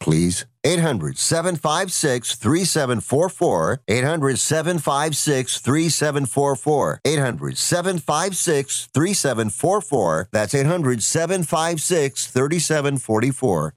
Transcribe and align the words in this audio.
please. 0.00 0.46
800 0.64 1.16
756 1.18 2.34
3744. 2.34 3.80
800 3.86 4.38
756 4.38 5.58
3744. 5.58 7.00
800 7.04 7.58
756 7.58 8.88
3744. 8.92 10.28
That's 10.32 10.54
800 10.54 11.02
756 11.02 12.26
3744. 12.26 13.74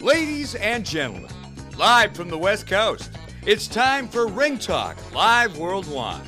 Ladies 0.00 0.54
and 0.54 0.86
gentlemen, 0.86 1.28
live 1.76 2.14
from 2.14 2.28
the 2.28 2.38
West 2.38 2.68
Coast, 2.68 3.10
it's 3.44 3.66
time 3.66 4.06
for 4.06 4.28
Ring 4.28 4.56
Talk 4.56 4.96
Live 5.12 5.58
Worldwide 5.58 6.22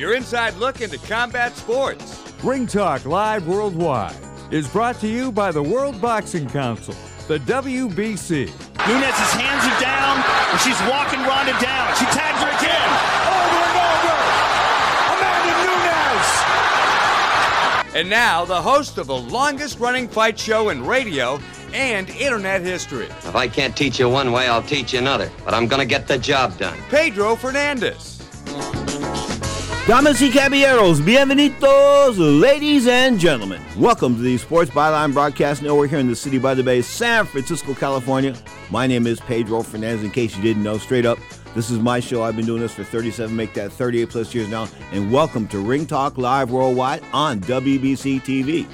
your 0.00 0.14
inside 0.14 0.54
look 0.54 0.80
into 0.80 0.96
combat 0.98 1.54
sports. 1.54 2.24
Ring 2.42 2.66
Talk 2.66 3.04
Live 3.04 3.46
Worldwide 3.46 4.16
is 4.50 4.66
brought 4.66 4.98
to 5.00 5.06
you 5.06 5.30
by 5.30 5.52
the 5.52 5.62
World 5.62 6.00
Boxing 6.00 6.48
Council, 6.48 6.94
the 7.28 7.38
WBC. 7.40 8.46
Nunes's 8.46 9.32
hands 9.36 9.64
are 9.66 9.80
down, 9.80 10.24
and 10.50 10.58
she's 10.60 10.80
walking 10.88 11.20
Ronda 11.20 11.52
down. 11.60 11.94
She 11.96 12.06
tags 12.06 12.40
her 12.40 12.48
again. 12.48 12.90
Over 13.28 13.60
and 13.68 13.76
over. 13.92 14.16
Amanda 15.12 15.52
Nunes. 17.84 17.94
And 17.94 18.08
now, 18.08 18.46
the 18.46 18.62
host 18.62 18.96
of 18.96 19.06
the 19.06 19.18
longest 19.18 19.78
running 19.78 20.08
fight 20.08 20.38
show 20.38 20.70
in 20.70 20.86
radio 20.86 21.38
and 21.74 22.08
internet 22.08 22.62
history. 22.62 23.04
If 23.04 23.36
I 23.36 23.48
can't 23.48 23.76
teach 23.76 24.00
you 24.00 24.08
one 24.08 24.32
way, 24.32 24.48
I'll 24.48 24.62
teach 24.62 24.94
you 24.94 24.98
another. 24.98 25.30
But 25.44 25.52
I'm 25.52 25.66
going 25.66 25.80
to 25.80 25.86
get 25.86 26.08
the 26.08 26.16
job 26.16 26.56
done. 26.56 26.78
Pedro 26.88 27.36
Fernandez. 27.36 28.19
Damas 29.90 30.22
y 30.22 30.30
caballeros, 30.30 31.04
bienvenidos, 31.04 32.16
ladies 32.16 32.86
and 32.86 33.18
gentlemen. 33.18 33.60
Welcome 33.76 34.14
to 34.14 34.22
the 34.22 34.38
Sports 34.38 34.70
Byline 34.70 35.12
Broadcast 35.12 35.62
Network 35.62 35.90
here 35.90 35.98
in 35.98 36.06
the 36.06 36.14
city 36.14 36.38
by 36.38 36.54
the 36.54 36.62
bay, 36.62 36.80
San 36.80 37.26
Francisco, 37.26 37.74
California. 37.74 38.36
My 38.70 38.86
name 38.86 39.08
is 39.08 39.18
Pedro 39.18 39.64
Fernandez, 39.64 40.04
in 40.04 40.12
case 40.12 40.36
you 40.36 40.42
didn't 40.44 40.62
know, 40.62 40.78
straight 40.78 41.06
up. 41.06 41.18
This 41.56 41.70
is 41.70 41.80
my 41.80 41.98
show. 41.98 42.22
I've 42.22 42.36
been 42.36 42.46
doing 42.46 42.60
this 42.60 42.72
for 42.72 42.84
37, 42.84 43.34
make 43.34 43.52
that 43.54 43.72
38 43.72 44.10
plus 44.10 44.32
years 44.32 44.48
now. 44.48 44.68
And 44.92 45.10
welcome 45.10 45.48
to 45.48 45.58
Ring 45.58 45.86
Talk 45.86 46.18
Live 46.18 46.52
Worldwide 46.52 47.02
on 47.12 47.40
WBC 47.40 48.20
TV 48.20 48.68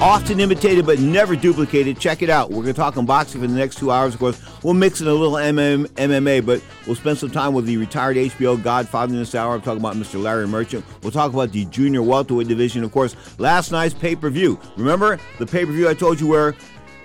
often 0.00 0.38
imitated 0.38 0.86
but 0.86 1.00
never 1.00 1.34
duplicated. 1.34 1.98
Check 1.98 2.22
it 2.22 2.30
out. 2.30 2.50
We're 2.50 2.62
going 2.62 2.66
to 2.66 2.72
talk 2.74 2.94
unboxing 2.94 3.40
for 3.40 3.46
the 3.46 3.48
next 3.48 3.78
two 3.78 3.90
hours. 3.90 4.14
Of 4.14 4.20
course, 4.20 4.40
we'll 4.62 4.74
mix 4.74 5.00
in 5.00 5.06
a 5.08 5.12
little 5.12 5.36
MM, 5.36 5.86
MMA, 5.86 6.44
but 6.44 6.62
we'll 6.86 6.96
spend 6.96 7.18
some 7.18 7.30
time 7.30 7.54
with 7.54 7.66
the 7.66 7.76
retired 7.76 8.16
HBO 8.16 8.62
Godfather 8.62 9.12
in 9.12 9.18
this 9.18 9.34
hour. 9.34 9.54
I'm 9.54 9.62
talking 9.62 9.80
about 9.80 9.96
Mr. 9.96 10.22
Larry 10.22 10.46
Merchant. 10.46 10.84
We'll 11.02 11.12
talk 11.12 11.32
about 11.32 11.52
the 11.52 11.64
junior 11.66 12.02
welterweight 12.02 12.48
division. 12.48 12.84
Of 12.84 12.92
course, 12.92 13.16
last 13.38 13.72
night's 13.72 13.94
pay 13.94 14.16
per 14.16 14.30
view. 14.30 14.58
Remember 14.76 15.18
the 15.38 15.46
pay 15.46 15.64
per 15.64 15.72
view 15.72 15.88
I 15.88 15.94
told 15.94 16.20
you 16.20 16.26
where 16.26 16.54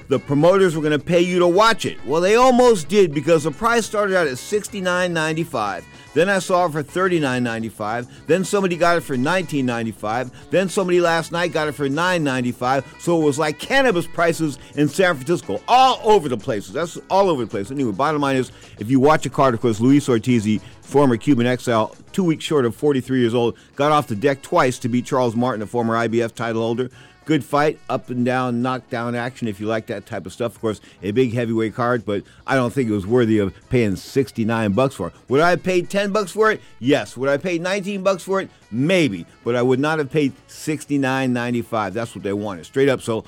the 0.09 0.19
promoters 0.19 0.75
were 0.75 0.81
going 0.81 0.97
to 0.97 1.03
pay 1.03 1.22
you 1.22 1.40
to 1.40 1.47
watch 1.47 1.86
it. 1.86 2.03
Well, 2.06 2.22
they 2.22 2.36
almost 2.36 2.88
did 2.88 3.14
because 3.14 3.44
the 3.44 3.52
price 3.52 3.85
started 3.85 4.16
out 4.16 4.28
at 4.28 4.34
$69.95. 4.34 5.84
Then 6.13 6.29
I 6.29 6.40
saw 6.40 6.66
it 6.66 6.72
for 6.72 6.84
$39.95. 6.84 8.07
Then 8.28 8.44
somebody 8.44 8.75
got 8.75 8.97
it 8.97 9.01
for 9.01 9.16
$19.95. 9.16 10.31
Then 10.51 10.69
somebody 10.69 11.01
last 11.01 11.31
night 11.31 11.51
got 11.51 11.68
it 11.68 11.74
for 11.74 11.88
$9.95. 11.88 12.84
So 13.00 13.19
it 13.22 13.25
was 13.25 13.40
like 13.40 13.59
cannabis 13.59 14.07
prices 14.07 14.59
in 14.75 14.88
San 14.88 15.16
Francisco, 15.16 15.62
all 15.68 16.00
over 16.03 16.29
the 16.29 16.38
place. 16.38 16.68
That's 16.68 16.97
all 17.09 17.29
over 17.29 17.46
the 17.46 17.50
place. 17.50 17.72
Anyway, 17.72 17.91
bottom 17.91 18.22
line 18.22 18.35
is, 18.35 18.52
if 18.79 18.90
you 18.90 19.00
watch 19.00 19.25
a 19.25 19.29
card, 19.29 19.53
of 19.53 19.62
course, 19.62 19.79
Luis 19.79 20.07
Ortiz, 20.07 20.62
former 20.81 21.18
Cuban 21.18 21.47
exile, 21.47 21.96
two 22.12 22.23
weeks 22.23 22.44
short 22.44 22.66
of 22.66 22.75
43 22.75 23.19
years 23.19 23.34
old, 23.34 23.57
got 23.75 23.91
off 23.91 24.07
the 24.07 24.16
deck 24.16 24.41
twice 24.41 24.78
to 24.79 24.90
beat 24.90 25.06
Charles 25.06 25.35
Martin, 25.35 25.62
a 25.62 25.68
former 25.68 25.96
IBF 25.96 26.35
title 26.35 26.62
holder. 26.62 26.90
Good 27.25 27.44
fight, 27.44 27.79
up 27.89 28.09
and 28.09 28.25
down, 28.25 28.61
knockdown 28.61 29.16
action 29.16 29.47
if 29.47 29.59
you 29.59 29.67
like 29.67 29.85
that 29.88 30.06
type 30.06 30.25
of 30.25 30.34
stuff. 30.34 30.56
Of 30.56 30.61
course, 30.61 30.81
a 31.01 31.11
big 31.11 31.34
heavyweight 31.34 31.73
card, 31.73 32.06
but 32.06 32.23
I 32.45 32.56
don't 32.56 32.73
think 32.73 32.89
it 32.89 32.94
was 32.94 33.07
worthy 33.07 33.39
of 33.39 33.53
paying 33.69 33.95
69 33.95 34.73
bucks 34.73 34.95
for. 34.95 35.13
Would 35.29 35.39
I 35.39 35.51
have 35.51 35.63
paid 35.63 35.89
10 35.89 36.11
bucks 36.11 36.31
for 36.31 36.51
it? 36.51 36.61
Yes. 36.79 37.16
Would 37.16 37.29
I 37.29 37.38
pay 37.38 37.57
19 37.59 38.03
bucks 38.03 38.23
for 38.23 38.41
it? 38.41 38.50
Maybe. 38.72 39.25
But 39.44 39.56
I 39.56 39.61
would 39.61 39.79
not 39.79 40.00
have 40.00 40.11
paid 40.11 40.34
69.95. 40.50 41.94
That's 41.94 42.13
what 42.13 42.23
they 42.23 42.34
wanted. 42.34 42.66
Straight 42.66 42.89
up. 42.89 43.01
So 43.01 43.23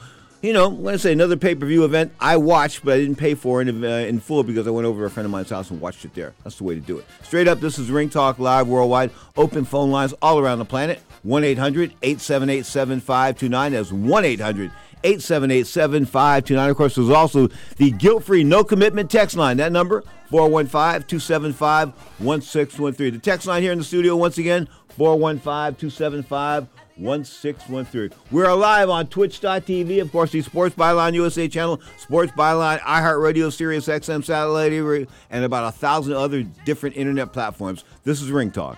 you 0.46 0.54
know, 0.54 0.70
when 0.70 0.94
I 0.94 0.98
say 0.98 1.12
another 1.12 1.38
pay 1.38 1.56
per 1.56 1.66
view 1.66 1.86
event, 1.86 2.14
I 2.20 2.38
watched, 2.38 2.86
but 2.86 2.94
I 2.94 2.98
didn't 2.98 3.16
pay 3.16 3.34
for 3.34 3.64
it 3.64 3.68
in, 3.68 3.84
uh, 3.84 3.88
in, 3.88 4.20
full 4.20 4.44
because 4.44 4.68
I 4.68 4.70
went 4.70 4.86
over 4.86 5.02
to 5.02 5.08
a 5.08 5.10
friend 5.10 5.26
of 5.26 5.32
mine's 5.32 5.50
house 5.50 5.72
and 5.72 5.82
watched 5.82 6.06
it 6.06 6.14
there. 6.14 6.36
That's 6.44 6.58
the 6.58 6.66
way 6.66 6.76
to 6.76 6.82
do 6.82 7.00
it. 7.00 7.06
Straight 7.24 7.48
up, 7.48 7.60
this 7.60 7.80
is 7.80 7.90
Ring 7.90 8.10
Talk 8.10 8.38
Live 8.38 8.68
Worldwide. 8.68 9.10
Open 9.38 9.66
phone 9.66 9.90
lines 9.90 10.14
all 10.22 10.38
around 10.38 10.60
the 10.60 10.66
planet 10.66 11.02
1 11.24 11.44
800 11.44 11.94
878 12.04 12.66
7529. 12.66 13.72
That's 13.72 13.92
1 13.92 14.26
800 14.26 14.72
878 15.06 15.68
7529. 15.68 16.70
Of 16.70 16.78
course, 16.78 16.96
there's 16.96 17.10
also 17.10 17.48
the 17.78 17.92
guilt 17.92 18.24
free 18.24 18.44
no 18.44 18.64
commitment 18.64 19.12
text 19.12 19.38
line. 19.38 19.58
That 19.58 19.72
number, 19.72 20.04
415 20.32 21.08
275 21.08 21.90
1613. 22.18 23.14
The 23.14 23.20
text 23.20 23.46
line 23.46 23.62
here 23.62 23.72
in 23.72 23.78
the 23.78 23.84
studio, 23.84 24.16
once 24.16 24.40
again, 24.40 24.68
415 24.90 25.76
275 25.76 26.68
1613. 26.98 28.18
We're 28.32 28.52
live 28.54 28.90
on 28.90 29.08
twitch.tv, 29.08 30.02
of 30.02 30.12
course, 30.12 30.32
the 30.32 30.42
Sports 30.42 30.76
Byline 30.76 31.14
USA 31.14 31.48
channel, 31.48 31.82
Sports 31.98 32.32
Byline, 32.32 32.80
iHeartRadio, 32.80 33.54
Sirius 33.54 33.88
XM 33.88 34.24
Satellite, 34.24 35.08
and 35.30 35.44
about 35.44 35.68
a 35.68 35.72
thousand 35.72 36.14
other 36.14 36.44
different 36.64 36.96
internet 36.96 37.32
platforms. 37.32 37.84
This 38.04 38.22
is 38.22 38.32
Ring 38.32 38.50
Talk. 38.50 38.78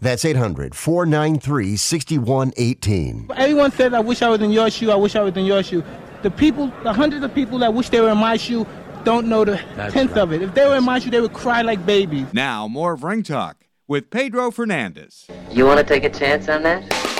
That's 0.00 0.24
800 0.24 0.74
493 0.74 1.76
6118. 1.76 3.30
Everyone 3.36 3.72
says, 3.72 3.92
I 3.92 4.00
wish 4.00 4.22
I 4.22 4.28
was 4.28 4.40
in 4.40 4.52
your 4.52 4.70
shoe, 4.70 4.90
I 4.90 4.96
wish 4.96 5.16
I 5.16 5.22
was 5.22 5.36
in 5.36 5.44
your 5.44 5.62
shoe. 5.62 5.82
The 6.22 6.30
people, 6.30 6.72
the 6.82 6.92
hundreds 6.92 7.24
of 7.24 7.34
people 7.34 7.58
that 7.60 7.74
wish 7.74 7.88
they 7.88 8.00
were 8.00 8.10
in 8.10 8.18
my 8.18 8.36
shoe, 8.36 8.66
don't 9.04 9.26
know 9.28 9.44
the 9.44 9.56
tenth 9.90 10.16
of 10.16 10.32
it. 10.32 10.42
If 10.42 10.54
they 10.54 10.66
were 10.66 10.76
in 10.76 10.84
my 10.84 10.98
shoe, 10.98 11.10
they 11.10 11.20
would 11.20 11.32
cry 11.32 11.62
like 11.62 11.84
babies. 11.84 12.26
Now, 12.32 12.68
more 12.68 12.92
of 12.92 13.02
Ring 13.02 13.22
Talk 13.22 13.64
with 13.86 14.10
Pedro 14.10 14.50
Fernandez. 14.50 15.26
You 15.50 15.66
want 15.66 15.78
to 15.80 15.84
take 15.84 16.04
a 16.04 16.10
chance 16.10 16.48
on 16.48 16.62
that? 16.62 17.17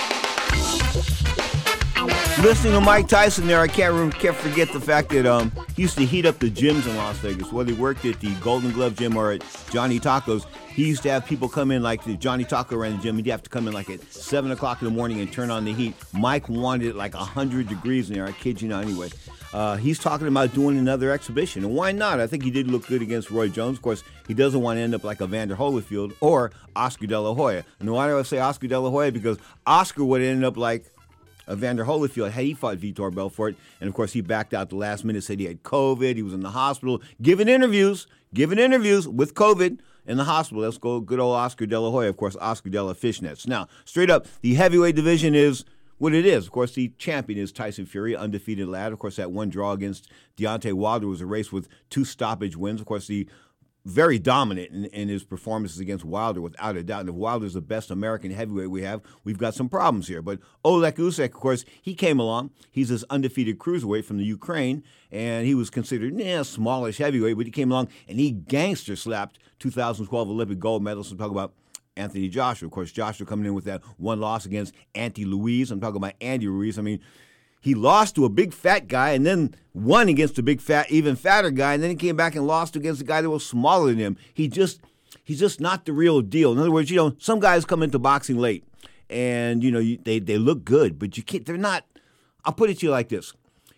Listening 2.43 2.75
to 2.75 2.81
Mike 2.81 3.09
Tyson 3.09 3.49
there, 3.49 3.61
I 3.61 3.67
can't, 3.67 3.93
rem- 3.93 4.13
can't 4.13 4.37
forget 4.37 4.73
the 4.73 4.81
fact 4.81 5.09
that 5.09 5.27
um, 5.27 5.51
he 5.75 5.83
used 5.83 5.99
to 5.99 6.05
heat 6.05 6.25
up 6.25 6.39
the 6.39 6.49
gyms 6.49 6.87
in 6.87 6.97
Las 6.97 7.19
Vegas. 7.19 7.53
Whether 7.53 7.73
he 7.73 7.77
worked 7.77 8.05
at 8.05 8.21
the 8.21 8.33
Golden 8.37 8.71
Glove 8.71 8.95
Gym 8.95 9.17
or 9.17 9.33
at 9.33 9.45
Johnny 9.71 9.99
Tocco's, 9.99 10.47
he 10.69 10.87
used 10.87 11.03
to 11.03 11.11
have 11.11 11.27
people 11.27 11.49
come 11.49 11.73
in 11.73 11.83
like 11.83 12.05
the 12.05 12.17
Johnny 12.17 12.45
Tocco 12.45 12.79
ran 12.79 12.97
the 12.97 13.03
gym. 13.03 13.17
He'd 13.17 13.27
have 13.27 13.43
to 13.43 13.51
come 13.51 13.67
in 13.67 13.75
like 13.75 13.91
at 13.91 14.01
seven 14.13 14.53
o'clock 14.53 14.81
in 14.81 14.85
the 14.85 14.95
morning 14.95 15.19
and 15.21 15.33
turn 15.33 15.51
on 15.51 15.65
the 15.65 15.73
heat. 15.73 15.97
Mike 16.13 16.49
wanted 16.49 16.87
it 16.87 16.95
like 16.95 17.13
hundred 17.13 17.69
degrees 17.69 18.09
in 18.09 18.15
there. 18.15 18.27
I 18.27 18.31
kid 18.31 18.63
you 18.63 18.69
not. 18.69 18.85
Anyway, 18.85 19.11
uh, 19.53 19.77
he's 19.77 19.99
talking 19.99 20.29
about 20.29 20.55
doing 20.55 20.79
another 20.79 21.11
exhibition, 21.11 21.65
and 21.65 21.75
why 21.75 21.91
not? 21.91 22.21
I 22.21 22.29
think 22.29 22.45
he 22.45 22.53
did 22.53 22.69
look 22.69 22.87
good 22.87 23.03
against 23.03 23.33
Roy 23.33 23.49
Jones. 23.49 23.79
Of 23.79 23.83
course, 23.83 24.05
he 24.29 24.35
doesn't 24.35 24.61
want 24.61 24.77
to 24.77 24.81
end 24.81 24.95
up 24.95 25.03
like 25.03 25.21
Evander 25.21 25.57
Holyfield 25.57 26.15
or 26.21 26.53
Oscar 26.77 27.09
De 27.09 27.21
La 27.21 27.35
Hoya. 27.35 27.65
And 27.81 27.91
why 27.91 28.07
do 28.07 28.17
I 28.17 28.23
say 28.23 28.39
Oscar 28.39 28.69
De 28.69 28.79
La 28.79 28.91
Hoya? 28.91 29.11
Because 29.11 29.39
Oscar 29.67 30.05
would 30.05 30.23
end 30.23 30.45
up 30.45 30.57
like 30.57 30.85
Uh, 31.49 31.53
Evander 31.53 31.85
Holyfield 31.85 32.31
had 32.31 32.45
he 32.45 32.55
fought 32.55 32.79
Vitor 32.79 33.15
Belfort, 33.15 33.57
and 33.81 33.89
of 33.89 33.95
course 33.95 34.13
he 34.13 34.21
backed 34.21 34.55
out 34.55 34.69
the 34.69 34.77
last 34.77 35.05
minute, 35.05 35.25
said 35.25 35.41
he 35.41 35.47
had 35.47 35.63
COVID, 35.63 36.17
he 36.17 36.23
was 36.23 36.35
in 36.35 36.41
the 36.41 36.51
hospital, 36.51 37.01
giving 37.23 37.49
interviews, 37.49 38.07
giving 38.35 38.59
interviews 38.59 39.09
with 39.09 39.35
COVID 39.35 39.79
in 40.07 40.17
the 40.17 40.25
hospital. 40.25 40.63
Let's 40.63 40.79
go, 40.79 41.01
good 41.01 41.21
old 41.21 41.37
Oscar 41.37 41.67
De 41.67 41.79
La 41.79 41.91
Hoya, 41.91 42.09
of 42.09 42.17
course, 42.17 42.37
Oscar 42.41 42.71
De 42.71 42.83
La 42.83 42.93
Fishnets. 42.93 43.47
Now, 43.47 43.69
straight 43.85 44.11
up, 44.11 44.27
the 44.41 44.55
heavyweight 44.55 44.97
division 44.97 45.35
is 45.35 45.65
what 45.99 46.15
it 46.15 46.25
is. 46.25 46.47
Of 46.47 46.53
course, 46.53 46.73
the 46.73 46.93
champion 46.97 47.39
is 47.39 47.53
Tyson 47.53 47.85
Fury, 47.85 48.17
undefeated 48.17 48.69
lad. 48.69 48.93
Of 48.93 48.99
course, 48.99 49.17
that 49.17 49.33
one 49.33 49.51
draw 49.51 49.73
against 49.73 50.09
Deontay 50.37 50.73
Wilder 50.73 51.07
was 51.07 51.21
a 51.21 51.27
race 51.27 51.53
with 51.53 51.69
two 51.91 52.05
stoppage 52.05 52.57
wins. 52.57 52.81
Of 52.81 52.87
course, 52.87 53.07
the 53.07 53.29
very 53.89 54.19
dominant 54.19 54.71
in, 54.71 54.85
in, 54.87 55.09
his 55.09 55.25
performances 55.25 55.81
against 55.81 56.05
Wilder, 56.05 56.41
without 56.41 56.77
a 56.77 56.83
doubt. 56.83 57.01
And 57.01 57.09
if 57.09 57.15
Wilder's 57.15 57.55
the 57.55 57.61
best 57.61 57.91
American 57.91 58.31
heavyweight 58.31 58.71
we 58.71 58.83
have, 58.83 59.01
we've 59.25 59.39
got 59.39 59.55
some 59.55 59.69
problems 59.69 60.09
here. 60.09 60.23
But 60.23 60.41
Oleg 60.65 60.97
Usyk, 60.97 61.27
of 61.27 61.33
course, 61.33 61.65
he 61.81 61.95
came 61.95 62.21
along. 62.21 62.51
He's 62.71 62.91
this 62.91 63.05
undefeated 63.11 63.59
cruiserweight 63.59 64.05
from 64.05 64.19
the 64.19 64.25
Ukraine, 64.25 64.85
and 65.11 65.47
he 65.47 65.55
was 65.55 65.71
considered 65.71 66.19
yeah, 66.19 66.43
smallish 66.43 66.99
heavyweight, 66.99 67.37
but 67.37 67.47
he 67.47 67.53
came 67.53 67.73
along 67.73 67.89
and 68.07 68.21
he 68.21 68.31
gangster 68.31 68.97
slapped 68.97 69.39
2012 69.61 70.29
Olympic 70.29 70.59
gold 70.59 70.83
medalist. 70.83 71.13
I'm 71.13 71.19
talking 71.19 71.33
about 71.33 71.55
Anthony 71.97 72.29
Joshua. 72.29 72.67
Of 72.67 72.73
course, 72.73 72.93
Joshua 72.93 73.27
coming 73.27 73.47
in 73.47 73.55
with 73.55 73.65
that 73.65 73.83
one 73.97 74.21
loss 74.21 74.47
against 74.47 74.75
Andy 74.95 75.25
Ruiz. 75.25 75.71
I'm 75.71 75.81
talking 75.81 75.97
about 75.97 76.15
Andy 76.21 76.47
Ruiz. 76.47 76.79
I 76.79 76.83
mean, 76.83 77.01
he 77.61 77.75
lost 77.75 78.15
to 78.15 78.25
a 78.25 78.29
big 78.29 78.53
fat 78.53 78.89
guy 78.89 79.11
and 79.11 79.27
then 79.27 79.55
won 79.75 80.09
against 80.09 80.39
a 80.39 80.43
big 80.43 80.61
fat, 80.61 80.91
even 80.91 81.17
fatter 81.17 81.51
guy, 81.51 81.75
and 81.75 81.83
then 81.83 81.91
he 81.91 81.97
came 81.97 82.17
back 82.17 82.35
and 82.35 82.47
lost 82.47 82.77
against 82.77 83.01
a 83.01 83.05
guy 83.05 83.21
that 83.21 83.31
was 83.31 83.45
smaller 83.45 83.89
than 83.89 83.99
him. 83.99 84.17
He 84.33 84.49
just 84.49 84.81
he's 85.25 85.41
just 85.41 85.61
not 85.61 85.85
the 85.85 85.93
real 85.93 86.21
deal. 86.21 86.53
In 86.53 86.59
other 86.59 86.71
words, 86.71 86.91
you 86.91 86.97
know, 86.97 87.15
some 87.19 87.41
guys 87.41 87.65
come 87.65 87.83
into 87.83 87.99
boxing 87.99 88.39
late 88.39 88.65
and 89.11 89.63
you 89.63 89.71
know 89.71 89.79
you, 89.79 89.99
they 90.03 90.19
they 90.19 90.39
look 90.39 90.65
good, 90.65 90.99
but 90.99 91.17
you 91.17 91.23
can't. 91.23 91.45
They're 91.47 91.57
not. 91.57 91.85
I'll 92.45 92.53
put 92.53 92.71
it 92.71 92.79
to 92.81 92.87
you 92.87 92.93
like 92.93 93.09
this: 93.09 93.33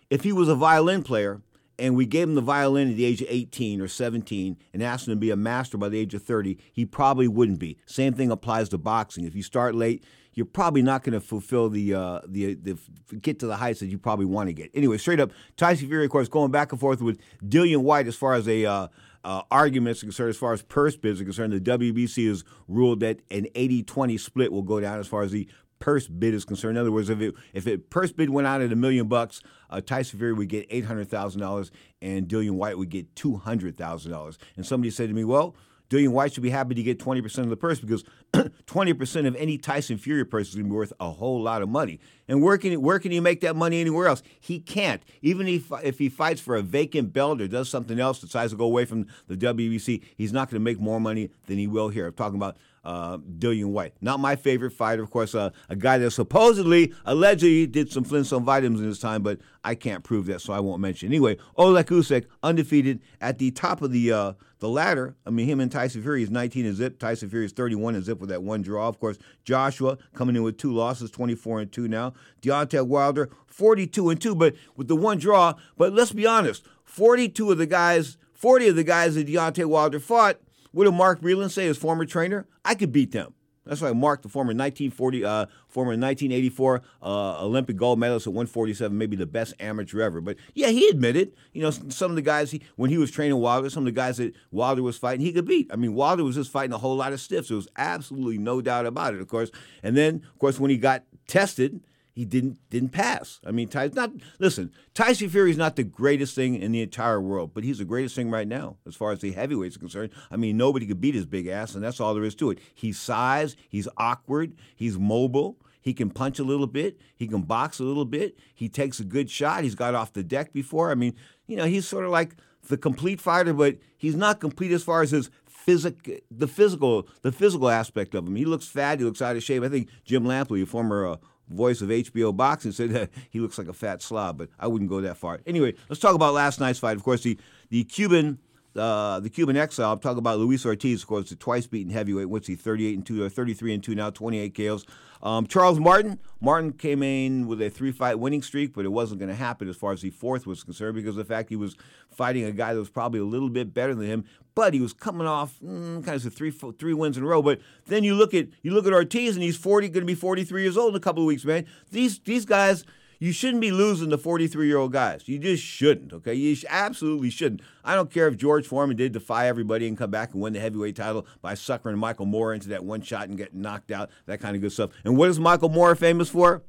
if 0.09 0.23
he 0.23 0.31
was 0.31 0.49
a 0.49 0.55
violin 0.55 1.03
player 1.03 1.41
and 1.79 1.95
we 1.95 2.05
gave 2.05 2.27
him 2.27 2.35
the 2.35 2.41
violin 2.41 2.91
at 2.91 2.95
the 2.95 3.05
age 3.05 3.21
of 3.21 3.27
18 3.29 3.81
or 3.81 3.87
17 3.87 4.57
and 4.71 4.83
asked 4.83 5.07
him 5.07 5.13
to 5.13 5.19
be 5.19 5.31
a 5.31 5.35
master 5.35 5.77
by 5.77 5.89
the 5.89 5.97
age 5.97 6.13
of 6.13 6.21
30, 6.21 6.59
he 6.71 6.85
probably 6.85 7.27
wouldn't 7.27 7.57
be. 7.57 7.77
Same 7.87 8.13
thing 8.13 8.29
applies 8.29 8.69
to 8.69 8.77
boxing. 8.77 9.25
If 9.25 9.35
you 9.35 9.41
start 9.41 9.73
late, 9.73 10.03
you're 10.33 10.45
probably 10.45 10.81
not 10.81 11.03
going 11.03 11.13
to 11.13 11.19
fulfill 11.19 11.69
the, 11.69 11.93
uh, 11.93 12.21
the 12.27 12.55
the 12.55 12.77
get 13.21 13.39
to 13.39 13.47
the 13.47 13.57
heights 13.57 13.79
that 13.81 13.87
you 13.87 13.97
probably 13.97 14.25
want 14.25 14.47
to 14.47 14.53
get. 14.53 14.71
Anyway, 14.73 14.97
straight 14.97 15.19
up, 15.19 15.31
Tyson 15.57 15.87
Fury, 15.87 16.05
of 16.05 16.11
course, 16.11 16.27
going 16.27 16.51
back 16.51 16.71
and 16.71 16.79
forth 16.79 17.01
with 17.01 17.19
Dillian 17.43 17.81
Whyte 17.81 18.07
as 18.07 18.15
far 18.15 18.33
as 18.33 18.47
a 18.47 18.65
uh, 18.65 18.87
uh, 19.23 19.41
arguments 19.51 20.01
are 20.01 20.07
concerned, 20.07 20.29
as 20.29 20.37
far 20.37 20.53
as 20.53 20.61
purse 20.61 20.95
bids 20.95 21.21
are 21.21 21.25
concerned. 21.25 21.53
The 21.53 21.59
WBC 21.59 22.27
has 22.27 22.43
ruled 22.67 23.01
that 23.01 23.19
an 23.29 23.47
80-20 23.55 24.19
split 24.19 24.51
will 24.51 24.63
go 24.63 24.79
down 24.79 24.99
as 24.99 25.07
far 25.07 25.23
as 25.23 25.31
the 25.31 25.47
purse 25.79 26.07
bid 26.07 26.33
is 26.33 26.45
concerned. 26.45 26.77
In 26.77 26.81
other 26.81 26.91
words, 26.91 27.09
if 27.09 27.19
it 27.19 27.35
if 27.53 27.67
it 27.67 27.89
purse 27.89 28.11
bid 28.11 28.29
went 28.29 28.47
out 28.47 28.61
at 28.61 28.71
a 28.71 28.75
million 28.75 29.07
bucks, 29.07 29.41
uh, 29.69 29.81
Tyson 29.81 30.17
Fury 30.17 30.33
would 30.33 30.47
get 30.47 30.65
eight 30.69 30.85
hundred 30.85 31.09
thousand 31.09 31.41
dollars, 31.41 31.71
and 32.01 32.27
Dillian 32.27 32.51
Whyte 32.51 32.77
would 32.77 32.89
get 32.89 33.13
two 33.15 33.35
hundred 33.35 33.77
thousand 33.77 34.11
dollars. 34.11 34.37
And 34.55 34.65
somebody 34.65 34.91
said 34.91 35.09
to 35.09 35.13
me, 35.13 35.25
"Well." 35.25 35.55
Dillian 35.91 36.13
Whyte 36.13 36.33
should 36.33 36.43
be 36.43 36.49
happy 36.49 36.73
to 36.73 36.81
get 36.81 36.99
20% 36.99 37.39
of 37.39 37.49
the 37.49 37.57
purse 37.57 37.81
because 37.81 38.05
20% 38.33 39.27
of 39.27 39.35
any 39.35 39.57
Tyson 39.57 39.97
Fury 39.97 40.25
purse 40.25 40.47
is 40.47 40.55
going 40.55 40.65
to 40.65 40.69
be 40.69 40.75
worth 40.75 40.93
a 41.01 41.11
whole 41.11 41.41
lot 41.41 41.61
of 41.61 41.67
money. 41.67 41.99
And 42.29 42.41
where 42.41 42.57
can, 42.57 42.81
where 42.81 42.97
can 42.97 43.11
he 43.11 43.19
make 43.19 43.41
that 43.41 43.57
money 43.57 43.81
anywhere 43.81 44.07
else? 44.07 44.23
He 44.39 44.61
can't. 44.61 45.03
Even 45.21 45.49
if, 45.49 45.69
if 45.83 45.99
he 45.99 46.07
fights 46.07 46.39
for 46.39 46.55
a 46.55 46.61
vacant 46.61 47.11
belt 47.11 47.41
or 47.41 47.47
does 47.49 47.69
something 47.69 47.99
else, 47.99 48.21
decides 48.21 48.53
to 48.53 48.57
go 48.57 48.63
away 48.63 48.85
from 48.85 49.05
the 49.27 49.35
WBC, 49.35 50.01
he's 50.15 50.31
not 50.31 50.49
going 50.49 50.61
to 50.61 50.63
make 50.63 50.79
more 50.79 51.01
money 51.01 51.29
than 51.47 51.57
he 51.57 51.67
will 51.67 51.89
here. 51.89 52.07
I'm 52.07 52.13
talking 52.13 52.37
about 52.37 52.55
uh, 52.83 53.17
Dillian 53.17 53.71
Whyte. 53.71 53.93
Not 54.01 54.19
my 54.19 54.35
favorite 54.35 54.71
fighter, 54.71 55.03
of 55.03 55.11
course, 55.11 55.35
uh, 55.35 55.49
a 55.69 55.75
guy 55.75 55.97
that 55.97 56.11
supposedly, 56.11 56.93
allegedly 57.05 57.67
did 57.67 57.91
some 57.91 58.03
Flintstone 58.03 58.45
vitamins 58.45 58.81
in 58.81 58.87
his 58.87 58.99
time, 58.99 59.21
but 59.21 59.39
I 59.63 59.75
can't 59.75 60.03
prove 60.03 60.25
that, 60.27 60.41
so 60.41 60.53
I 60.53 60.59
won't 60.59 60.81
mention. 60.81 61.07
Anyway, 61.09 61.37
Oleg 61.57 61.87
Usyk, 61.87 62.25
undefeated 62.41 62.99
at 63.19 63.37
the 63.37 63.51
top 63.51 63.81
of 63.81 63.91
the 63.91 64.11
uh, 64.11 64.33
the 64.59 64.69
ladder. 64.69 65.15
I 65.25 65.31
mean, 65.31 65.47
him 65.47 65.59
and 65.59 65.71
Tyson 65.71 66.01
Fury 66.03 66.23
is 66.23 66.29
19 66.29 66.65
and 66.65 66.75
zip. 66.75 66.99
Tyson 66.99 67.29
Fury 67.29 67.45
is 67.45 67.51
31 67.51 67.95
and 67.95 68.03
zip 68.03 68.19
with 68.19 68.29
that 68.29 68.43
one 68.43 68.51
one 68.51 68.61
draw. 68.61 68.87
Of 68.87 68.99
course, 68.99 69.17
Joshua 69.43 69.97
coming 70.13 70.35
in 70.35 70.43
with 70.43 70.57
two 70.57 70.73
losses, 70.73 71.09
24 71.09 71.61
and 71.61 71.71
2 71.71 71.87
now. 71.87 72.13
Deontay 72.41 72.85
Wilder, 72.85 73.29
42 73.47 74.09
and 74.09 74.21
2, 74.21 74.35
but 74.35 74.55
with 74.75 74.87
the 74.87 74.95
one 74.95 75.17
draw. 75.17 75.53
But 75.77 75.93
let's 75.93 76.11
be 76.11 76.25
honest, 76.25 76.65
42 76.83 77.51
of 77.51 77.57
the 77.57 77.65
guys, 77.65 78.17
40 78.33 78.69
of 78.69 78.75
the 78.75 78.83
guys 78.83 79.15
that 79.15 79.27
Deontay 79.27 79.65
Wilder 79.65 79.99
fought, 79.99 80.39
what 80.71 80.85
did 80.85 80.93
Mark 80.93 81.21
Breland 81.21 81.51
say, 81.51 81.65
his 81.65 81.77
former 81.77 82.05
trainer? 82.05 82.47
I 82.63 82.75
could 82.75 82.91
beat 82.91 83.11
them. 83.11 83.33
That's 83.65 83.81
right, 83.81 83.95
Mark, 83.95 84.23
the 84.23 84.29
former 84.29 84.53
1940, 84.53 85.23
uh, 85.23 85.45
former 85.67 85.91
1984 85.91 86.81
uh, 87.03 87.45
Olympic 87.45 87.77
gold 87.77 87.99
medalist 87.99 88.25
at 88.25 88.33
147, 88.33 88.97
maybe 88.97 89.15
the 89.15 89.27
best 89.27 89.53
amateur 89.59 90.01
ever. 90.01 90.19
But 90.19 90.37
yeah, 90.55 90.69
he 90.69 90.87
admitted, 90.87 91.33
you 91.53 91.61
know, 91.61 91.69
some 91.69 92.11
of 92.11 92.15
the 92.15 92.23
guys 92.23 92.49
he, 92.49 92.63
when 92.75 92.89
he 92.89 92.97
was 92.97 93.11
training 93.11 93.37
Wilder, 93.37 93.69
some 93.69 93.83
of 93.83 93.85
the 93.85 93.91
guys 93.91 94.17
that 94.17 94.33
Wilder 94.49 94.81
was 94.81 94.97
fighting, 94.97 95.23
he 95.23 95.31
could 95.31 95.45
beat. 95.45 95.69
I 95.71 95.75
mean, 95.75 95.93
Wilder 95.93 96.23
was 96.23 96.35
just 96.35 96.51
fighting 96.51 96.73
a 96.73 96.79
whole 96.79 96.95
lot 96.95 97.13
of 97.13 97.21
stiffs. 97.21 97.49
There 97.49 97.55
was 97.55 97.67
absolutely 97.77 98.39
no 98.39 98.61
doubt 98.61 98.87
about 98.87 99.13
it. 99.13 99.21
Of 99.21 99.27
course, 99.27 99.51
and 99.83 99.95
then 99.95 100.23
of 100.33 100.39
course 100.39 100.59
when 100.59 100.71
he 100.71 100.77
got 100.77 101.03
tested, 101.27 101.81
he 102.13 102.25
didn't 102.25 102.57
didn't 102.69 102.89
pass. 102.89 103.39
I 103.45 103.51
mean, 103.51 103.67
Ty, 103.67 103.91
not 103.93 104.11
listen. 104.39 104.71
Tyson 104.93 105.29
Fury 105.29 105.51
is 105.51 105.57
not 105.57 105.75
the 105.75 105.83
greatest 105.83 106.35
thing 106.35 106.55
in 106.55 106.71
the 106.71 106.81
entire 106.81 107.21
world, 107.21 107.51
but 107.53 107.63
he's 107.63 107.77
the 107.77 107.85
greatest 107.85 108.15
thing 108.15 108.29
right 108.29 108.47
now 108.47 108.77
as 108.85 108.95
far 108.95 109.11
as 109.11 109.21
the 109.21 109.31
heavyweights 109.31 109.77
are 109.77 109.79
concerned. 109.79 110.11
I 110.29 110.35
mean, 110.37 110.57
nobody 110.57 110.85
could 110.85 111.01
beat 111.01 111.15
his 111.15 111.25
big 111.25 111.47
ass, 111.47 111.73
and 111.75 111.83
that's 111.83 111.99
all 111.99 112.13
there 112.13 112.23
is 112.23 112.35
to 112.35 112.51
it. 112.51 112.59
He's 112.73 112.99
size, 112.99 113.55
he's 113.69 113.87
awkward, 113.97 114.53
he's 114.75 114.97
mobile. 114.97 115.57
He 115.83 115.95
can 115.95 116.11
punch 116.11 116.37
a 116.37 116.43
little 116.43 116.67
bit. 116.67 116.99
He 117.15 117.27
can 117.27 117.41
box 117.41 117.79
a 117.79 117.83
little 117.83 118.05
bit. 118.05 118.37
He 118.53 118.69
takes 118.69 118.99
a 118.99 119.03
good 119.03 119.31
shot. 119.31 119.63
He's 119.63 119.73
got 119.73 119.95
off 119.95 120.13
the 120.13 120.21
deck 120.23 120.53
before. 120.53 120.91
I 120.91 120.95
mean, 120.95 121.15
you 121.47 121.57
know, 121.57 121.65
he's 121.65 121.87
sort 121.87 122.05
of 122.05 122.11
like 122.11 122.35
the 122.67 122.77
complete 122.77 123.19
fighter, 123.19 123.51
but 123.51 123.77
he's 123.97 124.15
not 124.15 124.39
complete 124.39 124.71
as 124.71 124.83
far 124.83 125.01
as 125.01 125.09
his 125.09 125.31
physic, 125.47 126.23
the 126.29 126.47
physical, 126.47 127.07
the 127.21 127.31
physical 127.31 127.69
aspect 127.69 128.15
of 128.15 128.27
him. 128.27 128.35
He 128.35 128.45
looks 128.45 128.67
fat. 128.67 128.99
He 128.99 129.05
looks 129.05 129.21
out 129.21 129.35
of 129.35 129.43
shape. 129.43 129.63
I 129.63 129.69
think 129.69 129.89
Jim 130.05 130.23
Lampley, 130.23 130.61
a 130.61 130.65
former 130.65 131.07
uh, 131.07 131.17
voice 131.51 131.81
of 131.81 131.89
HBO 131.89 132.35
boxing, 132.35 132.71
said 132.71 132.89
that 132.91 133.09
he 133.29 133.39
looks 133.39 133.57
like 133.57 133.67
a 133.67 133.73
fat 133.73 134.01
slob, 134.01 134.37
but 134.37 134.49
I 134.59 134.67
wouldn't 134.67 134.89
go 134.89 135.01
that 135.01 135.17
far. 135.17 135.39
Anyway, 135.45 135.75
let's 135.89 136.01
talk 136.01 136.15
about 136.15 136.33
last 136.33 136.59
night's 136.59 136.79
fight. 136.79 136.97
Of 136.97 137.03
course, 137.03 137.21
the 137.21 137.37
the 137.69 137.83
Cuban. 137.83 138.39
Uh, 138.75 139.19
the 139.19 139.29
Cuban 139.29 139.57
exile. 139.57 139.91
I'm 139.91 139.99
talking 139.99 140.19
about 140.19 140.39
Luis 140.39 140.65
Ortiz, 140.65 141.01
of 141.01 141.07
course, 141.07 141.29
the 141.29 141.35
twice 141.35 141.67
beaten 141.67 141.91
heavyweight. 141.91 142.29
What's 142.29 142.47
he? 142.47 142.55
38 142.55 142.95
and 142.95 143.05
two, 143.05 143.23
or 143.23 143.29
33 143.29 143.73
and 143.73 143.83
two 143.83 143.95
now, 143.95 144.09
28 144.09 144.55
KOs. 144.55 144.85
Um, 145.21 145.45
Charles 145.45 145.79
Martin. 145.79 146.19
Martin 146.39 146.71
came 146.73 147.03
in 147.03 147.47
with 147.47 147.61
a 147.61 147.69
three 147.69 147.91
fight 147.91 148.17
winning 148.17 148.41
streak, 148.41 148.73
but 148.73 148.85
it 148.85 148.91
wasn't 148.91 149.19
going 149.19 149.29
to 149.29 149.35
happen 149.35 149.67
as 149.69 149.75
far 149.75 149.91
as 149.91 150.01
the 150.01 150.09
fourth 150.09 150.47
was 150.47 150.63
concerned 150.63 150.95
because 150.95 151.17
of 151.17 151.27
the 151.27 151.33
fact 151.33 151.49
he 151.49 151.55
was 151.55 151.75
fighting 152.09 152.45
a 152.45 152.51
guy 152.51 152.73
that 152.73 152.79
was 152.79 152.89
probably 152.89 153.19
a 153.19 153.25
little 153.25 153.49
bit 153.49 153.73
better 153.73 153.93
than 153.93 154.07
him. 154.07 154.23
But 154.55 154.73
he 154.73 154.79
was 154.79 154.93
coming 154.93 155.27
off 155.27 155.55
mm, 155.63 156.03
kind 156.03 156.25
of 156.25 156.33
three 156.33 156.51
three 156.51 156.93
wins 156.93 157.17
in 157.17 157.23
a 157.23 157.27
row. 157.27 157.41
But 157.41 157.59
then 157.85 158.03
you 158.03 158.15
look 158.15 158.33
at 158.33 158.47
you 158.63 158.71
look 158.71 158.87
at 158.87 158.93
Ortiz, 158.93 159.35
and 159.35 159.43
he's 159.43 159.57
40, 159.57 159.89
going 159.89 160.01
to 160.01 160.05
be 160.05 160.15
43 160.15 160.61
years 160.61 160.77
old 160.77 160.93
in 160.93 160.95
a 160.95 160.99
couple 160.99 161.23
of 161.23 161.27
weeks, 161.27 161.45
man. 161.45 161.65
These 161.91 162.19
these 162.19 162.45
guys 162.45 162.85
you 163.21 163.31
shouldn't 163.31 163.61
be 163.61 163.71
losing 163.71 164.09
the 164.09 164.17
43 164.17 164.65
year 164.65 164.77
old 164.79 164.91
guys. 164.91 165.27
You 165.27 165.37
just 165.37 165.63
shouldn't, 165.63 166.11
okay? 166.11 166.33
You 166.33 166.57
absolutely 166.67 167.29
shouldn't. 167.29 167.61
I 167.85 167.93
don't 167.93 168.09
care 168.09 168.27
if 168.27 168.35
George 168.35 168.65
Foreman 168.65 168.97
did 168.97 169.11
defy 169.11 169.47
everybody 169.47 169.87
and 169.87 169.95
come 169.95 170.09
back 170.09 170.33
and 170.33 170.41
win 170.41 170.53
the 170.53 170.59
heavyweight 170.59 170.95
title 170.95 171.27
by 171.39 171.53
suckering 171.53 171.99
Michael 171.99 172.25
Moore 172.25 172.51
into 172.51 172.69
that 172.69 172.83
one 172.83 173.03
shot 173.03 173.29
and 173.29 173.37
getting 173.37 173.61
knocked 173.61 173.91
out, 173.91 174.09
that 174.25 174.41
kind 174.41 174.55
of 174.55 174.61
good 174.63 174.71
stuff. 174.71 174.89
And 175.05 175.17
what 175.17 175.29
is 175.29 175.39
Michael 175.39 175.69
Moore 175.69 175.93
famous 175.93 176.29
for? 176.29 176.63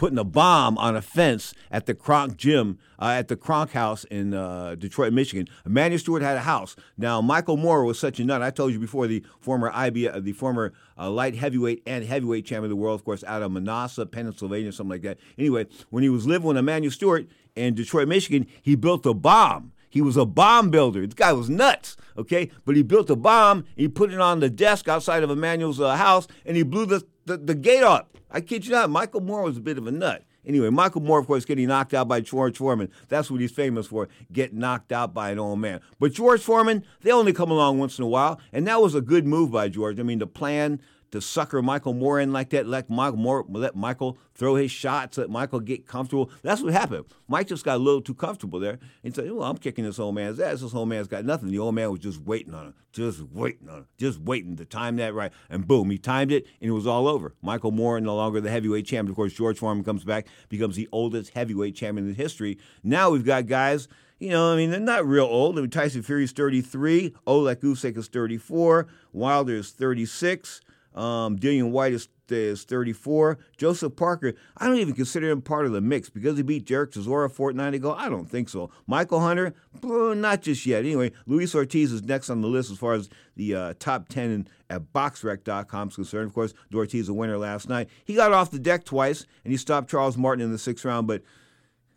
Putting 0.00 0.16
a 0.16 0.24
bomb 0.24 0.78
on 0.78 0.96
a 0.96 1.02
fence 1.02 1.52
at 1.70 1.84
the 1.84 1.94
Kronk 1.94 2.38
gym, 2.38 2.78
uh, 2.98 3.16
at 3.18 3.28
the 3.28 3.36
Kronk 3.36 3.72
house 3.72 4.04
in 4.04 4.32
uh, 4.32 4.74
Detroit, 4.74 5.12
Michigan. 5.12 5.46
Emanuel 5.66 5.98
Steward 5.98 6.22
had 6.22 6.38
a 6.38 6.40
house. 6.40 6.74
Now, 6.96 7.20
Michael 7.20 7.58
Moore 7.58 7.84
was 7.84 7.98
such 7.98 8.18
a 8.18 8.24
nut. 8.24 8.40
I 8.40 8.48
told 8.48 8.72
you 8.72 8.78
before, 8.78 9.06
the 9.06 9.22
former 9.40 9.70
IB, 9.74 10.08
uh, 10.08 10.20
the 10.20 10.32
former 10.32 10.72
uh, 10.96 11.10
light 11.10 11.34
heavyweight 11.34 11.82
and 11.86 12.02
heavyweight 12.02 12.46
champion 12.46 12.64
of 12.64 12.70
the 12.70 12.76
world, 12.76 12.98
of 12.98 13.04
course, 13.04 13.22
out 13.24 13.42
of 13.42 13.52
Manassa, 13.52 14.10
Pennsylvania, 14.10 14.72
something 14.72 14.88
like 14.88 15.02
that. 15.02 15.18
Anyway, 15.36 15.66
when 15.90 16.02
he 16.02 16.08
was 16.08 16.26
living 16.26 16.48
with 16.48 16.56
Emanuel 16.56 16.90
Steward 16.90 17.28
in 17.54 17.74
Detroit, 17.74 18.08
Michigan, 18.08 18.46
he 18.62 18.76
built 18.76 19.04
a 19.04 19.12
bomb. 19.12 19.72
He 19.90 20.00
was 20.00 20.16
a 20.16 20.24
bomb 20.24 20.70
builder. 20.70 21.04
This 21.04 21.12
guy 21.12 21.34
was 21.34 21.50
nuts, 21.50 21.98
okay? 22.16 22.50
But 22.64 22.74
he 22.74 22.82
built 22.82 23.10
a 23.10 23.16
bomb, 23.16 23.66
he 23.76 23.86
put 23.86 24.14
it 24.14 24.20
on 24.20 24.40
the 24.40 24.48
desk 24.48 24.88
outside 24.88 25.22
of 25.22 25.30
Emanuel's 25.30 25.78
uh, 25.78 25.96
house, 25.96 26.26
and 26.46 26.56
he 26.56 26.62
blew 26.62 26.86
the, 26.86 27.04
the, 27.30 27.36
the 27.36 27.54
gate 27.54 27.84
up. 27.84 28.18
I 28.30 28.40
kid 28.40 28.66
you 28.66 28.72
not, 28.72 28.90
Michael 28.90 29.20
Moore 29.20 29.42
was 29.42 29.56
a 29.56 29.60
bit 29.60 29.78
of 29.78 29.86
a 29.86 29.92
nut. 29.92 30.24
Anyway, 30.44 30.70
Michael 30.70 31.02
Moore, 31.02 31.20
of 31.20 31.26
course, 31.26 31.44
getting 31.44 31.68
knocked 31.68 31.94
out 31.94 32.08
by 32.08 32.20
George 32.20 32.56
Foreman. 32.56 32.90
That's 33.08 33.30
what 33.30 33.40
he's 33.40 33.52
famous 33.52 33.86
for, 33.86 34.08
getting 34.32 34.58
knocked 34.58 34.90
out 34.90 35.14
by 35.14 35.30
an 35.30 35.38
old 35.38 35.60
man. 35.60 35.80
But 36.00 36.12
George 36.12 36.40
Foreman, 36.40 36.84
they 37.02 37.12
only 37.12 37.32
come 37.32 37.50
along 37.50 37.78
once 37.78 37.98
in 37.98 38.04
a 38.04 38.08
while, 38.08 38.40
and 38.52 38.66
that 38.66 38.80
was 38.80 38.94
a 38.94 39.00
good 39.00 39.26
move 39.26 39.52
by 39.52 39.68
George. 39.68 40.00
I 40.00 40.02
mean, 40.02 40.18
the 40.18 40.26
plan 40.26 40.80
to 41.12 41.20
sucker 41.20 41.62
Michael 41.62 41.92
Moore 41.92 42.20
in 42.20 42.32
like 42.32 42.50
that, 42.50 42.66
let 42.66 42.88
Michael 42.88 43.18
Moore, 43.18 43.44
let 43.48 43.74
Michael 43.74 44.18
throw 44.34 44.54
his 44.54 44.70
shots, 44.70 45.18
let 45.18 45.30
Michael 45.30 45.60
get 45.60 45.86
comfortable. 45.86 46.30
That's 46.42 46.62
what 46.62 46.72
happened. 46.72 47.06
Mike 47.28 47.48
just 47.48 47.64
got 47.64 47.76
a 47.76 47.82
little 47.82 48.00
too 48.00 48.14
comfortable 48.14 48.60
there 48.60 48.78
and 49.02 49.14
said, 49.14 49.30
"Well, 49.30 49.44
I'm 49.48 49.58
kicking 49.58 49.84
this 49.84 49.98
old 49.98 50.14
man's 50.14 50.40
ass. 50.40 50.60
This 50.60 50.74
old 50.74 50.88
man's 50.88 51.08
got 51.08 51.24
nothing." 51.24 51.50
The 51.50 51.58
old 51.58 51.74
man 51.74 51.90
was 51.90 52.00
just 52.00 52.20
waiting 52.20 52.54
on 52.54 52.66
him, 52.66 52.74
just 52.92 53.22
waiting 53.22 53.68
on 53.68 53.78
him, 53.78 53.86
just 53.98 54.20
waiting 54.20 54.56
to 54.56 54.64
time 54.64 54.96
that 54.96 55.14
right, 55.14 55.32
and 55.48 55.66
boom, 55.66 55.90
he 55.90 55.98
timed 55.98 56.32
it, 56.32 56.46
and 56.60 56.70
it 56.70 56.72
was 56.72 56.86
all 56.86 57.08
over. 57.08 57.34
Michael 57.42 57.72
Moore 57.72 58.00
no 58.00 58.16
longer 58.16 58.40
the 58.40 58.50
heavyweight 58.50 58.86
champion. 58.86 59.10
Of 59.10 59.16
course, 59.16 59.32
George 59.32 59.58
Foreman 59.58 59.84
comes 59.84 60.04
back, 60.04 60.26
becomes 60.48 60.76
the 60.76 60.88
oldest 60.92 61.32
heavyweight 61.34 61.74
champion 61.74 62.08
in 62.08 62.14
history. 62.14 62.58
Now 62.82 63.10
we've 63.10 63.24
got 63.24 63.46
guys 63.46 63.88
you 64.20 64.28
know, 64.28 64.52
I 64.52 64.56
mean, 64.56 64.70
they're 64.70 64.78
not 64.78 65.06
real 65.06 65.24
old. 65.24 65.56
I 65.56 65.62
mean, 65.62 65.70
Tyson 65.70 66.02
Fury's 66.02 66.32
33, 66.32 67.14
Oleg 67.26 67.60
Usyk 67.62 67.96
is 67.96 68.06
34, 68.08 68.86
Wilder 69.14 69.54
is 69.54 69.70
36. 69.70 70.60
Um, 70.94 71.38
Dillian 71.38 71.70
Whyte 71.70 71.92
is, 71.92 72.08
is 72.28 72.64
34. 72.64 73.38
Joseph 73.56 73.96
Parker, 73.96 74.34
I 74.56 74.66
don't 74.66 74.78
even 74.78 74.94
consider 74.94 75.30
him 75.30 75.42
part 75.42 75.66
of 75.66 75.72
the 75.72 75.80
mix 75.80 76.10
because 76.10 76.36
he 76.36 76.42
beat 76.42 76.66
Derek 76.66 76.92
Chisora 76.92 77.26
a 77.26 77.28
fortnight 77.28 77.74
ago. 77.74 77.94
I 77.94 78.08
don't 78.08 78.26
think 78.28 78.48
so. 78.48 78.70
Michael 78.86 79.20
Hunter, 79.20 79.54
not 79.82 80.42
just 80.42 80.66
yet. 80.66 80.80
Anyway, 80.80 81.12
Luis 81.26 81.54
Ortiz 81.54 81.92
is 81.92 82.02
next 82.02 82.30
on 82.30 82.40
the 82.40 82.48
list 82.48 82.70
as 82.70 82.78
far 82.78 82.94
as 82.94 83.08
the 83.36 83.54
uh, 83.54 83.74
top 83.78 84.08
10 84.08 84.48
at 84.68 84.92
BoxRec.com 84.92 85.88
is 85.88 85.94
concerned. 85.94 86.28
Of 86.28 86.34
course, 86.34 86.54
Ortiz 86.74 87.08
a 87.08 87.14
winner 87.14 87.38
last 87.38 87.68
night. 87.68 87.88
He 88.04 88.14
got 88.14 88.32
off 88.32 88.50
the 88.50 88.58
deck 88.58 88.84
twice 88.84 89.26
and 89.44 89.52
he 89.52 89.56
stopped 89.56 89.90
Charles 89.90 90.16
Martin 90.16 90.44
in 90.44 90.52
the 90.52 90.58
sixth 90.58 90.84
round, 90.84 91.06
but 91.06 91.22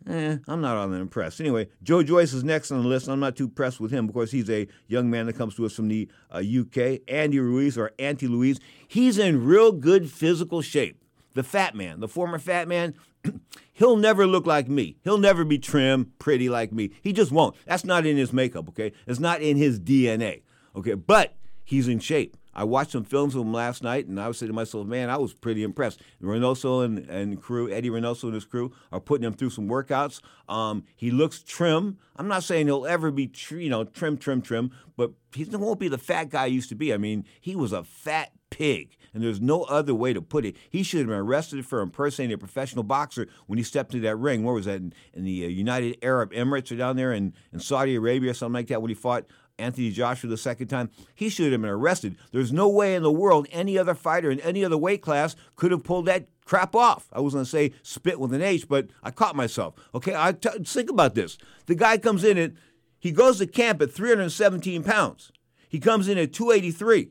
Eh, 0.08 0.36
I'm 0.46 0.60
not 0.60 0.76
all 0.76 0.88
that 0.88 1.00
impressed. 1.00 1.40
Anyway, 1.40 1.68
Joe 1.82 2.02
Joyce 2.02 2.34
is 2.34 2.44
next 2.44 2.70
on 2.70 2.82
the 2.82 2.88
list. 2.88 3.08
I'm 3.08 3.20
not 3.20 3.36
too 3.36 3.44
impressed 3.44 3.80
with 3.80 3.90
him 3.90 4.06
because 4.06 4.30
he's 4.30 4.50
a 4.50 4.68
young 4.86 5.10
man 5.10 5.26
that 5.26 5.36
comes 5.36 5.54
to 5.54 5.64
us 5.64 5.72
from 5.72 5.88
the 5.88 6.08
uh, 6.30 6.38
UK. 6.38 7.00
Andy 7.08 7.38
Ruiz 7.38 7.78
or 7.78 7.92
Anti 7.98 8.26
Louise, 8.26 8.60
he's 8.86 9.18
in 9.18 9.44
real 9.44 9.72
good 9.72 10.10
physical 10.10 10.60
shape. 10.60 11.00
The 11.32 11.42
fat 11.42 11.74
man, 11.74 12.00
the 12.00 12.08
former 12.08 12.38
fat 12.38 12.68
man, 12.68 12.94
he'll 13.72 13.96
never 13.96 14.26
look 14.26 14.46
like 14.46 14.68
me. 14.68 14.96
He'll 15.04 15.18
never 15.18 15.44
be 15.44 15.58
trim, 15.58 16.12
pretty 16.18 16.48
like 16.50 16.70
me. 16.70 16.90
He 17.02 17.12
just 17.12 17.32
won't. 17.32 17.56
That's 17.64 17.84
not 17.84 18.04
in 18.04 18.16
his 18.16 18.32
makeup, 18.32 18.68
okay? 18.68 18.92
It's 19.06 19.18
not 19.18 19.40
in 19.40 19.56
his 19.56 19.80
DNA, 19.80 20.42
okay? 20.76 20.94
But 20.94 21.34
he's 21.64 21.88
in 21.88 21.98
shape. 21.98 22.36
I 22.54 22.64
watched 22.64 22.92
some 22.92 23.04
films 23.04 23.34
of 23.34 23.42
him 23.42 23.52
last 23.52 23.82
night, 23.82 24.06
and 24.06 24.20
I 24.20 24.28
was 24.28 24.38
saying 24.38 24.48
to 24.48 24.54
myself, 24.54 24.86
man, 24.86 25.10
I 25.10 25.16
was 25.16 25.32
pretty 25.32 25.62
impressed. 25.62 26.00
Reynoso 26.22 26.84
and, 26.84 26.98
and 27.10 27.40
crew, 27.40 27.70
Eddie 27.70 27.90
Reynoso 27.90 28.24
and 28.24 28.34
his 28.34 28.44
crew, 28.44 28.72
are 28.92 29.00
putting 29.00 29.26
him 29.26 29.34
through 29.34 29.50
some 29.50 29.68
workouts. 29.68 30.20
Um, 30.48 30.84
he 30.94 31.10
looks 31.10 31.42
trim. 31.42 31.98
I'm 32.16 32.28
not 32.28 32.44
saying 32.44 32.66
he'll 32.66 32.86
ever 32.86 33.10
be, 33.10 33.26
tr- 33.26 33.56
you 33.56 33.70
know, 33.70 33.84
trim, 33.84 34.16
trim, 34.16 34.42
trim, 34.42 34.70
but 34.96 35.12
he 35.34 35.44
won't 35.44 35.80
be 35.80 35.88
the 35.88 35.98
fat 35.98 36.30
guy 36.30 36.48
he 36.48 36.54
used 36.54 36.68
to 36.68 36.74
be. 36.74 36.92
I 36.92 36.98
mean, 36.98 37.24
he 37.40 37.56
was 37.56 37.72
a 37.72 37.82
fat 37.82 38.30
pig, 38.50 38.96
and 39.12 39.22
there's 39.22 39.40
no 39.40 39.64
other 39.64 39.94
way 39.94 40.12
to 40.12 40.22
put 40.22 40.44
it. 40.44 40.56
He 40.70 40.84
should 40.84 41.00
have 41.00 41.08
been 41.08 41.18
arrested 41.18 41.66
for 41.66 41.80
impersonating 41.80 42.34
a 42.34 42.38
professional 42.38 42.84
boxer 42.84 43.26
when 43.46 43.58
he 43.58 43.64
stepped 43.64 43.92
into 43.92 44.06
that 44.06 44.16
ring. 44.16 44.44
Where 44.44 44.54
was 44.54 44.66
that? 44.66 44.76
In, 44.76 44.94
in 45.12 45.24
the 45.24 45.44
uh, 45.44 45.48
United 45.48 45.98
Arab 46.02 46.32
Emirates 46.32 46.70
or 46.70 46.76
down 46.76 46.96
there 46.96 47.12
in, 47.12 47.34
in 47.52 47.58
Saudi 47.58 47.96
Arabia 47.96 48.30
or 48.30 48.34
something 48.34 48.54
like 48.54 48.68
that 48.68 48.80
when 48.80 48.90
he 48.90 48.94
fought 48.94 49.24
Anthony 49.58 49.90
Joshua 49.90 50.28
the 50.28 50.36
second 50.36 50.68
time, 50.68 50.90
he 51.14 51.28
should 51.28 51.52
have 51.52 51.60
been 51.60 51.70
arrested. 51.70 52.16
There's 52.32 52.52
no 52.52 52.68
way 52.68 52.94
in 52.94 53.02
the 53.02 53.12
world 53.12 53.46
any 53.52 53.78
other 53.78 53.94
fighter 53.94 54.30
in 54.30 54.40
any 54.40 54.64
other 54.64 54.76
weight 54.76 55.02
class 55.02 55.36
could 55.56 55.70
have 55.70 55.84
pulled 55.84 56.06
that 56.06 56.26
crap 56.44 56.74
off. 56.74 57.08
I 57.12 57.20
was 57.20 57.34
going 57.34 57.44
to 57.44 57.50
say 57.50 57.72
spit 57.82 58.18
with 58.18 58.32
an 58.32 58.42
H, 58.42 58.68
but 58.68 58.88
I 59.02 59.10
caught 59.10 59.36
myself. 59.36 59.74
Okay, 59.94 60.14
I 60.14 60.32
t- 60.32 60.50
think 60.64 60.90
about 60.90 61.14
this. 61.14 61.38
The 61.66 61.74
guy 61.74 61.98
comes 61.98 62.24
in 62.24 62.36
and 62.36 62.56
he 62.98 63.12
goes 63.12 63.38
to 63.38 63.46
camp 63.46 63.80
at 63.80 63.92
317 63.92 64.82
pounds. 64.82 65.30
He 65.68 65.78
comes 65.78 66.08
in 66.08 66.18
at 66.18 66.32
283. 66.32 67.10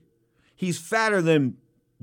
He's 0.55 0.79
fatter 0.79 1.21
than 1.21 1.57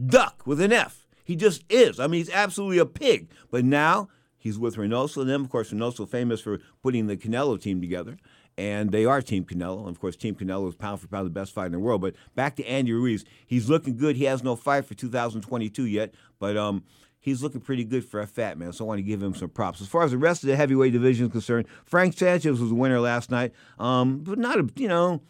Duck 0.05 0.43
with 0.47 0.61
an 0.61 0.73
F. 0.73 1.07
He 1.25 1.37
just 1.37 1.65
is. 1.69 2.01
I 2.01 2.07
mean, 2.07 2.21
he's 2.21 2.31
absolutely 2.31 2.79
a 2.79 2.87
pig. 2.87 3.29
But 3.51 3.65
now 3.65 4.09
he's 4.39 4.59
with 4.59 4.77
Reynoso. 4.77 5.19
And 5.23 5.31
then, 5.31 5.41
of 5.41 5.49
course, 5.49 5.73
Reynoso 5.73 6.09
famous 6.09 6.41
for 6.41 6.59
putting 6.83 7.07
the 7.07 7.17
Canelo 7.17 7.61
team 7.61 7.81
together 7.81 8.17
and 8.61 8.93
they 8.93 9.07
are 9.07 9.23
Team 9.23 9.47
Canelo. 9.47 9.81
And 9.81 9.89
of 9.89 10.01
course, 10.01 10.17
Team 10.17 10.35
Canelo 10.35 10.69
is 10.69 10.75
pound 10.75 11.01
for 11.01 11.07
pound 11.07 11.25
the 11.25 11.31
best 11.31 11.55
fight 11.55 11.67
in 11.67 11.73
the 11.73 11.79
world. 11.79 12.03
But 12.03 12.15
back 12.35 12.57
to 12.57 12.67
Andy 12.67 12.93
Ruiz, 12.93 13.25
he's 13.47 13.71
looking 13.71 13.97
good. 13.97 14.17
He 14.17 14.25
has 14.25 14.43
no 14.45 14.55
fight 14.55 14.85
for 14.85 14.93
2022 14.93 15.87
yet, 15.87 16.13
but 16.39 16.59
um, 16.59 16.85
he's 17.19 17.43
looking 17.43 17.63
pretty 17.63 17.85
good 17.85 18.05
for 18.05 18.21
a 18.21 18.27
fat 18.27 18.59
man. 18.59 18.75
So 18.75 18.85
I 18.85 18.89
want 18.89 18.99
to 18.99 19.03
give 19.03 19.23
him 19.23 19.35
some 19.35 19.49
props. 19.49 19.81
As 19.81 19.89
far 19.89 20.03
as 20.03 20.11
the 20.11 20.19
rest 20.19 20.43
of 20.43 20.49
the 20.49 20.57
heavyweight 20.57 20.93
division 20.93 21.27
is 21.27 21.33
concerned, 21.33 21.69
Frank 21.87 22.13
Sanchez 22.13 22.61
was 22.61 22.69
the 22.69 22.75
winner 22.75 23.01
last 23.01 23.31
night, 23.31 23.55
um, 23.79 24.19
but 24.19 24.39
not 24.39 24.61
a 24.61 24.69
you 24.77 24.89
know 24.89 25.23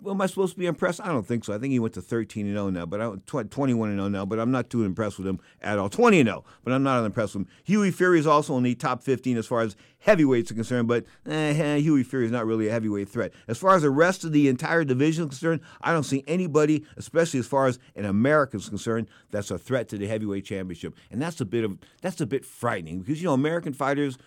well, 0.00 0.14
am 0.14 0.20
I 0.20 0.26
supposed 0.26 0.52
to 0.54 0.58
be 0.58 0.66
impressed? 0.66 1.00
I 1.00 1.08
don't 1.08 1.26
think 1.26 1.44
so. 1.44 1.54
I 1.54 1.58
think 1.58 1.72
he 1.72 1.78
went 1.78 1.94
to 1.94 2.02
13 2.02 2.46
and 2.46 2.54
0 2.54 2.70
now, 2.70 2.84
but 2.84 3.00
I'm 3.00 3.20
21 3.20 3.90
and 3.90 3.98
0 3.98 4.08
now. 4.08 4.26
But 4.26 4.38
I'm 4.38 4.50
not 4.50 4.68
too 4.68 4.84
impressed 4.84 5.18
with 5.18 5.26
him 5.26 5.40
at 5.62 5.78
all. 5.78 5.88
20 5.88 6.20
and 6.20 6.28
0, 6.28 6.44
but 6.62 6.72
I'm 6.72 6.82
not 6.82 7.04
impressed 7.04 7.34
with 7.34 7.46
him. 7.46 7.52
Hughie 7.64 7.90
Fury 7.90 8.18
is 8.18 8.26
also 8.26 8.56
in 8.56 8.64
the 8.64 8.74
top 8.74 9.02
15 9.02 9.38
as 9.38 9.46
far 9.46 9.60
as 9.60 9.76
heavyweights 10.00 10.50
are 10.50 10.54
concerned, 10.54 10.88
but 10.88 11.04
eh, 11.26 11.76
Hughie 11.78 12.02
Fury 12.02 12.26
is 12.26 12.32
not 12.32 12.44
really 12.44 12.68
a 12.68 12.72
heavyweight 12.72 13.08
threat. 13.08 13.32
As 13.48 13.56
far 13.56 13.76
as 13.76 13.82
the 13.82 13.90
rest 13.90 14.24
of 14.24 14.32
the 14.32 14.48
entire 14.48 14.84
division 14.84 15.24
is 15.24 15.30
concerned, 15.30 15.60
I 15.80 15.92
don't 15.92 16.04
see 16.04 16.22
anybody, 16.26 16.84
especially 16.96 17.40
as 17.40 17.46
far 17.46 17.66
as 17.66 17.78
an 17.96 18.04
American 18.04 18.60
is 18.60 18.68
concerned, 18.68 19.08
that's 19.30 19.50
a 19.50 19.58
threat 19.58 19.88
to 19.88 19.98
the 19.98 20.06
heavyweight 20.06 20.44
championship, 20.44 20.94
and 21.10 21.22
that's 21.22 21.40
a 21.40 21.46
bit 21.46 21.64
of 21.64 21.78
that's 22.02 22.20
a 22.20 22.26
bit 22.26 22.44
frightening 22.44 23.00
because 23.00 23.22
you 23.22 23.28
know 23.28 23.34
American 23.34 23.72
fighters 23.72 24.18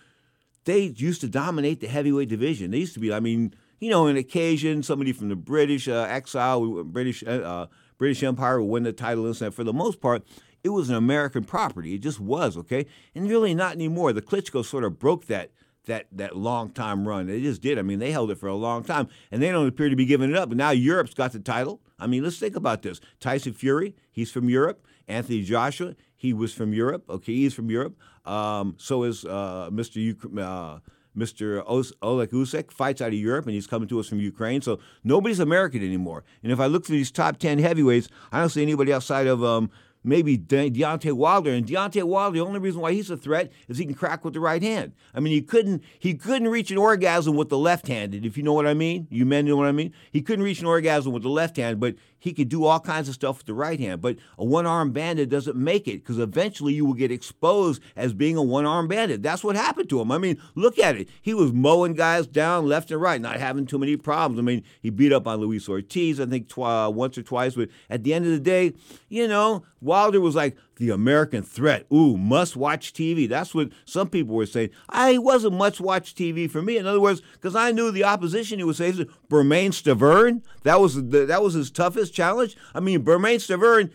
they 0.64 0.80
used 0.96 1.20
to 1.22 1.28
dominate 1.28 1.80
the 1.80 1.88
heavyweight 1.88 2.28
division. 2.28 2.70
They 2.72 2.78
used 2.78 2.92
to 2.94 3.00
be, 3.00 3.12
I 3.12 3.20
mean 3.20 3.54
you 3.80 3.90
know, 3.90 4.06
an 4.06 4.16
occasion 4.16 4.82
somebody 4.82 5.12
from 5.12 5.28
the 5.28 5.36
British 5.36 5.88
uh, 5.88 6.06
exile, 6.08 6.84
British 6.84 7.22
uh, 7.26 7.30
uh, 7.30 7.66
British 7.98 8.22
Empire 8.22 8.60
would 8.60 8.70
win 8.70 8.82
the 8.84 8.92
title 8.92 9.26
and. 9.26 9.54
For 9.54 9.64
the 9.64 9.72
most 9.72 10.00
part, 10.00 10.24
it 10.62 10.70
was 10.70 10.88
an 10.88 10.96
American 10.96 11.44
property. 11.44 11.94
It 11.94 11.98
just 11.98 12.20
was, 12.20 12.56
okay? 12.56 12.86
And 13.14 13.28
really 13.28 13.54
not 13.54 13.74
anymore. 13.74 14.12
The 14.12 14.22
Klitschko 14.22 14.64
sort 14.64 14.84
of 14.84 14.98
broke 14.98 15.26
that 15.26 15.50
that 15.86 16.06
that 16.12 16.36
long 16.36 16.70
time 16.70 17.06
run. 17.06 17.26
They 17.26 17.40
just 17.40 17.60
did. 17.60 17.78
I 17.78 17.82
mean, 17.82 17.98
they 17.98 18.12
held 18.12 18.30
it 18.30 18.38
for 18.38 18.48
a 18.48 18.54
long 18.54 18.84
time, 18.84 19.08
and 19.30 19.42
they 19.42 19.50
don't 19.50 19.66
appear 19.66 19.88
to 19.88 19.96
be 19.96 20.06
giving 20.06 20.30
it 20.30 20.36
up. 20.36 20.48
But 20.48 20.58
now 20.58 20.70
Europe's 20.70 21.14
got 21.14 21.32
the 21.32 21.40
title. 21.40 21.80
I 21.98 22.06
mean, 22.06 22.22
let's 22.22 22.38
think 22.38 22.54
about 22.54 22.82
this. 22.82 23.00
Tyson 23.18 23.52
Fury, 23.52 23.96
he's 24.10 24.30
from 24.30 24.48
Europe. 24.48 24.84
Anthony 25.08 25.42
Joshua, 25.42 25.96
he 26.14 26.32
was 26.32 26.52
from 26.52 26.72
Europe. 26.72 27.04
Okay, 27.08 27.34
he's 27.34 27.54
from 27.54 27.70
Europe. 27.70 27.96
Um, 28.26 28.74
so 28.78 29.04
is 29.04 29.24
uh, 29.24 29.70
Mr. 29.72 30.38
Uh, 30.38 30.80
Mr. 31.18 31.62
Oleg 32.02 32.30
Usyk 32.30 32.70
fights 32.70 33.00
out 33.00 33.08
of 33.08 33.14
Europe, 33.14 33.46
and 33.46 33.54
he's 33.54 33.66
coming 33.66 33.88
to 33.88 34.00
us 34.00 34.08
from 34.08 34.20
Ukraine. 34.20 34.62
So 34.62 34.78
nobody's 35.04 35.40
American 35.40 35.82
anymore. 35.82 36.24
And 36.42 36.52
if 36.52 36.60
I 36.60 36.66
look 36.66 36.86
through 36.86 36.96
these 36.96 37.10
top 37.10 37.38
10 37.38 37.58
heavyweights, 37.58 38.08
I 38.32 38.40
don't 38.40 38.48
see 38.48 38.62
anybody 38.62 38.92
outside 38.92 39.26
of 39.26 39.42
um, 39.42 39.70
maybe 40.04 40.36
De- 40.36 40.70
Deontay 40.70 41.12
Wilder. 41.12 41.52
And 41.52 41.66
Deontay 41.66 42.04
Wilder, 42.04 42.38
the 42.38 42.44
only 42.44 42.58
reason 42.58 42.80
why 42.80 42.92
he's 42.92 43.10
a 43.10 43.16
threat 43.16 43.52
is 43.68 43.78
he 43.78 43.84
can 43.84 43.94
crack 43.94 44.24
with 44.24 44.34
the 44.34 44.40
right 44.40 44.62
hand. 44.62 44.92
I 45.14 45.20
mean, 45.20 45.32
he 45.32 45.42
couldn't 45.42 45.82
he 45.98 46.14
couldn't 46.14 46.48
reach 46.48 46.70
an 46.70 46.78
orgasm 46.78 47.36
with 47.36 47.48
the 47.48 47.58
left-handed, 47.58 48.24
if 48.24 48.36
you 48.36 48.42
know 48.42 48.52
what 48.52 48.66
I 48.66 48.74
mean. 48.74 49.06
You 49.10 49.26
men 49.26 49.46
know 49.46 49.56
what 49.56 49.66
I 49.66 49.72
mean. 49.72 49.92
He 50.10 50.22
couldn't 50.22 50.44
reach 50.44 50.60
an 50.60 50.66
orgasm 50.66 51.12
with 51.12 51.22
the 51.22 51.28
left 51.28 51.56
hand, 51.56 51.80
but 51.80 51.96
he 52.18 52.32
could 52.32 52.48
do 52.48 52.64
all 52.64 52.80
kinds 52.80 53.08
of 53.08 53.14
stuff 53.14 53.38
with 53.38 53.46
the 53.46 53.54
right 53.54 53.78
hand. 53.78 54.00
But 54.00 54.16
a 54.36 54.44
one-armed 54.44 54.92
bandit 54.92 55.28
doesn't 55.28 55.56
make 55.56 55.86
it 55.86 56.02
because 56.02 56.18
eventually 56.18 56.74
you 56.74 56.84
will 56.84 56.94
get 56.94 57.12
exposed 57.12 57.82
as 57.96 58.12
being 58.12 58.36
a 58.36 58.42
one-armed 58.42 58.88
bandit. 58.88 59.22
That's 59.22 59.44
what 59.44 59.56
happened 59.56 59.88
to 59.90 60.00
him. 60.00 60.10
I 60.10 60.18
mean, 60.18 60.40
look 60.54 60.78
at 60.78 60.96
it. 60.96 61.08
He 61.22 61.34
was 61.34 61.52
mowing 61.52 61.94
guys 61.94 62.26
down 62.26 62.66
left 62.66 62.90
and 62.90 63.00
right, 63.00 63.20
not 63.20 63.38
having 63.38 63.66
too 63.66 63.78
many 63.78 63.96
problems. 63.96 64.38
I 64.38 64.42
mean, 64.42 64.64
he 64.80 64.90
beat 64.90 65.12
up 65.12 65.26
on 65.26 65.40
Luis 65.40 65.68
Ortiz, 65.68 66.20
I 66.20 66.26
think, 66.26 66.48
tw- 66.48 66.92
once 66.92 67.16
or 67.18 67.22
twice. 67.22 67.54
But 67.54 67.68
at 67.88 68.04
the 68.04 68.14
end 68.14 68.24
of 68.26 68.32
the 68.32 68.40
day, 68.40 68.72
you 69.08 69.28
know, 69.28 69.64
Wilder 69.80 70.20
was 70.20 70.34
like 70.34 70.56
the 70.78 70.90
American 70.90 71.42
threat. 71.42 71.86
Ooh, 71.92 72.16
must 72.16 72.56
watch 72.56 72.92
TV. 72.92 73.28
That's 73.28 73.54
what 73.54 73.70
some 73.84 74.08
people 74.08 74.34
were 74.34 74.46
saying. 74.46 74.70
I 74.88 75.18
wasn't 75.18 75.54
much 75.54 75.80
watch 75.80 76.14
TV 76.14 76.50
for 76.50 76.62
me. 76.62 76.78
In 76.78 76.86
other 76.86 77.00
words, 77.00 77.20
because 77.32 77.54
I 77.54 77.72
knew 77.72 77.90
the 77.90 78.04
opposition 78.04 78.58
he 78.58 78.64
was 78.64 78.78
saying, 78.78 79.06
Bermane 79.28 79.72
Stiverne. 79.72 80.42
That 80.62 80.80
was 80.80 80.94
the, 80.94 81.26
that 81.26 81.42
was 81.42 81.54
his 81.54 81.70
toughest 81.70 82.14
challenge. 82.14 82.56
I 82.74 82.80
mean, 82.80 83.02
Bermane 83.02 83.38
Stiverne, 83.38 83.90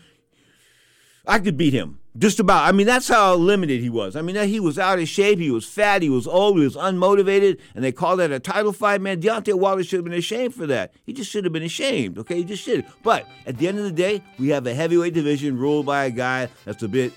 I 1.26 1.38
could 1.38 1.56
beat 1.56 1.72
him. 1.72 2.00
Just 2.16 2.38
about. 2.38 2.68
I 2.68 2.72
mean, 2.72 2.86
that's 2.86 3.08
how 3.08 3.34
limited 3.34 3.80
he 3.80 3.90
was. 3.90 4.14
I 4.14 4.22
mean, 4.22 4.36
he 4.48 4.60
was 4.60 4.78
out 4.78 5.00
of 5.00 5.08
shape. 5.08 5.40
He 5.40 5.50
was 5.50 5.66
fat. 5.66 6.00
He 6.00 6.08
was 6.08 6.28
old. 6.28 6.56
He 6.58 6.64
was 6.64 6.76
unmotivated. 6.76 7.58
And 7.74 7.82
they 7.82 7.90
called 7.90 8.20
that 8.20 8.30
a 8.30 8.38
title 8.38 8.72
fight. 8.72 9.00
Man, 9.00 9.20
Deontay 9.20 9.54
Wilder 9.54 9.82
should 9.82 9.98
have 9.98 10.04
been 10.04 10.12
ashamed 10.12 10.54
for 10.54 10.64
that. 10.68 10.92
He 11.02 11.12
just 11.12 11.28
should 11.28 11.42
have 11.42 11.52
been 11.52 11.64
ashamed. 11.64 12.18
Okay, 12.18 12.36
he 12.36 12.44
just 12.44 12.62
should. 12.62 12.86
But 13.02 13.26
at 13.46 13.58
the 13.58 13.66
end 13.66 13.78
of 13.78 13.84
the 13.84 13.92
day, 13.92 14.22
we 14.38 14.50
have 14.50 14.64
a 14.68 14.74
heavyweight 14.74 15.12
division 15.12 15.58
ruled 15.58 15.86
by 15.86 16.04
a 16.04 16.10
guy 16.10 16.48
that's 16.64 16.84
a 16.84 16.88
bit 16.88 17.12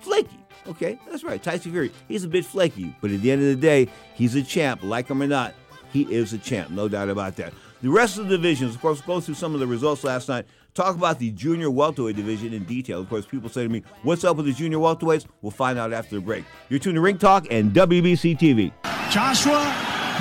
flaky. 0.00 0.38
Okay, 0.68 0.98
that's 1.10 1.24
right. 1.24 1.42
Tyson 1.42 1.72
Fury. 1.72 1.90
He's 2.06 2.22
a 2.22 2.28
bit 2.28 2.44
flaky. 2.44 2.94
But 3.00 3.10
at 3.10 3.20
the 3.20 3.32
end 3.32 3.42
of 3.42 3.48
the 3.48 3.56
day, 3.56 3.88
he's 4.14 4.36
a 4.36 4.44
champ. 4.44 4.84
Like 4.84 5.08
him 5.08 5.22
or 5.22 5.26
not, 5.26 5.54
he 5.92 6.02
is 6.02 6.32
a 6.32 6.38
champ. 6.38 6.70
No 6.70 6.88
doubt 6.88 7.08
about 7.08 7.34
that. 7.36 7.52
The 7.82 7.90
rest 7.90 8.16
of 8.16 8.28
the 8.28 8.36
divisions, 8.36 8.76
of 8.76 8.80
course, 8.80 9.00
go 9.02 9.20
through 9.20 9.34
some 9.34 9.54
of 9.54 9.60
the 9.60 9.66
results 9.66 10.04
last 10.04 10.28
night 10.28 10.46
talk 10.74 10.96
about 10.96 11.18
the 11.18 11.30
junior 11.30 11.70
welterweight 11.70 12.16
division 12.16 12.52
in 12.52 12.64
detail. 12.64 13.00
Of 13.00 13.08
course, 13.08 13.24
people 13.24 13.48
say 13.48 13.62
to 13.62 13.68
me, 13.68 13.82
What's 14.02 14.24
up 14.24 14.36
with 14.36 14.46
the 14.46 14.52
junior 14.52 14.78
welterweights? 14.78 15.26
We'll 15.40 15.52
find 15.52 15.78
out 15.78 15.92
after 15.92 16.16
the 16.16 16.20
break. 16.20 16.44
You're 16.68 16.80
tuned 16.80 16.96
to 16.96 17.00
Ring 17.00 17.18
Talk 17.18 17.46
and 17.50 17.72
WBC 17.72 18.38
TV. 18.38 18.72
Joshua 19.10 19.62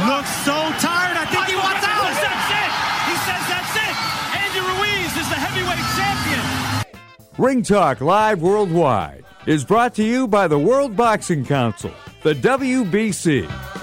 looks 0.07 0.29
so 0.45 0.53
tired. 0.79 1.17
I 1.17 1.25
think 1.31 1.45
he 1.47 1.55
wants 1.55 1.83
out. 1.83 2.13
That's 2.13 2.49
it. 2.53 2.71
He 3.09 3.15
says 3.25 3.43
that's 3.49 3.75
it. 3.75 3.95
Andy 4.37 4.61
Ruiz 4.61 5.11
is 5.17 5.29
the 5.29 5.39
heavyweight 5.41 5.85
champion. 5.97 7.03
Ring 7.37 7.63
Talk 7.63 8.01
Live 8.01 8.41
Worldwide 8.41 9.25
is 9.47 9.65
brought 9.65 9.95
to 9.95 10.03
you 10.03 10.27
by 10.27 10.47
the 10.47 10.59
World 10.59 10.95
Boxing 10.95 11.43
Council, 11.43 11.91
the 12.21 12.33
WBC. 12.33 13.82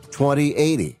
2080. 0.11 1.00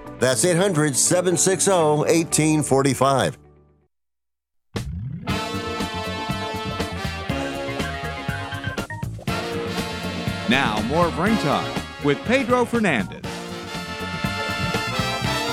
That's 0.21 0.45
800 0.45 0.95
760 0.95 1.71
1845. 1.71 3.39
Now, 10.47 10.79
more 10.83 11.07
of 11.07 11.17
Ring 11.17 11.35
Talk 11.37 11.65
with 12.03 12.19
Pedro 12.25 12.65
Fernandez. 12.65 13.25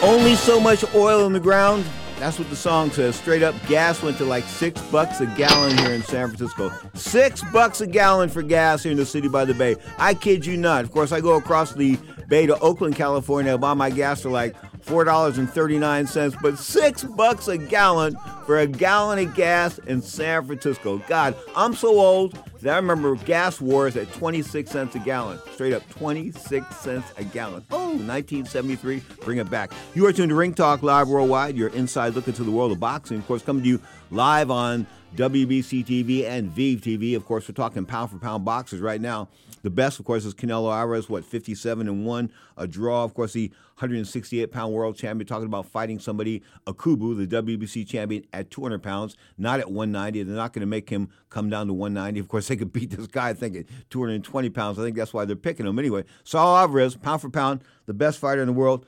Only 0.03 0.35
so 0.35 0.61
much 0.61 0.85
oil 0.95 1.25
in 1.25 1.33
the 1.33 1.41
ground. 1.41 1.87
That's 2.19 2.39
what 2.39 2.51
the 2.51 2.57
song 2.57 2.91
says. 2.91 3.17
Straight 3.17 3.43
up, 3.43 3.55
gas 3.69 4.03
went 4.03 4.19
to 4.19 4.27
like 4.27 4.45
six 4.45 4.83
bucks 4.91 5.23
a 5.23 5.27
gallon 5.29 5.79
here 5.79 5.93
in 5.93 6.03
San 6.03 6.29
Francisco. 6.29 6.71
Six 6.93 7.43
bucks 7.55 7.81
a 7.81 7.87
gallon 7.87 8.29
for 8.29 8.43
gas 8.43 8.83
here 8.83 8.93
in 8.93 8.99
the 8.99 9.07
city 9.07 9.29
by 9.29 9.47
the 9.47 9.55
bay. 9.55 9.77
I 9.97 10.13
kid 10.13 10.45
you 10.45 10.59
not. 10.59 10.85
Of 10.85 10.91
course, 10.91 11.11
I 11.11 11.23
go 11.23 11.37
across 11.37 11.73
the 11.73 11.97
bay 12.29 12.47
to 12.47 12.59
Oakland, 12.61 12.95
California. 12.95 13.57
Buy 13.59 13.75
my 13.75 13.91
gas 13.91 14.23
for 14.23 14.31
like 14.31 14.55
four 14.83 15.05
dollars 15.05 15.39
and 15.39 15.51
thirty 15.51 15.79
nine 15.79 16.07
cents, 16.07 16.37
but 16.41 16.59
six 16.59 17.03
bucks 17.03 17.49
a 17.49 17.59
gallon 17.59 18.17
for 18.47 18.59
a 18.59 18.67
gallon 18.67 19.19
of 19.19 19.35
gas 19.35 19.79
in 19.79 20.01
San 20.01 20.47
Francisco. 20.47 20.99
God, 21.09 21.35
I'm 21.57 21.75
so 21.75 21.99
old 21.99 22.39
that 22.61 22.75
I 22.75 22.77
remember 22.77 23.15
gas 23.15 23.61
wars 23.61 23.97
at 23.97 24.13
26 24.15 24.71
cents 24.71 24.95
a 24.97 24.99
gallon. 24.99 25.39
Straight 25.53 25.73
up 25.73 25.89
26 25.91 26.77
cents 26.77 27.07
a 27.17 27.25
gallon. 27.25 27.65
Oh, 27.71 27.89
1973, 27.91 29.03
bring 29.25 29.39
it 29.39 29.49
back. 29.51 29.73
You 29.95 30.07
are 30.07 30.13
tuned 30.13 30.31
to 30.31 30.35
Ring 30.35 30.55
Talk 30.55 30.83
Live 30.83 31.09
Worldwide, 31.09 31.57
your 31.57 31.69
inside 31.69 32.15
look 32.15 32.27
into 32.27 32.43
the 32.43 32.51
world 32.51 32.73
of 32.73 32.81
boxing. 32.81 33.19
Of 33.19 33.27
course, 33.27 33.43
coming 33.43 33.63
to 33.63 33.69
you 33.69 33.81
live 34.11 34.51
on 34.51 34.87
WBC 35.17 35.85
TV 35.85 36.25
and 36.25 36.51
Vive 36.51 36.81
TV. 36.81 37.17
Of 37.17 37.25
course, 37.25 37.49
we're 37.49 37.55
talking 37.55 37.85
pound 37.85 38.11
for 38.11 38.19
pound 38.19 38.45
boxers 38.45 38.81
right 38.81 39.01
now. 39.01 39.29
The 39.63 39.71
best, 39.71 39.99
of 39.99 40.05
course, 40.05 40.25
is 40.25 40.35
Canelo 40.35 40.73
Alvarez, 40.73 41.09
what, 41.09 41.25
57 41.25 41.89
and 41.89 42.07
1, 42.07 42.33
a 42.57 42.67
draw. 42.67 43.03
Of 43.05 43.15
course, 43.15 43.33
the 43.33 43.49
168 43.79 44.53
pound 44.53 44.73
world 44.73 44.97
champion, 44.97 45.27
talking 45.27 45.47
about 45.47 45.67
fighting 45.67 45.99
somebody, 45.99 46.43
Akubu, 46.67 47.17
the 47.17 47.43
WBC 47.43 47.87
champion, 47.87 48.25
at 48.33 48.51
200 48.51 48.83
pounds, 48.83 49.17
not 49.37 49.61
at 49.61 49.71
190. 49.71 50.23
They're 50.23 50.37
not 50.37 50.53
going 50.53 50.61
to 50.61 50.67
make 50.67 50.91
him 50.91 51.09
come 51.31 51.51
down 51.51 51.67
to 51.67 51.73
190. 51.73 52.21
Of 52.21 52.29
course, 52.29 52.49
they 52.49 52.57
could 52.57 52.73
beat 52.75 52.91
this 52.91 53.07
guy, 53.07 53.31
I 53.31 53.35
think, 53.35 53.57
at 53.57 53.65
220 53.91 54.51
pounds. 54.51 54.79
I 54.79 54.83
think 54.83 54.97
that's 54.97 55.13
why 55.13 55.25
they're 55.25 55.37
picking 55.37 55.67
him 55.67 55.79
anyway. 55.79 56.05
Saul 56.23 56.57
Alvarez, 56.57 56.97
pound 56.97 57.23
for 57.23 57.31
pound, 57.31 57.63
the 57.87 57.95
best 57.95 58.19
fighter 58.19 58.41
in 58.41 58.47
the 58.47 58.53
world. 58.53 58.87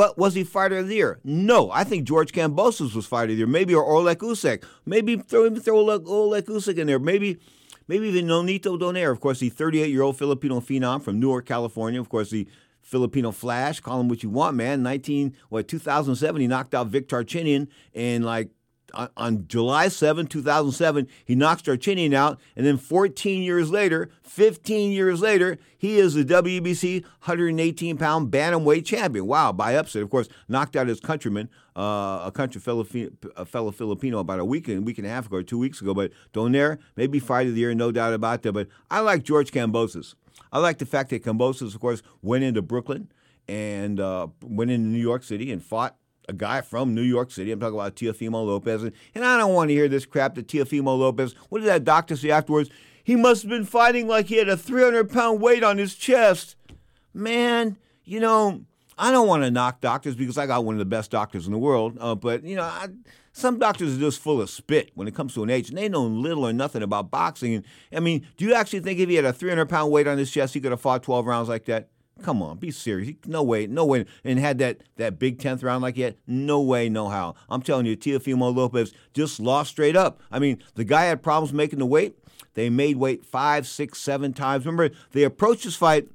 But 0.00 0.16
was 0.16 0.32
he 0.32 0.44
fighter 0.44 0.78
of 0.78 0.88
the 0.88 0.94
year? 0.94 1.20
No. 1.24 1.70
I 1.70 1.84
think 1.84 2.08
George 2.08 2.32
Kambosos 2.32 2.94
was 2.94 3.04
fighter 3.04 3.24
of 3.24 3.28
the 3.32 3.34
year. 3.34 3.46
Maybe 3.46 3.74
or 3.74 3.84
Oleg 3.84 4.20
Usyk. 4.20 4.64
Maybe 4.86 5.16
throw 5.16 5.44
him 5.44 5.60
throw 5.60 5.76
Oleg, 5.76 6.46
Usyk 6.46 6.78
in 6.78 6.86
there. 6.86 6.98
Maybe 6.98 7.36
maybe 7.86 8.08
even 8.08 8.24
Nonito 8.24 8.80
Donaire. 8.80 9.12
Of 9.12 9.20
course, 9.20 9.40
the 9.40 9.50
38 9.50 9.90
year 9.90 10.00
old 10.00 10.16
Filipino 10.16 10.60
phenom 10.60 11.02
from 11.02 11.20
Newark, 11.20 11.44
California. 11.44 12.00
Of 12.00 12.08
course, 12.08 12.30
the 12.30 12.48
Filipino 12.80 13.30
Flash. 13.30 13.80
Call 13.80 14.00
him 14.00 14.08
what 14.08 14.22
you 14.22 14.30
want, 14.30 14.56
man. 14.56 14.82
19 14.82 15.36
what 15.50 15.68
2007 15.68 16.40
he 16.40 16.46
knocked 16.46 16.74
out 16.74 16.86
Vic 16.86 17.06
Darchinyan 17.06 17.68
in 17.92 18.22
like 18.22 18.48
on 18.94 19.46
July 19.48 19.88
7, 19.88 20.26
2007, 20.26 21.08
he 21.24 21.34
knocks 21.34 21.62
Darchinyan 21.62 22.14
out, 22.14 22.40
and 22.56 22.66
then 22.66 22.76
14 22.76 23.42
years 23.42 23.70
later, 23.70 24.10
15 24.22 24.92
years 24.92 25.20
later, 25.20 25.58
he 25.76 25.98
is 25.98 26.14
the 26.14 26.24
WBC 26.24 27.02
118 27.02 27.96
pound 27.96 28.30
bantamweight 28.30 28.84
champion. 28.84 29.26
Wow, 29.26 29.52
by 29.52 29.74
upset, 29.74 30.02
of 30.02 30.10
course, 30.10 30.28
knocked 30.48 30.76
out 30.76 30.86
his 30.86 31.00
countryman, 31.00 31.48
uh, 31.76 32.22
a 32.24 32.32
country 32.32 32.60
fellow, 32.60 32.86
a 33.36 33.44
fellow 33.44 33.70
Filipino, 33.70 34.18
about 34.18 34.38
a 34.38 34.44
week 34.44 34.68
and 34.68 34.84
week 34.84 34.98
and 34.98 35.06
a 35.06 35.10
half 35.10 35.26
ago, 35.26 35.38
or 35.38 35.42
two 35.42 35.58
weeks 35.58 35.80
ago. 35.80 35.94
But 35.94 36.12
Donaire, 36.32 36.78
maybe 36.96 37.18
fight 37.18 37.46
of 37.46 37.54
the 37.54 37.60
year, 37.60 37.74
no 37.74 37.92
doubt 37.92 38.12
about 38.12 38.42
that. 38.42 38.52
But 38.52 38.68
I 38.90 39.00
like 39.00 39.22
George 39.22 39.50
Kambosos. 39.50 40.14
I 40.52 40.58
like 40.58 40.78
the 40.78 40.86
fact 40.86 41.10
that 41.10 41.24
Kambosos, 41.24 41.74
of 41.74 41.80
course, 41.80 42.02
went 42.22 42.44
into 42.44 42.62
Brooklyn 42.62 43.10
and 43.48 44.00
uh, 44.00 44.28
went 44.42 44.70
into 44.70 44.88
New 44.88 44.98
York 44.98 45.24
City 45.24 45.50
and 45.50 45.62
fought 45.62 45.96
a 46.30 46.32
guy 46.32 46.62
from 46.62 46.94
New 46.94 47.02
York 47.02 47.30
City. 47.30 47.52
I'm 47.52 47.60
talking 47.60 47.74
about 47.74 47.96
Teofimo 47.96 48.46
Lopez. 48.46 48.84
And, 48.84 48.92
and 49.14 49.24
I 49.24 49.36
don't 49.36 49.52
want 49.52 49.68
to 49.68 49.74
hear 49.74 49.88
this 49.88 50.06
crap 50.06 50.36
that 50.36 50.46
Teofimo 50.46 50.98
Lopez, 50.98 51.34
what 51.50 51.58
did 51.58 51.68
that 51.68 51.84
doctor 51.84 52.16
say 52.16 52.30
afterwards? 52.30 52.70
He 53.04 53.16
must 53.16 53.42
have 53.42 53.50
been 53.50 53.64
fighting 53.64 54.06
like 54.06 54.26
he 54.26 54.36
had 54.36 54.48
a 54.48 54.56
300 54.56 55.10
pound 55.10 55.40
weight 55.40 55.64
on 55.64 55.76
his 55.76 55.94
chest. 55.94 56.56
Man, 57.12 57.76
you 58.04 58.20
know, 58.20 58.64
I 58.96 59.10
don't 59.10 59.26
want 59.26 59.42
to 59.42 59.50
knock 59.50 59.80
doctors 59.80 60.14
because 60.14 60.38
I 60.38 60.46
got 60.46 60.64
one 60.64 60.76
of 60.76 60.78
the 60.78 60.84
best 60.84 61.10
doctors 61.10 61.46
in 61.46 61.52
the 61.52 61.58
world. 61.58 61.98
Uh, 62.00 62.14
but, 62.14 62.44
you 62.44 62.54
know, 62.54 62.62
I, 62.62 62.86
some 63.32 63.58
doctors 63.58 63.96
are 63.96 64.00
just 64.00 64.20
full 64.20 64.40
of 64.40 64.48
spit 64.48 64.90
when 64.94 65.08
it 65.08 65.14
comes 65.14 65.34
to 65.34 65.42
an 65.42 65.50
age, 65.50 65.68
and 65.68 65.78
they 65.78 65.88
know 65.88 66.02
little 66.02 66.46
or 66.46 66.52
nothing 66.52 66.82
about 66.82 67.10
boxing. 67.10 67.54
And 67.54 67.64
I 67.92 68.00
mean, 68.00 68.26
do 68.36 68.44
you 68.44 68.54
actually 68.54 68.80
think 68.80 69.00
if 69.00 69.08
he 69.08 69.16
had 69.16 69.24
a 69.24 69.32
300 69.32 69.66
pound 69.68 69.90
weight 69.90 70.06
on 70.06 70.18
his 70.18 70.30
chest, 70.30 70.54
he 70.54 70.60
could 70.60 70.70
have 70.70 70.80
fought 70.80 71.02
12 71.02 71.26
rounds 71.26 71.48
like 71.48 71.64
that? 71.64 71.88
Come 72.22 72.42
on, 72.42 72.58
be 72.58 72.70
serious. 72.70 73.14
No 73.26 73.42
way, 73.42 73.66
no 73.66 73.84
way. 73.84 74.04
And 74.24 74.38
had 74.38 74.58
that, 74.58 74.78
that 74.96 75.18
big 75.18 75.38
10th 75.38 75.62
round 75.62 75.82
like 75.82 75.96
that? 75.96 76.16
No 76.26 76.60
way, 76.60 76.88
no 76.88 77.08
how. 77.08 77.34
I'm 77.48 77.62
telling 77.62 77.86
you, 77.86 77.96
Teofimo 77.96 78.54
Lopez 78.54 78.92
just 79.14 79.40
lost 79.40 79.70
straight 79.70 79.96
up. 79.96 80.20
I 80.30 80.38
mean, 80.38 80.62
the 80.74 80.84
guy 80.84 81.04
had 81.04 81.22
problems 81.22 81.52
making 81.52 81.78
the 81.78 81.86
weight. 81.86 82.16
They 82.54 82.68
made 82.68 82.96
weight 82.96 83.24
five, 83.24 83.66
six, 83.66 83.98
seven 83.98 84.32
times. 84.32 84.66
Remember, 84.66 84.94
they 85.12 85.22
approached 85.22 85.64
this 85.64 85.76
fight, 85.76 86.08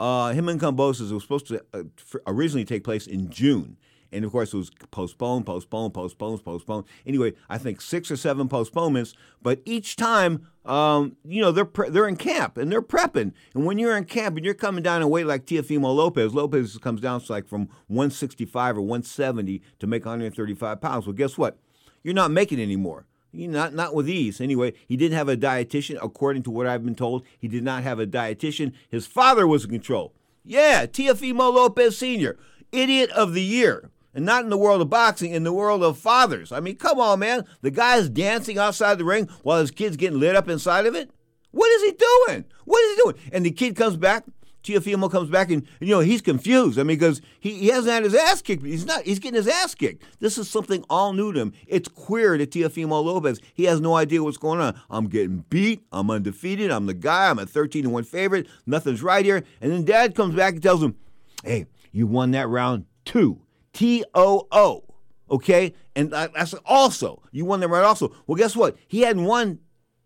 uh, 0.00 0.32
him 0.32 0.48
and 0.48 0.60
Kambosos, 0.60 1.10
it 1.10 1.14
was 1.14 1.22
supposed 1.22 1.48
to 1.48 1.64
uh, 1.74 1.82
originally 2.26 2.64
take 2.64 2.84
place 2.84 3.06
in 3.06 3.30
June. 3.30 3.76
And 4.10 4.24
of 4.24 4.32
course, 4.32 4.54
it 4.54 4.56
was 4.56 4.70
postponed, 4.90 5.46
postponed, 5.46 5.92
postponed, 5.94 6.44
postponed. 6.44 6.84
Anyway, 7.06 7.34
I 7.48 7.58
think 7.58 7.80
six 7.80 8.10
or 8.10 8.16
seven 8.16 8.48
postponements. 8.48 9.14
But 9.42 9.60
each 9.64 9.96
time, 9.96 10.48
um, 10.64 11.16
you 11.24 11.42
know, 11.42 11.52
they're 11.52 11.64
pre- 11.64 11.90
they're 11.90 12.08
in 12.08 12.16
camp 12.16 12.56
and 12.56 12.72
they're 12.72 12.82
prepping. 12.82 13.32
And 13.54 13.66
when 13.66 13.78
you're 13.78 13.96
in 13.96 14.04
camp 14.04 14.36
and 14.36 14.44
you're 14.44 14.54
coming 14.54 14.82
down 14.82 15.02
in 15.02 15.10
weight 15.10 15.26
like 15.26 15.44
Teofimo 15.44 15.94
Lopez, 15.94 16.34
Lopez 16.34 16.78
comes 16.78 17.00
down 17.00 17.20
to 17.20 17.32
like 17.32 17.46
from 17.46 17.68
165 17.88 18.78
or 18.78 18.82
170 18.82 19.62
to 19.78 19.86
make 19.86 20.04
135 20.04 20.80
pounds. 20.80 21.06
Well, 21.06 21.14
guess 21.14 21.36
what? 21.36 21.58
You're 22.02 22.14
not 22.14 22.30
making 22.30 22.60
anymore. 22.60 23.06
You 23.30 23.46
Not 23.46 23.74
not 23.74 23.94
with 23.94 24.08
ease. 24.08 24.40
Anyway, 24.40 24.72
he 24.86 24.96
didn't 24.96 25.16
have 25.16 25.28
a 25.28 25.36
dietitian, 25.36 25.98
according 26.02 26.44
to 26.44 26.50
what 26.50 26.66
I've 26.66 26.84
been 26.84 26.94
told. 26.94 27.26
He 27.38 27.46
did 27.46 27.62
not 27.62 27.82
have 27.82 28.00
a 28.00 28.06
dietitian. 28.06 28.72
His 28.88 29.06
father 29.06 29.46
was 29.46 29.64
in 29.64 29.70
control. 29.70 30.14
Yeah, 30.44 30.86
Teofimo 30.86 31.52
Lopez 31.52 31.98
Sr., 31.98 32.38
idiot 32.72 33.10
of 33.10 33.34
the 33.34 33.42
year. 33.42 33.90
And 34.14 34.24
not 34.24 34.44
in 34.44 34.50
the 34.50 34.58
world 34.58 34.80
of 34.80 34.90
boxing, 34.90 35.32
in 35.32 35.44
the 35.44 35.52
world 35.52 35.82
of 35.84 35.98
fathers. 35.98 36.50
I 36.50 36.60
mean, 36.60 36.76
come 36.76 36.98
on, 36.98 37.20
man. 37.20 37.44
The 37.60 37.70
guy's 37.70 38.08
dancing 38.08 38.58
outside 38.58 38.98
the 38.98 39.04
ring 39.04 39.28
while 39.42 39.60
his 39.60 39.70
kid's 39.70 39.96
getting 39.96 40.18
lit 40.18 40.34
up 40.34 40.48
inside 40.48 40.86
of 40.86 40.94
it. 40.94 41.10
What 41.50 41.70
is 41.72 41.82
he 41.82 41.92
doing? 41.92 42.44
What 42.64 42.82
is 42.84 42.96
he 42.96 43.02
doing? 43.02 43.30
And 43.32 43.46
the 43.46 43.50
kid 43.50 43.76
comes 43.76 43.96
back 43.96 44.24
Teofimo 44.68 45.10
comes 45.10 45.30
back 45.30 45.50
and, 45.50 45.66
you 45.80 45.88
know 45.88 46.00
he's 46.00 46.20
confused. 46.20 46.78
I 46.78 46.82
mean, 46.82 46.98
because 46.98 47.20
he, 47.40 47.54
he 47.54 47.68
hasn't 47.68 47.92
had 47.92 48.04
his 48.04 48.14
ass 48.14 48.42
kicked. 48.42 48.64
He's 48.64 48.84
not. 48.84 49.02
He's 49.02 49.18
getting 49.18 49.36
his 49.36 49.48
ass 49.48 49.74
kicked. 49.74 50.02
This 50.20 50.36
is 50.36 50.50
something 50.50 50.84
all 50.90 51.12
new 51.12 51.32
to 51.32 51.40
him. 51.40 51.52
It's 51.66 51.88
queer 51.88 52.36
to 52.36 52.46
Teofimo 52.46 53.02
Lopez. 53.02 53.40
He 53.54 53.64
has 53.64 53.80
no 53.80 53.94
idea 53.94 54.22
what's 54.22 54.36
going 54.36 54.60
on. 54.60 54.78
I'm 54.90 55.08
getting 55.08 55.44
beat. 55.48 55.82
I'm 55.92 56.10
undefeated. 56.10 56.70
I'm 56.70 56.86
the 56.86 56.94
guy. 56.94 57.30
I'm 57.30 57.38
a 57.38 57.46
13 57.46 57.84
to 57.84 57.90
one 57.90 58.04
favorite. 58.04 58.46
Nothing's 58.66 59.02
right 59.02 59.24
here. 59.24 59.44
And 59.60 59.72
then 59.72 59.84
Dad 59.84 60.14
comes 60.14 60.34
back 60.34 60.54
and 60.54 60.62
tells 60.62 60.82
him, 60.82 60.96
"Hey, 61.44 61.66
you 61.92 62.06
won 62.06 62.32
that 62.32 62.48
round 62.48 62.84
two. 63.04 63.40
T 63.72 64.04
O 64.14 64.46
O." 64.50 64.84
Okay, 65.30 65.74
and 65.94 66.10
that's 66.10 66.54
also 66.64 67.22
you 67.32 67.44
won 67.44 67.60
that 67.60 67.68
round 67.68 67.84
also. 67.84 68.12
Well, 68.26 68.36
guess 68.36 68.56
what? 68.56 68.76
He 68.86 69.00
hadn't 69.00 69.24
won 69.24 69.58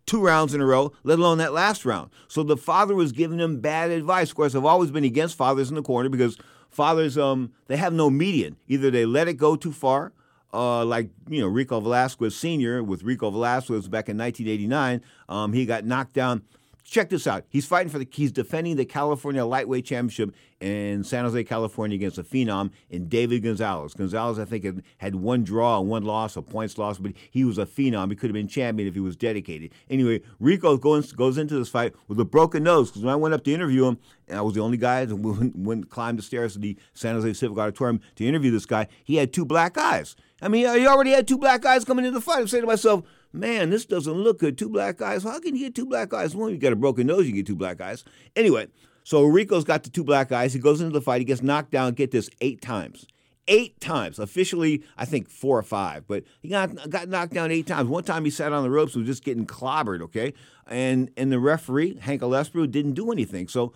two 0.06 0.20
rounds 0.20 0.52
in 0.52 0.60
a 0.60 0.66
row, 0.66 0.92
let 1.04 1.18
alone 1.18 1.38
that 1.38 1.52
last 1.52 1.84
round. 1.84 2.10
So 2.28 2.42
the 2.42 2.56
father 2.56 2.94
was 2.94 3.12
giving 3.12 3.38
him 3.38 3.60
bad 3.60 3.90
advice. 3.90 4.30
Of 4.30 4.36
course, 4.36 4.54
I've 4.54 4.64
always 4.64 4.90
been 4.90 5.04
against 5.04 5.36
fathers 5.36 5.68
in 5.68 5.76
the 5.76 5.82
corner 5.82 6.08
because 6.08 6.36
fathers, 6.70 7.16
um, 7.16 7.52
they 7.68 7.76
have 7.76 7.92
no 7.92 8.10
median. 8.10 8.56
Either 8.68 8.90
they 8.90 9.06
let 9.06 9.28
it 9.28 9.34
go 9.34 9.54
too 9.54 9.72
far, 9.72 10.12
uh, 10.52 10.84
like 10.84 11.10
you 11.28 11.40
know 11.40 11.46
Rico 11.46 11.80
Velasquez 11.80 12.34
Sr. 12.34 12.82
with 12.82 13.02
Rico 13.02 13.30
Velasquez 13.30 13.88
back 13.88 14.08
in 14.08 14.18
1989. 14.18 15.02
Um, 15.28 15.52
he 15.52 15.66
got 15.66 15.84
knocked 15.84 16.14
down 16.14 16.42
check 16.84 17.10
this 17.10 17.26
out. 17.26 17.44
He's 17.48 17.66
fighting 17.66 17.90
for 17.90 17.98
the 17.98 18.08
he's 18.10 18.32
defending 18.32 18.76
the 18.76 18.84
California 18.84 19.44
lightweight 19.44 19.84
championship 19.84 20.34
in 20.60 21.02
San 21.04 21.24
Jose, 21.24 21.44
California 21.44 21.96
against 21.96 22.18
a 22.18 22.22
phenom 22.22 22.70
in 22.90 23.08
David 23.08 23.42
Gonzalez. 23.42 23.94
Gonzalez, 23.94 24.38
I 24.38 24.44
think, 24.44 24.64
had, 24.64 24.82
had 24.98 25.14
one 25.16 25.42
draw 25.42 25.80
and 25.80 25.88
one 25.88 26.04
loss, 26.04 26.36
a 26.36 26.42
points 26.42 26.78
loss, 26.78 26.98
but 26.98 27.12
he 27.30 27.44
was 27.44 27.58
a 27.58 27.66
phenom. 27.66 28.10
He 28.10 28.16
could 28.16 28.28
have 28.30 28.34
been 28.34 28.48
champion 28.48 28.88
if 28.88 28.94
he 28.94 29.00
was 29.00 29.16
dedicated. 29.16 29.72
Anyway, 29.90 30.20
Rico 30.38 30.76
goes 30.76 31.12
goes 31.12 31.38
into 31.38 31.54
this 31.58 31.68
fight 31.68 31.94
with 32.08 32.18
a 32.20 32.24
broken 32.24 32.62
nose 32.62 32.90
because 32.90 33.02
when 33.02 33.12
I 33.12 33.16
went 33.16 33.34
up 33.34 33.44
to 33.44 33.52
interview 33.52 33.86
him, 33.86 33.98
and 34.28 34.38
I 34.38 34.42
was 34.42 34.54
the 34.54 34.60
only 34.60 34.78
guy 34.78 35.04
that 35.04 35.16
went, 35.16 35.56
went 35.56 35.90
climbed 35.90 36.18
the 36.18 36.22
stairs 36.22 36.54
to 36.54 36.58
the 36.58 36.76
San 36.94 37.14
Jose 37.14 37.32
Civic 37.34 37.58
Auditorium 37.58 38.00
to 38.16 38.26
interview 38.26 38.50
this 38.50 38.66
guy. 38.66 38.86
He 39.04 39.16
had 39.16 39.32
two 39.32 39.44
black 39.44 39.76
eyes. 39.78 40.16
I 40.40 40.48
mean, 40.48 40.66
he 40.76 40.86
already 40.86 41.12
had 41.12 41.28
two 41.28 41.38
black 41.38 41.64
eyes 41.64 41.84
coming 41.84 42.04
into 42.04 42.18
the 42.18 42.24
fight. 42.24 42.40
I'm 42.40 42.48
saying 42.48 42.62
to 42.62 42.66
myself, 42.66 43.04
man, 43.32 43.70
this 43.70 43.84
doesn't 43.84 44.12
look 44.12 44.38
good. 44.38 44.58
Two 44.58 44.68
black 44.68 45.00
eyes. 45.00 45.22
How 45.22 45.38
can 45.40 45.56
you 45.56 45.66
get 45.66 45.74
two 45.74 45.86
black 45.86 46.12
eyes? 46.12 46.34
Well, 46.34 46.50
you 46.50 46.58
got 46.58 46.72
a 46.72 46.76
broken 46.76 47.06
nose, 47.06 47.26
you 47.26 47.32
get 47.32 47.46
two 47.46 47.56
black 47.56 47.80
eyes. 47.80 48.04
Anyway, 48.36 48.68
so 49.04 49.24
Rico's 49.24 49.64
got 49.64 49.82
the 49.82 49.90
two 49.90 50.04
black 50.04 50.32
eyes. 50.32 50.52
He 50.52 50.60
goes 50.60 50.80
into 50.80 50.92
the 50.92 51.00
fight. 51.00 51.20
He 51.20 51.24
gets 51.24 51.42
knocked 51.42 51.70
down. 51.70 51.94
Get 51.94 52.10
this, 52.10 52.30
eight 52.40 52.60
times. 52.60 53.06
Eight 53.48 53.80
times. 53.80 54.18
Officially, 54.18 54.84
I 54.96 55.04
think 55.04 55.28
four 55.28 55.58
or 55.58 55.64
five, 55.64 56.06
but 56.06 56.22
he 56.40 56.48
got 56.48 56.88
got 56.88 57.08
knocked 57.08 57.34
down 57.34 57.50
eight 57.50 57.66
times. 57.66 57.88
One 57.88 58.04
time 58.04 58.24
he 58.24 58.30
sat 58.30 58.52
on 58.52 58.62
the 58.62 58.70
ropes, 58.70 58.94
and 58.94 59.02
was 59.02 59.16
just 59.16 59.24
getting 59.24 59.46
clobbered. 59.46 60.00
Okay, 60.02 60.32
and 60.68 61.10
and 61.16 61.32
the 61.32 61.40
referee 61.40 61.96
Hank 61.96 62.22
Elespuru 62.22 62.70
didn't 62.70 62.92
do 62.92 63.10
anything. 63.10 63.48
So 63.48 63.72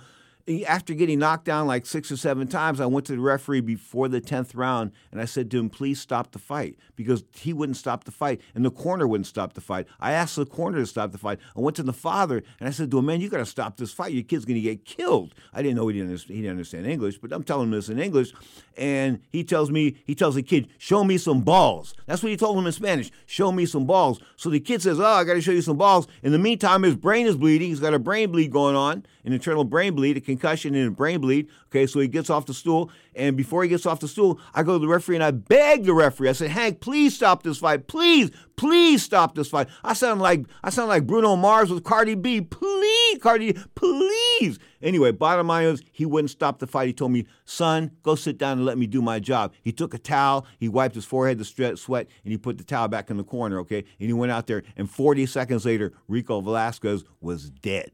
after 0.66 0.94
getting 0.94 1.18
knocked 1.18 1.44
down 1.44 1.66
like 1.66 1.86
six 1.86 2.10
or 2.12 2.16
seven 2.16 2.46
times, 2.46 2.80
I 2.80 2.86
went 2.86 3.06
to 3.06 3.12
the 3.12 3.20
referee 3.20 3.62
before 3.62 4.08
the 4.08 4.20
10th 4.20 4.52
round 4.54 4.92
and 5.10 5.20
I 5.20 5.24
said 5.24 5.50
to 5.50 5.58
him, 5.58 5.68
please 5.68 6.00
stop 6.00 6.30
the 6.30 6.38
fight 6.38 6.76
because 6.94 7.24
he 7.34 7.52
wouldn't 7.52 7.76
stop 7.76 8.04
the 8.04 8.12
fight 8.12 8.40
and 8.54 8.64
the 8.64 8.70
corner 8.70 9.08
wouldn't 9.08 9.26
stop 9.26 9.54
the 9.54 9.60
fight. 9.60 9.86
I 9.98 10.12
asked 10.12 10.36
the 10.36 10.46
corner 10.46 10.78
to 10.78 10.86
stop 10.86 11.10
the 11.10 11.18
fight. 11.18 11.40
I 11.56 11.60
went 11.60 11.76
to 11.76 11.82
the 11.82 11.92
father 11.92 12.44
and 12.60 12.68
I 12.68 12.72
said 12.72 12.90
to 12.92 12.98
him, 12.98 13.06
man, 13.06 13.20
you 13.20 13.28
got 13.28 13.38
to 13.38 13.46
stop 13.46 13.76
this 13.76 13.92
fight. 13.92 14.12
Your 14.12 14.22
kid's 14.22 14.44
going 14.44 14.54
to 14.54 14.60
get 14.60 14.84
killed. 14.84 15.34
I 15.52 15.62
didn't 15.62 15.76
know 15.76 15.88
he 15.88 15.98
didn't, 15.98 16.20
he 16.22 16.36
didn't 16.36 16.50
understand 16.50 16.86
English, 16.86 17.18
but 17.18 17.32
I'm 17.32 17.42
telling 17.42 17.64
him 17.64 17.72
this 17.72 17.88
in 17.88 17.98
English. 17.98 18.32
And 18.76 19.20
he 19.30 19.42
tells 19.42 19.70
me, 19.70 19.96
he 20.04 20.14
tells 20.14 20.36
the 20.36 20.42
kid, 20.42 20.68
show 20.78 21.02
me 21.02 21.18
some 21.18 21.40
balls. 21.40 21.94
That's 22.06 22.22
what 22.22 22.30
he 22.30 22.36
told 22.36 22.56
him 22.56 22.66
in 22.66 22.72
Spanish, 22.72 23.10
show 23.24 23.50
me 23.50 23.66
some 23.66 23.86
balls. 23.86 24.20
So 24.36 24.50
the 24.50 24.60
kid 24.60 24.82
says, 24.82 25.00
oh, 25.00 25.04
I 25.04 25.24
got 25.24 25.34
to 25.34 25.40
show 25.40 25.52
you 25.52 25.62
some 25.62 25.78
balls. 25.78 26.06
In 26.22 26.30
the 26.30 26.38
meantime, 26.38 26.84
his 26.84 26.94
brain 26.94 27.26
is 27.26 27.36
bleeding. 27.36 27.68
He's 27.68 27.80
got 27.80 27.94
a 27.94 27.98
brain 27.98 28.30
bleed 28.30 28.52
going 28.52 28.76
on, 28.76 29.04
an 29.24 29.32
internal 29.32 29.64
brain 29.64 29.94
bleed, 29.94 30.16
a 30.16 30.20
concussion 30.36 30.74
and 30.74 30.88
a 30.88 30.90
brain 30.90 31.20
bleed. 31.20 31.48
Okay, 31.68 31.86
so 31.86 32.00
he 32.00 32.08
gets 32.08 32.30
off 32.30 32.46
the 32.46 32.54
stool. 32.54 32.90
And 33.14 33.36
before 33.36 33.62
he 33.62 33.68
gets 33.68 33.86
off 33.86 34.00
the 34.00 34.08
stool, 34.08 34.38
I 34.54 34.62
go 34.62 34.74
to 34.74 34.78
the 34.78 34.88
referee 34.88 35.16
and 35.16 35.24
I 35.24 35.30
beg 35.30 35.84
the 35.84 35.94
referee. 35.94 36.28
I 36.28 36.32
said, 36.32 36.50
Hank, 36.50 36.80
please 36.80 37.14
stop 37.14 37.42
this 37.42 37.58
fight. 37.58 37.86
Please, 37.86 38.30
please 38.56 39.02
stop 39.02 39.34
this 39.34 39.48
fight. 39.48 39.68
I 39.82 39.94
sound 39.94 40.20
like 40.20 40.46
I 40.62 40.70
sound 40.70 40.88
like 40.88 41.06
Bruno 41.06 41.36
Mars 41.36 41.70
with 41.70 41.84
Cardi 41.84 42.14
B. 42.14 42.40
Please, 42.40 43.18
Cardi, 43.18 43.54
please. 43.74 44.58
Anyway, 44.82 45.10
bottom 45.10 45.48
line 45.48 45.66
is 45.66 45.82
he 45.90 46.04
wouldn't 46.04 46.30
stop 46.30 46.58
the 46.58 46.66
fight. 46.66 46.86
He 46.86 46.92
told 46.92 47.12
me, 47.12 47.26
son, 47.44 47.90
go 48.02 48.14
sit 48.14 48.38
down 48.38 48.58
and 48.58 48.66
let 48.66 48.78
me 48.78 48.86
do 48.86 49.00
my 49.00 49.18
job. 49.18 49.52
He 49.62 49.72
took 49.72 49.94
a 49.94 49.98
towel, 49.98 50.46
he 50.58 50.68
wiped 50.68 50.94
his 50.94 51.04
forehead, 51.04 51.38
the 51.38 51.76
sweat, 51.76 52.06
and 52.24 52.32
he 52.32 52.36
put 52.36 52.58
the 52.58 52.64
towel 52.64 52.88
back 52.88 53.10
in 53.10 53.16
the 53.16 53.24
corner, 53.24 53.58
okay? 53.60 53.84
And 53.98 54.08
he 54.08 54.12
went 54.12 54.32
out 54.32 54.46
there, 54.46 54.62
and 54.76 54.90
40 54.90 55.26
seconds 55.26 55.64
later, 55.64 55.92
Rico 56.08 56.40
Velasquez 56.40 57.04
was 57.20 57.50
dead. 57.50 57.90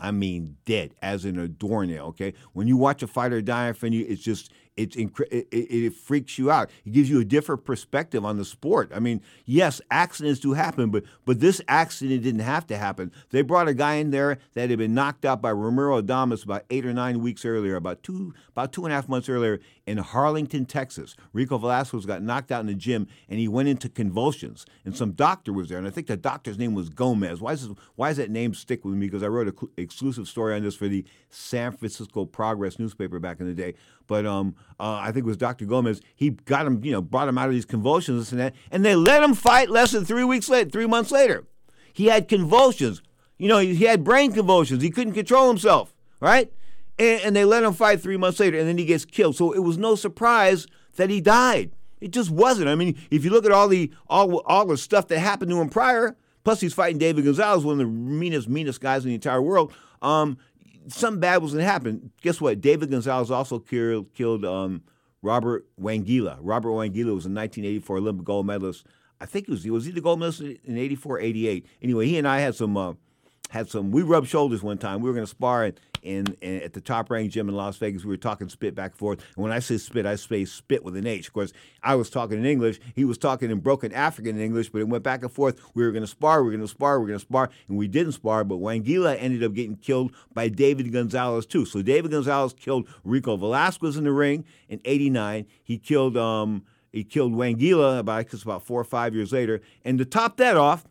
I 0.00 0.10
mean 0.10 0.56
dead, 0.64 0.94
as 1.02 1.24
in 1.24 1.38
a 1.38 1.48
doornail. 1.48 2.06
Okay, 2.06 2.34
when 2.52 2.66
you 2.66 2.76
watch 2.76 3.02
a 3.02 3.06
fighter 3.06 3.40
die 3.40 3.68
in 3.68 3.74
front 3.74 3.94
of 3.94 4.00
you, 4.00 4.06
it's 4.08 4.22
just 4.22 4.52
it's 4.76 4.96
it, 4.96 5.08
it, 5.30 5.46
it, 5.52 5.94
freaks 5.94 6.36
you 6.36 6.50
out. 6.50 6.70
It 6.84 6.92
gives 6.92 7.08
you 7.08 7.20
a 7.20 7.24
different 7.24 7.64
perspective 7.64 8.24
on 8.24 8.36
the 8.36 8.44
sport. 8.44 8.90
I 8.94 8.98
mean, 8.98 9.22
yes, 9.44 9.80
accidents 9.90 10.40
do 10.40 10.52
happen, 10.52 10.90
but 10.90 11.04
but 11.24 11.40
this 11.40 11.60
accident 11.68 12.22
didn't 12.22 12.40
have 12.40 12.66
to 12.68 12.76
happen. 12.76 13.12
They 13.30 13.42
brought 13.42 13.68
a 13.68 13.74
guy 13.74 13.94
in 13.94 14.10
there 14.10 14.38
that 14.54 14.70
had 14.70 14.78
been 14.78 14.94
knocked 14.94 15.24
out 15.24 15.40
by 15.40 15.52
Romero 15.52 16.02
Adames 16.02 16.44
about 16.44 16.64
eight 16.70 16.84
or 16.84 16.92
nine 16.92 17.20
weeks 17.20 17.44
earlier, 17.44 17.76
about 17.76 18.02
two 18.02 18.34
about 18.48 18.72
two 18.72 18.84
and 18.84 18.92
a 18.92 18.96
half 18.96 19.08
months 19.08 19.28
earlier 19.28 19.60
in 19.86 19.98
Harlingen, 19.98 20.64
Texas. 20.64 21.14
Rico 21.32 21.58
Velasquez 21.58 22.06
got 22.06 22.22
knocked 22.22 22.50
out 22.50 22.60
in 22.60 22.66
the 22.66 22.74
gym 22.74 23.06
and 23.28 23.38
he 23.38 23.48
went 23.48 23.68
into 23.68 23.88
convulsions. 23.88 24.64
And 24.84 24.96
some 24.96 25.12
doctor 25.12 25.52
was 25.52 25.68
there, 25.68 25.78
and 25.78 25.86
I 25.86 25.90
think 25.90 26.06
the 26.06 26.16
doctor's 26.16 26.58
name 26.58 26.74
was 26.74 26.88
Gomez. 26.88 27.40
Why 27.40 27.52
is 27.52 27.68
why 27.94 28.12
that 28.12 28.30
name 28.30 28.54
stick 28.54 28.84
with 28.84 28.94
me? 28.94 29.06
Because 29.06 29.22
I 29.22 29.28
wrote 29.28 29.48
an 29.48 29.68
exclusive 29.76 30.28
story 30.28 30.54
on 30.54 30.62
this 30.62 30.74
for 30.74 30.88
the 30.88 31.04
San 31.30 31.72
Francisco 31.72 32.24
Progress 32.24 32.78
newspaper 32.78 33.18
back 33.18 33.40
in 33.40 33.46
the 33.46 33.54
day. 33.54 33.74
But 34.06 34.26
um, 34.26 34.54
uh, 34.78 34.94
I 34.94 35.06
think 35.06 35.24
it 35.24 35.28
was 35.28 35.36
Dr. 35.36 35.64
Gomez. 35.64 36.00
He 36.14 36.30
got 36.30 36.66
him, 36.66 36.84
you 36.84 36.92
know, 36.92 37.02
brought 37.02 37.28
him 37.28 37.38
out 37.38 37.48
of 37.48 37.54
these 37.54 37.64
convulsions 37.64 38.32
and 38.32 38.40
that, 38.40 38.54
and 38.70 38.84
they 38.84 38.94
let 38.94 39.22
him 39.22 39.34
fight 39.34 39.70
less 39.70 39.92
than 39.92 40.04
three 40.04 40.24
weeks 40.24 40.48
later, 40.48 40.70
three 40.70 40.86
months 40.86 41.10
later. 41.10 41.44
He 41.92 42.06
had 42.06 42.28
convulsions. 42.28 43.02
You 43.38 43.48
know, 43.48 43.58
he, 43.58 43.74
he 43.74 43.84
had 43.84 44.04
brain 44.04 44.32
convulsions. 44.32 44.82
He 44.82 44.90
couldn't 44.90 45.14
control 45.14 45.48
himself, 45.48 45.94
right? 46.20 46.52
And, 46.98 47.22
and 47.22 47.36
they 47.36 47.44
let 47.44 47.64
him 47.64 47.72
fight 47.72 48.00
three 48.00 48.16
months 48.16 48.40
later, 48.40 48.58
and 48.58 48.68
then 48.68 48.78
he 48.78 48.84
gets 48.84 49.04
killed. 49.04 49.36
So 49.36 49.52
it 49.52 49.60
was 49.60 49.78
no 49.78 49.94
surprise 49.94 50.66
that 50.96 51.10
he 51.10 51.20
died. 51.20 51.72
It 52.00 52.10
just 52.10 52.30
wasn't. 52.30 52.68
I 52.68 52.74
mean, 52.74 52.96
if 53.10 53.24
you 53.24 53.30
look 53.30 53.46
at 53.46 53.52
all 53.52 53.68
the 53.68 53.90
all 54.08 54.38
all 54.40 54.66
the 54.66 54.76
stuff 54.76 55.08
that 55.08 55.18
happened 55.18 55.50
to 55.50 55.60
him 55.60 55.70
prior, 55.70 56.16
plus 56.44 56.60
he's 56.60 56.74
fighting 56.74 56.98
David 56.98 57.24
Gonzalez, 57.24 57.64
one 57.64 57.80
of 57.80 57.86
the 57.86 57.92
meanest 57.92 58.48
meanest 58.48 58.80
guys 58.80 59.04
in 59.04 59.08
the 59.08 59.14
entire 59.14 59.40
world. 59.40 59.72
Um, 60.02 60.36
something 60.88 61.20
bad 61.20 61.42
was 61.42 61.52
going 61.52 61.64
to 61.64 61.70
happen. 61.70 62.10
Guess 62.22 62.40
what? 62.40 62.60
David 62.60 62.90
Gonzalez 62.90 63.30
also 63.30 63.58
killed, 63.58 64.12
killed 64.12 64.44
um, 64.44 64.82
Robert 65.22 65.66
Wangila. 65.80 66.38
Robert 66.40 66.70
Wangila 66.70 67.14
was 67.14 67.26
a 67.26 67.32
1984 67.32 67.96
Olympic 67.96 68.24
gold 68.24 68.46
medalist. 68.46 68.86
I 69.20 69.26
think 69.26 69.46
he 69.46 69.52
was, 69.52 69.66
was 69.66 69.84
he 69.86 69.92
the 69.92 70.00
gold 70.00 70.18
medalist 70.18 70.42
in 70.42 70.76
84, 70.76 71.20
88? 71.20 71.66
Anyway, 71.82 72.06
he 72.06 72.18
and 72.18 72.28
I 72.28 72.40
had 72.40 72.54
some, 72.54 72.76
uh, 72.76 72.94
had 73.50 73.70
some, 73.70 73.90
we 73.90 74.02
rubbed 74.02 74.28
shoulders 74.28 74.62
one 74.62 74.78
time. 74.78 75.00
We 75.00 75.08
were 75.08 75.14
going 75.14 75.26
to 75.26 75.30
spar, 75.30 75.64
and 75.64 75.80
in, 76.04 76.36
in, 76.40 76.62
at 76.62 76.74
the 76.74 76.80
top 76.80 77.10
rank 77.10 77.32
gym 77.32 77.48
in 77.48 77.56
Las 77.56 77.76
Vegas. 77.78 78.04
We 78.04 78.10
were 78.10 78.16
talking 78.16 78.48
spit 78.48 78.74
back 78.74 78.92
and 78.92 78.98
forth. 78.98 79.24
And 79.34 79.42
when 79.42 79.52
I 79.52 79.58
say 79.58 79.78
spit, 79.78 80.06
I 80.06 80.16
say 80.16 80.44
spit 80.44 80.84
with 80.84 80.96
an 80.96 81.06
H. 81.06 81.28
Of 81.28 81.32
course, 81.32 81.52
I 81.82 81.94
was 81.96 82.10
talking 82.10 82.38
in 82.38 82.46
English. 82.46 82.78
He 82.94 83.04
was 83.04 83.18
talking 83.18 83.50
in 83.50 83.60
broken 83.60 83.92
African 83.92 84.38
English, 84.38 84.68
but 84.68 84.80
it 84.80 84.88
went 84.88 85.02
back 85.02 85.22
and 85.22 85.32
forth. 85.32 85.60
We 85.74 85.84
were 85.84 85.90
going 85.90 86.04
to 86.04 86.08
spar, 86.08 86.42
we 86.42 86.50
were 86.50 86.56
going 86.56 86.68
to 86.68 86.68
spar, 86.68 86.98
we 86.98 87.04
were 87.04 87.08
going 87.08 87.18
to 87.18 87.26
spar, 87.26 87.50
and 87.68 87.78
we 87.78 87.88
didn't 87.88 88.12
spar. 88.12 88.44
But 88.44 88.58
Wangila 88.58 89.16
ended 89.18 89.42
up 89.42 89.54
getting 89.54 89.76
killed 89.76 90.14
by 90.32 90.48
David 90.48 90.92
Gonzalez 90.92 91.46
too. 91.46 91.64
So 91.64 91.82
David 91.82 92.10
Gonzalez 92.10 92.52
killed 92.52 92.86
Rico 93.02 93.36
Velasquez 93.36 93.96
in 93.96 94.04
the 94.04 94.12
ring 94.12 94.44
in 94.68 94.80
'89. 94.84 95.46
He 95.62 95.78
killed 95.78 96.16
um, 96.16 96.64
he 96.92 97.02
killed 97.02 97.32
Wangila 97.32 97.98
about 97.98 98.32
about 98.42 98.62
four 98.62 98.80
or 98.80 98.84
five 98.84 99.14
years 99.14 99.32
later. 99.32 99.60
And 99.84 99.98
to 99.98 100.04
top 100.04 100.36
that 100.36 100.56
off, 100.56 100.84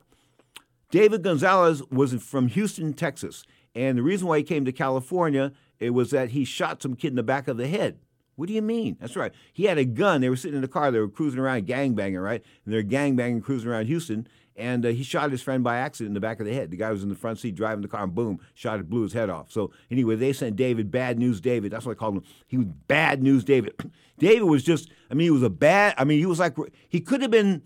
David 0.91 1.23
Gonzalez 1.23 1.81
was 1.89 2.13
from 2.21 2.49
Houston, 2.49 2.93
Texas. 2.93 3.45
And 3.75 3.97
the 3.97 4.03
reason 4.03 4.27
why 4.27 4.37
he 4.37 4.43
came 4.43 4.65
to 4.65 4.71
California 4.71 5.51
it 5.83 5.93
was 5.93 6.11
that 6.11 6.29
he 6.29 6.45
shot 6.45 6.81
some 6.81 6.95
kid 6.95 7.09
in 7.09 7.15
the 7.15 7.23
back 7.23 7.47
of 7.47 7.57
the 7.57 7.67
head. 7.67 7.99
What 8.35 8.47
do 8.47 8.53
you 8.53 8.61
mean? 8.61 8.97
That's 8.99 9.15
right. 9.15 9.33
He 9.51 9.65
had 9.65 9.77
a 9.77 9.85
gun. 9.85 10.21
They 10.21 10.29
were 10.29 10.35
sitting 10.35 10.55
in 10.55 10.61
the 10.61 10.67
car. 10.67 10.91
They 10.91 10.99
were 10.99 11.09
cruising 11.09 11.39
around, 11.39 11.67
gangbanging, 11.67 12.23
right? 12.23 12.43
And 12.65 12.73
they're 12.73 12.83
gangbanging, 12.83 13.43
cruising 13.43 13.69
around 13.69 13.85
Houston. 13.87 14.27
And 14.55 14.85
uh, 14.85 14.89
he 14.89 15.03
shot 15.03 15.31
his 15.31 15.41
friend 15.41 15.63
by 15.63 15.77
accident 15.77 16.11
in 16.11 16.13
the 16.13 16.19
back 16.19 16.39
of 16.39 16.45
the 16.45 16.53
head. 16.53 16.71
The 16.71 16.77
guy 16.77 16.91
was 16.91 17.03
in 17.03 17.09
the 17.09 17.15
front 17.15 17.39
seat 17.39 17.55
driving 17.55 17.81
the 17.81 17.87
car, 17.87 18.03
and 18.03 18.13
boom, 18.13 18.39
shot 18.53 18.79
it, 18.79 18.89
blew 18.89 19.01
his 19.01 19.13
head 19.13 19.29
off. 19.29 19.51
So 19.51 19.71
anyway, 19.91 20.15
they 20.15 20.31
sent 20.31 20.55
David 20.55 20.89
Bad 20.89 21.19
News 21.19 21.41
David. 21.41 21.71
That's 21.71 21.85
what 21.85 21.93
I 21.93 21.95
called 21.95 22.17
him. 22.17 22.23
He 22.47 22.57
was 22.57 22.67
Bad 22.87 23.21
News 23.21 23.43
David. 23.43 23.73
David 24.19 24.43
was 24.43 24.63
just. 24.63 24.89
I 25.11 25.15
mean, 25.15 25.25
he 25.25 25.31
was 25.31 25.43
a 25.43 25.49
bad. 25.49 25.95
I 25.97 26.03
mean, 26.03 26.19
he 26.19 26.25
was 26.25 26.39
like 26.39 26.55
he 26.87 27.01
could 27.01 27.21
have 27.21 27.31
been 27.31 27.63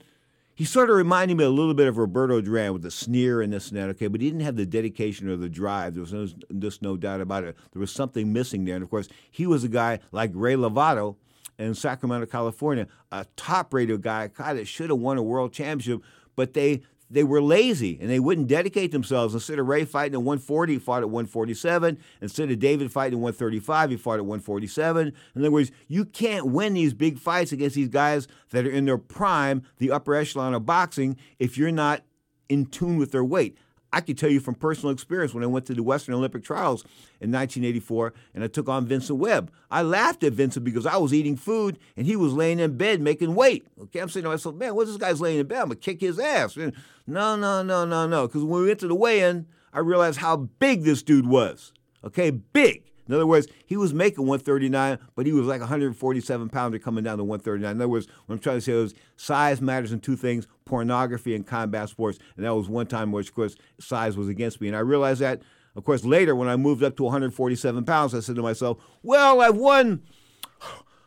he 0.58 0.66
sort 0.66 0.90
of 0.90 0.96
reminded 0.96 1.38
me 1.38 1.44
a 1.44 1.50
little 1.50 1.76
bit 1.76 1.88
of 1.88 2.00
Roberto 2.00 2.42
Duran 2.42 2.74
with 2.74 2.82
the 2.82 2.90
sneer 2.90 3.44
and 3.44 3.54
this 3.54 3.70
and 3.70 3.78
that, 3.78 3.90
okay, 3.90 4.08
but 4.08 4.22
he 4.22 4.28
didn't 4.28 4.42
have 4.42 4.56
the 4.56 4.66
dedication 4.66 5.30
or 5.30 5.38
the 5.38 5.48
drive. 5.48 5.94
There 5.94 6.02
was 6.02 6.14
no, 6.14 6.28
just 6.58 6.82
no 6.82 6.98
doubt 6.98 7.22
about 7.22 7.44
it. 7.44 7.56
There 7.74 7.80
was 7.80 7.92
something 7.92 8.34
missing 8.34 8.66
there. 8.66 8.74
And 8.74 8.84
of 8.84 8.90
course, 8.90 9.08
he 9.30 9.46
was 9.46 9.64
a 9.64 9.68
guy 9.68 10.00
like 10.12 10.32
Ray 10.34 10.56
Lovato 10.56 11.16
in 11.60 11.76
Sacramento, 11.76 12.26
California, 12.26 12.88
a 13.12 13.28
top 13.36 13.72
rated 13.72 14.02
guy, 14.02 14.24
a 14.24 14.30
guy 14.30 14.56
that 14.56 14.66
should 14.66 14.90
have 14.90 14.98
won 14.98 15.20
a 15.20 15.24
world 15.24 15.54
championship, 15.54 16.02
but 16.36 16.56
they 16.56 16.82
they 17.10 17.24
were 17.24 17.42
lazy 17.42 17.98
and 18.02 18.10
they 18.10 18.20
wouldn't 18.20 18.48
dedicate 18.48 18.92
themselves. 18.92 19.34
Instead 19.34 19.60
of 19.60 19.68
Ray 19.68 19.86
fighting 19.86 20.16
at 20.16 20.22
140, 20.22 20.74
he 20.74 20.80
fought 20.80 21.04
at 21.04 21.10
147. 21.10 21.98
Instead 22.22 22.52
of 22.52 22.60
David 22.60 22.92
fighting 22.92 23.20
at 23.20 23.22
135, 23.22 23.92
he 23.92 23.98
fought 23.98 24.20
at 24.20 24.26
147. 24.26 25.14
In 25.36 25.42
other 25.42 25.52
words, 25.52 25.72
you 25.88 26.06
can't 26.06 26.48
win 26.48 26.74
these 26.74 26.94
big 26.94 27.18
fights 27.18 27.52
against 27.52 27.76
these 27.76 27.90
guys 27.90 28.28
that 28.50 28.66
are 28.66 28.72
in 28.72 28.86
their 28.86 28.98
prime, 28.98 29.64
the 29.78 29.92
upper 29.92 30.16
echelon 30.16 30.54
of 30.54 30.66
boxing, 30.66 31.18
if 31.40 31.58
you're 31.58 31.72
not 31.72 32.04
in 32.50 32.66
tune 32.66 32.98
with 32.98 33.12
their 33.12 33.24
weight. 33.24 33.58
I 33.94 34.02
can 34.02 34.16
tell 34.16 34.30
you 34.30 34.40
from 34.40 34.56
personal 34.56 34.92
experience 34.92 35.34
when 35.34 35.44
I 35.44 35.48
went 35.48 35.66
to 35.68 35.74
the 35.74 35.84
Western 35.84 36.16
Olympic 36.16 36.44
Trials 36.44 36.84
in 37.22 37.32
1984 37.32 38.14
and 38.34 38.44
I 38.44 38.48
took 38.48 38.68
on 38.68 38.86
Vincent 38.86 39.18
Webb. 39.18 39.52
I 39.72 39.82
laughed 39.82 40.24
at 40.24 40.34
Vincent 40.34 40.66
because 40.66 40.86
I 40.86 40.98
was 40.98 41.14
eating 41.14 41.38
food 41.38 41.80
and 41.96 42.06
he 42.06 42.16
was 42.16 42.34
laying 42.34 42.60
in 42.60 42.78
bed 42.78 43.02
making 43.02 43.34
weight. 43.36 43.66
Okay, 43.82 44.00
I'm 44.00 44.10
saying 44.10 44.24
to 44.24 44.30
myself, 44.30 44.56
man, 44.56 44.76
what's 44.76 44.90
this 44.90 44.98
guy's 44.98 45.22
laying 45.22 45.40
in 45.40 45.48
bed? 45.48 45.60
I'm 45.60 45.68
gonna 45.68 45.76
kick 45.76 46.02
his 46.02 46.20
ass. 46.20 46.58
And 46.58 46.74
no, 47.06 47.36
no, 47.36 47.64
no, 47.64 47.86
no, 47.86 48.08
no. 48.08 48.28
Because 48.28 48.44
when 48.44 48.62
we 48.62 48.68
went 48.68 48.80
to 48.82 48.88
the 48.88 48.96
weigh-in, 48.96 49.48
I 49.74 49.80
realized 49.80 50.20
how 50.20 50.36
big 50.38 50.84
this 50.84 51.02
dude 51.04 51.28
was. 51.28 51.72
Okay, 52.04 52.32
big. 52.32 52.84
In 53.08 53.14
other 53.14 53.26
words, 53.26 53.48
he 53.66 53.78
was 53.78 53.94
making 53.94 54.26
139, 54.26 55.00
but 55.16 55.26
he 55.26 55.32
was 55.32 55.48
like 55.48 55.60
147 55.62 56.50
pounder 56.50 56.80
coming 56.80 57.04
down 57.04 57.18
to 57.18 57.24
139. 57.24 57.72
In 57.72 57.78
other 57.78 57.88
words, 57.88 58.08
what 58.26 58.36
I'm 58.36 58.40
trying 58.40 58.58
to 58.58 58.62
say 58.62 58.74
is 58.74 58.94
size 59.16 59.62
matters 59.62 59.92
in 59.92 60.00
two 60.00 60.16
things 60.16 60.48
pornography 60.66 61.34
and 61.34 61.48
combat 61.48 61.90
sports. 61.90 62.20
And 62.36 62.46
that 62.46 62.54
was 62.54 62.68
one 62.68 62.88
time 62.88 63.12
where, 63.12 63.22
of 63.22 63.34
course, 63.34 63.56
size 63.80 64.18
was 64.18 64.28
against 64.28 64.60
me. 64.60 64.68
And 64.68 64.76
I 64.76 64.82
realized 64.82 65.22
that, 65.22 65.42
of 65.76 65.84
course, 65.84 66.04
later 66.04 66.36
when 66.36 66.50
I 66.50 66.56
moved 66.56 66.84
up 66.84 66.98
to 66.98 67.04
147 67.04 67.86
pounds, 67.86 68.14
I 68.14 68.20
said 68.20 68.36
to 68.36 68.42
myself, 68.42 68.78
well, 69.04 69.42
I've 69.42 69.56
won. 69.56 70.04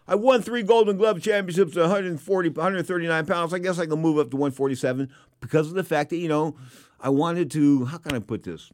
I 0.09 0.17
won 0.17 0.43
three 0.43 0.65
Golden 0.65 0.97
Glove 0.97 1.23
championships 1.23 1.77
at 1.77 1.83
140, 1.83 2.49
139 2.49 3.27
pounds. 3.27 3.55
I 3.55 3.61
guess 3.61 3.79
I 3.79 3.87
can 3.87 4.01
move 4.01 4.19
up 4.19 4.31
to 4.31 4.37
147 4.37 5.09
because 5.41 5.69
of 5.69 5.75
the 5.75 5.85
fact 5.85 6.11
that, 6.11 6.17
you 6.17 6.29
know, 6.29 6.57
I 6.99 7.11
wanted 7.11 7.49
to, 7.53 7.85
how 7.85 7.99
can 7.99 8.17
I 8.17 8.19
put 8.19 8.43
this? 8.43 8.73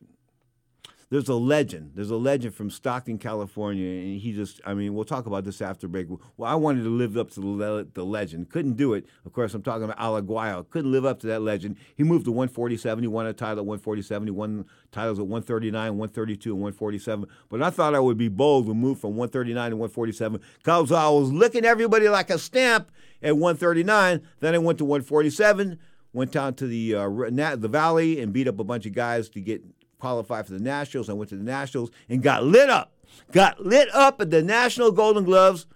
There's 1.09 1.29
a 1.29 1.35
legend. 1.35 1.93
There's 1.95 2.11
a 2.11 2.17
legend 2.17 2.55
from 2.55 2.69
Stockton, 2.69 3.19
California, 3.19 3.89
and 3.89 4.21
he 4.21 4.33
just, 4.33 4.61
I 4.67 4.75
mean, 4.75 4.93
we'll 4.93 5.05
talk 5.05 5.27
about 5.27 5.45
this 5.45 5.61
after 5.61 5.87
break. 5.87 6.09
Well, 6.37 6.51
I 6.51 6.57
wanted 6.57 6.83
to 6.83 6.91
live 6.91 7.17
up 7.17 7.31
to 7.33 7.41
the, 7.41 7.47
le- 7.47 7.85
the 7.85 8.05
legend. 8.05 8.51
Couldn't 8.51 8.77
do 8.77 8.93
it. 8.95 9.07
Of 9.25 9.33
course, 9.33 9.55
I'm 9.55 9.63
talking 9.63 9.85
about 9.85 9.99
Alaguayo. 9.99 10.69
Couldn't 10.69 10.91
live 10.91 11.05
up 11.05 11.21
to 11.21 11.29
that 11.29 11.43
legend. 11.43 11.77
He 11.95 12.03
moved 12.03 12.25
to 12.25 12.33
147. 12.33 13.05
He 13.05 13.09
won 13.09 13.27
a 13.27 13.33
title 13.33 13.59
at 13.59 13.67
147. 13.67 14.27
He 14.27 14.33
won 14.33 14.65
titles 14.91 15.21
at 15.21 15.27
139, 15.27 15.97
132, 15.97 16.51
and 16.51 16.61
147. 16.61 17.29
But 17.49 17.63
I 17.63 17.71
thought 17.71 17.95
I 17.95 18.01
would 18.01 18.19
be 18.19 18.29
bold 18.29 18.67
and 18.67 18.81
move 18.81 18.99
from 18.99 19.11
139 19.11 19.71
to 19.71 19.77
147 19.77 20.41
because 20.59 20.91
I 20.91 21.09
was 21.09 21.33
licking 21.33 21.65
everybody 21.65 22.09
like 22.09 22.31
a 22.31 22.39
stamp 22.39 22.91
at 23.23 23.37
139. 23.37 24.23
Then 24.41 24.55
I 24.55 24.59
went 24.59 24.79
to 24.79 24.85
147 24.85 25.79
went 26.13 26.33
down 26.33 26.55
to 26.55 26.67
the 26.67 26.95
uh, 26.95 27.09
the 27.57 27.69
valley 27.69 28.23
and 28.23 28.33
beat 28.33 28.49
up 28.49 28.59
a 28.59 28.65
bunch 28.65 28.87
of 28.87 28.95
guys 28.95 29.29
to 29.29 29.39
get 29.39 29.63
qualified 30.07 30.47
for 30.47 30.53
the 30.53 30.61
Nationals. 30.61 31.11
I 31.11 31.15
went 31.15 31.31
to 31.31 31.37
the 31.37 31.43
Nationals 31.43 31.91
and 32.09 32.23
got 32.23 32.45
lit 32.45 32.71
up. 32.71 32.93
Got 33.33 33.65
lit 33.67 33.93
up 33.93 34.21
at 34.21 34.31
the 34.31 34.41
National 34.41 34.93
Golden 34.93 35.25
Gloves 35.25 35.67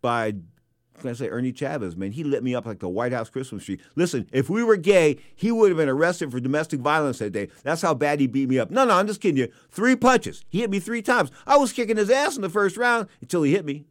by 0.00 0.34
can 1.00 1.08
I 1.08 1.14
say 1.14 1.28
Ernie 1.30 1.52
Chavez, 1.52 1.96
man, 1.96 2.12
he 2.12 2.22
lit 2.22 2.44
me 2.44 2.54
up 2.54 2.66
like 2.66 2.78
the 2.78 2.88
White 2.88 3.12
House 3.12 3.30
Christmas 3.30 3.64
tree. 3.64 3.80
Listen, 3.96 4.28
if 4.32 4.50
we 4.50 4.62
were 4.62 4.76
gay, 4.76 5.16
he 5.34 5.50
would 5.50 5.70
have 5.70 5.78
been 5.78 5.88
arrested 5.88 6.30
for 6.30 6.38
domestic 6.40 6.80
violence 6.80 7.18
that 7.20 7.30
day. 7.30 7.48
That's 7.62 7.80
how 7.80 7.94
bad 7.94 8.20
he 8.20 8.26
beat 8.26 8.50
me 8.50 8.58
up. 8.58 8.70
No, 8.70 8.84
no, 8.84 8.92
I'm 8.92 9.06
just 9.06 9.22
kidding 9.22 9.38
you. 9.38 9.50
Three 9.70 9.96
punches. 9.96 10.44
He 10.50 10.60
hit 10.60 10.68
me 10.70 10.78
three 10.78 11.00
times. 11.00 11.30
I 11.46 11.56
was 11.56 11.72
kicking 11.72 11.96
his 11.96 12.10
ass 12.10 12.36
in 12.36 12.42
the 12.42 12.50
first 12.50 12.76
round 12.76 13.08
until 13.22 13.42
he 13.42 13.52
hit 13.52 13.64
me 13.64 13.86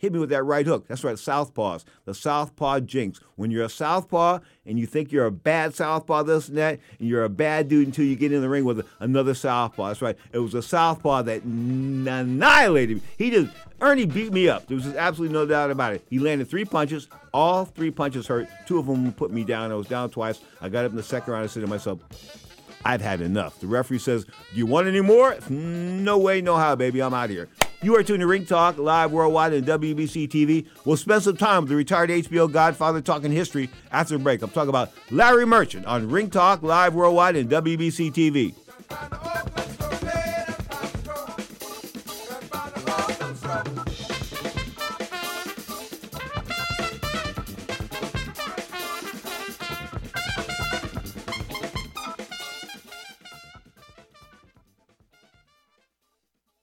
hit 0.00 0.12
me 0.12 0.18
with 0.18 0.30
that 0.30 0.42
right 0.42 0.66
hook. 0.66 0.88
That's 0.88 1.04
right, 1.04 1.14
southpaws. 1.14 1.84
The 2.06 2.14
southpaw 2.14 2.80
jinx. 2.80 3.20
When 3.36 3.50
you're 3.50 3.66
a 3.66 3.70
southpaw 3.70 4.40
and 4.66 4.78
you 4.78 4.86
think 4.86 5.12
you're 5.12 5.26
a 5.26 5.30
bad 5.30 5.74
southpaw, 5.74 6.22
this 6.24 6.48
and 6.48 6.56
that, 6.56 6.80
and 6.98 7.08
you're 7.08 7.24
a 7.24 7.28
bad 7.28 7.68
dude 7.68 7.86
until 7.86 8.06
you 8.06 8.16
get 8.16 8.32
in 8.32 8.40
the 8.40 8.48
ring 8.48 8.64
with 8.64 8.86
another 8.98 9.34
southpaw. 9.34 9.88
That's 9.88 10.02
right. 10.02 10.16
It 10.32 10.38
was 10.38 10.54
a 10.54 10.62
southpaw 10.62 11.22
that 11.22 11.42
annihilated 11.42 12.96
me. 12.96 13.02
He 13.18 13.30
just 13.30 13.52
Ernie 13.82 14.06
beat 14.06 14.32
me 14.32 14.48
up. 14.48 14.66
There 14.66 14.76
was 14.76 14.86
absolutely 14.86 15.34
no 15.34 15.44
doubt 15.46 15.70
about 15.70 15.94
it. 15.94 16.06
He 16.08 16.18
landed 16.18 16.48
three 16.48 16.64
punches. 16.64 17.08
All 17.32 17.66
three 17.66 17.90
punches 17.90 18.26
hurt. 18.26 18.48
Two 18.66 18.78
of 18.78 18.86
them 18.86 19.12
put 19.12 19.30
me 19.30 19.44
down. 19.44 19.70
I 19.70 19.74
was 19.74 19.86
down 19.86 20.10
twice. 20.10 20.40
I 20.60 20.70
got 20.70 20.86
up 20.86 20.90
in 20.90 20.96
the 20.96 21.02
second 21.02 21.32
round. 21.32 21.44
I 21.44 21.46
said 21.46 21.60
to 21.60 21.66
myself, 21.66 22.00
I've 22.84 23.00
had 23.02 23.20
enough. 23.20 23.60
The 23.60 23.66
referee 23.66 23.98
says, 23.98 24.24
Do 24.24 24.32
you 24.52 24.66
want 24.66 24.86
any 24.86 25.00
more? 25.00 25.36
No 25.50 26.18
way, 26.18 26.40
no 26.40 26.56
how, 26.56 26.74
baby. 26.74 27.02
I'm 27.02 27.12
out 27.12 27.26
of 27.26 27.30
here. 27.30 27.48
You 27.82 27.96
are 27.96 28.02
tuned 28.02 28.20
to 28.20 28.26
Ring 28.26 28.44
Talk 28.44 28.76
live 28.76 29.10
worldwide 29.10 29.54
on 29.54 29.62
WBC 29.62 30.28
TV. 30.28 30.66
We'll 30.84 30.98
spend 30.98 31.22
some 31.22 31.38
time 31.38 31.62
with 31.62 31.70
the 31.70 31.76
retired 31.76 32.10
HBO 32.10 32.52
Godfather 32.52 33.00
talking 33.00 33.32
history 33.32 33.70
after 33.90 34.18
the 34.18 34.22
break. 34.22 34.42
I'm 34.42 34.50
talking 34.50 34.68
about 34.68 34.92
Larry 35.10 35.46
Merchant 35.46 35.86
on 35.86 36.10
Ring 36.10 36.28
Talk 36.28 36.62
live 36.62 36.92
worldwide 36.92 37.36
and 37.36 37.48
WBC 37.48 38.12
TV. 38.12 38.54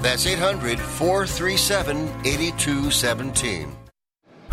That's 0.00 0.26
800 0.26 0.78
437 0.78 1.96
8217. 2.24 3.76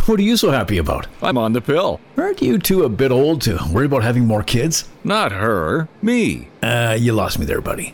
What 0.05 0.19
are 0.19 0.23
you 0.23 0.37
so 0.37 0.51
happy 0.51 0.77
about? 0.77 1.07
I'm 1.21 1.37
on 1.37 1.53
the 1.53 1.61
pill. 1.61 1.99
Aren't 2.15 2.41
you 2.41 2.59
two 2.59 2.83
a 2.83 2.89
bit 2.89 3.11
old 3.11 3.41
to 3.43 3.59
worry 3.71 3.87
about 3.87 4.03
having 4.03 4.25
more 4.25 4.43
kids? 4.43 4.87
Not 5.03 5.31
her, 5.31 5.87
me. 6.01 6.49
Uh, 6.61 6.95
you 6.99 7.11
lost 7.13 7.39
me 7.39 7.45
there, 7.45 7.61
buddy. 7.61 7.93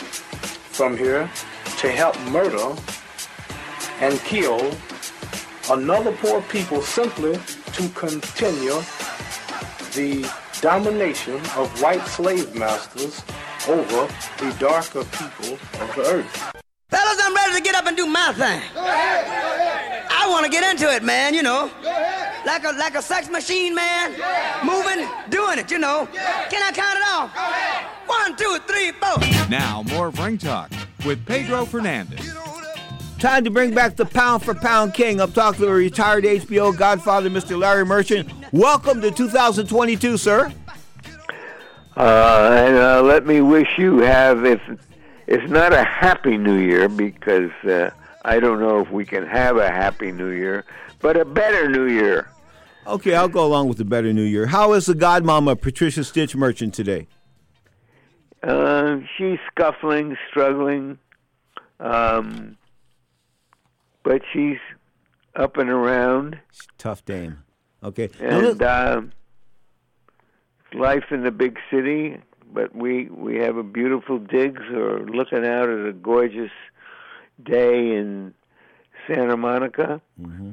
from 0.71 0.97
here 0.97 1.29
to 1.79 1.91
help 1.91 2.19
murder 2.29 2.75
and 3.99 4.17
kill 4.21 4.75
another 5.69 6.11
poor 6.13 6.41
people 6.43 6.81
simply 6.81 7.37
to 7.73 7.89
continue 7.89 8.81
the 9.93 10.27
domination 10.61 11.35
of 11.57 11.81
white 11.81 12.05
slave 12.07 12.55
masters 12.55 13.21
over 13.67 14.07
the 14.39 14.55
darker 14.59 15.03
people 15.03 15.53
of 15.81 15.95
the 15.95 16.03
earth. 16.07 16.70
Fellas, 16.91 17.17
I'm 17.23 17.33
ready 17.33 17.55
to 17.55 17.61
get 17.61 17.73
up 17.73 17.85
and 17.87 17.95
do 17.95 18.05
my 18.05 18.33
thing. 18.33 18.61
I 18.75 20.27
want 20.29 20.45
to 20.45 20.51
get 20.51 20.69
into 20.69 20.93
it, 20.93 21.03
man, 21.03 21.33
you 21.33 21.41
know. 21.41 21.71
Like 22.45 22.65
a 22.65 22.71
like 22.77 22.95
a 22.95 23.01
sex 23.01 23.29
machine, 23.29 23.73
man. 23.73 24.11
Moving, 24.65 25.07
doing 25.29 25.57
it, 25.57 25.71
you 25.71 25.79
know. 25.79 26.05
Can 26.49 26.61
I 26.61 26.71
count 26.73 26.97
it 26.97 27.07
off? 27.07 27.31
One, 28.07 28.35
two, 28.35 28.59
three, 28.67 28.91
four. 28.91 29.17
Now, 29.49 29.83
more 29.83 30.07
of 30.07 30.19
Ring 30.19 30.37
Talk 30.37 30.69
with 31.05 31.25
Pedro 31.25 31.63
Fernandez. 31.63 32.35
Time 33.19 33.45
to 33.45 33.51
bring 33.51 33.73
back 33.73 33.95
the 33.95 34.05
pound 34.05 34.43
for 34.43 34.53
pound 34.53 34.93
king. 34.93 35.21
I'm 35.21 35.31
talking 35.31 35.61
to 35.61 35.67
a 35.69 35.73
retired 35.73 36.25
HBO 36.25 36.75
godfather, 36.75 37.29
Mr. 37.29 37.57
Larry 37.57 37.85
Merchant. 37.85 38.29
Welcome 38.51 38.99
to 39.01 39.11
2022, 39.11 40.17
sir. 40.17 40.51
Uh, 41.95 42.65
and 42.65 42.75
uh, 42.75 43.01
let 43.01 43.25
me 43.25 43.39
wish 43.39 43.77
you 43.77 43.99
have 43.99 44.43
if 44.45 44.59
it's 45.31 45.49
not 45.49 45.71
a 45.71 45.83
happy 45.85 46.37
new 46.37 46.57
year 46.57 46.89
because 46.89 47.51
uh, 47.63 47.89
I 48.25 48.41
don't 48.41 48.59
know 48.59 48.81
if 48.81 48.91
we 48.91 49.05
can 49.05 49.25
have 49.25 49.55
a 49.55 49.69
happy 49.69 50.11
new 50.11 50.29
year, 50.29 50.65
but 50.99 51.15
a 51.15 51.23
better 51.23 51.69
new 51.69 51.87
year. 51.87 52.29
Okay, 52.85 53.15
I'll 53.15 53.29
go 53.29 53.45
along 53.45 53.69
with 53.69 53.77
the 53.77 53.85
better 53.85 54.11
new 54.11 54.23
year. 54.23 54.47
How 54.47 54.73
is 54.73 54.87
the 54.87 54.93
godmama 54.93 55.59
Patricia 55.59 56.03
Stitch 56.03 56.35
Merchant 56.35 56.73
today? 56.73 57.07
Uh, 58.43 58.97
she's 59.17 59.39
scuffling, 59.49 60.17
struggling, 60.29 60.97
um, 61.79 62.57
but 64.03 64.21
she's 64.33 64.57
up 65.35 65.55
and 65.55 65.69
around. 65.69 66.39
Tough 66.77 67.05
dame. 67.05 67.37
Okay. 67.81 68.09
And 68.19 68.61
uh, 68.61 69.01
life 70.73 71.05
in 71.09 71.23
the 71.23 71.31
big 71.31 71.57
city, 71.69 72.17
but 72.53 72.75
we 72.75 73.05
we 73.09 73.37
have 73.37 73.57
a 73.57 73.63
beautiful 73.63 74.19
digs 74.19 74.61
or 74.73 75.05
looking 75.05 75.45
out 75.45 75.69
at 75.69 75.87
a 75.87 75.93
gorgeous 75.93 76.51
day 77.43 77.95
in 77.95 78.33
Santa 79.07 79.37
Monica. 79.37 80.01
Mm-hmm. 80.19 80.51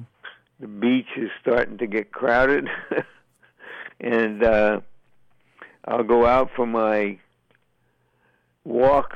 The 0.60 0.66
beach 0.66 1.08
is 1.16 1.30
starting 1.40 1.78
to 1.78 1.86
get 1.86 2.10
crowded, 2.10 2.68
and 4.00 4.42
uh, 4.42 4.80
I'll 5.84 6.04
go 6.04 6.26
out 6.26 6.50
for 6.56 6.66
my 6.66 7.18
walk 8.64 9.14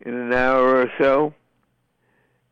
in 0.00 0.14
an 0.14 0.32
hour 0.32 0.80
or 0.80 0.90
so. 0.98 1.34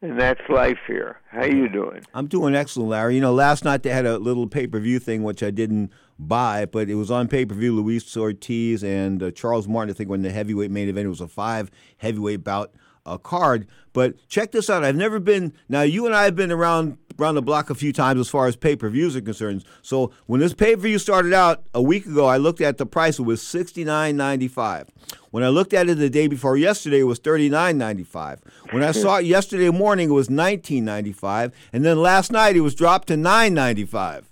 And 0.03 0.21
that's 0.21 0.41
life 0.51 0.79
here. 0.87 1.19
How 1.31 1.47
you 1.47 1.67
doing? 1.67 2.03
I'm 2.13 2.27
doing 2.27 2.55
excellent, 2.55 2.91
Larry. 2.91 3.15
You 3.15 3.23
know, 3.23 3.33
last 3.33 3.65
night 3.65 3.83
they 3.83 3.89
had 3.89 4.05
a 4.05 4.19
little 4.19 4.47
pay 4.47 4.67
per 4.67 4.79
view 4.79 4.99
thing, 4.99 5.23
which 5.23 5.43
I 5.43 5.51
didn't 5.51 5.91
buy, 6.19 6.67
but 6.67 6.89
it 6.89 6.95
was 6.95 7.11
on 7.11 7.29
pay 7.29 7.45
per 7.45 7.55
view. 7.55 7.75
Luis 7.75 8.17
Ortiz 8.17 8.83
and 8.85 9.23
uh, 9.23 9.31
Charles 9.31 9.69
Martin, 9.69 9.95
I 9.95 9.97
think, 9.97 10.11
when 10.11 10.23
the 10.23 10.31
heavyweight 10.31 10.71
main 10.71 10.89
event. 10.89 11.07
It 11.07 11.11
was 11.11 11.21
a 11.21 11.29
five 11.29 11.71
heavyweight 11.99 12.45
bout 12.45 12.73
uh, 13.07 13.19
card. 13.19 13.67
But 13.93 14.27
check 14.29 14.53
this 14.53 14.71
out. 14.71 14.85
I've 14.85 14.97
never 14.97 15.21
been. 15.21 15.53
Now, 15.69 15.83
you 15.83 16.07
and 16.07 16.15
I 16.15 16.25
have 16.25 16.37
been 16.37 16.53
around 16.53 16.99
around 17.17 17.37
the 17.37 17.43
block 17.43 17.71
a 17.71 17.75
few 17.77 17.93
times 17.93 18.19
as 18.19 18.29
far 18.29 18.49
as 18.49 18.57
pay 18.57 18.75
per 18.75 18.89
views 18.89 19.15
are 19.15 19.21
concerned. 19.21 19.65
So 19.83 20.11
when 20.27 20.41
this 20.41 20.53
pay 20.55 20.75
per 20.75 20.83
view 20.83 20.99
started 20.99 21.33
out 21.33 21.65
a 21.73 21.83
week 21.83 22.07
ago, 22.07 22.27
I 22.27 22.39
looked 22.39 22.61
at 22.61 22.79
the 22.79 22.87
price. 22.87 23.19
It 23.19 23.23
was 23.23 23.41
sixty 23.43 23.85
nine 23.85 24.17
ninety 24.17 24.49
five. 24.49 24.89
When 25.31 25.45
I 25.45 25.49
looked 25.49 25.75
at 25.75 25.89
it 25.89 25.97
the 25.97 26.11
day 26.11 26.27
before 26.29 26.57
yesterday, 26.57 27.01
it 27.01 27.05
was 27.05 27.19
thirty 27.19 27.49
nine 27.49 27.79
ninety 27.79 28.05
five. 28.05 28.41
When 28.71 28.83
I 28.83 28.93
saw 28.93 29.19
it 29.19 29.27
yesterday 29.27 29.71
morning, 29.71 30.11
it 30.11 30.15
was 30.15 30.31
nineteen 30.31 30.85
ninety 30.85 31.13
five, 31.13 31.53
and 31.73 31.85
then 31.85 31.99
last 31.99 32.33
night 32.33 32.57
it 32.57 32.63
was 32.63 32.75
dropped 32.75 33.09
to 33.09 33.17
nine 33.17 33.55
ninety 33.55 33.85
five. 33.85 34.31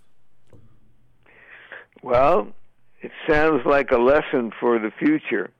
Well, 2.02 2.48
it 3.00 3.12
sounds 3.28 3.64
like 3.64 3.90
a 3.90 3.98
lesson 3.98 4.52
for 4.58 4.78
the 4.78 4.90
future 4.98 5.50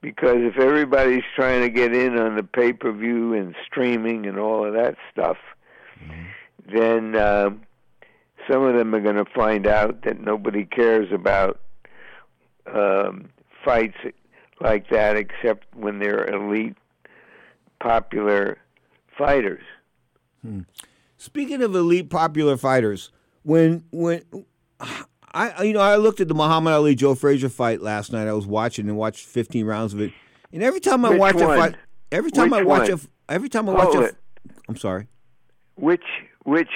because 0.00 0.36
if 0.38 0.58
everybody's 0.58 1.24
trying 1.34 1.62
to 1.62 1.68
get 1.68 1.94
in 1.94 2.18
on 2.18 2.36
the 2.36 2.42
pay 2.42 2.72
per 2.72 2.92
view 2.92 3.34
and 3.34 3.54
streaming 3.66 4.26
and 4.26 4.38
all 4.38 4.64
of 4.66 4.74
that 4.74 4.96
stuff, 5.12 5.36
mm-hmm. 6.02 6.74
then 6.74 7.16
uh, 7.16 7.50
some 8.50 8.62
of 8.62 8.76
them 8.76 8.94
are 8.94 9.00
going 9.00 9.16
to 9.16 9.30
find 9.34 9.66
out 9.66 10.02
that 10.02 10.20
nobody 10.20 10.64
cares 10.64 11.12
about 11.12 11.60
um, 12.72 13.30
fights 13.64 13.96
like 14.60 14.88
that 14.90 15.16
except 15.16 15.64
when 15.74 15.98
they're 15.98 16.28
elite, 16.28 16.76
popular 17.80 18.58
fighters. 19.16 19.62
Hmm. 20.42 20.60
Speaking 21.16 21.62
of 21.62 21.74
elite, 21.74 22.08
popular 22.08 22.56
fighters, 22.56 23.10
when 23.42 23.84
when 23.90 24.22
I 25.32 25.62
you 25.62 25.72
know 25.72 25.80
I 25.80 25.96
looked 25.96 26.20
at 26.20 26.28
the 26.28 26.34
Muhammad 26.34 26.72
Ali 26.72 26.94
Joe 26.94 27.14
Frazier 27.14 27.48
fight 27.48 27.80
last 27.80 28.12
night. 28.12 28.26
I 28.26 28.32
was 28.32 28.46
watching 28.46 28.88
and 28.88 28.96
watched 28.96 29.26
15 29.26 29.64
rounds 29.64 29.94
of 29.94 30.00
it, 30.00 30.12
and 30.52 30.62
every 30.62 30.80
time 30.80 31.04
I 31.04 31.10
Which 31.10 31.18
watch 31.20 31.34
one? 31.36 31.44
a 31.44 31.56
fight, 31.56 31.76
every 32.10 32.30
time 32.30 32.50
Which 32.50 32.60
I 32.60 32.64
watch 32.64 32.88
one? 32.90 33.00
a 33.28 33.32
every 33.32 33.48
time 33.48 33.68
I 33.68 33.72
watch 33.72 33.92
Hold 33.92 34.04
a, 34.04 34.08
it. 34.08 34.16
I'm 34.68 34.76
sorry. 34.76 35.06
Which 35.76 36.02
which 36.44 36.70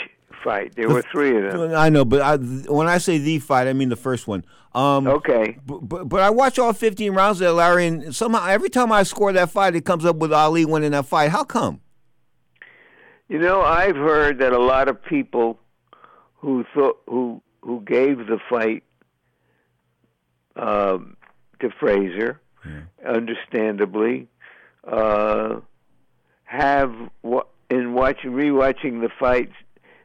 fight? 0.45 0.75
There 0.77 0.89
were 0.89 1.03
three 1.11 1.37
of 1.37 1.53
them. 1.53 1.75
I 1.75 1.89
know, 1.89 2.05
but 2.05 2.21
I, 2.21 2.37
when 2.37 2.87
I 2.87 2.99
say 2.99 3.19
the 3.19 3.39
fight, 3.41 3.67
I 3.67 3.73
mean 3.73 3.89
the 3.89 3.97
first 3.97 4.29
one. 4.29 4.45
Um, 4.75 5.07
okay. 5.07 5.59
But, 5.67 5.89
but 5.89 6.09
but 6.09 6.21
I 6.21 6.31
watch 6.31 6.59
all 6.59 6.73
15 6.73 7.13
rounds 7.13 7.41
of 7.41 7.47
that, 7.47 7.53
Larry, 7.55 7.87
and 7.87 8.15
somehow 8.15 8.47
every 8.47 8.69
time 8.69 8.93
I 8.93 9.03
score 9.05 9.33
that 9.33 9.51
fight, 9.51 9.75
it 9.75 9.85
comes 9.85 10.05
up 10.05 10.17
with 10.17 10.33
Ali 10.33 10.65
winning 10.65 10.93
that 10.93 11.07
fight. 11.07 11.31
How 11.31 11.45
come? 11.45 11.81
You 13.29 13.39
know, 13.39 13.63
I've 13.63 13.97
heard 13.97 14.39
that 14.39 14.53
a 14.53 14.59
lot 14.59 14.89
of 14.89 15.03
people 15.03 15.59
who 16.37 16.65
thought 16.75 16.99
who 17.09 17.41
who 17.65 17.81
gave 17.81 18.19
the 18.27 18.39
fight 18.49 18.85
um, 20.57 21.17
to 21.61 21.71
Frazier, 21.71 22.41
understandably, 23.07 24.29
uh, 24.87 25.57
have 26.45 26.95
in 27.71 27.95
watching 27.95 28.33
rewatching 28.33 29.01
the 29.01 29.09
fights, 29.19 29.55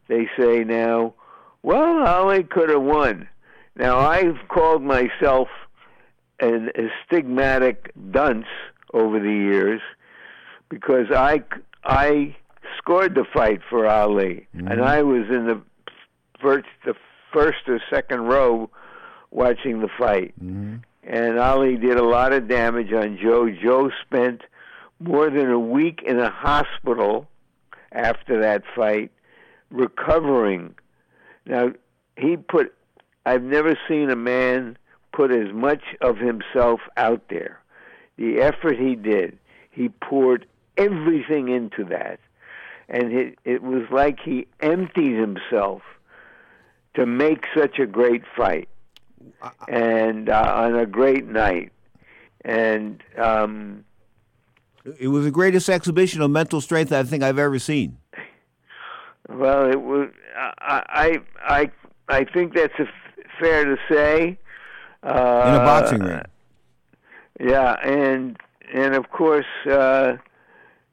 they 0.07 0.27
say 0.37 0.63
now, 0.63 1.13
well, 1.61 2.07
Ali 2.07 2.43
could 2.43 2.69
have 2.69 2.81
won. 2.81 3.27
Now 3.75 3.99
I've 3.99 4.47
called 4.47 4.81
myself 4.81 5.49
an 6.39 6.71
astigmatic 6.75 7.91
dunce 8.11 8.47
over 8.93 9.19
the 9.19 9.31
years 9.31 9.81
because 10.69 11.07
I 11.11 11.43
I 11.83 12.35
scored 12.77 13.15
the 13.15 13.25
fight 13.33 13.59
for 13.69 13.85
Ali, 13.85 14.47
and 14.53 14.81
I 14.81 15.03
was 15.03 15.27
in 15.29 15.47
the 15.47 15.61
first 16.41 16.67
the 16.85 16.95
first 17.31 17.67
or 17.67 17.79
second 17.89 18.21
row 18.21 18.69
watching 19.31 19.81
the 19.81 19.89
fight. 19.97 20.33
Mm-hmm. 20.43 20.77
And 21.03 21.39
Ali 21.39 21.75
did 21.77 21.97
a 21.97 22.03
lot 22.03 22.33
of 22.33 22.47
damage 22.47 22.91
on 22.93 23.17
Joe. 23.21 23.49
Joe 23.49 23.89
spent 24.05 24.41
more 24.99 25.29
than 25.29 25.49
a 25.49 25.59
week 25.59 26.01
in 26.05 26.19
a 26.19 26.29
hospital 26.29 27.27
after 27.91 28.39
that 28.41 28.63
fight, 28.75 29.11
recovering. 29.71 30.75
Now 31.45 31.71
he 32.17 32.37
put. 32.37 32.73
I've 33.25 33.43
never 33.43 33.77
seen 33.87 34.09
a 34.09 34.15
man 34.15 34.77
put 35.13 35.31
as 35.31 35.51
much 35.53 35.81
of 36.01 36.17
himself 36.17 36.81
out 36.97 37.23
there. 37.29 37.59
The 38.17 38.41
effort 38.41 38.77
he 38.77 38.95
did, 38.95 39.37
he 39.71 39.89
poured 39.89 40.45
everything 40.77 41.49
into 41.49 41.83
that. 41.85 42.19
and 42.89 43.13
it, 43.13 43.37
it 43.45 43.61
was 43.61 43.83
like 43.91 44.19
he 44.19 44.47
emptied 44.61 45.15
himself 45.15 45.81
to 46.99 47.05
make 47.05 47.45
such 47.55 47.79
a 47.79 47.85
great 47.85 48.23
fight 48.35 48.67
and 49.69 50.29
uh, 50.29 50.53
on 50.55 50.75
a 50.75 50.85
great 50.85 51.25
night. 51.27 51.71
And 52.43 53.01
um, 53.17 53.83
It 54.99 55.07
was 55.07 55.23
the 55.25 55.31
greatest 55.31 55.69
exhibition 55.69 56.21
of 56.21 56.29
mental 56.31 56.61
strength 56.61 56.91
I 56.91 57.03
think 57.03 57.23
I've 57.23 57.39
ever 57.39 57.59
seen. 57.59 57.97
well, 59.29 59.69
it 59.69 59.81
was. 59.81 60.09
I 60.37 60.83
I 60.89 61.17
I, 61.59 61.71
I 62.19 62.23
think 62.25 62.53
that's 62.53 62.73
a 62.79 62.83
f- 62.83 63.25
fair 63.39 63.65
to 63.65 63.77
say. 63.89 64.37
Uh, 65.03 65.43
In 65.47 65.55
a 65.55 65.65
boxing 65.65 65.99
ring. 66.01 66.21
Yeah, 67.39 67.73
and 67.83 68.37
and 68.73 68.95
of 68.95 69.09
course, 69.11 69.45
uh, 69.69 70.13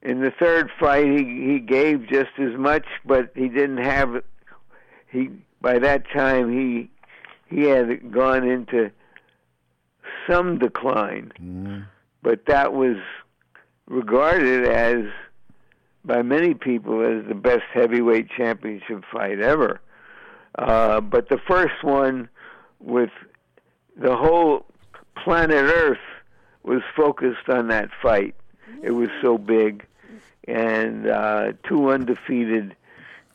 in 0.02 0.20
the 0.20 0.30
third 0.32 0.70
fight, 0.78 1.06
he 1.06 1.24
he 1.52 1.58
gave 1.60 2.06
just 2.08 2.38
as 2.38 2.56
much, 2.56 2.86
but 3.04 3.30
he 3.34 3.48
didn't 3.48 3.78
have. 3.78 4.22
He 5.08 5.30
by 5.60 5.78
that 5.78 6.08
time 6.10 6.52
he 6.52 6.90
he 7.48 7.68
had 7.68 8.10
gone 8.12 8.46
into 8.46 8.90
some 10.28 10.58
decline, 10.58 11.32
but 12.22 12.46
that 12.46 12.72
was 12.72 12.96
regarded 13.86 14.66
as 14.66 15.04
by 16.04 16.22
many 16.22 16.54
people 16.54 17.02
as 17.04 17.26
the 17.28 17.34
best 17.34 17.64
heavyweight 17.72 18.28
championship 18.30 19.04
fight 19.12 19.40
ever. 19.40 19.80
Uh, 20.58 21.00
but 21.00 21.28
the 21.28 21.38
first 21.38 21.82
one 21.82 22.28
with 22.80 23.10
the 23.96 24.16
whole 24.16 24.64
planet 25.22 25.64
Earth 25.64 25.98
was 26.62 26.82
focused 26.96 27.48
on 27.48 27.68
that 27.68 27.90
fight. 28.02 28.34
It 28.82 28.92
was 28.92 29.08
so 29.22 29.38
big, 29.38 29.84
and 30.46 31.06
uh, 31.08 31.52
two 31.68 31.90
undefeated 31.90 32.74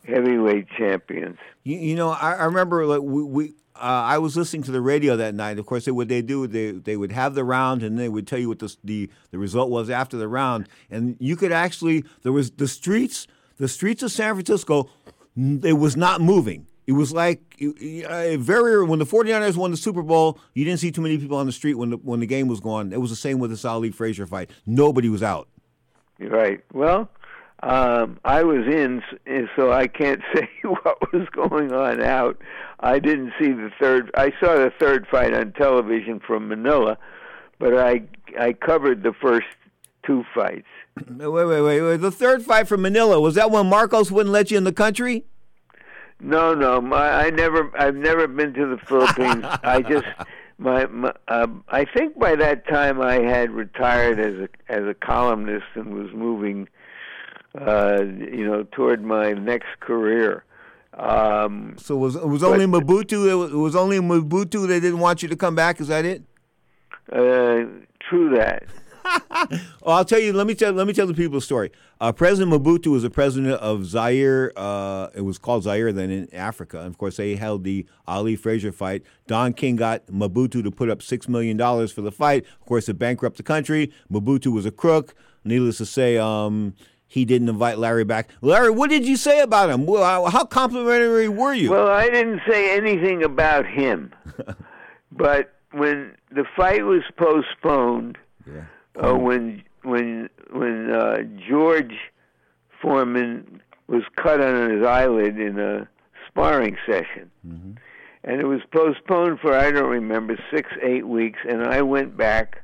heavyweight 0.06 0.68
champions. 0.78 1.38
You, 1.64 1.78
you 1.78 1.96
know, 1.96 2.10
I, 2.10 2.34
I 2.34 2.46
remember 2.46 2.86
like 2.86 3.02
we, 3.02 3.24
we 3.24 3.54
uh, 3.76 4.06
I 4.06 4.18
was 4.20 4.38
listening 4.38 4.64
to 4.64 4.72
the 4.72 4.82
radio 4.82 5.16
that 5.18 5.34
night. 5.34 5.58
Of 5.58 5.66
course, 5.66 5.86
they, 5.86 5.92
what 5.92 6.08
they 6.08 6.22
do, 6.22 6.46
they 6.48 6.72
they 6.72 6.98
would 6.98 7.12
have 7.12 7.36
the 7.36 7.44
round, 7.44 7.84
and 7.84 7.98
they 7.98 8.10
would 8.10 8.28
tell 8.28 8.40
you 8.40 8.50
what 8.50 8.60
the, 8.60 8.76
the 8.84 9.10
the 9.32 9.38
result 9.38 9.70
was 9.70 9.90
after 9.90 10.18
the 10.18 10.28
round, 10.28 10.70
and 10.90 11.18
you 11.20 11.36
could 11.36 11.52
actually 11.52 12.04
there 12.24 12.32
was 12.32 12.52
the 12.52 12.68
streets, 12.68 13.28
the 13.58 13.68
streets 13.68 14.04
of 14.04 14.12
San 14.12 14.34
Francisco, 14.36 14.90
it 15.36 15.78
was 15.78 15.96
not 15.98 16.22
moving. 16.22 16.68
It 16.88 16.94
was 16.94 17.14
like 17.14 17.42
uh, 17.62 18.38
very 18.38 18.84
when 18.84 19.00
the 19.00 19.06
49ers 19.06 19.56
won 19.56 19.72
the 19.72 19.78
Super 19.78 20.02
Bowl, 20.02 20.40
you 20.54 20.66
didn't 20.66 20.80
see 20.80 20.92
too 20.92 21.02
many 21.02 21.18
people 21.18 21.38
on 21.38 21.46
the 21.46 21.52
street 21.52 21.76
when 21.76 21.92
the 21.92 21.98
when 21.98 22.20
the 22.20 22.26
game 22.26 22.48
was 22.48 22.60
going. 22.60 22.92
It 22.92 23.00
was 23.00 23.10
the 23.10 23.16
same 23.16 23.40
with 23.40 23.58
the 23.58 23.70
Ali 23.70 23.92
Frazier 23.92 24.28
fight. 24.28 24.50
Nobody 24.66 25.10
was 25.10 25.24
out. 25.24 25.48
Right. 26.20 26.64
Well, 26.74 27.10
um, 27.64 28.20
I 28.26 28.44
was 28.44 28.66
in, 28.68 29.04
so 29.56 29.72
I 29.72 29.88
can't 29.88 30.22
say 30.36 30.50
what 30.64 31.14
was 31.14 31.28
going 31.30 31.72
on 31.72 32.02
out. 32.02 32.42
I 32.80 33.00
didn't 33.00 33.34
see 33.40 33.52
the 33.52 33.72
third. 33.80 34.12
I 34.16 34.32
saw 34.40 34.56
the 34.56 34.72
third 34.80 35.08
fight 35.10 35.34
on 35.34 35.54
television 35.54 36.20
from 36.20 36.48
Manila, 36.48 36.98
but 37.60 37.78
I 37.78 38.04
I 38.40 38.54
covered 38.54 39.04
the 39.04 39.14
first 39.14 39.48
two 40.06 40.24
fights. 40.34 40.68
Wait, 41.08 41.28
wait, 41.28 41.62
wait, 41.62 41.82
wait. 41.82 41.98
The 41.98 42.12
third 42.12 42.44
fight 42.44 42.68
from 42.68 42.82
Manila 42.82 43.22
was 43.22 43.36
that 43.36 43.50
when 43.50 43.68
Marcos 43.68 44.12
wouldn't 44.12 44.34
let 44.34 44.52
you 44.52 44.58
in 44.58 44.66
the 44.66 44.74
country? 44.74 45.24
No, 46.20 46.54
no, 46.54 46.82
my, 46.82 47.26
I 47.26 47.30
never. 47.30 47.72
I've 47.80 47.96
never 47.96 48.28
been 48.28 48.54
to 48.54 48.68
the 48.68 48.78
Philippines. 48.78 49.46
I 49.64 49.82
just 49.82 50.06
my, 50.58 50.86
my 50.88 51.14
um, 51.28 51.64
I 51.70 51.86
think 51.86 52.20
by 52.20 52.36
that 52.36 52.68
time 52.68 53.02
I 53.02 53.16
had 53.16 53.52
retired 53.52 54.20
as 54.20 54.36
a 54.36 54.50
as 54.70 54.86
a 54.86 54.94
columnist 54.94 55.66
and 55.76 55.94
was 55.94 56.14
moving, 56.14 56.68
uh, 57.60 58.04
you 58.04 58.46
know, 58.48 58.64
toward 58.72 59.04
my 59.04 59.34
next 59.34 59.80
career. 59.80 60.44
Um, 60.94 61.76
So 61.78 61.96
it 61.96 62.00
was 62.00 62.16
it 62.16 62.28
was 62.28 62.44
only 62.44 62.66
Mobutu? 62.66 63.28
It 63.30 63.56
was, 63.56 63.76
only 63.76 64.00
Mobutu. 64.00 64.68
They 64.68 64.80
didn't 64.80 65.00
want 65.00 65.24
you 65.24 65.30
to 65.30 65.36
come 65.36 65.56
back. 65.56 65.80
Is 65.80 65.88
that 65.88 66.06
it? 66.06 66.24
uh, 67.12 67.66
true 68.10 68.36
that. 68.36 68.64
Oh, 69.84 69.94
I'll 69.94 70.06
tell 70.06 70.20
you. 70.20 70.32
Let 70.32 70.46
me 70.46 70.54
tell. 70.54 70.72
Let 70.74 70.86
me 70.86 70.94
tell 70.94 71.08
the 71.08 71.14
people 71.16 71.40
a 71.40 71.42
story. 71.42 71.72
Uh, 72.00 72.12
president 72.12 72.54
Mobutu 72.54 72.88
was 72.92 73.02
the 73.02 73.10
president 73.10 73.54
of 73.56 73.84
Zaire. 73.86 74.54
Uh, 74.56 75.08
it 75.16 75.22
was 75.22 75.40
called 75.40 75.64
Zaire 75.64 75.92
then 75.92 76.12
in 76.12 76.34
Africa. 76.34 76.78
And 76.78 76.88
of 76.88 77.00
course, 77.00 77.18
they 77.18 77.36
held 77.36 77.64
the 77.64 77.88
Ali 78.08 78.36
Frazier 78.36 78.72
fight. 78.72 79.02
Don 79.26 79.54
King 79.54 79.76
got 79.76 80.06
Mobutu 80.08 80.64
to 80.64 80.70
put 80.72 80.90
up 80.90 81.02
six 81.02 81.28
million 81.28 81.58
dollars 81.58 81.92
for 81.92 82.02
the 82.02 82.12
fight. 82.12 82.46
Of 82.60 82.68
course, 82.68 82.88
it 82.88 83.00
bankrupted 83.00 83.40
the 83.44 83.48
country. 83.48 83.92
Mobutu 84.12 84.54
was 84.54 84.66
a 84.68 84.72
crook. 84.72 85.16
Needless 85.44 85.78
to 85.80 85.88
say, 85.88 86.18
um, 86.18 86.76
he 87.12 87.26
didn't 87.26 87.50
invite 87.50 87.78
Larry 87.78 88.06
back. 88.06 88.30
Larry, 88.40 88.70
what 88.70 88.90
did 88.90 89.06
you 89.06 89.18
say 89.18 89.42
about 89.42 89.70
him? 89.70 89.86
Well, 89.86 90.30
how- 90.30 90.46
complimentary 90.46 91.28
were 91.28 91.54
you? 91.54 91.70
Well, 91.70 91.90
I 91.90 92.08
didn't 92.10 92.40
say 92.50 92.74
anything 92.78 93.22
about 93.22 93.66
him, 93.66 94.14
but 95.12 95.54
when 95.74 96.16
the 96.32 96.46
fight 96.56 96.86
was 96.86 97.02
postponed, 97.18 98.18
uh, 98.96 99.14
when 99.14 99.62
when 99.84 100.30
when 100.54 100.90
uh, 100.90 101.18
George 101.50 101.96
Foreman 102.82 103.62
was 103.88 104.04
cut 104.16 104.40
on 104.40 104.72
his 104.72 104.86
eyelid 104.88 105.38
in 105.38 105.60
a 105.60 105.90
sparring 106.30 106.78
session, 106.86 107.30
and 108.24 108.40
it 108.40 108.46
was 108.46 108.62
postponed 108.72 109.42
for 109.42 109.54
I 109.54 109.70
don't 109.72 109.90
remember 109.90 110.38
six 110.50 110.70
eight 110.82 111.08
weeks, 111.10 111.40
and 111.46 111.62
I 111.62 111.82
went 111.82 112.16
back 112.16 112.62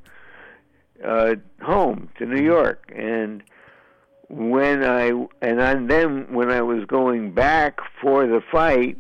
uh, 1.06 1.36
home 1.62 2.08
to 2.18 2.26
New 2.26 2.41
York, 2.41 2.89
and 2.95 3.43
when 4.30 4.84
I 4.84 5.11
and 5.41 5.61
on 5.61 5.88
then 5.88 6.34
when 6.34 6.51
I 6.51 6.61
was 6.61 6.86
going 6.86 7.34
back 7.34 7.80
for 8.01 8.28
the 8.28 8.41
fight, 8.51 8.97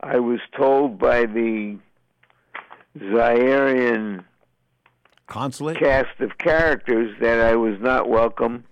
I 0.00 0.18
was 0.18 0.40
told 0.56 0.98
by 0.98 1.26
the 1.26 1.78
Zairean 2.98 4.24
consulate 5.26 5.78
cast 5.78 6.20
of 6.20 6.38
characters 6.38 7.14
that 7.20 7.40
I 7.40 7.56
was 7.56 7.78
not 7.80 8.08
welcome, 8.08 8.64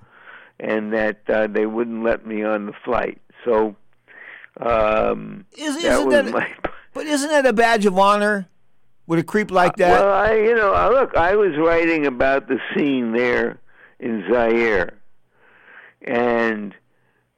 and 0.58 0.92
that 0.92 1.20
uh, 1.28 1.46
they 1.48 1.66
wouldn't 1.66 2.02
let 2.02 2.26
me 2.26 2.42
on 2.42 2.66
the 2.66 2.72
flight. 2.84 3.20
So 3.44 3.76
um, 4.60 5.44
Is- 5.56 5.82
that 5.82 6.04
was 6.04 6.14
that- 6.14 6.32
my. 6.32 6.48
But 6.94 7.04
isn't 7.04 7.28
that 7.28 7.44
a 7.44 7.52
badge 7.52 7.84
of 7.84 7.98
honor 7.98 8.48
with 9.06 9.18
a 9.18 9.22
creep 9.22 9.50
like 9.50 9.76
that? 9.76 10.00
Well, 10.00 10.14
I 10.14 10.32
you 10.32 10.54
know 10.54 10.70
look, 10.90 11.14
I 11.14 11.36
was 11.36 11.54
writing 11.58 12.06
about 12.06 12.48
the 12.48 12.58
scene 12.74 13.12
there 13.12 13.58
in 14.00 14.24
Zaire, 14.32 14.94
and 16.06 16.74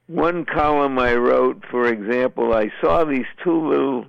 one 0.06 0.44
column 0.44 0.98
I 0.98 1.14
wrote, 1.14 1.64
for 1.70 1.86
example, 1.86 2.54
I 2.54 2.70
saw 2.80 3.04
these 3.04 3.26
two 3.42 3.68
little 3.68 4.06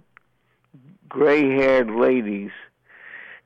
gray-haired 1.08 1.90
ladies 1.90 2.52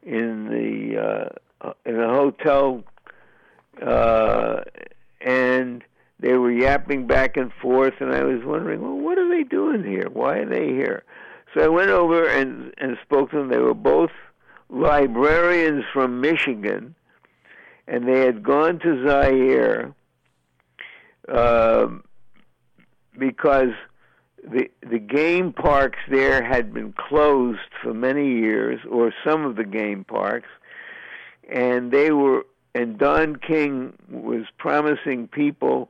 in 0.03 0.45
the 0.49 1.29
uh, 1.63 1.73
in 1.85 1.99
a 1.99 2.09
hotel, 2.09 2.83
uh, 3.81 4.61
and 5.21 5.83
they 6.19 6.33
were 6.33 6.51
yapping 6.51 7.07
back 7.07 7.37
and 7.37 7.51
forth, 7.61 7.93
and 7.99 8.13
I 8.13 8.23
was 8.23 8.43
wondering, 8.43 8.81
well, 8.81 8.97
what 8.97 9.17
are 9.17 9.29
they 9.29 9.43
doing 9.43 9.83
here? 9.83 10.09
Why 10.11 10.39
are 10.39 10.49
they 10.49 10.67
here? 10.67 11.03
So 11.53 11.63
I 11.63 11.67
went 11.67 11.89
over 11.89 12.27
and 12.27 12.73
and 12.77 12.97
spoke 13.03 13.31
to 13.31 13.37
them. 13.37 13.49
They 13.49 13.59
were 13.59 13.73
both 13.73 14.11
librarians 14.69 15.85
from 15.93 16.21
Michigan, 16.21 16.95
and 17.87 18.07
they 18.07 18.19
had 18.21 18.43
gone 18.43 18.79
to 18.79 19.07
Zaire 19.07 19.93
um, 21.29 22.03
because 23.17 23.71
the 24.43 24.69
the 24.81 24.99
game 24.99 25.53
parks 25.53 25.99
there 26.09 26.43
had 26.43 26.73
been 26.73 26.93
closed 26.93 27.59
for 27.81 27.93
many 27.93 28.27
years, 28.39 28.79
or 28.89 29.13
some 29.25 29.45
of 29.45 29.55
the 29.55 29.63
game 29.63 30.03
parks, 30.03 30.49
and 31.49 31.91
they 31.91 32.11
were 32.11 32.45
and 32.75 32.97
Don 32.97 33.35
King 33.35 33.93
was 34.09 34.45
promising 34.57 35.27
people 35.27 35.89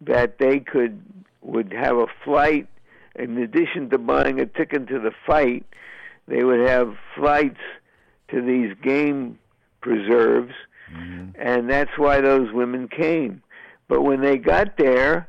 that 0.00 0.38
they 0.38 0.60
could 0.60 1.02
would 1.42 1.72
have 1.72 1.96
a 1.96 2.06
flight. 2.24 2.66
In 3.16 3.36
addition 3.38 3.90
to 3.90 3.98
buying 3.98 4.40
a 4.40 4.46
ticket 4.46 4.86
to 4.88 4.98
the 5.00 5.10
fight, 5.26 5.66
they 6.28 6.44
would 6.44 6.66
have 6.66 6.94
flights 7.16 7.60
to 8.30 8.40
these 8.40 8.72
game 8.82 9.38
preserves, 9.80 10.54
and 11.34 11.68
that's 11.68 11.98
why 11.98 12.20
those 12.20 12.52
women 12.52 12.88
came. 12.88 13.42
But 13.90 14.02
when 14.02 14.20
they 14.20 14.38
got 14.38 14.76
there, 14.76 15.28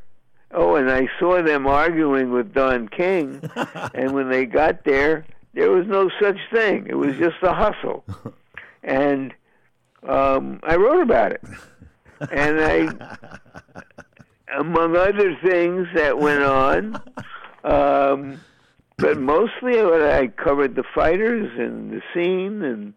oh, 0.52 0.76
and 0.76 0.92
I 0.92 1.10
saw 1.20 1.42
them 1.42 1.66
arguing 1.66 2.30
with 2.30 2.54
Don 2.54 2.88
King, 2.90 3.42
and 3.96 4.14
when 4.14 4.30
they 4.30 4.46
got 4.46 4.86
there, 4.86 5.26
there 5.56 5.72
was 5.72 5.88
no 5.88 6.12
such 6.22 6.38
thing. 6.54 6.86
It 6.88 6.94
was 6.94 7.16
just 7.16 7.38
a 7.42 7.54
hustle, 7.56 8.06
and 8.84 9.34
um, 10.08 10.60
I 10.62 10.76
wrote 10.76 11.02
about 11.02 11.32
it, 11.32 11.42
and 12.32 12.62
I 12.62 13.18
among 14.56 14.96
other 14.96 15.36
things 15.44 15.88
that 15.96 16.20
went 16.20 16.44
on. 16.44 17.02
Um, 17.64 18.40
but 18.98 19.18
mostly 19.18 19.82
I 19.82 20.28
covered 20.38 20.76
the 20.76 20.84
fighters 20.94 21.52
and 21.58 21.92
the 21.92 22.02
scene 22.14 22.62
and 22.62 22.94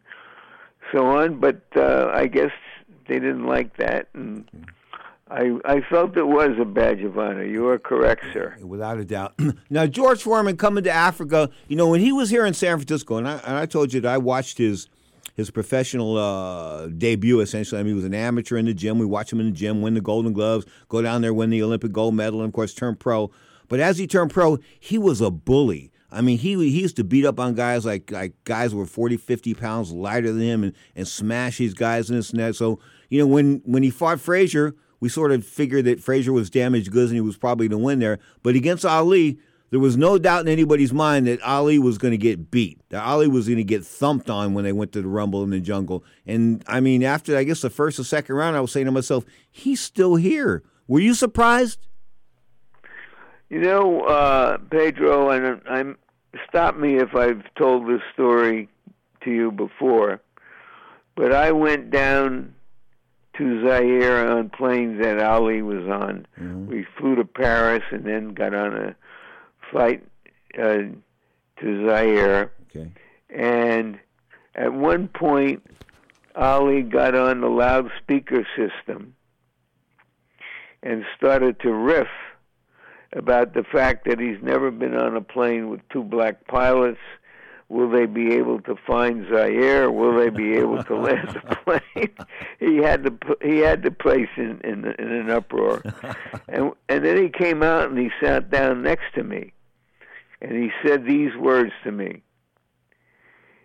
so 0.93 1.07
on. 1.07 1.41
But 1.41 1.63
uh, 1.75 2.11
I 2.13 2.27
guess 2.27 2.53
they 3.09 3.15
didn't 3.15 3.47
like 3.47 3.79
that, 3.79 4.09
and 4.13 4.47
I 5.31 5.59
I 5.65 5.81
felt 5.81 6.17
it 6.17 6.27
was 6.27 6.51
a 6.61 6.65
badge 6.65 7.03
of 7.03 7.19
honor. 7.19 7.45
You 7.45 7.67
are 7.69 7.79
correct, 7.79 8.25
sir. 8.33 8.57
Without 8.61 8.99
a 8.99 9.05
doubt. 9.05 9.35
now, 9.71 9.87
George 9.87 10.23
Foreman 10.23 10.57
coming 10.57 10.85
to 10.85 10.91
Africa, 10.91 11.51
you 11.67 11.77
know, 11.77 11.89
when 11.89 12.01
he 12.01 12.13
was 12.13 12.31
here 12.31 12.45
in 12.45 12.53
San 12.55 12.77
Francisco, 12.77 13.17
and 13.17 13.27
I, 13.27 13.39
and 13.39 13.57
I 13.57 13.67
told 13.67 13.93
you 13.93 14.01
that 14.03 14.13
I 14.13 14.19
watched 14.19 14.59
his 14.59 14.89
his 15.35 15.51
professional 15.51 16.17
uh, 16.17 16.87
debut, 16.87 17.41
essentially. 17.41 17.81
I 17.81 17.83
mean, 17.83 17.93
he 17.93 17.97
was 17.97 18.05
an 18.05 18.15
amateur 18.15 18.57
in 18.57 18.67
the 18.67 18.75
gym. 18.75 18.99
We 18.99 19.07
watched 19.07 19.33
him 19.33 19.41
in 19.41 19.47
the 19.47 19.53
gym 19.53 19.83
win 19.83 19.95
the 19.95 20.01
Golden 20.01 20.33
Gloves, 20.33 20.67
go 20.89 21.03
down 21.03 21.23
there, 21.23 21.35
win 21.35 21.51
the 21.51 21.63
Olympic 21.63 21.93
gold 21.93 22.15
medal, 22.15 22.41
and, 22.41 22.49
of 22.49 22.55
course, 22.55 22.75
turn 22.75 22.95
pro. 22.95 23.31
But 23.69 23.81
as 23.81 23.99
he 23.99 24.07
turned 24.07 24.31
pro, 24.31 24.59
he 24.79 24.99
was 24.99 25.21
a 25.21 25.31
bully. 25.31 25.91
I 26.13 26.21
mean, 26.21 26.39
he 26.39 26.55
he 26.55 26.81
used 26.81 26.97
to 26.97 27.05
beat 27.05 27.25
up 27.25 27.41
on 27.41 27.55
guys 27.55 27.85
like 27.85 28.13
like 28.13 28.35
guys 28.45 28.71
who 28.71 28.79
were 28.79 28.87
40, 28.87 29.17
50 29.17 29.55
pounds 29.55 29.91
lighter 29.91 30.31
than 30.33 30.43
him 30.43 30.63
and, 30.63 30.73
and 30.95 31.09
smash 31.09 31.59
these 31.59 31.75
guys 31.75 32.09
in 32.09 32.17
his 32.17 32.33
net. 32.33 32.55
So, 32.55 32.79
you 33.09 33.19
know, 33.19 33.27
when, 33.27 33.63
when 33.65 33.83
he 33.83 33.91
fought 33.91 34.21
Frazier, 34.21 34.77
we 35.05 35.11
sort 35.11 35.33
of 35.33 35.45
figured 35.45 35.85
that 35.85 36.03
Frazier 36.03 36.33
was 36.33 36.49
damaged 36.49 36.91
goods 36.91 37.11
and 37.11 37.17
he 37.17 37.21
was 37.21 37.37
probably 37.37 37.69
going 37.69 37.79
to 37.79 37.85
win 37.85 37.99
there. 37.99 38.19
But 38.43 38.55
against 38.55 38.87
Ali, 38.87 39.39
there 39.69 39.79
was 39.79 39.99
no 39.99 40.17
doubt 40.17 40.41
in 40.41 40.49
anybody's 40.49 40.95
mind 40.95 41.27
that 41.27 41.43
Ali 41.43 41.79
was 41.79 41.99
going 41.99 42.13
to 42.13 42.17
get 42.17 42.51
beat. 42.51 42.81
That 42.89 43.05
Ali 43.05 43.29
was 43.29 43.47
going 43.47 43.59
to 43.59 43.65
get 43.65 43.85
thumped 43.85 44.31
on 44.31 44.55
when 44.55 44.65
they 44.65 44.73
went 44.73 44.93
to 44.93 45.03
the 45.03 45.09
Rumble 45.09 45.45
in 45.45 45.51
the 45.51 45.61
Jungle. 45.61 46.05
And 46.27 46.65
I 46.67 46.81
mean, 46.81 47.03
after 47.03 47.37
I 47.37 47.45
guess 47.45 47.61
the 47.61 47.69
first 47.69 47.99
or 47.99 48.05
second 48.05 48.35
round, 48.35 48.57
I 48.57 48.63
was 48.63 48.73
saying 48.73 48.87
to 48.87 48.93
myself, 48.93 49.27
he's 49.51 49.79
still 49.79 50.15
here. 50.15 50.63
Were 50.89 51.01
you 51.01 51.13
surprised? 51.13 51.87
You 53.51 53.61
know, 53.61 54.05
uh, 54.05 54.57
Pedro, 54.57 55.29
and 55.29 55.61
I'm 55.69 55.99
stop 56.49 56.79
me 56.79 56.97
if 56.97 57.15
I've 57.15 57.43
told 57.57 57.87
this 57.91 58.01
story 58.15 58.71
to 59.25 59.31
you 59.31 59.53
before, 59.53 60.23
but 61.15 61.35
I 61.35 61.53
went 61.53 61.91
down 61.91 62.55
to 63.39 63.67
Zaire 63.67 64.29
on 64.29 64.51
planes 64.51 65.03
that 65.03 65.21
Ali 65.21 65.63
was 65.63 65.87
on. 65.89 66.27
Mm-hmm. 66.39 66.67
We 66.67 66.87
flew 66.99 67.17
to 67.17 67.25
Paris 67.25 67.83
and 67.91 68.05
then 68.05 68.35
got 68.35 68.55
on 68.55 68.77
a 68.77 68.97
flight 69.71 70.05
uh, 70.59 70.83
to 71.61 71.89
Zaire. 71.89 72.53
Okay. 72.71 72.91
And 73.31 73.99
at 74.55 74.73
one 74.73 75.09
point, 75.09 75.63
Ali 76.37 76.83
got 76.83 77.15
on 77.15 77.41
the 77.41 77.49
loudspeaker 77.49 78.47
system 78.57 79.15
and 80.83 81.05
started 81.17 81.59
to 81.61 81.73
riff 81.73 82.09
about 83.13 83.55
the 83.55 83.65
fact 83.65 84.07
that 84.07 84.21
he's 84.21 84.43
never 84.43 84.71
been 84.71 84.95
on 84.95 85.17
a 85.17 85.21
plane 85.21 85.71
with 85.71 85.81
two 85.91 86.03
black 86.03 86.47
pilots. 86.47 86.99
Will 87.69 87.91
they 87.91 88.07
be 88.07 88.35
able 88.35 88.61
to 88.63 88.77
find 88.87 89.27
Zaire? 89.29 89.91
Will 89.91 90.17
they 90.17 90.29
be 90.29 90.55
able 90.55 90.83
to 90.85 90.97
land 90.97 91.29
the 91.29 91.57
plane? 91.65 92.15
he 92.61 92.77
had 92.77 93.05
the 93.05 93.37
he 93.43 93.59
had 93.59 93.83
the 93.83 93.91
place 93.91 94.29
in 94.37 94.61
in, 94.63 94.85
in 94.99 95.11
an 95.11 95.31
uproar, 95.31 95.83
and 96.49 96.73
and 96.89 97.05
then 97.05 97.23
he 97.23 97.31
came 97.31 97.63
out 97.63 97.89
and 97.89 97.99
he 97.99 98.11
sat 98.23 98.51
down 98.51 98.83
next 98.83 99.15
to 99.15 99.25
me, 99.25 99.53
and 100.43 100.53
he 100.53 100.71
said 100.85 101.05
these 101.05 101.35
words 101.37 101.73
to 101.85 101.91
me. 101.91 102.23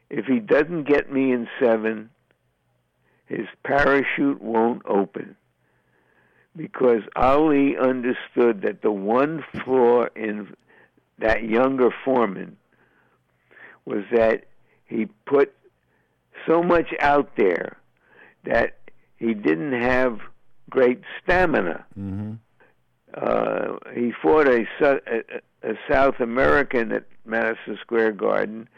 If 0.09 0.25
he 0.25 0.39
doesn't 0.39 0.85
get 0.85 1.11
me 1.11 1.31
in 1.31 1.47
seven, 1.59 2.09
his 3.27 3.45
parachute 3.63 4.41
won't 4.41 4.81
open 4.85 5.35
because 6.55 7.03
Ali 7.15 7.77
understood 7.77 8.61
that 8.63 8.81
the 8.81 8.91
one 8.91 9.43
flaw 9.63 10.07
in 10.15 10.55
that 11.19 11.43
younger 11.43 11.89
Foreman 12.03 12.57
was 13.89 14.03
that 14.11 14.45
he 14.85 15.07
put 15.25 15.51
so 16.47 16.61
much 16.61 16.93
out 16.99 17.35
there 17.37 17.77
that 18.45 18.77
he 19.17 19.33
didn't 19.33 19.73
have 19.73 20.19
great 20.69 21.01
stamina. 21.21 21.85
Mm-hmm. 21.99 22.33
Uh, 23.15 23.77
he 23.95 24.11
fought 24.21 24.47
a, 24.47 24.65
a, 24.81 25.69
a 25.71 25.73
South 25.89 26.19
American 26.19 26.91
at 26.91 27.05
Madison 27.25 27.77
Square 27.81 28.13
Garden, 28.13 28.69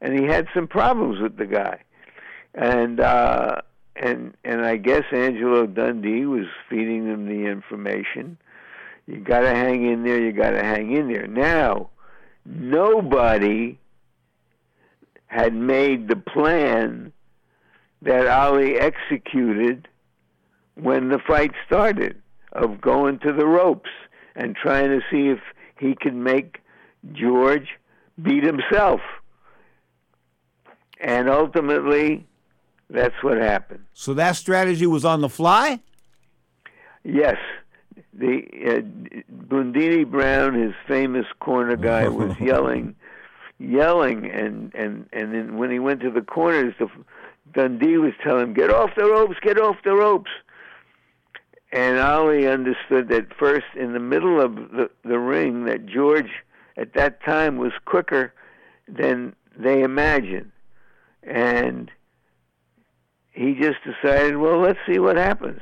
and 0.00 0.18
he 0.18 0.24
had 0.24 0.46
some 0.54 0.68
problems 0.68 1.20
with 1.20 1.36
the 1.36 1.46
guy. 1.46 1.82
And 2.54 3.00
uh, 3.00 3.56
and 3.96 4.34
and 4.44 4.64
I 4.64 4.76
guess 4.76 5.02
Angelo 5.12 5.66
Dundee 5.66 6.26
was 6.26 6.46
feeding 6.68 7.06
them 7.06 7.26
the 7.26 7.48
information. 7.48 8.38
You 9.06 9.18
got 9.18 9.40
to 9.40 9.50
hang 9.50 9.84
in 9.90 10.04
there. 10.04 10.20
You 10.20 10.32
got 10.32 10.50
to 10.50 10.62
hang 10.62 10.96
in 10.96 11.08
there. 11.08 11.26
Now, 11.26 11.90
nobody 12.44 13.78
had 15.30 15.54
made 15.54 16.08
the 16.08 16.16
plan 16.16 17.12
that 18.02 18.26
Ali 18.26 18.76
executed 18.76 19.86
when 20.74 21.08
the 21.08 21.20
fight 21.20 21.52
started 21.64 22.20
of 22.52 22.80
going 22.80 23.20
to 23.20 23.32
the 23.32 23.46
ropes 23.46 23.90
and 24.34 24.56
trying 24.56 24.88
to 24.88 25.00
see 25.08 25.28
if 25.28 25.38
he 25.78 25.94
could 25.94 26.16
make 26.16 26.58
George 27.12 27.68
beat 28.20 28.42
himself. 28.42 29.00
And 31.00 31.30
ultimately, 31.30 32.26
that's 32.88 33.14
what 33.22 33.38
happened. 33.38 33.84
So 33.94 34.12
that 34.14 34.34
strategy 34.34 34.86
was 34.88 35.04
on 35.04 35.20
the 35.20 35.28
fly? 35.28 35.78
Yes. 37.04 37.36
The 38.12 38.42
uh, 38.66 39.22
Bundini 39.46 40.10
Brown, 40.10 40.54
his 40.54 40.74
famous 40.88 41.26
corner 41.38 41.76
guy, 41.76 42.08
was 42.08 42.34
yelling, 42.40 42.96
yelling, 43.60 44.28
and 44.30 44.74
and 44.74 45.06
and 45.12 45.32
then 45.34 45.58
when 45.58 45.70
he 45.70 45.78
went 45.78 46.00
to 46.00 46.10
the 46.10 46.22
corners, 46.22 46.74
the 46.78 46.88
Dundee 47.52 47.98
was 47.98 48.12
telling 48.22 48.48
him, 48.48 48.54
"Get 48.54 48.70
off 48.70 48.90
the 48.96 49.04
ropes! 49.04 49.36
Get 49.40 49.60
off 49.60 49.76
the 49.84 49.94
ropes!" 49.94 50.30
And 51.72 51.98
Ali 51.98 52.48
understood 52.48 53.08
that 53.08 53.32
first, 53.38 53.66
in 53.76 53.92
the 53.92 54.00
middle 54.00 54.40
of 54.40 54.56
the 54.56 54.90
the 55.04 55.18
ring, 55.18 55.64
that 55.66 55.86
George 55.86 56.30
at 56.76 56.94
that 56.94 57.22
time 57.22 57.58
was 57.58 57.72
quicker 57.84 58.32
than 58.88 59.36
they 59.56 59.82
imagined, 59.82 60.50
and 61.22 61.90
he 63.32 63.54
just 63.54 63.78
decided, 63.84 64.36
well, 64.38 64.58
let's 64.58 64.78
see 64.86 64.98
what 64.98 65.16
happens. 65.16 65.60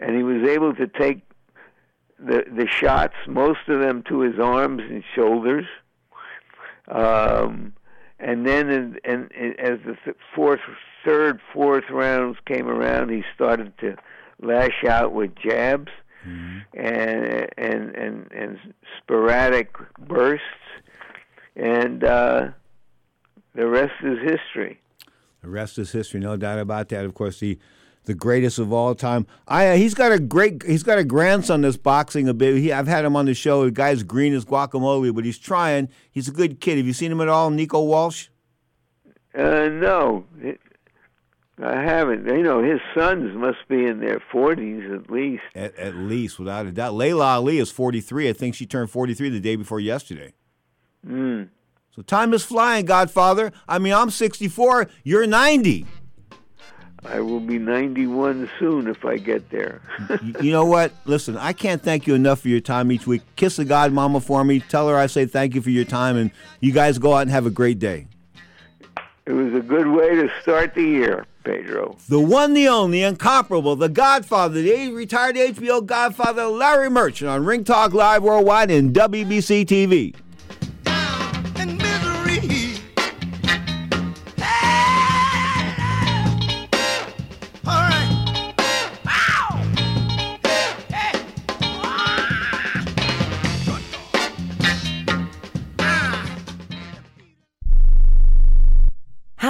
And 0.00 0.16
he 0.16 0.22
was 0.22 0.48
able 0.48 0.74
to 0.74 0.86
take 0.86 1.20
the 2.18 2.44
the 2.50 2.66
shots, 2.66 3.14
most 3.26 3.68
of 3.68 3.80
them 3.80 4.02
to 4.08 4.20
his 4.20 4.38
arms 4.38 4.82
and 4.88 5.02
shoulders. 5.14 5.66
Um, 6.88 7.74
and 8.18 8.46
then, 8.46 8.70
in, 8.70 8.98
in, 9.04 9.28
in, 9.36 9.54
as 9.58 9.78
the 9.84 9.96
fourth, 10.34 10.60
third, 11.04 11.40
fourth 11.52 11.84
rounds 11.90 12.38
came 12.46 12.68
around, 12.68 13.10
he 13.10 13.24
started 13.34 13.76
to 13.78 13.96
lash 14.40 14.84
out 14.84 15.12
with 15.12 15.34
jabs 15.36 15.90
mm-hmm. 16.26 16.58
and 16.78 17.48
and 17.56 17.94
and 17.94 18.32
and 18.32 18.58
sporadic 18.98 19.74
bursts, 19.98 20.44
and 21.56 22.04
uh, 22.04 22.48
the 23.54 23.66
rest 23.66 23.92
is 24.02 24.18
history. 24.22 24.80
The 25.42 25.50
rest 25.50 25.78
is 25.78 25.92
history, 25.92 26.20
no 26.20 26.36
doubt 26.36 26.58
about 26.58 26.88
that. 26.88 27.04
Of 27.04 27.14
course, 27.14 27.40
the 27.40 27.58
the 28.04 28.14
greatest 28.14 28.58
of 28.58 28.72
all 28.72 28.94
time. 28.94 29.26
I 29.48 29.68
uh, 29.68 29.76
he's 29.76 29.94
got 29.94 30.12
a 30.12 30.18
great 30.18 30.62
he's 30.62 30.82
got 30.82 30.98
a 30.98 31.04
grandson 31.04 31.62
that's 31.62 31.76
boxing 31.76 32.28
a 32.28 32.34
bit. 32.34 32.56
He, 32.56 32.72
I've 32.72 32.86
had 32.86 33.04
him 33.04 33.16
on 33.16 33.26
the 33.26 33.34
show. 33.34 33.64
The 33.64 33.70
guy's 33.70 34.02
green 34.02 34.34
as 34.34 34.44
guacamole, 34.44 35.14
but 35.14 35.24
he's 35.24 35.38
trying. 35.38 35.88
He's 36.10 36.28
a 36.28 36.32
good 36.32 36.60
kid. 36.60 36.76
Have 36.76 36.86
you 36.86 36.92
seen 36.92 37.12
him 37.12 37.20
at 37.20 37.28
all, 37.28 37.50
Nico 37.50 37.82
Walsh? 37.82 38.28
Uh, 39.36 39.68
no, 39.68 40.24
I 41.62 41.80
haven't. 41.82 42.26
You 42.26 42.42
know, 42.42 42.62
his 42.62 42.80
sons 42.96 43.34
must 43.36 43.66
be 43.68 43.84
in 43.86 44.00
their 44.00 44.22
forties 44.30 44.90
at 44.92 45.10
least. 45.10 45.42
At, 45.54 45.76
at 45.76 45.96
least, 45.96 46.38
without 46.38 46.66
a 46.66 46.72
doubt. 46.72 46.94
Laila 46.94 47.24
Ali 47.24 47.58
is 47.58 47.70
forty 47.70 48.00
three. 48.00 48.28
I 48.28 48.32
think 48.32 48.54
she 48.54 48.66
turned 48.66 48.90
forty 48.90 49.14
three 49.14 49.30
the 49.30 49.40
day 49.40 49.56
before 49.56 49.80
yesterday. 49.80 50.34
Hmm. 51.04 51.44
So 51.94 52.02
time 52.02 52.34
is 52.34 52.42
flying, 52.42 52.86
Godfather. 52.86 53.52
I 53.68 53.78
mean, 53.78 53.92
I'm 53.92 54.10
64. 54.10 54.88
You're 55.04 55.28
90. 55.28 55.86
I 57.06 57.20
will 57.20 57.40
be 57.40 57.58
91 57.58 58.50
soon 58.58 58.88
if 58.88 59.04
I 59.04 59.18
get 59.18 59.50
there. 59.50 59.80
you 60.40 60.52
know 60.52 60.64
what? 60.64 60.92
Listen, 61.04 61.36
I 61.36 61.52
can't 61.52 61.82
thank 61.82 62.06
you 62.06 62.14
enough 62.14 62.40
for 62.40 62.48
your 62.48 62.60
time 62.60 62.90
each 62.90 63.06
week. 63.06 63.22
Kiss 63.36 63.56
the 63.56 63.64
God 63.64 63.92
Mama 63.92 64.20
for 64.20 64.42
me. 64.44 64.60
Tell 64.60 64.88
her 64.88 64.96
I 64.96 65.06
say 65.06 65.26
thank 65.26 65.54
you 65.54 65.60
for 65.60 65.70
your 65.70 65.84
time, 65.84 66.16
and 66.16 66.30
you 66.60 66.72
guys 66.72 66.98
go 66.98 67.14
out 67.14 67.22
and 67.22 67.30
have 67.30 67.46
a 67.46 67.50
great 67.50 67.78
day. 67.78 68.06
It 69.26 69.32
was 69.32 69.54
a 69.54 69.60
good 69.60 69.88
way 69.88 70.14
to 70.16 70.30
start 70.42 70.74
the 70.74 70.82
year, 70.82 71.26
Pedro. 71.44 71.96
The 72.10 72.20
one, 72.20 72.52
the 72.52 72.68
only, 72.68 73.02
incomparable, 73.02 73.74
the 73.74 73.88
Godfather, 73.88 74.60
the 74.60 74.92
retired 74.92 75.36
HBO 75.36 75.84
Godfather, 75.84 76.44
Larry 76.44 76.90
Merchant 76.90 77.30
on 77.30 77.44
Ring 77.44 77.64
Talk 77.64 77.94
Live 77.94 78.22
Worldwide 78.22 78.70
and 78.70 78.94
WBC 78.94 79.64
TV. 79.64 80.14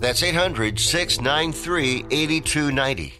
That's 0.00 0.22
800 0.22 0.80
693 0.80 2.06
8290. 2.10 3.14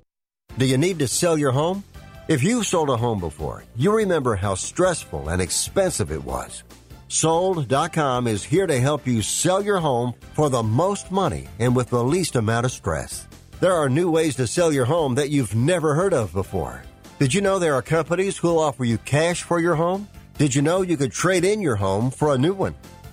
Do 0.59 0.67
you 0.67 0.79
need 0.79 0.99
to 0.99 1.07
sell 1.09 1.39
your 1.39 1.53
home? 1.53 1.85
If 2.27 2.43
you've 2.43 2.67
sold 2.67 2.91
a 2.91 2.97
home 2.97 3.21
before, 3.21 3.65
you 3.77 3.93
remember 3.93 4.35
how 4.35 4.55
stressful 4.55 5.29
and 5.29 5.43
expensive 5.43 6.11
it 6.11 6.25
was. 6.25 6.65
Sold.com 7.09 8.27
is 8.27 8.45
here 8.45 8.67
to 8.67 8.81
help 8.81 9.07
you 9.07 9.21
sell 9.21 9.63
your 9.63 9.79
home 9.79 10.15
for 10.33 10.49
the 10.49 10.63
most 10.63 11.11
money 11.11 11.49
and 11.59 11.75
with 11.75 11.91
the 11.91 12.03
least 12.03 12.37
amount 12.37 12.67
of 12.67 12.73
stress. 12.73 13.27
There 13.61 13.75
are 13.75 13.89
new 13.89 14.11
ways 14.11 14.37
to 14.37 14.47
sell 14.47 14.73
your 14.73 14.85
home 14.85 15.17
that 15.17 15.31
you've 15.31 15.55
never 15.55 15.95
heard 15.95 16.15
of 16.15 16.33
before. 16.33 16.83
Did 17.19 17.35
you 17.35 17.41
know 17.41 17.59
there 17.59 17.75
are 17.75 17.83
companies 17.83 18.39
who'll 18.39 18.59
offer 18.59 18.85
you 18.85 18.97
cash 18.99 19.43
for 19.43 19.61
your 19.61 19.75
home? 19.75 20.09
Did 20.39 20.55
you 20.55 20.63
know 20.63 20.83
you 20.83 20.97
could 20.97 21.13
trade 21.13 21.45
in 21.45 21.61
your 21.61 21.77
home 21.77 22.11
for 22.11 22.33
a 22.33 22.39
new 22.39 22.55
one? 22.55 22.75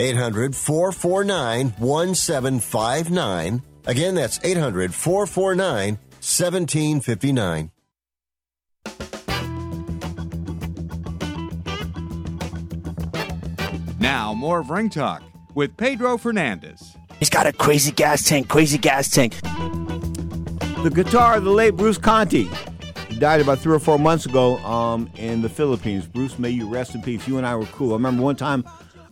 800 0.00 0.56
449 0.56 1.74
1759. 1.78 3.62
Again, 3.86 4.14
that's 4.14 4.40
800 4.42 4.94
449 4.94 5.98
1759. 6.20 7.70
Now, 13.98 14.32
more 14.32 14.60
of 14.60 14.70
Ring 14.70 14.88
Talk 14.88 15.22
with 15.54 15.76
Pedro 15.76 16.16
Fernandez. 16.16 16.96
He's 17.18 17.28
got 17.28 17.46
a 17.46 17.52
crazy 17.52 17.92
gas 17.92 18.26
tank, 18.26 18.48
crazy 18.48 18.78
gas 18.78 19.10
tank. 19.10 19.38
The 19.42 20.90
guitar 20.94 21.36
of 21.36 21.44
the 21.44 21.50
late 21.50 21.76
Bruce 21.76 21.98
Conte. 21.98 22.48
He 23.08 23.18
died 23.18 23.42
about 23.42 23.58
three 23.58 23.74
or 23.74 23.78
four 23.78 23.98
months 23.98 24.24
ago 24.24 24.56
um, 24.58 25.10
in 25.16 25.42
the 25.42 25.50
Philippines. 25.50 26.06
Bruce, 26.06 26.38
may 26.38 26.48
you 26.48 26.66
rest 26.66 26.94
in 26.94 27.02
peace. 27.02 27.28
You 27.28 27.36
and 27.36 27.46
I 27.46 27.54
were 27.54 27.66
cool. 27.66 27.90
I 27.90 27.96
remember 27.96 28.22
one 28.22 28.36
time 28.36 28.64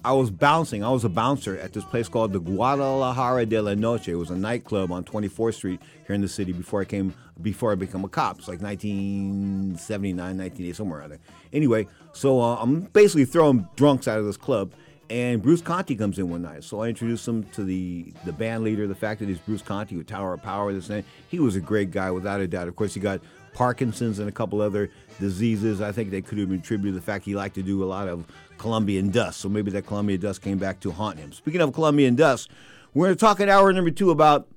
I 0.05 0.13
was 0.13 0.31
bouncing. 0.31 0.85
I 0.85 0.91
was 0.91 1.05
a 1.05 1.09
bouncer 1.09 1.59
at 1.59 1.73
this 1.73 1.85
place 1.85 2.09
called 2.09 2.33
the 2.33 2.39
Guadalajara 2.39 3.47
de 3.47 3.61
la 3.61 3.75
Noche. 3.75 4.09
It 4.09 4.15
was 4.15 4.31
a 4.31 4.37
nightclub 4.37 4.93
on 4.93 5.03
24th 5.05 5.55
Street 5.55 5.81
here 6.07 6.15
in 6.15 6.21
the 6.21 6.29
city 6.29 6.53
before 6.53 6.81
I 6.81 6.85
came 6.85 7.15
before 7.43 7.73
I 7.73 7.75
became 7.75 8.05
a 8.05 8.09
cop. 8.09 8.39
It's 8.39 8.49
like 8.49 8.61
1979, 8.61 10.17
1980, 10.17 10.73
somewhere 10.73 11.01
around 11.01 11.11
there. 11.11 11.19
Anyway, 11.53 11.89
so 12.13 12.41
uh, 12.41 12.57
I'm 12.57 12.83
basically 12.83 13.25
throwing 13.25 13.69
drunks 13.77 14.07
out 14.07 14.19
of 14.19 14.25
this 14.25 14.37
club, 14.37 14.73
and 15.11 15.43
Bruce 15.43 15.63
Conte 15.63 15.95
comes 15.97 16.19
in 16.19 16.31
one 16.31 16.43
night. 16.43 16.65
So 16.65 16.81
I 16.83 16.89
introduced 16.89 17.27
him 17.27 17.45
to 17.51 17.65
the 17.65 18.13
the 18.25 18.33
band 18.33 18.63
leader. 18.63 18.87
The 18.87 18.95
fact 18.95 19.19
that 19.21 19.29
he's 19.29 19.39
Bruce 19.39 19.63
Conte 19.63 19.97
with 19.97 20.07
Tower 20.07 20.35
of 20.35 20.43
Power, 20.43 20.73
this 20.73 20.91
and. 20.91 21.05
He 21.29 21.41
was 21.41 21.57
a 21.57 21.61
great 21.61 21.91
guy, 21.91 22.11
without 22.13 22.41
a 22.41 22.47
doubt. 22.47 22.69
Of 22.69 22.77
course, 22.77 22.95
he 22.95 23.01
got 23.01 23.21
Parkinson's 23.53 24.21
and 24.21 24.29
a 24.29 24.33
couple 24.33 24.61
other 24.61 24.91
diseases. 25.19 25.81
I 25.81 25.91
think 25.91 26.11
they 26.11 26.23
could 26.23 26.39
have 26.39 26.53
attributed 26.53 26.95
the 26.95 27.05
fact 27.05 27.25
he 27.25 27.35
liked 27.35 27.57
to 27.57 27.63
do 27.63 27.83
a 27.83 27.87
lot 27.87 28.07
of 28.09 28.25
Colombian 28.59 29.11
dust. 29.11 29.41
So 29.41 29.49
maybe 29.49 29.71
that 29.73 29.87
Colombian 29.87 30.21
dust 30.21 30.43
came 30.43 30.59
back 30.59 30.81
to 30.81 30.91
haunt 30.91 31.19
him. 31.19 31.33
Speaking 31.33 31.61
of 31.61 31.73
Colombian 31.73 32.15
dust, 32.15 32.51
we're 32.95 33.07
going 33.07 33.17
to 33.17 33.21
talk 33.21 33.41
in 33.41 33.49
hour 33.49 33.73
number 33.73 33.91
two 33.91 34.11
about 34.11 34.49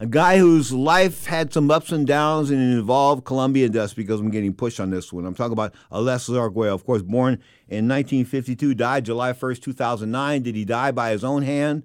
a 0.00 0.06
guy 0.06 0.38
whose 0.38 0.72
life 0.72 1.26
had 1.26 1.52
some 1.52 1.70
ups 1.70 1.92
and 1.92 2.06
downs 2.06 2.50
and 2.50 2.60
it 2.60 2.76
involved 2.76 3.24
Colombian 3.24 3.70
dust 3.70 3.94
because 3.94 4.20
I'm 4.20 4.30
getting 4.30 4.52
pushed 4.52 4.80
on 4.80 4.90
this 4.90 5.12
one. 5.12 5.24
I'm 5.24 5.34
talking 5.34 5.52
about 5.52 5.74
Alexis 5.90 6.34
Arguello, 6.34 6.74
of 6.74 6.84
course, 6.84 7.02
born 7.02 7.34
in 7.68 7.88
1952, 7.88 8.74
died 8.74 9.04
July 9.04 9.32
1st, 9.32 9.62
2009. 9.62 10.42
Did 10.42 10.54
he 10.56 10.64
die 10.64 10.90
by 10.90 11.10
his 11.10 11.22
own 11.22 11.42
hand? 11.42 11.84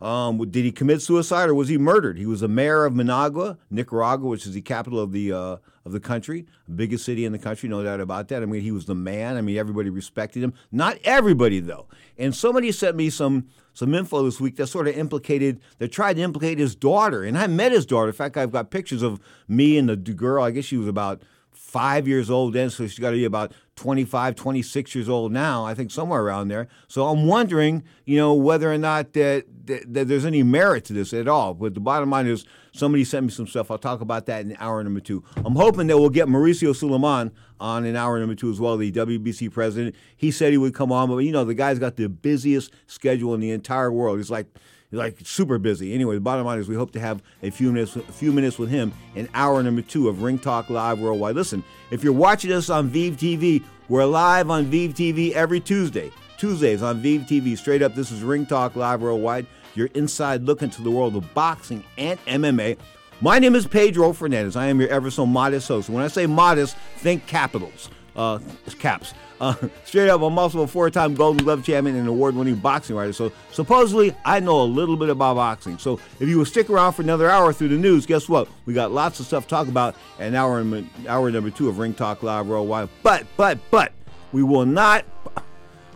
Um, 0.00 0.38
did 0.50 0.64
he 0.64 0.72
commit 0.72 1.02
suicide 1.02 1.50
or 1.50 1.54
was 1.54 1.68
he 1.68 1.76
murdered? 1.76 2.16
He 2.16 2.24
was 2.24 2.40
the 2.40 2.48
mayor 2.48 2.84
of 2.86 2.94
Managua, 2.94 3.58
Nicaragua, 3.70 4.28
which 4.28 4.46
is 4.46 4.54
the 4.54 4.62
capital 4.62 4.98
of 4.98 5.12
the 5.12 5.32
uh, 5.32 5.56
of 5.84 5.92
the 5.92 6.00
country, 6.00 6.46
biggest 6.74 7.04
city 7.04 7.24
in 7.24 7.32
the 7.32 7.38
country, 7.38 7.68
no 7.68 7.82
doubt 7.82 8.00
about 8.00 8.28
that. 8.28 8.42
I 8.42 8.46
mean, 8.46 8.62
he 8.62 8.70
was 8.70 8.86
the 8.86 8.94
man. 8.94 9.36
I 9.36 9.40
mean, 9.40 9.56
everybody 9.56 9.90
respected 9.90 10.42
him. 10.42 10.54
Not 10.72 10.98
everybody 11.04 11.60
though. 11.60 11.86
And 12.16 12.34
somebody 12.34 12.72
sent 12.72 12.96
me 12.96 13.10
some 13.10 13.48
some 13.72 13.94
info 13.94 14.22
this 14.24 14.40
week 14.40 14.56
that 14.56 14.66
sort 14.66 14.88
of 14.88 14.96
implicated, 14.96 15.60
that 15.78 15.88
tried 15.92 16.14
to 16.14 16.22
implicate 16.22 16.58
his 16.58 16.74
daughter. 16.74 17.22
And 17.22 17.38
I 17.38 17.46
met 17.46 17.72
his 17.72 17.86
daughter. 17.86 18.08
In 18.08 18.14
fact, 18.14 18.36
I've 18.36 18.52
got 18.52 18.70
pictures 18.70 19.02
of 19.02 19.20
me 19.48 19.78
and 19.78 19.88
the 19.88 19.96
girl. 19.96 20.42
I 20.42 20.50
guess 20.50 20.64
she 20.64 20.76
was 20.76 20.88
about 20.88 21.22
five 21.70 22.08
years 22.08 22.30
old 22.30 22.52
then, 22.52 22.68
so 22.68 22.84
she's 22.86 22.98
got 22.98 23.10
to 23.10 23.16
be 23.16 23.24
about 23.24 23.52
25, 23.76 24.34
26 24.34 24.94
years 24.94 25.08
old 25.08 25.30
now, 25.30 25.64
I 25.64 25.72
think 25.72 25.92
somewhere 25.92 26.20
around 26.20 26.48
there. 26.48 26.66
So 26.88 27.06
I'm 27.06 27.26
wondering, 27.26 27.84
you 28.04 28.16
know, 28.16 28.34
whether 28.34 28.72
or 28.72 28.76
not 28.76 29.12
that, 29.12 29.44
that, 29.66 29.94
that, 29.94 30.08
there's 30.08 30.24
any 30.24 30.42
merit 30.42 30.84
to 30.86 30.92
this 30.92 31.14
at 31.14 31.28
all. 31.28 31.54
But 31.54 31.74
the 31.74 31.80
bottom 31.80 32.10
line 32.10 32.26
is 32.26 32.44
somebody 32.72 33.04
sent 33.04 33.26
me 33.26 33.30
some 33.30 33.46
stuff. 33.46 33.70
I'll 33.70 33.78
talk 33.78 34.00
about 34.00 34.26
that 34.26 34.44
in 34.44 34.56
hour 34.58 34.82
number 34.82 35.00
two. 35.00 35.22
I'm 35.36 35.54
hoping 35.54 35.86
that 35.86 35.96
we'll 35.96 36.10
get 36.10 36.26
Mauricio 36.26 36.74
Sulaiman 36.74 37.30
on 37.60 37.84
in 37.84 37.94
hour 37.94 38.18
number 38.18 38.34
two 38.34 38.50
as 38.50 38.60
well, 38.60 38.76
the 38.76 38.90
WBC 38.90 39.52
president. 39.52 39.94
He 40.16 40.32
said 40.32 40.50
he 40.50 40.58
would 40.58 40.74
come 40.74 40.90
on, 40.90 41.08
but, 41.08 41.18
you 41.18 41.30
know, 41.30 41.44
the 41.44 41.54
guy's 41.54 41.78
got 41.78 41.94
the 41.94 42.08
busiest 42.08 42.72
schedule 42.88 43.32
in 43.34 43.40
the 43.40 43.52
entire 43.52 43.92
world. 43.92 44.18
He's 44.18 44.30
like, 44.30 44.46
like 44.92 45.18
super 45.24 45.58
busy. 45.58 45.94
Anyway, 45.94 46.14
the 46.14 46.20
bottom 46.20 46.46
line 46.46 46.58
is 46.58 46.68
we 46.68 46.74
hope 46.74 46.92
to 46.92 47.00
have 47.00 47.22
a 47.42 47.50
few 47.50 47.72
minutes, 47.72 47.96
a 47.96 48.00
few 48.00 48.32
minutes 48.32 48.58
with 48.58 48.70
him 48.70 48.92
in 49.14 49.28
hour 49.34 49.62
number 49.62 49.82
two 49.82 50.08
of 50.08 50.22
Ring 50.22 50.38
Talk 50.38 50.70
Live 50.70 50.98
Worldwide. 50.98 51.36
Listen, 51.36 51.62
if 51.90 52.02
you're 52.02 52.12
watching 52.12 52.52
us 52.52 52.70
on 52.70 52.88
Vive 52.88 53.16
TV, 53.16 53.62
we're 53.88 54.04
live 54.04 54.50
on 54.50 54.66
Vive 54.66 54.94
TV 54.94 55.32
every 55.32 55.60
Tuesday. 55.60 56.10
Tuesdays 56.38 56.82
on 56.82 57.00
Vive 57.00 57.22
TV. 57.22 57.56
Straight 57.56 57.82
up, 57.82 57.94
this 57.94 58.10
is 58.10 58.22
Ring 58.22 58.46
Talk 58.46 58.74
Live 58.74 59.02
Worldwide. 59.02 59.46
Your 59.74 59.88
inside 59.94 60.42
look 60.42 60.62
into 60.62 60.82
the 60.82 60.90
world 60.90 61.14
of 61.14 61.32
boxing 61.34 61.84
and 61.96 62.18
MMA. 62.26 62.76
My 63.20 63.38
name 63.38 63.54
is 63.54 63.66
Pedro 63.66 64.12
Fernandez. 64.12 64.56
I 64.56 64.66
am 64.66 64.80
your 64.80 64.88
ever 64.88 65.10
so 65.10 65.26
modest 65.26 65.68
host. 65.68 65.90
When 65.90 66.02
I 66.02 66.08
say 66.08 66.26
modest, 66.26 66.76
think 66.96 67.26
capitals, 67.26 67.90
uh, 68.16 68.38
caps. 68.78 69.12
Uh, 69.40 69.54
straight 69.86 70.10
up, 70.10 70.20
I'm 70.20 70.38
also 70.38 70.60
a 70.60 70.66
four-time 70.66 71.14
Golden 71.14 71.42
Glove 71.42 71.64
champion 71.64 71.96
and 71.96 72.06
award-winning 72.06 72.56
boxing 72.56 72.94
writer. 72.94 73.14
So 73.14 73.32
supposedly, 73.52 74.14
I 74.24 74.38
know 74.40 74.60
a 74.60 74.64
little 74.64 74.96
bit 74.96 75.08
about 75.08 75.36
boxing. 75.36 75.78
So 75.78 75.98
if 76.20 76.28
you 76.28 76.36
will 76.36 76.44
stick 76.44 76.68
around 76.68 76.92
for 76.92 77.02
another 77.02 77.30
hour 77.30 77.52
through 77.52 77.68
the 77.68 77.78
news, 77.78 78.04
guess 78.04 78.28
what? 78.28 78.48
We 78.66 78.74
got 78.74 78.92
lots 78.92 79.18
of 79.18 79.26
stuff 79.26 79.44
to 79.44 79.48
talk 79.48 79.68
about 79.68 79.96
And 80.18 80.32
now 80.34 80.48
we're 80.48 80.60
in 80.60 80.90
hour 81.08 81.20
hour 81.20 81.30
number 81.30 81.50
two 81.50 81.68
of 81.68 81.78
Ring 81.78 81.94
Talk 81.94 82.22
Live 82.22 82.46
Worldwide. 82.46 82.88
But 83.02 83.26
but 83.36 83.58
but 83.70 83.92
we 84.32 84.42
will 84.42 84.66
not. 84.66 85.04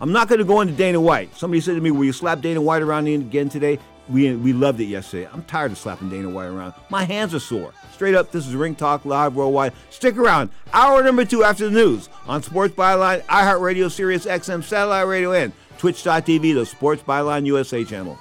I'm 0.01 0.11
not 0.11 0.27
going 0.27 0.39
to 0.39 0.45
go 0.45 0.61
into 0.61 0.73
Dana 0.73 0.99
White. 0.99 1.35
Somebody 1.37 1.61
said 1.61 1.75
to 1.75 1.81
me, 1.81 1.91
"Will 1.91 2.05
you 2.05 2.13
slap 2.13 2.41
Dana 2.41 2.61
White 2.61 2.81
around 2.81 3.07
again 3.07 3.49
today?" 3.49 3.79
We, 4.07 4.35
we 4.35 4.53
loved 4.53 4.79
it 4.79 4.85
yesterday. 4.85 5.27
I'm 5.33 5.43
tired 5.45 5.71
of 5.71 5.79
slapping 5.79 6.09
Dana 6.09 6.29
White 6.29 6.45
around. 6.45 6.75
My 6.89 7.05
hands 7.05 7.33
are 7.33 7.39
sore. 7.39 7.73
Straight 7.95 8.13
up, 8.13 8.29
this 8.29 8.45
is 8.45 8.53
Ring 8.53 8.75
Talk 8.75 9.05
Live 9.05 9.35
Worldwide. 9.35 9.71
Stick 9.89 10.17
around. 10.17 10.49
Hour 10.73 11.01
number 11.01 11.23
two 11.23 11.45
after 11.45 11.69
the 11.69 11.71
news 11.71 12.09
on 12.27 12.43
Sports 12.43 12.75
Byline, 12.75 13.21
iHeartRadio, 13.27 13.89
Sirius 13.89 14.25
XM, 14.25 14.65
Satellite 14.65 15.07
Radio, 15.07 15.31
and 15.31 15.53
Twitch.tv, 15.77 16.55
the 16.55 16.65
Sports 16.65 17.01
Byline 17.03 17.45
USA 17.45 17.85
channel. 17.85 18.19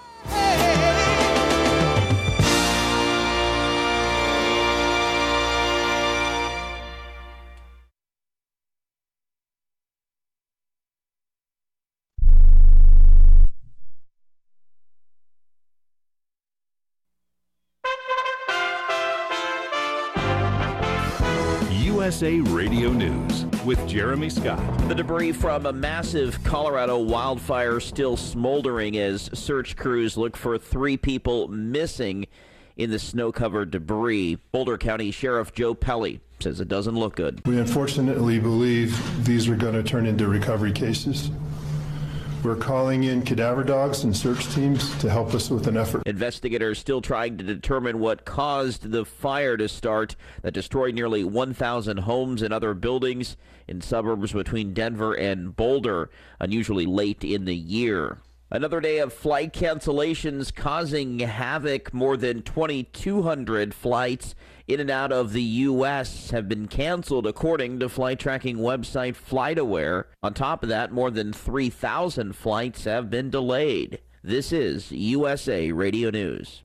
USA 22.14 22.38
Radio 22.52 22.90
News 22.90 23.44
with 23.64 23.88
Jeremy 23.88 24.30
Scott. 24.30 24.60
The 24.88 24.94
debris 24.94 25.32
from 25.32 25.66
a 25.66 25.72
massive 25.72 26.40
Colorado 26.44 26.96
wildfire 26.96 27.80
still 27.80 28.16
smoldering 28.16 28.96
as 28.96 29.28
search 29.34 29.74
crews 29.74 30.16
look 30.16 30.36
for 30.36 30.56
three 30.56 30.96
people 30.96 31.48
missing 31.48 32.28
in 32.76 32.92
the 32.92 33.00
snow 33.00 33.32
covered 33.32 33.72
debris. 33.72 34.36
Boulder 34.52 34.78
County 34.78 35.10
Sheriff 35.10 35.52
Joe 35.54 35.74
Pelle 35.74 36.18
says 36.38 36.60
it 36.60 36.68
doesn't 36.68 36.94
look 36.94 37.16
good. 37.16 37.44
We 37.48 37.58
unfortunately 37.58 38.38
believe 38.38 38.96
these 39.24 39.48
are 39.48 39.56
going 39.56 39.74
to 39.74 39.82
turn 39.82 40.06
into 40.06 40.28
recovery 40.28 40.70
cases. 40.70 41.32
We're 42.45 42.57
calling 42.57 43.05
in 43.05 43.22
cadaver 43.22 43.64
dogs 43.64 44.05
and 44.05 44.14
search 44.14 44.53
teams 44.55 44.95
to 44.99 45.09
help 45.09 45.32
us 45.32 45.49
with 45.49 45.66
an 45.66 45.78
effort. 45.78 46.03
Investigators 46.05 46.78
still 46.78 47.01
trying 47.01 47.38
to 47.38 47.45
determine 47.45 48.01
what 48.01 48.26
caused 48.26 48.90
the 48.90 49.07
fire 49.07 49.57
to 49.57 49.66
start 49.66 50.14
that 50.42 50.53
destroyed 50.53 50.95
nearly 50.95 51.24
1,000 51.24 52.01
homes 52.01 52.42
and 52.42 52.53
other 52.53 52.74
buildings 52.74 53.38
in 53.66 53.80
suburbs 53.80 54.34
between 54.34 54.74
Denver 54.74 55.14
and 55.14 55.57
Boulder, 55.57 56.11
unusually 56.38 56.84
late 56.84 57.24
in 57.24 57.47
the 57.47 57.57
year. 57.57 58.18
Another 58.51 58.80
day 58.80 58.99
of 58.99 59.14
flight 59.14 59.55
cancellations 59.55 60.55
causing 60.55 61.20
havoc. 61.20 61.95
More 61.95 62.18
than 62.18 62.42
2,200 62.42 63.72
flights 63.72 64.34
in 64.66 64.80
and 64.80 64.90
out 64.90 65.12
of 65.12 65.32
the 65.32 65.42
U.S. 65.42 66.30
have 66.30 66.48
been 66.48 66.68
canceled, 66.68 67.26
according 67.26 67.80
to 67.80 67.88
flight 67.88 68.18
tracking 68.18 68.56
website 68.56 69.14
FlightAware. 69.14 70.04
On 70.22 70.32
top 70.32 70.62
of 70.62 70.68
that, 70.70 70.92
more 70.92 71.10
than 71.10 71.32
3,000 71.32 72.34
flights 72.34 72.84
have 72.84 73.10
been 73.10 73.30
delayed. 73.30 74.00
This 74.22 74.52
is 74.52 74.90
USA 74.90 75.70
Radio 75.70 76.08
News. 76.10 76.62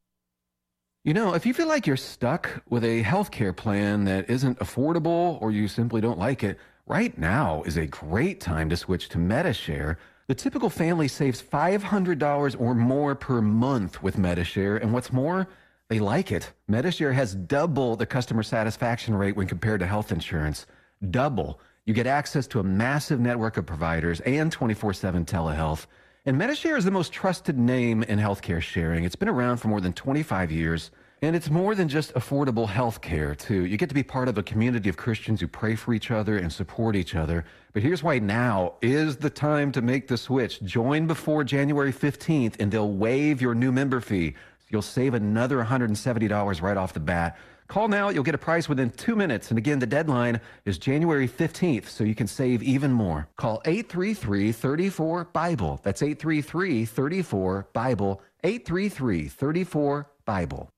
You 1.04 1.14
know, 1.14 1.34
if 1.34 1.45
you 1.45 1.54
feel 1.54 1.68
like 1.68 1.88
you're 1.88 1.97
stuck 1.97 2.64
with 2.70 2.84
a 2.84 3.04
healthcare 3.04 3.56
plan 3.56 4.06
that 4.06 4.30
isn't 4.30 4.60
affordable 4.60 5.41
or 5.41 5.52
you 5.52 5.68
simply 5.68 6.00
don't 6.02 6.20
like 6.20 6.43
it, 6.43 6.58
right 6.88 7.18
now 7.18 7.64
is 7.64 7.78
a 7.78 7.86
great 7.86 8.39
time 8.39 8.70
to 8.70 8.78
switch 8.78 9.10
to 9.10 9.18
Medi-Share. 9.18 9.97
The 10.28 10.36
typical 10.36 10.70
family 10.70 11.08
saves 11.08 11.41
$500 11.41 12.60
or 12.60 12.76
more 12.76 13.16
per 13.16 13.41
month 13.41 14.04
with 14.04 14.18
Medi-Share, 14.18 14.78
and 14.78 14.93
what's 14.93 15.12
more, 15.12 15.47
they 15.90 16.00
like 16.00 16.32
it. 16.32 16.54
Medi-Share 16.68 17.14
has 17.14 17.34
double 17.34 17.96
the 17.96 18.06
customer 18.06 18.44
satisfaction 18.44 19.16
rate 19.16 19.36
when 19.36 19.48
compared 19.48 19.80
to 19.80 19.88
health 19.88 20.12
insurance. 20.12 20.68
Double. 21.10 21.60
You 21.86 21.96
get 21.96 22.06
access 22.06 22.46
to 22.48 22.60
a 22.60 22.64
massive 22.64 23.20
network 23.20 23.58
of 23.58 23.66
providers 23.66 24.20
and 24.22 24.52
24 24.52 24.94
7 24.94 25.26
telehealth. 25.26 25.88
And 26.28 26.38
Medi-Share 26.38 26.78
is 26.78 26.86
the 26.86 26.92
most 26.92 27.12
trusted 27.12 27.58
name 27.58 28.04
in 28.04 28.20
healthcare 28.20 28.62
sharing. 28.62 29.04
It's 29.04 29.16
been 29.16 29.30
around 29.30 29.58
for 29.58 29.68
more 29.68 29.82
than 29.82 29.94
25 29.94 30.52
years. 30.52 30.92
And 31.22 31.36
it's 31.36 31.50
more 31.50 31.76
than 31.76 31.90
just 31.90 32.14
affordable 32.14 32.68
health 32.68 33.02
care, 33.02 33.36
too. 33.36 33.66
You 33.66 33.76
get 33.76 33.90
to 33.90 33.96
be 33.96 34.04
part 34.04 34.30
of 34.30 34.38
a 34.38 34.44
community 34.44 34.88
of 34.88 34.96
Christians 34.96 35.42
who 35.42 35.48
pray 35.48 35.76
for 35.76 35.94
each 35.94 36.12
other 36.12 36.38
and 36.38 36.54
support 36.54 36.96
each 36.96 37.14
other. 37.14 37.44
But 37.74 37.82
here's 37.84 38.02
why 38.02 38.20
now 38.20 38.76
is 38.82 39.18
the 39.18 39.30
time 39.30 39.74
to 39.74 39.82
make 39.82 40.08
the 40.08 40.16
switch. 40.16 40.62
Join 40.62 41.08
before 41.08 41.44
January 41.44 41.92
15th, 41.92 42.56
and 42.62 42.72
they'll 42.72 42.94
waive 42.94 43.42
your 43.42 43.54
new 43.54 43.72
member 43.74 44.00
fee. 44.00 44.36
You'll 44.70 44.82
save 44.82 45.14
another 45.14 45.64
$170 45.64 46.62
right 46.62 46.78
off 46.78 46.94
the 46.94 47.00
bat. 47.00 47.38
Call 47.68 47.88
now, 47.88 48.10
you'll 48.10 48.24
get 48.24 48.34
a 48.34 48.40
price 48.40 48.68
within 48.68 48.90
two 48.90 49.16
minutes. 49.16 49.50
And 49.52 49.58
again, 49.58 49.78
the 49.78 49.86
deadline 49.86 50.42
is 50.66 50.80
January 50.80 51.28
15th, 51.28 51.88
so 51.88 52.04
you 52.04 52.16
can 52.16 52.26
save 52.26 52.64
even 52.64 52.92
more. 52.92 53.30
Call 53.38 53.62
833 53.66 54.52
34 54.52 55.26
Bible. 55.26 55.80
That's 55.84 56.02
833 56.02 56.86
34 56.86 57.68
Bible. 57.74 58.22
833 58.44 59.28
34 59.28 60.10
Bible. 60.26 60.70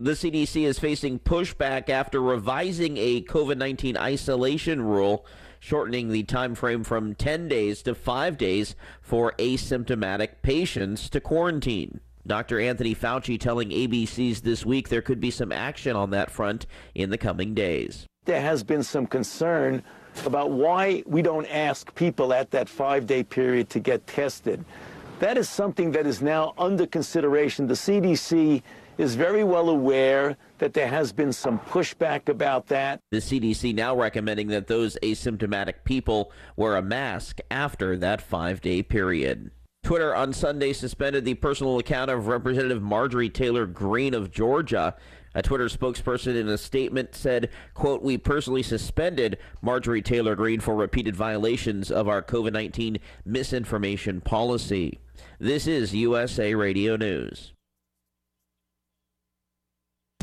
The 0.00 0.12
CDC 0.12 0.64
is 0.64 0.78
facing 0.78 1.18
pushback 1.18 1.88
after 1.88 2.20
revising 2.20 2.98
a 2.98 3.22
COVID 3.22 3.56
19 3.56 3.96
isolation 3.96 4.82
rule, 4.82 5.26
shortening 5.60 6.10
the 6.10 6.24
time 6.24 6.54
frame 6.54 6.84
from 6.84 7.14
10 7.14 7.48
days 7.48 7.82
to 7.82 7.94
5 7.94 8.36
days 8.36 8.76
for 9.00 9.32
asymptomatic 9.38 10.42
patients 10.42 11.08
to 11.10 11.20
quarantine. 11.20 12.00
Dr. 12.28 12.60
Anthony 12.60 12.94
Fauci 12.94 13.40
telling 13.40 13.70
ABC's 13.70 14.42
This 14.42 14.64
Week 14.66 14.90
there 14.90 15.00
could 15.00 15.18
be 15.18 15.30
some 15.30 15.50
action 15.50 15.96
on 15.96 16.10
that 16.10 16.30
front 16.30 16.66
in 16.94 17.08
the 17.08 17.18
coming 17.18 17.54
days. 17.54 18.06
There 18.26 18.40
has 18.42 18.62
been 18.62 18.82
some 18.82 19.06
concern 19.06 19.82
about 20.26 20.50
why 20.50 21.02
we 21.06 21.22
don't 21.22 21.46
ask 21.46 21.94
people 21.94 22.34
at 22.34 22.50
that 22.50 22.68
five 22.68 23.06
day 23.06 23.22
period 23.22 23.70
to 23.70 23.80
get 23.80 24.06
tested. 24.06 24.62
That 25.20 25.38
is 25.38 25.48
something 25.48 25.90
that 25.92 26.06
is 26.06 26.20
now 26.20 26.52
under 26.58 26.86
consideration. 26.86 27.66
The 27.66 27.74
CDC 27.74 28.62
is 28.98 29.14
very 29.14 29.44
well 29.44 29.70
aware 29.70 30.36
that 30.58 30.74
there 30.74 30.88
has 30.88 31.12
been 31.12 31.32
some 31.32 31.58
pushback 31.60 32.28
about 32.28 32.66
that. 32.66 33.00
The 33.10 33.18
CDC 33.18 33.74
now 33.74 33.96
recommending 33.96 34.48
that 34.48 34.66
those 34.66 34.98
asymptomatic 35.02 35.84
people 35.84 36.30
wear 36.56 36.76
a 36.76 36.82
mask 36.82 37.38
after 37.50 37.96
that 37.96 38.20
five 38.20 38.60
day 38.60 38.82
period. 38.82 39.50
Twitter 39.88 40.14
on 40.14 40.34
Sunday 40.34 40.74
suspended 40.74 41.24
the 41.24 41.32
personal 41.32 41.78
account 41.78 42.10
of 42.10 42.26
Representative 42.26 42.82
Marjorie 42.82 43.30
Taylor 43.30 43.64
Greene 43.64 44.12
of 44.12 44.30
Georgia. 44.30 44.94
A 45.34 45.40
Twitter 45.40 45.64
spokesperson 45.64 46.38
in 46.38 46.46
a 46.46 46.58
statement 46.58 47.14
said, 47.14 47.48
quote, 47.72 48.02
we 48.02 48.18
personally 48.18 48.62
suspended 48.62 49.38
Marjorie 49.62 50.02
Taylor 50.02 50.34
Greene 50.34 50.60
for 50.60 50.76
repeated 50.76 51.16
violations 51.16 51.90
of 51.90 52.06
our 52.06 52.20
COVID-19 52.20 53.00
misinformation 53.24 54.20
policy. 54.20 55.00
This 55.38 55.66
is 55.66 55.94
USA 55.94 56.52
Radio 56.54 56.96
News. 56.96 57.54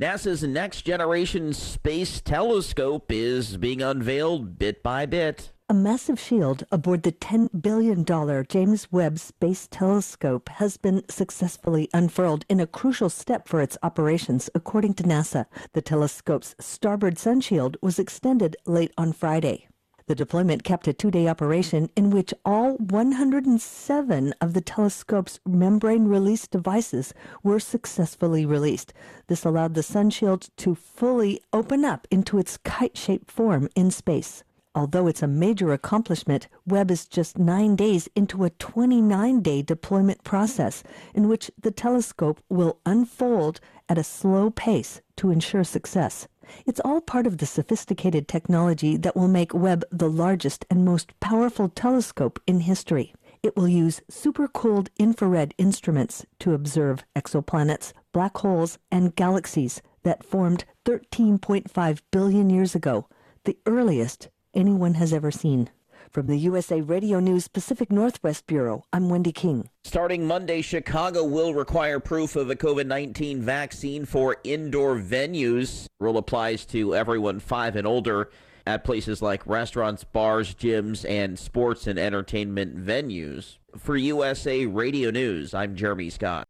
NASA's 0.00 0.44
Next 0.44 0.82
Generation 0.82 1.52
Space 1.52 2.20
Telescope 2.20 3.10
is 3.10 3.56
being 3.56 3.82
unveiled 3.82 4.56
bit 4.56 4.80
by 4.80 5.06
bit. 5.06 5.50
A 5.68 5.74
massive 5.74 6.20
shield 6.20 6.62
aboard 6.70 7.02
the 7.02 7.10
$10 7.10 7.60
billion 7.60 8.04
James 8.48 8.92
Webb 8.92 9.18
Space 9.18 9.66
Telescope 9.68 10.50
has 10.50 10.76
been 10.76 11.02
successfully 11.08 11.88
unfurled 11.92 12.44
in 12.48 12.60
a 12.60 12.66
crucial 12.68 13.08
step 13.08 13.48
for 13.48 13.60
its 13.60 13.76
operations, 13.82 14.48
according 14.54 14.94
to 14.94 15.02
NASA. 15.02 15.46
The 15.72 15.82
telescope's 15.82 16.54
starboard 16.60 17.16
sunshield 17.16 17.74
was 17.82 17.98
extended 17.98 18.56
late 18.66 18.92
on 18.96 19.12
Friday. 19.12 19.66
The 20.08 20.14
deployment 20.14 20.64
kept 20.64 20.88
a 20.88 20.94
two-day 20.94 21.28
operation 21.28 21.90
in 21.94 22.08
which 22.08 22.32
all 22.42 22.78
107 22.78 24.34
of 24.40 24.54
the 24.54 24.62
telescope's 24.62 25.38
membrane 25.46 26.06
release 26.06 26.46
devices 26.46 27.12
were 27.42 27.60
successfully 27.60 28.46
released. 28.46 28.94
This 29.26 29.44
allowed 29.44 29.74
the 29.74 29.82
sunshield 29.82 30.48
to 30.56 30.74
fully 30.74 31.42
open 31.52 31.84
up 31.84 32.08
into 32.10 32.38
its 32.38 32.56
kite-shaped 32.56 33.30
form 33.30 33.68
in 33.76 33.90
space. 33.90 34.44
Although 34.74 35.08
it's 35.08 35.22
a 35.22 35.28
major 35.28 35.74
accomplishment, 35.74 36.48
Webb 36.66 36.90
is 36.90 37.04
just 37.04 37.36
nine 37.36 37.76
days 37.76 38.08
into 38.16 38.44
a 38.44 38.50
29 38.50 39.42
day 39.42 39.60
deployment 39.60 40.24
process 40.24 40.82
in 41.14 41.28
which 41.28 41.50
the 41.60 41.70
telescope 41.70 42.40
will 42.48 42.78
unfold 42.86 43.60
at 43.90 43.98
a 43.98 44.04
slow 44.04 44.48
pace 44.48 45.02
to 45.16 45.30
ensure 45.30 45.64
success. 45.64 46.28
It's 46.66 46.80
all 46.84 47.00
part 47.00 47.26
of 47.26 47.38
the 47.38 47.46
sophisticated 47.46 48.28
technology 48.28 48.96
that 48.96 49.16
will 49.16 49.28
make 49.28 49.54
Webb 49.54 49.84
the 49.90 50.08
largest 50.08 50.64
and 50.70 50.84
most 50.84 51.18
powerful 51.20 51.68
telescope 51.68 52.40
in 52.46 52.60
history. 52.60 53.14
It 53.42 53.56
will 53.56 53.68
use 53.68 54.00
supercooled 54.10 54.88
infrared 54.98 55.54
instruments 55.58 56.26
to 56.40 56.54
observe 56.54 57.04
exoplanets, 57.14 57.92
black 58.12 58.36
holes, 58.38 58.78
and 58.90 59.14
galaxies 59.14 59.80
that 60.02 60.24
formed 60.24 60.64
13.5 60.84 62.00
billion 62.10 62.50
years 62.50 62.74
ago, 62.74 63.08
the 63.44 63.58
earliest 63.66 64.28
anyone 64.54 64.94
has 64.94 65.12
ever 65.12 65.30
seen. 65.30 65.70
From 66.10 66.26
the 66.26 66.36
USA 66.38 66.80
Radio 66.80 67.20
News 67.20 67.48
Pacific 67.48 67.92
Northwest 67.92 68.46
Bureau, 68.46 68.82
I'm 68.94 69.10
Wendy 69.10 69.30
King. 69.30 69.68
Starting 69.84 70.26
Monday, 70.26 70.62
Chicago 70.62 71.22
will 71.22 71.52
require 71.52 72.00
proof 72.00 72.34
of 72.34 72.48
a 72.48 72.56
COVID 72.56 72.86
19 72.86 73.42
vaccine 73.42 74.06
for 74.06 74.38
indoor 74.42 74.96
venues. 74.96 75.86
Rule 76.00 76.16
applies 76.16 76.64
to 76.66 76.94
everyone 76.94 77.40
five 77.40 77.76
and 77.76 77.86
older 77.86 78.30
at 78.66 78.84
places 78.84 79.20
like 79.20 79.46
restaurants, 79.46 80.02
bars, 80.04 80.54
gyms, 80.54 81.08
and 81.08 81.38
sports 81.38 81.86
and 81.86 81.98
entertainment 81.98 82.76
venues. 82.76 83.58
For 83.76 83.96
USA 83.96 84.64
Radio 84.64 85.10
News, 85.10 85.52
I'm 85.52 85.76
Jeremy 85.76 86.08
Scott. 86.08 86.46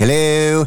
Hello? 0.00 0.66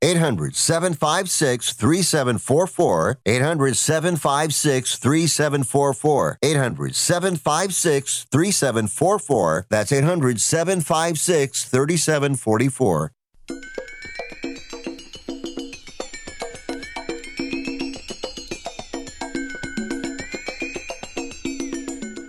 800 0.00 0.54
756 0.54 1.72
3744. 1.72 3.18
800 3.26 3.76
756 3.76 4.96
3744. 4.96 6.38
800 6.42 6.94
756 6.94 8.26
3744. 8.30 9.66
That's 9.68 9.92
800 9.92 10.40
756 10.40 11.64
3744. 11.64 13.12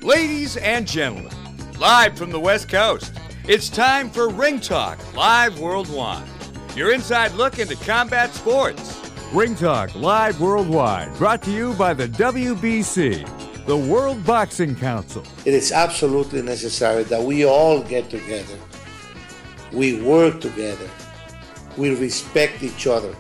Ladies 0.02 0.58
and 0.58 0.88
gentlemen, 0.88 1.32
live 1.78 2.18
from 2.18 2.32
the 2.32 2.40
West 2.40 2.68
Coast, 2.68 3.14
it's 3.48 3.70
time 3.70 4.10
for 4.10 4.28
Ring 4.28 4.60
Talk 4.60 4.98
Live 5.16 5.60
Worldwide. 5.60 6.29
Your 6.80 6.94
inside 6.94 7.34
look 7.34 7.60
into 7.60 7.76
combat 7.76 8.34
sports. 8.34 9.02
Ring 9.34 9.54
Talk 9.54 9.94
Live 9.96 10.40
Worldwide, 10.40 11.14
brought 11.18 11.42
to 11.42 11.52
you 11.52 11.74
by 11.74 11.94
the 11.94 12.08
WBC, 12.08 13.66
the 13.66 13.76
World 13.76 14.26
Boxing 14.26 14.78
Council. 14.78 15.22
It 15.44 15.54
is 15.54 15.74
absolutely 15.74 16.42
necessary 16.42 17.04
that 17.04 17.22
we 17.22 17.46
all 17.46 17.84
get 17.84 18.10
together. 18.10 18.58
We 19.74 20.02
work 20.02 20.40
together. 20.40 20.90
We 21.76 21.94
respect 21.96 22.64
each 22.64 22.88
other. 22.88 23.14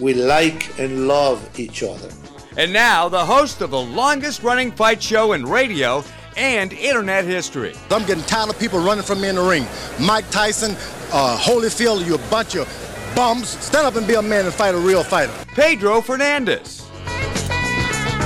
We 0.00 0.14
like 0.14 0.76
and 0.80 1.06
love 1.06 1.60
each 1.60 1.84
other. 1.84 2.10
And 2.56 2.72
now, 2.72 3.08
the 3.08 3.24
host 3.24 3.60
of 3.60 3.70
the 3.70 3.80
longest 3.80 4.42
running 4.42 4.72
fight 4.72 5.00
show 5.00 5.34
in 5.34 5.46
radio 5.46 6.02
and 6.36 6.72
internet 6.72 7.26
history. 7.26 7.74
I'm 7.92 8.04
getting 8.06 8.24
tired 8.24 8.50
of 8.50 8.58
people 8.58 8.80
running 8.80 9.04
from 9.04 9.20
me 9.20 9.28
in 9.28 9.36
the 9.36 9.42
ring. 9.42 9.66
Mike 10.00 10.28
Tyson, 10.30 10.74
uh, 11.12 11.38
Holyfield, 11.38 12.06
you 12.06 12.14
a 12.14 12.30
bunch 12.30 12.56
of 12.56 12.66
bums. 13.14 13.48
Stand 13.48 13.86
up 13.86 13.96
and 13.96 14.06
be 14.06 14.14
a 14.14 14.22
man 14.22 14.46
and 14.46 14.54
fight 14.54 14.74
a 14.74 14.78
real 14.78 15.04
fighter. 15.04 15.32
Pedro 15.54 16.00
Fernandez. 16.00 16.82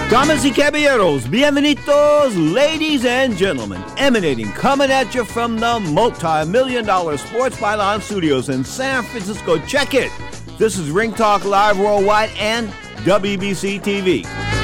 Damas 0.09 0.45
y 0.45 0.53
caballeros, 0.53 1.27
bienvenidos, 1.27 2.37
ladies 2.55 3.05
and 3.05 3.37
gentlemen, 3.37 3.83
emanating, 3.97 4.47
coming 4.53 4.89
at 4.89 5.13
you 5.17 5.25
from 5.25 5.59
the 5.59 5.81
multi-million 5.81 6.85
dollar 6.85 7.17
Sports 7.17 7.57
Byline 7.57 8.01
Studios 8.01 8.49
in 8.49 8.63
San 8.63 9.03
Francisco. 9.03 9.59
Check 9.67 9.95
it. 9.95 10.13
This 10.59 10.79
is 10.79 10.93
Ring 10.93 11.13
Talk 11.13 11.45
Live 11.45 11.77
Worldwide 11.77 12.31
and 12.39 12.69
WBC 13.05 13.81
TV. 13.81 14.56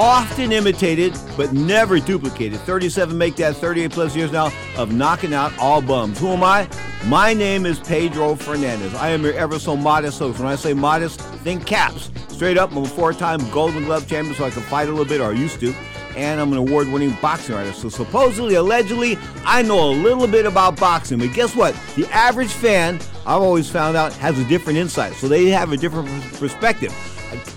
Often 0.00 0.52
imitated, 0.52 1.18
but 1.36 1.52
never 1.52 1.98
duplicated. 1.98 2.60
37 2.60 3.18
make 3.18 3.34
that 3.34 3.56
38 3.56 3.90
plus 3.90 4.14
years 4.14 4.30
now 4.30 4.52
of 4.76 4.92
knocking 4.92 5.34
out 5.34 5.52
all 5.58 5.82
bums. 5.82 6.20
Who 6.20 6.28
am 6.28 6.44
I? 6.44 6.68
My 7.06 7.34
name 7.34 7.66
is 7.66 7.80
Pedro 7.80 8.36
Fernandez. 8.36 8.94
I 8.94 9.08
am 9.08 9.24
your 9.24 9.32
ever 9.32 9.58
so 9.58 9.76
modest 9.76 10.20
host. 10.20 10.38
When 10.38 10.46
I 10.46 10.54
say 10.54 10.72
modest, 10.72 11.20
think 11.20 11.66
caps. 11.66 12.12
Straight 12.28 12.56
up, 12.56 12.70
I'm 12.70 12.84
a 12.84 12.86
four 12.86 13.12
time 13.12 13.40
Golden 13.50 13.86
Glove 13.86 14.06
champion, 14.06 14.36
so 14.36 14.44
I 14.44 14.50
can 14.50 14.62
fight 14.62 14.86
a 14.86 14.92
little 14.92 15.04
bit, 15.04 15.20
or 15.20 15.30
I 15.30 15.32
used 15.32 15.58
to. 15.58 15.74
And 16.16 16.40
I'm 16.40 16.52
an 16.52 16.58
award 16.58 16.86
winning 16.86 17.16
boxing 17.20 17.56
artist. 17.56 17.80
So 17.80 17.88
supposedly, 17.88 18.54
allegedly, 18.54 19.18
I 19.44 19.62
know 19.62 19.90
a 19.90 19.90
little 19.90 20.28
bit 20.28 20.46
about 20.46 20.78
boxing. 20.78 21.18
But 21.18 21.32
guess 21.32 21.56
what? 21.56 21.74
The 21.96 22.06
average 22.12 22.52
fan, 22.52 23.00
I've 23.26 23.42
always 23.42 23.68
found 23.68 23.96
out, 23.96 24.12
has 24.12 24.38
a 24.38 24.44
different 24.44 24.78
insight. 24.78 25.14
So 25.14 25.26
they 25.26 25.46
have 25.46 25.72
a 25.72 25.76
different 25.76 26.08
perspective. 26.34 26.94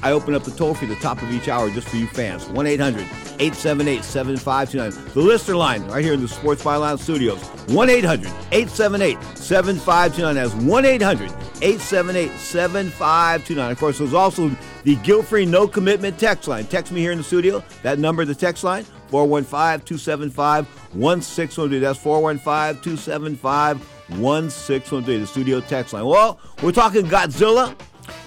I 0.04 0.12
open 0.12 0.36
up 0.36 0.44
the 0.44 0.52
toll 0.52 0.74
free 0.74 0.90
at 0.90 0.96
the 0.96 1.02
top 1.02 1.22
of 1.22 1.32
each 1.32 1.48
hour 1.48 1.70
just 1.70 1.90
for 1.90 1.98
you 1.98 2.08
fans. 2.08 2.48
1 2.48 2.68
800 2.68 3.02
878 3.40 4.04
7529. 4.04 5.14
The 5.14 5.20
listener 5.20 5.56
line 5.56 5.86
right 5.88 6.04
here 6.04 6.14
in 6.14 6.22
the 6.22 6.28
Sports 6.28 6.64
Byline 6.64 7.00
Studios. 7.00 7.42
1 7.70 7.90
800 7.90 8.28
878 8.52 9.38
7529. 9.38 10.36
That's 10.36 10.54
1 10.54 10.86
800 10.86 11.30
878 11.62 12.32
7529. 12.38 13.72
Of 13.72 13.80
course, 13.80 13.98
there's 14.00 14.14
also 14.14 14.52
the 14.84 14.96
guilt 14.98 15.26
free 15.26 15.46
no 15.46 15.68
commitment 15.68 16.18
text 16.20 16.48
line. 16.48 16.66
Text 16.66 16.92
me 16.92 17.02
here 17.02 17.12
in 17.12 17.18
the 17.18 17.24
studio. 17.24 17.64
That 17.84 18.00
number, 18.00 18.26
the 18.26 18.36
text 18.36 18.64
line, 18.64 18.84
415 19.10 19.86
275 19.86 20.68
1613. 20.96 21.82
That's 21.82 22.00
415 22.00 22.82
275 22.82 23.80
1613. 24.20 25.22
The 25.22 25.28
studio 25.28 25.62
text 25.62 25.94
line. 25.94 26.06
Well, 26.06 26.40
we're 26.62 26.72
talking 26.72 27.06
Godzilla 27.06 27.76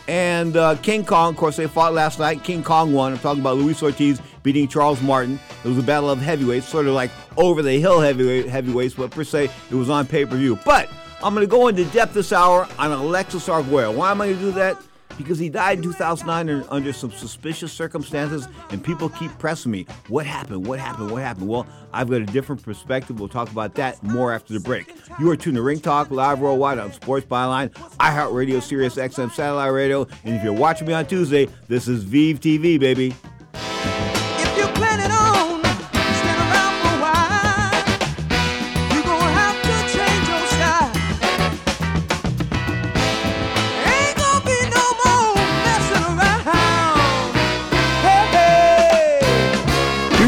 and 0.09 0.57
uh, 0.57 0.76
King 0.76 1.05
Kong. 1.05 1.30
Of 1.30 1.36
course, 1.36 1.57
they 1.57 1.66
fought 1.66 1.94
last 1.94 2.18
night. 2.18 2.42
King 2.44 2.62
Kong 2.62 2.92
won. 2.92 3.12
I'm 3.12 3.18
talking 3.18 3.40
about 3.40 3.57
Luis 3.57 3.82
Ortiz 3.82 4.20
beating 4.42 4.68
Charles 4.68 5.00
Martin. 5.02 5.38
It 5.64 5.68
was 5.68 5.78
a 5.78 5.82
battle 5.82 6.11
of 6.11 6.20
heavyweights, 6.20 6.68
sort 6.68 6.86
of 6.86 6.94
like 6.94 7.11
over 7.36 7.62
the 7.62 7.80
hill 7.80 8.00
heavyweight, 8.00 8.46
heavyweights, 8.46 8.94
but 8.94 9.11
per 9.11 9.24
se, 9.24 9.50
it 9.70 9.74
was 9.74 9.90
on 9.90 10.07
pay 10.07 10.24
per 10.24 10.36
view. 10.36 10.59
But 10.64 10.88
I'm 11.22 11.34
going 11.34 11.46
to 11.46 11.50
go 11.50 11.68
into 11.68 11.84
depth 11.86 12.14
this 12.14 12.32
hour 12.32 12.68
on 12.78 12.92
Alexis 12.92 13.48
Arguello. 13.48 13.92
Why 13.92 14.11
am 14.11 14.20
I 14.20 14.26
going 14.26 14.38
to 14.38 14.44
do 14.44 14.52
that? 14.52 14.78
Because 15.16 15.38
he 15.38 15.48
died 15.48 15.78
in 15.78 15.84
2009 15.84 16.66
under 16.68 16.92
some 16.92 17.10
suspicious 17.10 17.72
circumstances, 17.72 18.48
and 18.70 18.82
people 18.82 19.08
keep 19.08 19.36
pressing 19.38 19.72
me. 19.72 19.86
What 20.08 20.26
happened? 20.26 20.66
What 20.66 20.78
happened? 20.78 21.10
What 21.10 21.22
happened? 21.22 21.48
Well, 21.48 21.66
I've 21.92 22.08
got 22.08 22.20
a 22.20 22.26
different 22.26 22.62
perspective. 22.62 23.18
We'll 23.18 23.28
talk 23.28 23.50
about 23.50 23.74
that 23.74 24.02
more 24.02 24.32
after 24.32 24.52
the 24.52 24.60
break. 24.60 24.94
You 25.18 25.30
are 25.30 25.36
tuned 25.36 25.56
to 25.56 25.62
Ring 25.62 25.80
Talk 25.80 26.10
live 26.10 26.40
worldwide 26.40 26.78
on 26.78 26.92
Sports 26.92 27.26
Byline, 27.26 27.70
iHeartRadio, 27.98 28.62
Sirius 28.62 28.96
XM 28.96 29.32
Satellite 29.32 29.72
Radio, 29.72 30.06
and 30.24 30.34
if 30.34 30.42
you're 30.42 30.52
watching 30.52 30.86
me 30.86 30.92
on 30.92 31.06
Tuesday, 31.06 31.48
this 31.68 31.88
is 31.88 32.04
Vive 32.04 32.40
TV, 32.40 32.78
baby. 32.78 33.14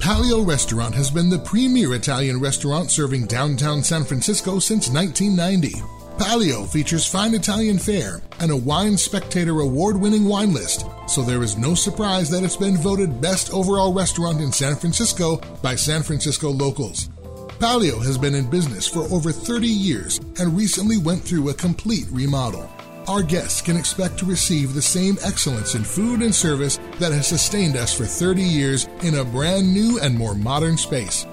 Palio 0.00 0.40
Restaurant 0.40 0.94
has 0.94 1.10
been 1.10 1.28
the 1.28 1.38
premier 1.38 1.92
Italian 1.94 2.40
restaurant 2.40 2.90
serving 2.90 3.26
downtown 3.26 3.82
San 3.82 4.02
Francisco 4.02 4.58
since 4.58 4.88
1990. 4.88 5.74
Palio 6.18 6.64
features 6.64 7.06
fine 7.06 7.34
Italian 7.34 7.78
fare 7.78 8.22
and 8.40 8.50
a 8.50 8.56
Wine 8.56 8.96
Spectator 8.96 9.60
award 9.60 10.00
winning 10.00 10.24
wine 10.24 10.54
list, 10.54 10.86
so 11.06 11.20
there 11.20 11.42
is 11.42 11.58
no 11.58 11.74
surprise 11.74 12.30
that 12.30 12.42
it's 12.42 12.56
been 12.56 12.78
voted 12.78 13.20
best 13.20 13.52
overall 13.52 13.92
restaurant 13.92 14.40
in 14.40 14.50
San 14.50 14.74
Francisco 14.74 15.36
by 15.62 15.74
San 15.74 16.02
Francisco 16.02 16.48
locals. 16.48 17.10
Palio 17.58 17.98
has 18.02 18.16
been 18.16 18.34
in 18.34 18.48
business 18.48 18.88
for 18.88 19.00
over 19.12 19.30
30 19.30 19.66
years 19.66 20.18
and 20.38 20.56
recently 20.56 20.96
went 20.96 21.22
through 21.22 21.50
a 21.50 21.54
complete 21.54 22.06
remodel. 22.10 22.70
Our 23.08 23.22
guests 23.22 23.62
can 23.62 23.76
expect 23.76 24.18
to 24.18 24.26
receive 24.26 24.74
the 24.74 24.82
same 24.82 25.16
excellence 25.22 25.74
in 25.74 25.82
food 25.84 26.22
and 26.22 26.34
service 26.34 26.78
that 26.98 27.12
has 27.12 27.26
sustained 27.26 27.76
us 27.76 27.96
for 27.96 28.04
30 28.04 28.42
years 28.42 28.88
in 29.02 29.16
a 29.16 29.24
brand 29.24 29.72
new 29.72 29.98
and 30.00 30.16
more 30.16 30.34
modern 30.34 30.76
space. 30.76 31.26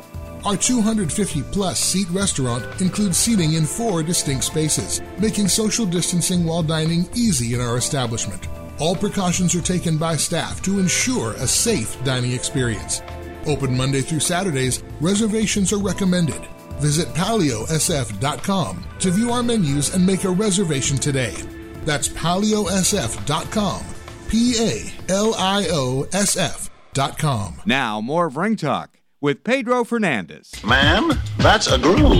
Our 0.45 0.55
250 0.55 1.43
plus 1.51 1.79
seat 1.79 2.09
restaurant 2.09 2.81
includes 2.81 3.17
seating 3.17 3.53
in 3.53 3.65
four 3.65 4.01
distinct 4.01 4.45
spaces, 4.45 5.01
making 5.19 5.49
social 5.49 5.85
distancing 5.85 6.45
while 6.45 6.63
dining 6.63 7.07
easy 7.13 7.53
in 7.53 7.61
our 7.61 7.77
establishment. 7.77 8.47
All 8.79 8.95
precautions 8.95 9.53
are 9.53 9.61
taken 9.61 9.97
by 9.97 10.15
staff 10.15 10.61
to 10.63 10.79
ensure 10.79 11.33
a 11.33 11.47
safe 11.47 12.01
dining 12.03 12.31
experience. 12.31 13.01
Open 13.45 13.75
Monday 13.75 14.01
through 14.01 14.21
Saturdays, 14.21 14.83
reservations 15.01 15.73
are 15.73 15.79
recommended. 15.79 16.47
Visit 16.79 17.07
paliosf.com 17.09 18.85
to 18.99 19.11
view 19.11 19.31
our 19.31 19.43
menus 19.43 19.93
and 19.93 20.05
make 20.05 20.23
a 20.23 20.29
reservation 20.29 20.97
today. 20.97 21.35
That's 21.87 22.09
paliosf.com. 22.09 23.81
P 24.27 24.55
A 24.59 24.93
L 25.09 25.33
I 25.37 25.67
O 25.71 26.05
S 26.11 26.35
F.com. 26.35 27.61
Now, 27.65 28.01
more 28.01 28.25
of 28.25 28.35
Ring 28.35 28.57
Talk 28.57 28.99
with 29.21 29.45
Pedro 29.45 29.85
Fernandez. 29.85 30.51
Ma'am, 30.65 31.17
that's 31.37 31.71
a 31.71 31.77
groove. 31.77 32.11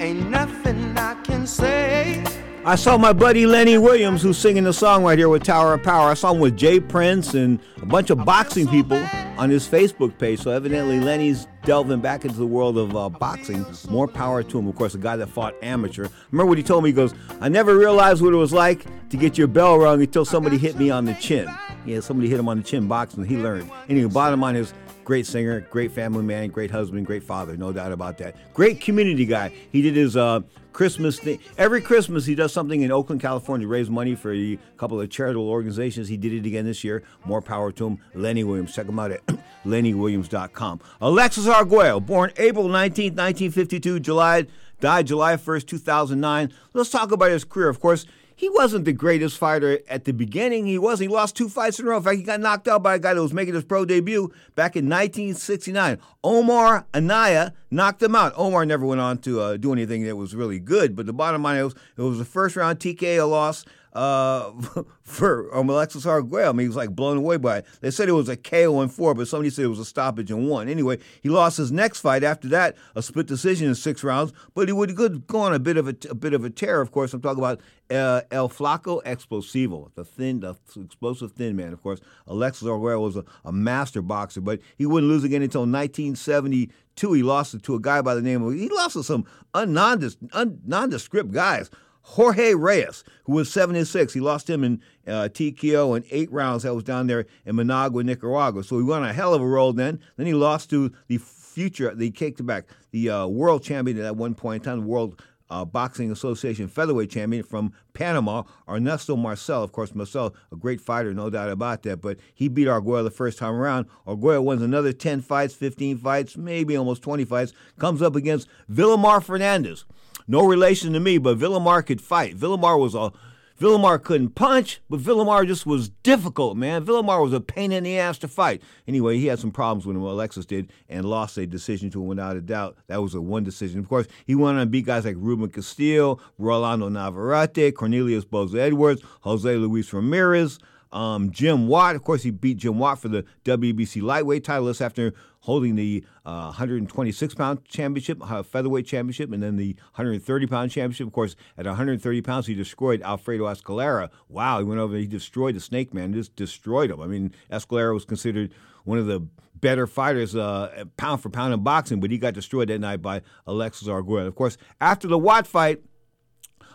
Ain't 0.00 0.30
nothing 0.30 0.96
I 0.96 1.16
can 1.24 1.44
say. 1.44 2.27
I 2.68 2.74
saw 2.74 2.98
my 2.98 3.14
buddy 3.14 3.46
Lenny 3.46 3.78
Williams, 3.78 4.20
who's 4.20 4.36
singing 4.36 4.64
the 4.64 4.74
song 4.74 5.02
right 5.02 5.16
here 5.16 5.30
with 5.30 5.42
Tower 5.42 5.72
of 5.72 5.82
Power. 5.82 6.10
I 6.10 6.12
saw 6.12 6.34
him 6.34 6.38
with 6.38 6.54
Jay 6.54 6.78
Prince 6.78 7.32
and 7.32 7.58
a 7.80 7.86
bunch 7.86 8.10
of 8.10 8.26
boxing 8.26 8.68
people 8.68 9.02
on 9.38 9.48
his 9.48 9.66
Facebook 9.66 10.18
page. 10.18 10.40
So 10.40 10.50
evidently, 10.50 11.00
Lenny's 11.00 11.46
delving 11.64 12.00
back 12.00 12.26
into 12.26 12.36
the 12.36 12.46
world 12.46 12.76
of 12.76 12.94
uh, 12.94 13.08
boxing. 13.08 13.64
More 13.88 14.06
power 14.06 14.42
to 14.42 14.58
him. 14.58 14.68
Of 14.68 14.76
course, 14.76 14.94
a 14.94 14.98
guy 14.98 15.16
that 15.16 15.28
fought 15.28 15.54
amateur. 15.62 16.08
Remember 16.30 16.50
what 16.50 16.58
he 16.58 16.62
told 16.62 16.84
me? 16.84 16.90
He 16.90 16.94
goes, 16.94 17.14
"I 17.40 17.48
never 17.48 17.74
realized 17.74 18.20
what 18.20 18.34
it 18.34 18.36
was 18.36 18.52
like 18.52 18.84
to 19.08 19.16
get 19.16 19.38
your 19.38 19.48
bell 19.48 19.78
rung 19.78 20.02
until 20.02 20.26
somebody 20.26 20.58
hit 20.58 20.76
me 20.76 20.90
on 20.90 21.06
the 21.06 21.14
chin." 21.14 21.48
Yeah, 21.86 22.00
somebody 22.00 22.28
hit 22.28 22.38
him 22.38 22.50
on 22.50 22.58
the 22.58 22.64
chin 22.64 22.86
boxing. 22.86 23.24
He 23.24 23.38
learned. 23.38 23.70
Anyway, 23.88 24.12
bottom 24.12 24.42
line 24.42 24.56
is. 24.56 24.74
Great 25.04 25.26
singer, 25.26 25.60
great 25.70 25.90
family 25.90 26.22
man, 26.22 26.50
great 26.50 26.70
husband, 26.70 27.06
great 27.06 27.22
father, 27.22 27.56
no 27.56 27.72
doubt 27.72 27.92
about 27.92 28.18
that. 28.18 28.36
Great 28.52 28.78
community 28.78 29.24
guy. 29.24 29.50
He 29.72 29.80
did 29.80 29.96
his 29.96 30.18
uh, 30.18 30.40
Christmas 30.78 31.18
thing. 31.18 31.40
Every 31.56 31.80
Christmas, 31.80 32.24
he 32.24 32.36
does 32.36 32.52
something 32.52 32.82
in 32.82 32.92
Oakland, 32.92 33.20
California, 33.20 33.64
to 33.64 33.68
raise 33.68 33.90
money 33.90 34.14
for 34.14 34.32
a 34.32 34.56
couple 34.76 35.00
of 35.00 35.10
charitable 35.10 35.48
organizations. 35.48 36.06
He 36.06 36.16
did 36.16 36.32
it 36.32 36.46
again 36.46 36.66
this 36.66 36.84
year. 36.84 37.02
More 37.24 37.42
power 37.42 37.72
to 37.72 37.88
him. 37.88 37.98
Lenny 38.14 38.44
Williams. 38.44 38.72
Check 38.72 38.86
him 38.86 38.96
out 38.96 39.10
at 39.10 39.26
lennywilliams.com. 39.66 40.80
Alexis 41.00 41.48
Arguello, 41.48 41.98
born 41.98 42.30
April 42.36 42.68
19, 42.68 43.06
1952, 43.06 43.98
July, 43.98 44.46
died 44.78 45.08
July 45.08 45.34
1st, 45.34 45.66
2009. 45.66 46.52
Let's 46.74 46.90
talk 46.90 47.10
about 47.10 47.32
his 47.32 47.42
career. 47.42 47.68
Of 47.68 47.80
course, 47.80 48.06
he 48.38 48.48
wasn't 48.50 48.84
the 48.84 48.92
greatest 48.92 49.36
fighter 49.36 49.80
at 49.88 50.04
the 50.04 50.12
beginning. 50.12 50.64
He 50.64 50.78
wasn't. 50.78 51.10
He 51.10 51.14
lost 51.16 51.34
two 51.34 51.48
fights 51.48 51.80
in 51.80 51.86
a 51.86 51.90
row. 51.90 51.96
In 51.96 52.04
fact, 52.04 52.18
he 52.18 52.22
got 52.22 52.38
knocked 52.38 52.68
out 52.68 52.84
by 52.84 52.94
a 52.94 52.98
guy 53.00 53.12
that 53.12 53.20
was 53.20 53.32
making 53.32 53.54
his 53.54 53.64
pro 53.64 53.84
debut 53.84 54.32
back 54.54 54.76
in 54.76 54.84
1969. 54.84 55.98
Omar 56.22 56.86
Amaya 56.94 57.50
knocked 57.72 58.00
him 58.00 58.14
out. 58.14 58.32
Omar 58.36 58.64
never 58.64 58.86
went 58.86 59.00
on 59.00 59.18
to 59.18 59.40
uh, 59.40 59.56
do 59.56 59.72
anything 59.72 60.04
that 60.04 60.14
was 60.14 60.36
really 60.36 60.60
good, 60.60 60.94
but 60.94 61.06
the 61.06 61.12
bottom 61.12 61.42
line 61.42 61.64
was 61.64 61.74
it 61.96 62.02
was 62.02 62.20
a 62.20 62.24
first 62.24 62.54
round 62.54 62.78
TKO 62.78 63.28
loss. 63.28 63.64
Uh, 63.92 64.52
for 65.02 65.54
um, 65.56 65.68
Alexis 65.68 66.06
Arguello. 66.06 66.52
He 66.58 66.66
was 66.66 66.76
like 66.76 66.90
blown 66.90 67.16
away 67.16 67.36
by 67.36 67.58
it. 67.58 67.66
They 67.80 67.90
said 67.90 68.08
it 68.08 68.12
was 68.12 68.28
a 68.28 68.36
KO 68.36 68.80
in 68.82 68.88
four, 68.88 69.14
but 69.14 69.28
somebody 69.28 69.50
said 69.50 69.64
it 69.64 69.68
was 69.68 69.78
a 69.78 69.84
stoppage 69.84 70.30
in 70.30 70.46
one. 70.48 70.68
Anyway, 70.68 70.98
he 71.22 71.28
lost 71.28 71.56
his 71.56 71.72
next 71.72 72.00
fight 72.00 72.24
after 72.24 72.48
that, 72.48 72.76
a 72.94 73.02
split 73.02 73.26
decision 73.26 73.68
in 73.68 73.74
six 73.74 74.04
rounds. 74.04 74.32
But 74.54 74.68
he 74.68 74.72
would 74.72 75.26
go 75.26 75.40
on 75.40 75.54
a 75.54 75.58
bit 75.58 75.76
of 75.76 75.88
a, 75.88 75.96
a 76.10 76.14
bit 76.14 76.34
of 76.34 76.44
a 76.44 76.50
tear. 76.50 76.80
Of 76.80 76.92
course, 76.92 77.12
I'm 77.14 77.20
talking 77.20 77.38
about 77.38 77.60
uh, 77.90 78.22
El 78.30 78.48
Flaco 78.48 79.02
Explosivo, 79.04 79.90
the 79.94 80.04
thin, 80.04 80.40
the 80.40 80.54
explosive 80.82 81.32
thin 81.32 81.56
man. 81.56 81.72
Of 81.72 81.82
course, 81.82 82.00
Alexis 82.26 82.68
Arguello 82.68 83.00
was 83.00 83.16
a, 83.16 83.24
a 83.44 83.52
master 83.52 84.02
boxer, 84.02 84.40
but 84.40 84.60
he 84.76 84.86
wouldn't 84.86 85.10
lose 85.10 85.24
again 85.24 85.42
until 85.42 85.62
1972. 85.62 87.12
He 87.12 87.22
lost 87.22 87.54
it 87.54 87.62
to 87.64 87.74
a 87.74 87.80
guy 87.80 88.02
by 88.02 88.14
the 88.14 88.22
name 88.22 88.42
of 88.42 88.54
he 88.54 88.68
lost 88.68 88.94
to 88.94 89.02
some 89.02 89.24
un, 89.54 89.72
nondescript 89.72 91.30
guys. 91.32 91.70
Jorge 92.08 92.54
Reyes, 92.54 93.04
who 93.24 93.34
was 93.34 93.52
76. 93.52 94.14
he 94.14 94.20
lost 94.20 94.48
him 94.48 94.64
in 94.64 94.80
uh, 95.06 95.28
TKO 95.30 95.94
in 95.94 96.04
eight 96.10 96.32
rounds. 96.32 96.62
That 96.62 96.74
was 96.74 96.82
down 96.82 97.06
there 97.06 97.26
in 97.44 97.54
Managua, 97.54 98.02
Nicaragua. 98.02 98.64
So 98.64 98.78
he 98.78 98.82
went 98.82 99.04
on 99.04 99.10
a 99.10 99.12
hell 99.12 99.34
of 99.34 99.42
a 99.42 99.46
roll. 99.46 99.74
Then, 99.74 100.00
then 100.16 100.26
he 100.26 100.32
lost 100.32 100.70
to 100.70 100.90
the 101.08 101.18
future, 101.18 101.94
the 101.94 102.10
kicked 102.10 102.44
back, 102.46 102.64
the 102.92 103.10
uh, 103.10 103.26
world 103.26 103.62
champion 103.62 104.00
at 104.00 104.16
one 104.16 104.34
point 104.34 104.62
in 104.62 104.70
time, 104.70 104.80
the 104.80 104.86
world 104.86 105.22
uh, 105.50 105.66
Boxing 105.66 106.10
Association 106.10 106.66
featherweight 106.66 107.10
champion 107.10 107.42
from 107.42 107.72
Panama, 107.92 108.44
Ernesto 108.68 109.14
Marcel. 109.14 109.62
Of 109.62 109.72
course, 109.72 109.94
Marcel, 109.94 110.34
a 110.50 110.56
great 110.56 110.80
fighter, 110.80 111.12
no 111.12 111.28
doubt 111.28 111.50
about 111.50 111.82
that, 111.82 112.00
but 112.00 112.18
he 112.34 112.48
beat 112.48 112.68
Arguello 112.68 113.02
the 113.02 113.10
first 113.10 113.38
time 113.38 113.54
around. 113.54 113.86
Arguello 114.06 114.42
wins 114.42 114.62
another 114.62 114.92
10 114.92 115.20
fights, 115.20 115.54
15 115.54 115.98
fights, 115.98 116.36
maybe 116.36 116.76
almost 116.76 117.02
20 117.02 117.24
fights, 117.26 117.52
comes 117.78 118.00
up 118.00 118.16
against 118.16 118.48
Vilomar 118.70 119.22
Fernandez. 119.22 119.84
No 120.28 120.44
relation 120.44 120.92
to 120.92 121.00
me, 121.00 121.18
but 121.18 121.38
Vilomar 121.38 121.84
could 121.84 122.00
fight. 122.00 122.36
Vilomar 122.36 122.78
was 122.78 122.94
a 122.94 123.12
Vilomar 123.60 124.00
couldn't 124.00 124.36
punch, 124.36 124.80
but 124.88 125.00
Vilomar 125.00 125.44
just 125.44 125.66
was 125.66 125.88
difficult, 125.88 126.56
man. 126.56 126.84
Vilomar 126.84 127.20
was 127.20 127.32
a 127.32 127.40
pain 127.40 127.72
in 127.72 127.82
the 127.82 127.98
ass 127.98 128.16
to 128.18 128.28
fight. 128.28 128.62
Anyway, 128.86 129.18
he 129.18 129.26
had 129.26 129.40
some 129.40 129.50
problems 129.50 129.84
with 129.84 129.96
him, 129.96 130.02
Alexis 130.02 130.46
did, 130.46 130.70
and 130.88 131.04
lost 131.04 131.36
a 131.38 131.46
decision 131.46 131.90
to 131.90 132.00
him 132.00 132.06
without 132.06 132.36
a 132.36 132.40
doubt. 132.40 132.76
That 132.86 133.02
was 133.02 133.14
a 133.14 133.20
one 133.20 133.42
decision. 133.42 133.80
Of 133.80 133.88
course, 133.88 134.06
he 134.26 134.36
went 134.36 134.58
on 134.58 134.66
to 134.66 134.70
beat 134.70 134.86
guys 134.86 135.04
like 135.04 135.16
Ruben 135.18 135.48
Castillo, 135.48 136.20
Rolando 136.38 136.88
Navarrete, 136.88 137.74
Cornelius 137.74 138.24
Boza 138.24 138.58
Edwards, 138.58 139.02
Jose 139.22 139.56
Luis 139.56 139.92
Ramirez. 139.92 140.60
Um, 140.92 141.30
Jim 141.32 141.66
Watt, 141.66 141.96
of 141.96 142.04
course, 142.04 142.22
he 142.22 142.30
beat 142.30 142.58
Jim 142.58 142.78
Watt 142.78 143.00
for 143.00 143.08
the 143.08 143.24
WBC 143.44 144.02
lightweight 144.02 144.44
title 144.44 144.72
after 144.80 145.12
holding 145.40 145.76
the 145.76 146.04
uh, 146.24 146.46
126 146.46 147.34
pound 147.34 147.64
championship, 147.64 148.18
uh, 148.30 148.42
featherweight 148.42 148.86
championship, 148.86 149.32
and 149.32 149.42
then 149.42 149.56
the 149.56 149.74
130 149.94 150.46
pound 150.46 150.70
championship. 150.70 151.06
Of 151.06 151.12
course, 151.12 151.36
at 151.56 151.66
130 151.66 152.22
pounds, 152.22 152.46
he 152.46 152.54
destroyed 152.54 153.02
Alfredo 153.02 153.44
Escalera. 153.44 154.10
Wow, 154.28 154.58
he 154.58 154.64
went 154.64 154.80
over, 154.80 154.96
he 154.96 155.06
destroyed 155.06 155.54
the 155.56 155.60
Snake 155.60 155.94
Man, 155.94 156.12
just 156.12 156.36
destroyed 156.36 156.90
him. 156.90 157.00
I 157.00 157.06
mean, 157.06 157.32
Escalera 157.50 157.94
was 157.94 158.04
considered 158.04 158.52
one 158.84 158.98
of 158.98 159.06
the 159.06 159.26
better 159.60 159.86
fighters 159.86 160.36
uh, 160.36 160.84
pound 160.96 161.20
for 161.20 161.30
pound 161.30 161.52
in 161.52 161.62
boxing, 161.62 162.00
but 162.00 162.10
he 162.10 162.18
got 162.18 162.34
destroyed 162.34 162.68
that 162.68 162.78
night 162.80 163.02
by 163.02 163.22
Alexis 163.46 163.88
Arguello. 163.88 164.26
Of 164.26 164.34
course, 164.34 164.56
after 164.80 165.08
the 165.08 165.18
Watt 165.18 165.46
fight, 165.46 165.82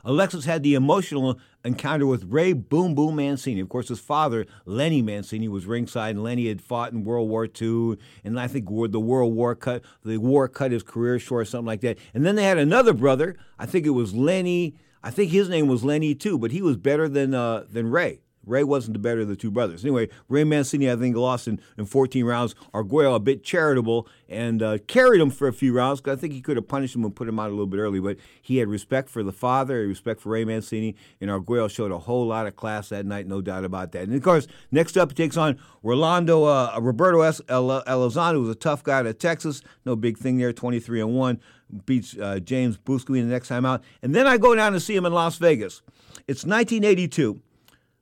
Alexis 0.04 0.46
had 0.46 0.64
the 0.64 0.74
emotional 0.74 1.40
encounter 1.64 2.06
with 2.06 2.26
Ray 2.26 2.54
Boom 2.54 2.94
Boom 2.94 3.16
Mancini. 3.16 3.62
Of 3.62 3.70
course, 3.70 3.88
his 3.88 4.00
father, 4.00 4.46
Lenny 4.66 5.02
Mancini, 5.02 5.48
was 5.48 5.66
ringside, 5.66 6.16
and 6.16 6.24
Lenny 6.24 6.48
had 6.48 6.62
fought 6.62 6.92
in 6.92 7.04
World 7.04 7.30
War 7.30 7.46
II, 7.46 7.98
and 8.24 8.40
I 8.40 8.48
think 8.48 8.66
the 8.66 9.00
World 9.00 9.34
War 9.34 9.56
cut 9.56 9.84
the 10.04 10.18
war 10.18 10.48
cut 10.48 10.72
his 10.72 10.84
career 10.84 11.20
short, 11.20 11.44
or 11.44 11.46
something 11.46 11.68
like 11.68 11.82
that. 11.82 11.98
And 12.14 12.26
then 12.26 12.36
they 12.36 12.44
had 12.44 12.58
another 12.58 12.94
brother. 12.94 13.38
I 13.58 13.66
think 13.66 13.86
it 13.86 13.92
was 13.92 14.14
Lenny. 14.14 14.76
I 15.04 15.12
think 15.12 15.32
his 15.32 15.50
name 15.50 15.68
was 15.68 15.84
Lenny 15.84 16.16
too, 16.16 16.38
but 16.38 16.52
he 16.52 16.62
was 16.62 16.78
better 16.78 17.08
than 17.08 17.34
uh, 17.34 17.66
than 17.70 17.90
Ray. 17.90 18.22
Ray 18.46 18.64
wasn't 18.64 18.94
the 18.94 19.00
better 19.00 19.22
of 19.22 19.28
the 19.28 19.36
two 19.36 19.52
brothers. 19.52 19.84
Anyway, 19.84 20.10
Ray 20.28 20.44
Mancini, 20.44 20.92
I 20.92 20.96
think, 20.96 21.16
lost 21.16 21.48
in, 21.48 21.60
in 21.78 21.86
14 21.86 22.26
rounds. 22.26 22.56
Arguello, 22.74 23.16
a 23.16 23.20
bit 23.20 23.44
charitable, 23.44 24.08
and 24.28 24.62
uh, 24.62 24.78
carried 24.88 25.22
him 25.22 25.30
for 25.30 25.48
a 25.48 25.54
few 25.54 25.74
rounds. 25.74 26.02
I 26.06 26.16
think 26.16 26.34
he 26.34 26.42
could 26.42 26.58
have 26.58 26.68
punished 26.68 26.96
him 26.96 27.04
and 27.04 27.16
put 27.16 27.28
him 27.28 27.40
out 27.40 27.48
a 27.48 27.52
little 27.52 27.68
bit 27.68 27.78
early, 27.78 28.00
but 28.00 28.18
he 28.42 28.58
had 28.58 28.68
respect 28.68 29.10
for 29.10 29.24
the 29.24 29.32
father, 29.32 29.88
respect 29.88 30.22
for 30.22 30.30
Ray 30.30 30.46
Mancini, 30.46 30.96
and 31.22 31.30
Arguello 31.32 31.68
showed 31.68 31.92
a 31.92 32.00
whole 32.00 32.28
lot 32.28 32.48
of 32.48 32.56
class 32.56 32.90
that 32.90 33.06
night, 33.06 33.28
no 33.28 33.42
doubt 33.42 33.64
about 33.64 33.92
that. 33.94 34.04
And 34.04 34.16
of 34.16 34.22
course, 34.22 34.48
next 34.72 34.98
up, 34.98 35.12
he 35.12 35.16
takes 35.16 35.38
on 35.38 35.60
Rolando 35.82 36.44
uh, 36.46 36.78
Roberto 36.82 37.22
S. 37.22 37.42
Elizondo, 37.48 38.34
who's 38.34 38.50
a 38.50 38.56
tough 38.56 38.84
guy 38.84 39.00
out 39.00 39.06
of 39.06 39.18
Texas. 39.18 39.62
No 39.86 39.96
big 39.96 40.18
thing 40.18 40.38
there, 40.38 40.54
23 40.54 41.02
and 41.02 41.14
1. 41.14 41.40
Beats 41.86 42.18
uh, 42.18 42.40
James 42.40 42.78
Busceme 42.78 43.22
the 43.22 43.24
next 43.24 43.48
time 43.48 43.66
out. 43.66 43.84
And 44.02 44.14
then 44.14 44.28
I 44.28 44.38
go 44.38 44.54
down 44.54 44.74
to 44.74 44.80
see 44.80 44.96
him 44.96 45.06
in 45.06 45.14
Las 45.14 45.38
Vegas. 45.38 45.82
It's 46.28 46.46
1982. 46.46 47.42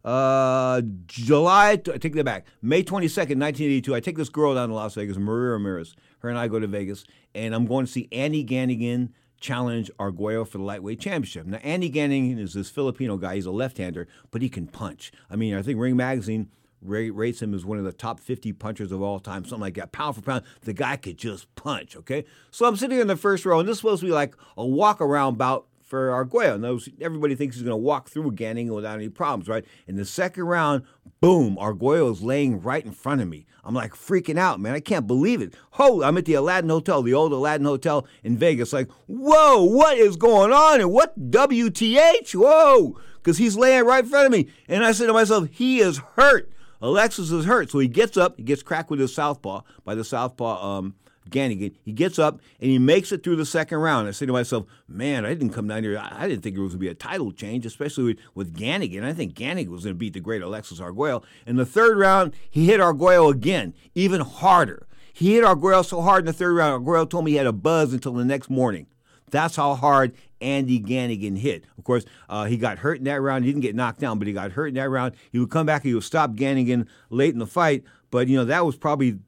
Uh, 0.03 0.81
July, 1.05 1.71
I 1.71 1.75
take 1.75 2.13
that 2.13 2.25
back. 2.25 2.47
May 2.61 2.83
22nd, 2.83 3.37
1982, 3.37 3.95
I 3.95 3.99
take 3.99 4.17
this 4.17 4.29
girl 4.29 4.55
down 4.55 4.69
to 4.69 4.75
Las 4.75 4.95
Vegas, 4.95 5.17
Maria 5.17 5.51
Ramirez. 5.51 5.95
Her 6.19 6.29
and 6.29 6.37
I 6.37 6.47
go 6.47 6.59
to 6.59 6.67
Vegas, 6.67 7.03
and 7.33 7.53
I'm 7.53 7.65
going 7.65 7.85
to 7.85 7.91
see 7.91 8.07
Andy 8.11 8.43
Ganigan 8.43 9.09
challenge 9.39 9.89
Arguello 9.99 10.45
for 10.45 10.59
the 10.59 10.63
lightweight 10.63 10.99
championship. 10.99 11.47
Now, 11.47 11.57
Andy 11.57 11.89
Ganigan 11.89 12.39
is 12.39 12.53
this 12.53 12.69
Filipino 12.69 13.17
guy. 13.17 13.35
He's 13.35 13.45
a 13.45 13.51
left-hander, 13.51 14.07
but 14.29 14.41
he 14.41 14.49
can 14.49 14.67
punch. 14.67 15.11
I 15.29 15.35
mean, 15.35 15.55
I 15.55 15.61
think 15.61 15.79
Ring 15.79 15.97
Magazine 15.97 16.49
rates 16.83 17.41
him 17.41 17.53
as 17.53 17.65
one 17.65 17.77
of 17.77 17.83
the 17.83 17.93
top 17.93 18.19
50 18.19 18.53
punchers 18.53 18.91
of 18.91 19.01
all 19.01 19.19
time, 19.19 19.43
something 19.43 19.61
like 19.61 19.75
that. 19.75 19.91
Pound 19.91 20.15
for 20.15 20.21
pound, 20.21 20.43
the 20.61 20.73
guy 20.73 20.95
could 20.95 21.17
just 21.17 21.53
punch, 21.55 21.95
okay? 21.95 22.25
So 22.49 22.65
I'm 22.65 22.75
sitting 22.75 22.99
in 22.99 23.07
the 23.07 23.15
first 23.15 23.45
row, 23.45 23.59
and 23.59 23.67
this 23.67 23.73
is 23.73 23.79
supposed 23.79 24.01
to 24.01 24.07
be 24.07 24.11
like 24.11 24.35
a 24.57 24.65
walk 24.65 25.01
around 25.01 25.37
bout 25.37 25.67
for 25.91 26.09
Arguello. 26.09 26.57
Those, 26.57 26.87
everybody 27.01 27.35
thinks 27.35 27.57
he's 27.57 27.63
going 27.63 27.73
to 27.73 27.77
walk 27.77 28.09
through 28.09 28.31
Ganigan 28.31 28.73
without 28.73 28.95
any 28.95 29.09
problems, 29.09 29.49
right? 29.49 29.65
In 29.87 29.97
the 29.97 30.05
second 30.05 30.45
round, 30.45 30.83
boom, 31.19 31.57
Arguello 31.59 32.09
is 32.09 32.23
laying 32.23 32.61
right 32.61 32.83
in 32.83 32.93
front 32.93 33.19
of 33.19 33.27
me. 33.27 33.45
I'm 33.65 33.75
like 33.75 33.93
freaking 33.93 34.39
out, 34.39 34.61
man. 34.61 34.73
I 34.73 34.79
can't 34.79 35.05
believe 35.05 35.41
it. 35.41 35.53
Oh, 35.77 36.01
I'm 36.01 36.17
at 36.17 36.23
the 36.23 36.33
Aladdin 36.35 36.69
Hotel, 36.69 37.03
the 37.03 37.13
old 37.13 37.33
Aladdin 37.33 37.65
Hotel 37.65 38.07
in 38.23 38.37
Vegas. 38.37 38.71
Like, 38.71 38.89
whoa, 39.05 39.63
what 39.63 39.97
is 39.97 40.15
going 40.15 40.53
on? 40.53 40.79
And 40.79 40.93
what 40.93 41.29
WTH? 41.29 42.33
Whoa, 42.33 42.97
because 43.17 43.37
he's 43.37 43.57
laying 43.57 43.83
right 43.83 44.05
in 44.05 44.09
front 44.09 44.27
of 44.27 44.31
me. 44.31 44.47
And 44.69 44.85
I 44.85 44.93
said 44.93 45.07
to 45.07 45.13
myself, 45.13 45.49
he 45.51 45.81
is 45.81 45.97
hurt. 46.15 46.53
Alexis 46.81 47.31
is 47.31 47.45
hurt. 47.45 47.69
So 47.69 47.79
he 47.79 47.89
gets 47.89 48.15
up, 48.15 48.37
he 48.37 48.43
gets 48.43 48.63
cracked 48.63 48.89
with 48.89 49.01
his 49.01 49.13
southpaw 49.13 49.63
by 49.83 49.93
the 49.93 50.05
southpaw 50.05 50.77
um, 50.77 50.95
Ganigan. 51.31 51.73
He 51.83 51.91
gets 51.91 52.19
up 52.19 52.39
and 52.59 52.69
he 52.69 52.77
makes 52.77 53.11
it 53.11 53.23
through 53.23 53.37
the 53.37 53.45
second 53.45 53.79
round. 53.79 54.07
I 54.07 54.11
say 54.11 54.25
to 54.25 54.33
myself, 54.33 54.65
man, 54.87 55.25
I 55.25 55.29
didn't 55.29 55.51
come 55.51 55.67
down 55.67 55.83
here. 55.83 55.97
I 55.97 56.27
didn't 56.27 56.43
think 56.43 56.55
it 56.55 56.61
was 56.61 56.73
going 56.73 56.79
to 56.79 56.85
be 56.85 56.89
a 56.89 56.93
title 56.93 57.31
change, 57.31 57.65
especially 57.65 58.03
with, 58.03 58.19
with 58.35 58.55
Ganigan. 58.55 59.03
I 59.03 59.13
think 59.13 59.33
Ganigan 59.33 59.69
was 59.69 59.83
going 59.83 59.95
to 59.95 59.99
beat 59.99 60.13
the 60.13 60.19
great 60.19 60.41
Alexis 60.41 60.79
Arguello. 60.79 61.23
In 61.47 61.55
the 61.55 61.65
third 61.65 61.97
round, 61.97 62.33
he 62.49 62.67
hit 62.67 62.79
Arguello 62.79 63.29
again, 63.29 63.73
even 63.95 64.21
harder. 64.21 64.87
He 65.13 65.35
hit 65.35 65.43
Arguello 65.43 65.81
so 65.81 66.01
hard 66.01 66.21
in 66.21 66.25
the 66.27 66.33
third 66.33 66.53
round, 66.53 66.73
Arguello 66.73 67.05
told 67.05 67.25
me 67.25 67.31
he 67.31 67.37
had 67.37 67.47
a 67.47 67.53
buzz 67.53 67.93
until 67.93 68.13
the 68.13 68.25
next 68.25 68.49
morning. 68.49 68.87
That's 69.29 69.55
how 69.55 69.75
hard 69.75 70.13
Andy 70.41 70.79
Ganigan 70.79 71.37
hit. 71.37 71.63
Of 71.77 71.83
course, 71.83 72.05
uh, 72.29 72.45
he 72.45 72.57
got 72.57 72.79
hurt 72.79 72.97
in 72.97 73.05
that 73.05 73.21
round. 73.21 73.45
He 73.45 73.51
didn't 73.51 73.63
get 73.63 73.75
knocked 73.75 73.99
down, 73.99 74.19
but 74.19 74.27
he 74.27 74.33
got 74.33 74.51
hurt 74.51 74.67
in 74.67 74.73
that 74.75 74.89
round. 74.89 75.15
He 75.31 75.39
would 75.39 75.49
come 75.49 75.65
back. 75.65 75.83
And 75.83 75.89
he 75.89 75.93
would 75.93 76.03
stop 76.03 76.31
Ganigan 76.31 76.87
late 77.09 77.33
in 77.33 77.39
the 77.39 77.47
fight. 77.47 77.83
But 78.11 78.27
you 78.27 78.35
know 78.35 78.45
that 78.45 78.65
was 78.65 78.75
probably 78.75 79.19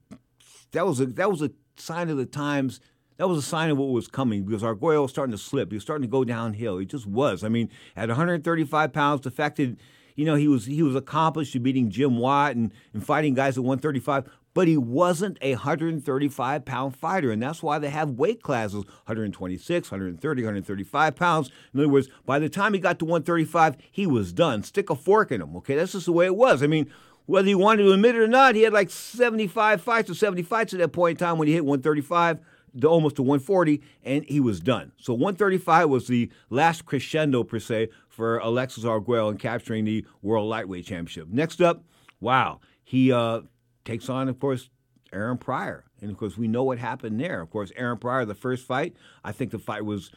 that 0.73 0.85
was 0.85 0.99
a 0.99 1.05
that 1.05 1.31
was 1.31 1.41
a 1.41 1.51
sign 1.77 2.09
of 2.09 2.17
the 2.17 2.25
times. 2.25 2.79
That 3.17 3.27
was 3.27 3.37
a 3.37 3.43
sign 3.47 3.69
of 3.69 3.77
what 3.77 3.89
was 3.89 4.07
coming 4.07 4.43
because 4.43 4.63
Arguello 4.63 5.03
was 5.03 5.11
starting 5.11 5.31
to 5.31 5.37
slip. 5.37 5.71
He 5.71 5.75
was 5.75 5.83
starting 5.83 6.01
to 6.01 6.11
go 6.11 6.23
downhill. 6.23 6.77
He 6.79 6.85
just 6.85 7.05
was. 7.05 7.43
I 7.43 7.49
mean, 7.49 7.69
at 7.95 8.09
135 8.09 8.91
pounds, 8.91 9.21
the 9.21 9.31
fact 9.31 9.57
that 9.57 9.77
you 10.15 10.25
know 10.25 10.35
he 10.35 10.47
was 10.47 10.65
he 10.65 10.81
was 10.83 10.95
accomplished 10.95 11.55
in 11.55 11.63
beating 11.63 11.89
Jim 11.89 12.17
Watt 12.17 12.55
and, 12.55 12.71
and 12.91 13.05
fighting 13.05 13.35
guys 13.35 13.57
at 13.57 13.63
135, 13.63 14.29
but 14.53 14.67
he 14.67 14.77
wasn't 14.77 15.37
a 15.41 15.51
135 15.51 16.65
pound 16.65 16.95
fighter, 16.95 17.31
and 17.31 17.41
that's 17.41 17.61
why 17.61 17.77
they 17.77 17.89
have 17.89 18.11
weight 18.11 18.41
classes 18.41 18.83
126, 19.05 19.91
130, 19.91 20.41
135 20.41 21.15
pounds. 21.15 21.51
In 21.73 21.79
other 21.79 21.89
words, 21.89 22.09
by 22.25 22.39
the 22.39 22.49
time 22.49 22.73
he 22.73 22.79
got 22.79 22.97
to 22.99 23.05
135, 23.05 23.77
he 23.91 24.07
was 24.07 24.33
done. 24.33 24.63
Stick 24.63 24.89
a 24.89 24.95
fork 24.95 25.31
in 25.31 25.41
him. 25.41 25.55
Okay, 25.57 25.75
that's 25.75 25.93
just 25.93 26.07
the 26.07 26.11
way 26.11 26.25
it 26.25 26.35
was. 26.35 26.63
I 26.63 26.67
mean 26.67 26.91
whether 27.25 27.47
he 27.47 27.55
wanted 27.55 27.83
to 27.83 27.91
admit 27.91 28.15
it 28.15 28.19
or 28.19 28.27
not, 28.27 28.55
he 28.55 28.61
had 28.61 28.73
like 28.73 28.89
75 28.89 29.81
fights 29.81 30.09
or 30.09 30.13
70 30.13 30.43
fights 30.43 30.73
at 30.73 30.79
that 30.79 30.89
point 30.89 31.19
in 31.19 31.25
time 31.25 31.37
when 31.37 31.47
he 31.47 31.53
hit 31.53 31.65
135 31.65 32.39
to 32.81 32.87
almost 32.87 33.17
to 33.17 33.21
140, 33.21 33.81
and 34.03 34.25
he 34.25 34.39
was 34.39 34.59
done. 34.59 34.91
So 34.97 35.13
135 35.13 35.89
was 35.89 36.07
the 36.07 36.31
last 36.49 36.85
crescendo, 36.85 37.43
per 37.43 37.59
se, 37.59 37.89
for 38.09 38.39
Alexis 38.39 38.83
Arguello 38.83 39.29
in 39.29 39.37
capturing 39.37 39.85
the 39.85 40.05
World 40.21 40.49
Lightweight 40.49 40.85
Championship. 40.85 41.27
Next 41.29 41.61
up, 41.61 41.83
wow, 42.19 42.59
he 42.83 43.11
uh, 43.11 43.41
takes 43.85 44.09
on, 44.09 44.27
of 44.27 44.39
course, 44.39 44.69
Aaron 45.11 45.37
Pryor. 45.37 45.85
And 46.01 46.09
of 46.09 46.17
course, 46.17 46.37
we 46.37 46.47
know 46.47 46.63
what 46.63 46.79
happened 46.79 47.19
there. 47.19 47.41
Of 47.41 47.51
course, 47.51 47.71
Aaron 47.75 47.97
Pryor, 47.97 48.25
the 48.25 48.35
first 48.35 48.65
fight, 48.65 48.95
I 49.23 49.31
think 49.31 49.51
the 49.51 49.59
fight 49.59 49.85
was 49.85 50.11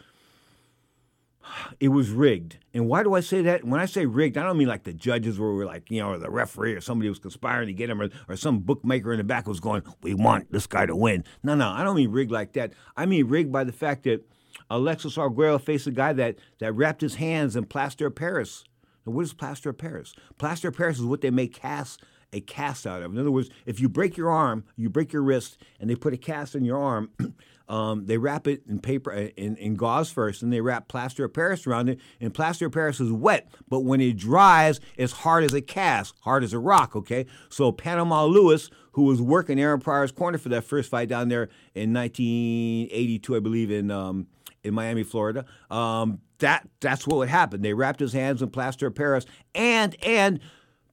it 1.81 1.89
was 1.89 2.11
rigged. 2.11 2.59
And 2.75 2.89
why 2.89 3.03
do 3.03 3.15
I 3.15 3.21
say 3.21 3.43
that? 3.43 3.65
When 3.65 3.81
I 3.81 3.87
say 3.87 4.07
rigged, 4.07 4.37
I 4.37 4.43
don't 4.43 4.59
mean 4.59 4.69
like 4.69 4.85
the 4.85 4.93
judges 4.93 5.39
were 5.39 5.65
like, 5.65 5.91
you 5.91 6.01
know, 6.01 6.11
or 6.11 6.19
the 6.19 6.31
referee 6.31 6.75
or 6.75 6.81
somebody 6.81 7.09
was 7.09 7.19
conspiring 7.19 7.67
to 7.69 7.73
get 7.73 7.91
him 7.91 8.01
or, 8.01 8.11
or 8.29 8.37
some 8.37 8.61
bookmaker 8.61 9.13
in 9.13 9.19
the 9.19 9.25
back 9.25 9.47
was 9.47 9.61
going, 9.61 9.83
we 10.03 10.15
want 10.15 10.53
this 10.53 10.67
guy 10.67 10.87
to 10.87 10.97
win. 10.97 11.25
No, 11.43 11.55
no, 11.55 11.69
I 11.69 11.85
don't 11.85 11.97
mean 11.97 12.11
rigged 12.11 12.31
like 12.31 12.53
that. 12.55 12.73
I 12.97 13.07
mean 13.07 13.29
rigged 13.29 13.53
by 13.53 13.65
the 13.65 13.73
fact 13.73 14.05
that 14.05 14.29
Alexis 14.71 15.19
Arguello 15.19 15.59
faced 15.59 15.87
a 15.87 15.93
guy 15.93 16.13
that, 16.15 16.37
that 16.59 16.73
wrapped 16.73 17.01
his 17.01 17.17
hands 17.17 17.57
in 17.57 17.65
plaster 17.67 18.07
of 18.07 18.15
Paris. 18.15 18.65
Now, 19.07 19.13
what 19.13 19.23
is 19.23 19.33
plaster 19.33 19.71
of 19.71 19.79
Paris? 19.79 20.15
Plaster 20.39 20.69
of 20.69 20.77
Paris 20.77 20.99
is 20.99 21.05
what 21.05 21.21
they 21.21 21.31
make 21.31 21.55
casts 21.55 21.99
a 22.33 22.41
cast 22.41 22.87
out 22.87 23.03
of. 23.03 23.13
In 23.13 23.19
other 23.19 23.31
words, 23.31 23.51
if 23.65 23.81
you 23.81 23.89
break 23.89 24.17
your 24.17 24.31
arm, 24.31 24.65
you 24.77 24.91
break 24.91 25.13
your 25.13 25.23
wrist, 25.23 25.59
and 25.81 25.89
they 25.89 25.95
put 25.95 26.13
a 26.13 26.17
cast 26.17 26.55
in 26.55 26.65
your 26.65 26.79
arm, 26.83 27.11
um, 27.69 28.07
they 28.07 28.19
wrap 28.19 28.47
it 28.47 28.63
in 28.69 28.79
paper 28.79 29.13
uh, 29.13 29.29
in, 29.37 29.57
in 29.57 29.75
gauze 29.75 30.11
first, 30.11 30.43
and 30.43 30.53
they 30.53 30.61
wrap 30.61 30.89
plaster 30.89 31.25
of 31.25 31.35
Paris 31.35 31.67
around 31.67 31.89
it. 31.89 31.99
And 32.21 32.33
plaster 32.33 32.67
of 32.67 32.73
Paris 32.73 33.01
is 33.01 33.11
wet, 33.11 33.49
but 33.69 33.81
when 33.81 34.01
it 34.01 34.17
dries, 34.17 34.81
it's 34.97 35.13
hard 35.13 35.45
as 35.45 35.55
a 35.55 35.61
cast, 35.61 36.15
hard 36.21 36.45
as 36.45 36.53
a 36.53 36.59
rock. 36.59 36.95
Okay, 36.95 37.27
so 37.49 37.73
Panama 37.73 38.25
Lewis, 38.25 38.71
who 38.93 39.03
was 39.03 39.21
working 39.21 39.59
Aaron 39.59 39.81
Pryor's 39.81 40.13
corner 40.13 40.39
for 40.39 40.49
that 40.51 40.65
first 40.65 40.91
fight 40.91 41.09
down 41.09 41.29
there 41.29 41.49
in 41.75 41.93
1982, 41.93 43.37
I 43.37 43.41
believe, 43.41 43.71
in 43.71 43.91
um, 43.91 44.29
in 44.63 44.75
Miami, 44.75 45.03
Florida. 45.03 45.45
Um, 45.71 46.21
that 46.39 46.69
that's 46.81 47.07
what 47.07 47.17
would 47.17 47.29
happen. 47.29 47.63
They 47.63 47.75
wrapped 47.75 48.01
his 48.01 48.13
hands 48.13 48.43
in 48.43 48.51
plaster 48.51 48.87
of 48.87 48.95
Paris, 48.95 49.25
and 49.55 49.97
and 50.05 50.41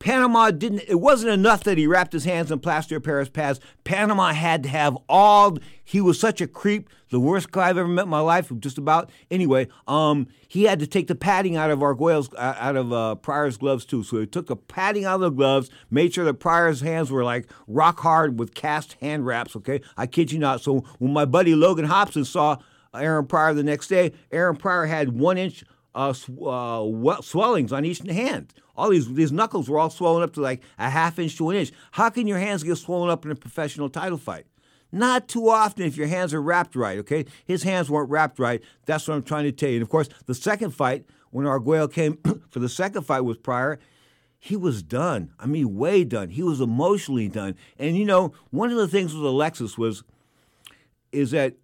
Panama 0.04 0.52
didn't. 0.52 0.84
It 0.90 1.00
wasn't 1.00 1.32
enough 1.32 1.64
that 1.64 1.78
he 1.78 1.88
wrapped 1.88 2.12
his 2.12 2.26
hands 2.26 2.52
in 2.52 2.60
plaster 2.60 2.98
of 2.98 3.04
Paris 3.04 3.30
pads. 3.30 3.62
Panama 3.86 4.34
had 4.34 4.64
to 4.64 4.70
have 4.70 4.98
all. 5.08 5.58
He 5.82 6.02
was 6.02 6.20
such 6.20 6.42
a 6.42 6.48
creep, 6.48 6.90
the 7.10 7.22
worst 7.22 7.52
guy 7.52 7.70
I've 7.70 7.78
ever 7.78 7.88
met 7.88 8.04
in 8.04 8.10
my 8.10 8.20
life. 8.20 8.52
Just 8.60 8.78
about. 8.78 9.10
Anyway, 9.32 9.70
um, 9.88 10.28
he 10.46 10.64
had 10.64 10.80
to 10.80 10.88
take 10.88 11.08
the 11.08 11.16
padding 11.16 11.56
out 11.56 11.72
of 11.72 11.82
Arguello's, 11.82 12.34
uh, 12.34 12.54
out 12.60 12.76
of 12.76 12.92
uh, 12.92 13.16
Pryor's 13.16 13.56
gloves 13.56 13.86
too. 13.86 14.04
So 14.04 14.20
he 14.20 14.26
took 14.26 14.48
the 14.48 14.58
padding 14.58 15.06
out 15.06 15.16
of 15.16 15.22
the 15.22 15.30
gloves, 15.30 15.70
made 15.90 16.14
sure 16.14 16.26
that 16.26 16.34
Pryor's 16.34 16.82
hands 16.82 17.10
were 17.10 17.24
like 17.24 17.50
rock 17.66 18.02
hard 18.02 18.38
with 18.38 18.54
cast 18.54 18.98
hand 19.00 19.26
wraps. 19.26 19.56
Okay, 19.56 19.80
I 19.96 20.06
kid 20.06 20.34
you 20.34 20.38
not. 20.40 20.60
So 20.60 20.80
when 21.00 21.14
my 21.14 21.24
buddy 21.24 21.56
Logan 21.56 21.86
Hobson 21.86 22.26
saw 22.26 22.58
Aaron 22.94 23.26
Pryor 23.26 23.54
the 23.54 23.64
next 23.64 23.88
day, 23.88 24.12
Aaron 24.34 24.58
Pryor 24.58 24.86
had 24.86 25.18
one 25.18 25.38
inch 25.38 25.64
uh, 25.96 26.14
sw- 26.14 26.30
uh, 26.46 27.22
swellings 27.22 27.72
on 27.72 27.86
each 27.86 28.00
hand. 28.00 28.54
All 28.76 28.90
these 28.90 29.12
these 29.14 29.32
knuckles 29.32 29.70
were 29.70 29.80
all 29.80 29.90
swollen 29.90 30.24
up 30.24 30.34
to 30.34 30.42
like 30.42 30.62
a 30.80 30.90
half 30.90 31.20
inch 31.20 31.38
to 31.38 31.50
an 31.50 31.58
inch. 31.58 31.72
How 31.92 32.10
can 32.10 32.28
your 32.28 32.40
hands 32.40 32.64
get 32.64 32.78
swollen 32.78 33.10
up 33.10 33.26
in 33.26 33.32
a 33.32 33.36
professional 33.36 33.90
title 33.90 34.18
fight? 34.18 34.46
Not 34.92 35.28
too 35.28 35.50
often 35.50 35.86
if 35.86 35.98
your 35.98 36.08
hands 36.08 36.34
are 36.34 36.42
wrapped 36.42 36.76
right, 36.76 37.00
okay? 37.00 37.26
His 37.46 37.64
hands 37.64 37.90
weren't 37.90 38.12
wrapped 38.12 38.38
right. 38.38 38.62
That's 38.86 39.08
what 39.08 39.16
I'm 39.16 39.24
trying 39.24 39.46
to 39.46 39.52
tell 39.52 39.70
you. 39.70 39.78
And 39.78 39.84
of 39.84 39.90
course, 39.90 40.08
the 40.28 40.36
second 40.36 40.72
fight, 40.72 41.06
when 41.32 41.48
Arguello 41.48 41.88
came 41.88 42.18
for 42.52 42.60
the 42.60 42.70
second 42.70 43.02
fight 43.02 43.22
with 43.22 43.42
Pryor, 43.42 43.80
he 44.38 44.56
was 44.56 44.84
done. 44.84 45.34
I 45.40 45.48
mean, 45.48 45.76
way 45.76 46.04
done. 46.04 46.30
He 46.30 46.44
was 46.44 46.62
emotionally 46.62 47.28
done. 47.28 47.56
And 47.80 47.98
you 47.98 48.06
know, 48.06 48.34
one 48.52 48.70
of 48.70 48.78
the 48.78 48.88
things 48.88 49.16
with 49.16 49.24
Alexis 49.24 49.78
was 49.78 50.04
is 51.12 51.32
that 51.32 51.56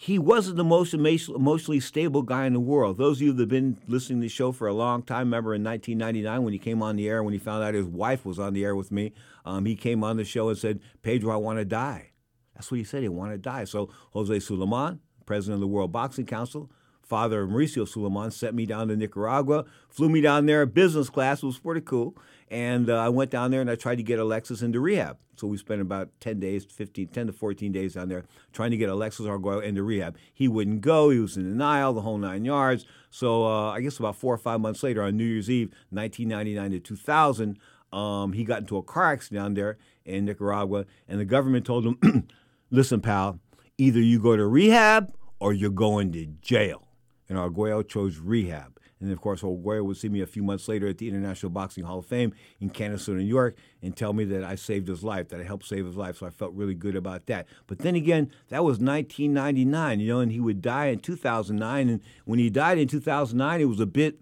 he 0.00 0.16
wasn't 0.16 0.56
the 0.56 0.62
most 0.62 0.94
emotionally 0.94 1.80
stable 1.80 2.22
guy 2.22 2.46
in 2.46 2.52
the 2.52 2.60
world. 2.60 2.98
Those 2.98 3.18
of 3.18 3.22
you 3.22 3.32
that 3.32 3.42
have 3.42 3.48
been 3.48 3.78
listening 3.88 4.20
to 4.20 4.26
the 4.26 4.28
show 4.28 4.52
for 4.52 4.68
a 4.68 4.72
long 4.72 5.02
time 5.02 5.26
remember 5.26 5.56
in 5.56 5.64
1999 5.64 6.44
when 6.44 6.52
he 6.52 6.58
came 6.60 6.84
on 6.84 6.94
the 6.94 7.08
air, 7.08 7.20
when 7.24 7.32
he 7.32 7.38
found 7.40 7.64
out 7.64 7.74
his 7.74 7.84
wife 7.84 8.24
was 8.24 8.38
on 8.38 8.52
the 8.52 8.64
air 8.64 8.76
with 8.76 8.92
me, 8.92 9.12
um, 9.44 9.64
he 9.64 9.74
came 9.74 10.04
on 10.04 10.16
the 10.16 10.22
show 10.22 10.50
and 10.50 10.56
said, 10.56 10.78
Pedro, 11.02 11.32
I 11.34 11.36
want 11.36 11.58
to 11.58 11.64
die. 11.64 12.12
That's 12.54 12.70
what 12.70 12.78
he 12.78 12.84
said. 12.84 13.02
He 13.02 13.08
wanted 13.08 13.42
to 13.42 13.50
die. 13.50 13.64
So 13.64 13.90
Jose 14.12 14.38
Sulaiman, 14.38 15.00
president 15.26 15.54
of 15.54 15.60
the 15.62 15.66
World 15.66 15.90
Boxing 15.90 16.26
Council, 16.26 16.70
father 17.02 17.42
of 17.42 17.50
Mauricio 17.50 17.88
Sulaiman, 17.88 18.30
sent 18.30 18.54
me 18.54 18.66
down 18.66 18.86
to 18.88 18.96
Nicaragua, 18.96 19.64
flew 19.88 20.08
me 20.08 20.20
down 20.20 20.46
there 20.46 20.62
in 20.62 20.68
business 20.68 21.10
class. 21.10 21.42
It 21.42 21.46
was 21.46 21.58
pretty 21.58 21.80
cool. 21.80 22.16
And 22.50 22.88
uh, 22.88 22.96
I 22.96 23.08
went 23.10 23.30
down 23.30 23.50
there 23.50 23.60
and 23.60 23.70
I 23.70 23.74
tried 23.74 23.96
to 23.96 24.02
get 24.02 24.18
Alexis 24.18 24.62
into 24.62 24.80
rehab. 24.80 25.18
So 25.36 25.46
we 25.46 25.56
spent 25.58 25.80
about 25.80 26.08
10 26.20 26.40
days, 26.40 26.64
15, 26.64 27.08
10 27.08 27.26
to 27.26 27.32
14 27.32 27.70
days 27.70 27.94
down 27.94 28.08
there 28.08 28.24
trying 28.52 28.70
to 28.70 28.76
get 28.76 28.88
Alexis 28.88 29.26
Arguello 29.26 29.60
into 29.60 29.82
rehab. 29.82 30.16
He 30.32 30.48
wouldn't 30.48 30.80
go. 30.80 31.10
He 31.10 31.18
was 31.18 31.36
in 31.36 31.44
denial, 31.44 31.92
the 31.92 32.00
whole 32.00 32.18
nine 32.18 32.44
yards. 32.44 32.86
So 33.10 33.44
uh, 33.44 33.70
I 33.70 33.80
guess 33.80 33.98
about 33.98 34.16
four 34.16 34.34
or 34.34 34.38
five 34.38 34.60
months 34.60 34.82
later, 34.82 35.02
on 35.02 35.16
New 35.16 35.24
Year's 35.24 35.50
Eve, 35.50 35.72
1999 35.90 36.70
to 36.72 36.80
2000, 36.80 37.58
um, 37.92 38.32
he 38.32 38.44
got 38.44 38.60
into 38.60 38.76
a 38.76 38.82
car 38.82 39.12
accident 39.12 39.44
down 39.44 39.54
there 39.54 39.78
in 40.04 40.24
Nicaragua. 40.24 40.86
And 41.06 41.20
the 41.20 41.24
government 41.24 41.66
told 41.66 41.86
him, 41.86 42.28
listen, 42.70 43.00
pal, 43.00 43.38
either 43.76 44.00
you 44.00 44.18
go 44.18 44.36
to 44.36 44.46
rehab 44.46 45.12
or 45.38 45.52
you're 45.52 45.70
going 45.70 46.12
to 46.12 46.26
jail. 46.40 46.88
And 47.28 47.38
Arguello 47.38 47.82
chose 47.82 48.18
rehab. 48.18 48.77
And 49.00 49.12
of 49.12 49.20
course, 49.20 49.44
Arguello 49.44 49.84
would 49.84 49.96
see 49.96 50.08
me 50.08 50.20
a 50.20 50.26
few 50.26 50.42
months 50.42 50.68
later 50.68 50.88
at 50.88 50.98
the 50.98 51.08
International 51.08 51.50
Boxing 51.50 51.84
Hall 51.84 52.00
of 52.00 52.06
Fame 52.06 52.32
in 52.60 52.70
Canastota, 52.70 53.16
New 53.16 53.24
York, 53.24 53.56
and 53.82 53.96
tell 53.96 54.12
me 54.12 54.24
that 54.24 54.42
I 54.42 54.56
saved 54.56 54.88
his 54.88 55.04
life, 55.04 55.28
that 55.28 55.40
I 55.40 55.44
helped 55.44 55.66
save 55.66 55.86
his 55.86 55.96
life. 55.96 56.18
So 56.18 56.26
I 56.26 56.30
felt 56.30 56.52
really 56.54 56.74
good 56.74 56.96
about 56.96 57.26
that. 57.26 57.46
But 57.66 57.78
then 57.78 57.94
again, 57.94 58.30
that 58.48 58.64
was 58.64 58.78
1999, 58.78 60.00
you 60.00 60.08
know, 60.08 60.20
and 60.20 60.32
he 60.32 60.40
would 60.40 60.60
die 60.60 60.86
in 60.86 60.98
2009. 60.98 61.88
And 61.88 62.00
when 62.24 62.38
he 62.38 62.50
died 62.50 62.78
in 62.78 62.88
2009, 62.88 63.60
it 63.60 63.64
was 63.64 63.80
a 63.80 63.86
bit, 63.86 64.18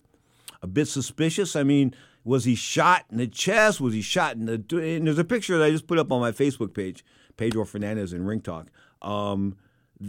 a 0.62 0.66
bit 0.66 0.88
suspicious. 0.88 1.56
I 1.56 1.62
mean, 1.62 1.94
was 2.24 2.44
he 2.44 2.54
shot 2.54 3.06
in 3.10 3.18
the 3.18 3.28
chest? 3.28 3.80
Was 3.80 3.94
he 3.94 4.02
shot 4.02 4.34
in 4.34 4.46
the? 4.46 4.54
And 4.54 5.06
there's 5.06 5.18
a 5.18 5.24
picture 5.24 5.56
that 5.58 5.64
I 5.64 5.70
just 5.70 5.86
put 5.86 5.98
up 5.98 6.10
on 6.12 6.20
my 6.20 6.32
Facebook 6.32 6.74
page, 6.74 7.04
Pedro 7.36 7.64
Fernandez 7.64 8.12
in 8.12 8.26
Ring 8.26 8.40
Talk. 8.40 8.66
Um, 9.00 9.56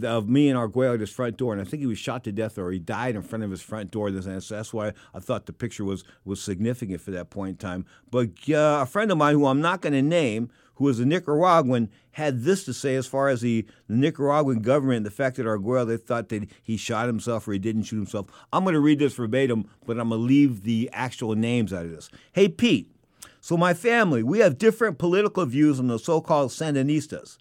of 0.02 0.28
me 0.28 0.48
and 0.48 0.58
Arguello 0.58 0.94
at 0.94 1.00
his 1.00 1.10
front 1.10 1.36
door, 1.36 1.52
and 1.52 1.62
I 1.62 1.64
think 1.64 1.80
he 1.80 1.86
was 1.86 1.98
shot 1.98 2.24
to 2.24 2.32
death 2.32 2.58
or 2.58 2.70
he 2.70 2.78
died 2.78 3.16
in 3.16 3.22
front 3.22 3.44
of 3.44 3.50
his 3.50 3.62
front 3.62 3.90
door. 3.90 4.08
And 4.08 4.42
so 4.42 4.56
that's 4.56 4.72
why 4.72 4.92
I 5.14 5.20
thought 5.20 5.46
the 5.46 5.52
picture 5.52 5.84
was 5.84 6.04
was 6.24 6.42
significant 6.42 7.00
for 7.00 7.10
that 7.12 7.30
point 7.30 7.50
in 7.50 7.56
time. 7.56 7.86
But 8.10 8.30
uh, 8.50 8.80
a 8.82 8.86
friend 8.86 9.10
of 9.10 9.18
mine, 9.18 9.34
who 9.34 9.46
I'm 9.46 9.60
not 9.60 9.80
going 9.80 9.94
to 9.94 10.02
name, 10.02 10.50
who 10.74 10.84
was 10.84 11.00
a 11.00 11.06
Nicaraguan, 11.06 11.90
had 12.12 12.42
this 12.42 12.64
to 12.64 12.74
say 12.74 12.96
as 12.96 13.06
far 13.06 13.28
as 13.28 13.40
the, 13.40 13.66
the 13.88 13.96
Nicaraguan 13.96 14.60
government, 14.60 15.04
the 15.04 15.10
fact 15.10 15.36
that 15.36 15.46
Arguello 15.46 15.84
they 15.84 15.96
thought 15.96 16.28
that 16.28 16.48
he 16.62 16.76
shot 16.76 17.06
himself 17.06 17.48
or 17.48 17.52
he 17.52 17.58
didn't 17.58 17.84
shoot 17.84 17.96
himself. 17.96 18.26
I'm 18.52 18.64
going 18.64 18.74
to 18.74 18.80
read 18.80 18.98
this 18.98 19.14
verbatim, 19.14 19.68
but 19.86 19.98
I'm 19.98 20.10
going 20.10 20.20
to 20.20 20.26
leave 20.26 20.64
the 20.64 20.90
actual 20.92 21.34
names 21.34 21.72
out 21.72 21.84
of 21.84 21.90
this. 21.90 22.10
Hey, 22.32 22.48
Pete. 22.48 22.92
So 23.40 23.56
my 23.56 23.72
family, 23.72 24.22
we 24.22 24.40
have 24.40 24.58
different 24.58 24.98
political 24.98 25.46
views 25.46 25.78
on 25.80 25.86
the 25.86 25.98
so-called 25.98 26.50
Sandinistas. 26.50 27.38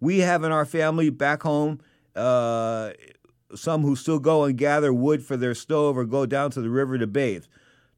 We 0.00 0.20
have 0.20 0.44
in 0.44 0.52
our 0.52 0.64
family 0.64 1.10
back 1.10 1.42
home 1.42 1.80
uh, 2.14 2.90
some 3.54 3.82
who 3.82 3.96
still 3.96 4.18
go 4.18 4.44
and 4.44 4.56
gather 4.56 4.92
wood 4.92 5.22
for 5.24 5.36
their 5.36 5.54
stove 5.54 5.96
or 5.96 6.04
go 6.04 6.26
down 6.26 6.50
to 6.52 6.60
the 6.60 6.70
river 6.70 6.98
to 6.98 7.06
bathe. 7.06 7.44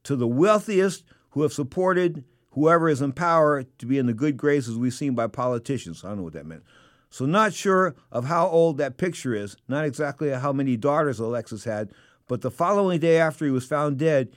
To 0.05 0.17
the 0.17 0.29
wealthiest 0.29 1.05
who 1.31 1.43
have 1.43 1.53
supported 1.53 2.25
whoever 2.51 2.89
is 2.89 3.03
in 3.03 3.13
power 3.13 3.63
to 3.63 3.87
be 3.87 3.99
in 3.99 4.07
the 4.07 4.15
good 4.15 4.37
graces 4.37 4.77
we've 4.77 4.95
seen 4.95 5.15
by 5.15 5.27
politicians. 5.27 6.05
I 6.05 6.09
don't 6.09 6.19
know 6.19 6.23
what 6.25 6.33
that 6.33 6.47
meant. 6.47 6.65
So, 7.11 7.25
not 7.25 7.55
sure 7.55 7.95
of 8.13 8.27
how 8.27 8.49
old 8.49 8.77
that 8.79 8.99
picture 8.99 9.35
is, 9.35 9.57
not 9.67 9.85
exactly 9.85 10.31
how 10.31 10.53
many 10.53 10.77
daughters 10.77 11.19
Alexis 11.19 11.65
had, 11.65 11.91
but 12.27 12.43
the 12.43 12.51
following 12.51 13.01
day 13.01 13.19
after 13.19 13.47
he 13.47 13.51
was 13.51 13.65
found 13.65 13.99
dead, 13.99 14.31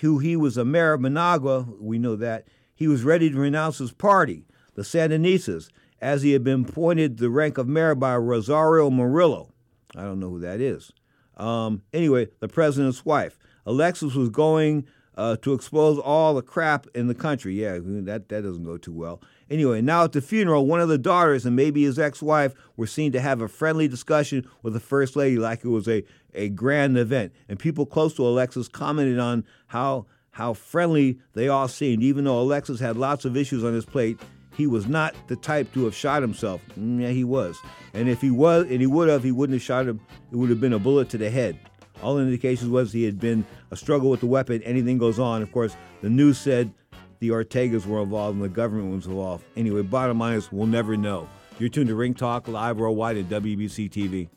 who 0.00 0.18
he 0.18 0.34
was 0.34 0.56
a 0.56 0.64
mayor 0.64 0.94
of 0.94 1.02
Managua, 1.02 1.66
we 1.78 1.98
know 1.98 2.16
that, 2.16 2.48
he 2.74 2.88
was 2.88 3.04
ready 3.04 3.30
to 3.30 3.38
renounce 3.38 3.78
his 3.78 3.92
party, 3.92 4.46
the 4.74 4.82
Sandinistas, 4.82 5.68
as 6.04 6.20
he 6.20 6.32
had 6.32 6.44
been 6.44 6.66
appointed 6.68 7.16
the 7.16 7.30
rank 7.30 7.56
of 7.56 7.66
mayor 7.66 7.94
by 7.94 8.14
Rosario 8.14 8.90
Murillo. 8.90 9.54
I 9.96 10.02
don't 10.02 10.20
know 10.20 10.28
who 10.28 10.40
that 10.40 10.60
is. 10.60 10.92
Um, 11.38 11.80
anyway, 11.94 12.28
the 12.40 12.46
president's 12.46 13.06
wife. 13.06 13.38
Alexis 13.64 14.14
was 14.14 14.28
going 14.28 14.86
uh, 15.16 15.36
to 15.36 15.54
expose 15.54 15.98
all 15.98 16.34
the 16.34 16.42
crap 16.42 16.86
in 16.94 17.06
the 17.06 17.14
country. 17.14 17.54
Yeah, 17.54 17.78
that, 17.80 18.28
that 18.28 18.42
doesn't 18.42 18.64
go 18.64 18.76
too 18.76 18.92
well. 18.92 19.22
Anyway, 19.48 19.80
now 19.80 20.04
at 20.04 20.12
the 20.12 20.20
funeral, 20.20 20.66
one 20.66 20.80
of 20.80 20.90
the 20.90 20.98
daughters 20.98 21.46
and 21.46 21.56
maybe 21.56 21.84
his 21.84 21.98
ex 21.98 22.20
wife 22.20 22.52
were 22.76 22.86
seen 22.86 23.10
to 23.12 23.20
have 23.20 23.40
a 23.40 23.48
friendly 23.48 23.88
discussion 23.88 24.46
with 24.62 24.74
the 24.74 24.80
First 24.80 25.16
Lady 25.16 25.38
like 25.38 25.64
it 25.64 25.68
was 25.68 25.88
a, 25.88 26.04
a 26.34 26.50
grand 26.50 26.98
event. 26.98 27.32
And 27.48 27.58
people 27.58 27.86
close 27.86 28.12
to 28.14 28.26
Alexis 28.26 28.68
commented 28.68 29.18
on 29.18 29.46
how, 29.68 30.04
how 30.32 30.52
friendly 30.52 31.18
they 31.32 31.48
all 31.48 31.68
seemed. 31.68 32.02
Even 32.02 32.24
though 32.24 32.40
Alexis 32.40 32.80
had 32.80 32.98
lots 32.98 33.24
of 33.24 33.38
issues 33.38 33.64
on 33.64 33.72
his 33.72 33.86
plate, 33.86 34.20
he 34.56 34.66
was 34.66 34.86
not 34.86 35.14
the 35.26 35.36
type 35.36 35.72
to 35.74 35.84
have 35.84 35.94
shot 35.94 36.22
himself. 36.22 36.60
Mm, 36.78 37.02
yeah, 37.02 37.08
he 37.08 37.24
was. 37.24 37.58
And 37.92 38.08
if 38.08 38.20
he 38.20 38.30
was, 38.30 38.66
and 38.70 38.80
he 38.80 38.86
would 38.86 39.08
have, 39.08 39.22
he 39.22 39.32
wouldn't 39.32 39.54
have 39.54 39.62
shot 39.62 39.86
him. 39.86 40.00
It 40.32 40.36
would 40.36 40.50
have 40.50 40.60
been 40.60 40.72
a 40.72 40.78
bullet 40.78 41.08
to 41.10 41.18
the 41.18 41.30
head. 41.30 41.58
All 42.02 42.18
indications 42.18 42.70
was 42.70 42.92
he 42.92 43.04
had 43.04 43.18
been 43.18 43.44
a 43.70 43.76
struggle 43.76 44.10
with 44.10 44.20
the 44.20 44.26
weapon. 44.26 44.62
Anything 44.62 44.98
goes 44.98 45.18
on. 45.18 45.42
Of 45.42 45.52
course, 45.52 45.76
the 46.02 46.10
news 46.10 46.38
said 46.38 46.72
the 47.20 47.30
Ortegas 47.30 47.86
were 47.86 48.02
involved 48.02 48.36
and 48.36 48.44
the 48.44 48.48
government 48.48 48.94
was 48.94 49.06
involved. 49.06 49.44
Anyway, 49.56 49.82
bottom 49.82 50.18
line 50.18 50.36
is 50.36 50.52
we'll 50.52 50.66
never 50.66 50.96
know. 50.96 51.28
You're 51.58 51.68
tuned 51.68 51.88
to 51.88 51.94
Ring 51.94 52.14
Talk 52.14 52.48
live 52.48 52.78
worldwide 52.78 53.16
at 53.16 53.28
WBC 53.28 53.90
TV. 53.90 54.28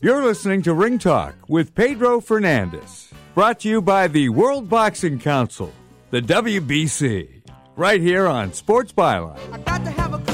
You're 0.00 0.24
listening 0.24 0.62
to 0.62 0.74
Ring 0.74 0.98
Talk 0.98 1.34
with 1.48 1.74
Pedro 1.74 2.20
Fernandez, 2.20 3.10
brought 3.34 3.60
to 3.60 3.68
you 3.68 3.80
by 3.80 4.08
the 4.08 4.28
World 4.30 4.68
Boxing 4.68 5.18
Council, 5.18 5.72
the 6.10 6.20
WBC 6.20 7.43
right 7.76 8.00
here 8.00 8.26
on 8.26 8.52
Sports 8.52 8.92
Byline. 8.92 10.33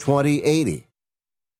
2080. 0.00 0.89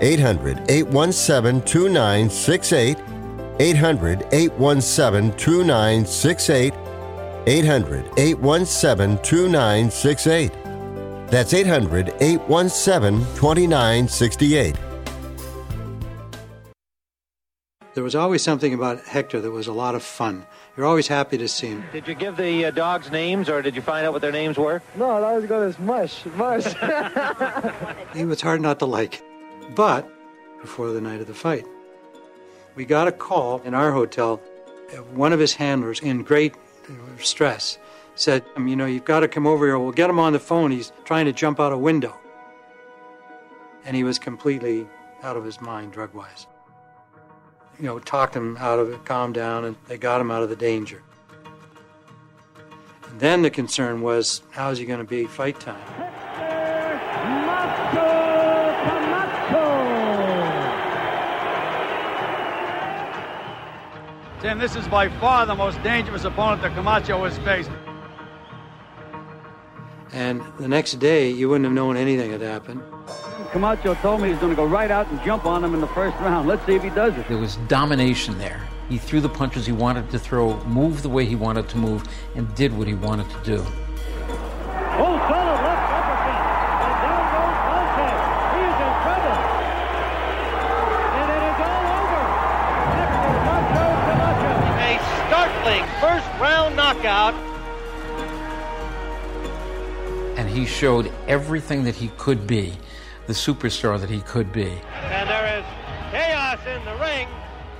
800 0.00 0.70
817 0.70 1.62
2968. 1.62 2.98
800 3.60 4.26
817 4.32 5.36
2968. 5.36 6.74
800 7.46 8.10
817 8.16 9.22
2968. 9.22 10.52
That's 11.28 11.54
800 11.54 12.14
817 12.20 13.20
2968. 13.34 14.76
There 17.94 18.02
was 18.02 18.16
always 18.16 18.42
something 18.42 18.74
about 18.74 19.04
Hector 19.04 19.40
that 19.40 19.50
was 19.52 19.68
a 19.68 19.72
lot 19.72 19.94
of 19.94 20.02
fun. 20.02 20.46
You're 20.76 20.86
always 20.86 21.06
happy 21.06 21.38
to 21.38 21.46
see 21.46 21.68
him. 21.68 21.84
Did 21.92 22.08
you 22.08 22.14
give 22.14 22.36
the 22.36 22.64
uh, 22.66 22.70
dogs 22.72 23.12
names, 23.12 23.48
or 23.48 23.62
did 23.62 23.76
you 23.76 23.82
find 23.82 24.04
out 24.04 24.12
what 24.12 24.20
their 24.20 24.32
names 24.32 24.58
were? 24.58 24.82
No, 24.96 25.20
that 25.20 25.32
was 25.32 25.46
good 25.46 25.68
as 25.68 25.78
mush, 25.78 26.24
mush. 26.34 26.66
He 28.14 28.24
was 28.24 28.40
hard 28.40 28.60
not 28.60 28.80
to 28.80 28.86
like. 28.86 29.22
But 29.74 30.08
before 30.60 30.90
the 30.92 31.00
night 31.00 31.20
of 31.20 31.26
the 31.26 31.34
fight, 31.34 31.66
we 32.74 32.84
got 32.84 33.08
a 33.08 33.12
call 33.12 33.60
in 33.62 33.74
our 33.74 33.92
hotel. 33.92 34.36
One 35.12 35.32
of 35.32 35.40
his 35.40 35.54
handlers, 35.54 36.00
in 36.00 36.22
great 36.22 36.54
stress, 37.18 37.78
said, 38.14 38.44
um, 38.56 38.68
You 38.68 38.76
know, 38.76 38.86
you've 38.86 39.04
got 39.04 39.20
to 39.20 39.28
come 39.28 39.46
over 39.46 39.66
here. 39.66 39.78
We'll 39.78 39.92
get 39.92 40.10
him 40.10 40.18
on 40.18 40.32
the 40.32 40.38
phone. 40.38 40.70
He's 40.70 40.92
trying 41.04 41.26
to 41.26 41.32
jump 41.32 41.58
out 41.60 41.72
a 41.72 41.78
window. 41.78 42.16
And 43.84 43.96
he 43.96 44.04
was 44.04 44.18
completely 44.18 44.86
out 45.22 45.36
of 45.36 45.44
his 45.44 45.60
mind, 45.60 45.92
drug 45.92 46.14
wise. 46.14 46.46
You 47.78 47.86
know, 47.86 47.98
talked 47.98 48.36
him 48.36 48.56
out 48.58 48.78
of 48.78 48.90
it, 48.90 49.04
calmed 49.04 49.34
down, 49.34 49.64
and 49.64 49.76
they 49.88 49.98
got 49.98 50.20
him 50.20 50.30
out 50.30 50.42
of 50.42 50.48
the 50.48 50.56
danger. 50.56 51.02
And 53.08 53.20
then 53.20 53.42
the 53.42 53.50
concern 53.50 54.00
was, 54.00 54.42
how's 54.50 54.78
he 54.78 54.84
going 54.84 55.00
to 55.00 55.04
be 55.04 55.26
fight 55.26 55.58
time? 55.58 56.13
Tim, 64.44 64.58
this 64.58 64.76
is 64.76 64.86
by 64.88 65.08
far 65.08 65.46
the 65.46 65.54
most 65.54 65.82
dangerous 65.82 66.24
opponent 66.24 66.60
that 66.60 66.74
Camacho 66.74 67.24
has 67.24 67.38
faced. 67.38 67.70
And 70.12 70.42
the 70.58 70.68
next 70.68 70.96
day, 70.96 71.30
you 71.30 71.48
wouldn't 71.48 71.64
have 71.64 71.72
known 71.72 71.96
anything 71.96 72.30
had 72.30 72.42
happened. 72.42 72.82
Camacho 73.52 73.94
told 73.94 74.20
me 74.20 74.28
he's 74.28 74.36
going 74.36 74.52
to 74.52 74.56
go 74.56 74.66
right 74.66 74.90
out 74.90 75.08
and 75.08 75.18
jump 75.22 75.46
on 75.46 75.64
him 75.64 75.72
in 75.72 75.80
the 75.80 75.86
first 75.86 76.14
round. 76.20 76.46
Let's 76.46 76.62
see 76.66 76.74
if 76.74 76.82
he 76.82 76.90
does 76.90 77.16
it. 77.16 77.26
There 77.26 77.38
was 77.38 77.56
domination 77.68 78.36
there. 78.36 78.68
He 78.90 78.98
threw 78.98 79.22
the 79.22 79.30
punches 79.30 79.64
he 79.64 79.72
wanted 79.72 80.10
to 80.10 80.18
throw, 80.18 80.62
moved 80.64 81.02
the 81.04 81.08
way 81.08 81.24
he 81.24 81.36
wanted 81.36 81.70
to 81.70 81.78
move, 81.78 82.06
and 82.34 82.54
did 82.54 82.76
what 82.76 82.86
he 82.86 82.92
wanted 82.92 83.30
to 83.30 83.40
do. 83.44 83.64
Oh, 84.98 85.24
he 100.54 100.64
showed 100.64 101.12
everything 101.26 101.84
that 101.84 101.94
he 101.94 102.08
could 102.16 102.46
be, 102.46 102.72
the 103.26 103.32
superstar 103.32 104.00
that 104.00 104.08
he 104.08 104.20
could 104.20 104.52
be. 104.52 104.70
And 104.92 105.28
there 105.28 105.58
is 105.58 105.64
chaos 106.10 106.60
in 106.66 106.84
the 106.84 106.96
ring. 106.96 107.28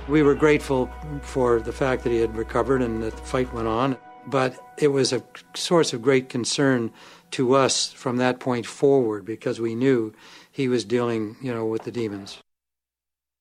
We 0.07 0.21
were 0.21 0.35
grateful 0.35 0.91
for 1.21 1.61
the 1.61 1.71
fact 1.71 2.03
that 2.03 2.11
he 2.11 2.19
had 2.19 2.35
recovered 2.35 2.81
and 2.81 3.01
that 3.01 3.15
the 3.15 3.23
fight 3.23 3.51
went 3.53 3.67
on, 3.67 3.97
but 4.27 4.59
it 4.77 4.89
was 4.89 5.13
a 5.13 5.23
source 5.55 5.93
of 5.93 6.01
great 6.01 6.29
concern 6.29 6.91
to 7.31 7.55
us 7.55 7.91
from 7.91 8.17
that 8.17 8.39
point 8.39 8.65
forward 8.65 9.25
because 9.25 9.59
we 9.59 9.73
knew 9.73 10.13
he 10.51 10.67
was 10.67 10.85
dealing, 10.85 11.37
you 11.41 11.53
know, 11.53 11.65
with 11.65 11.83
the 11.83 11.91
demons. 11.91 12.41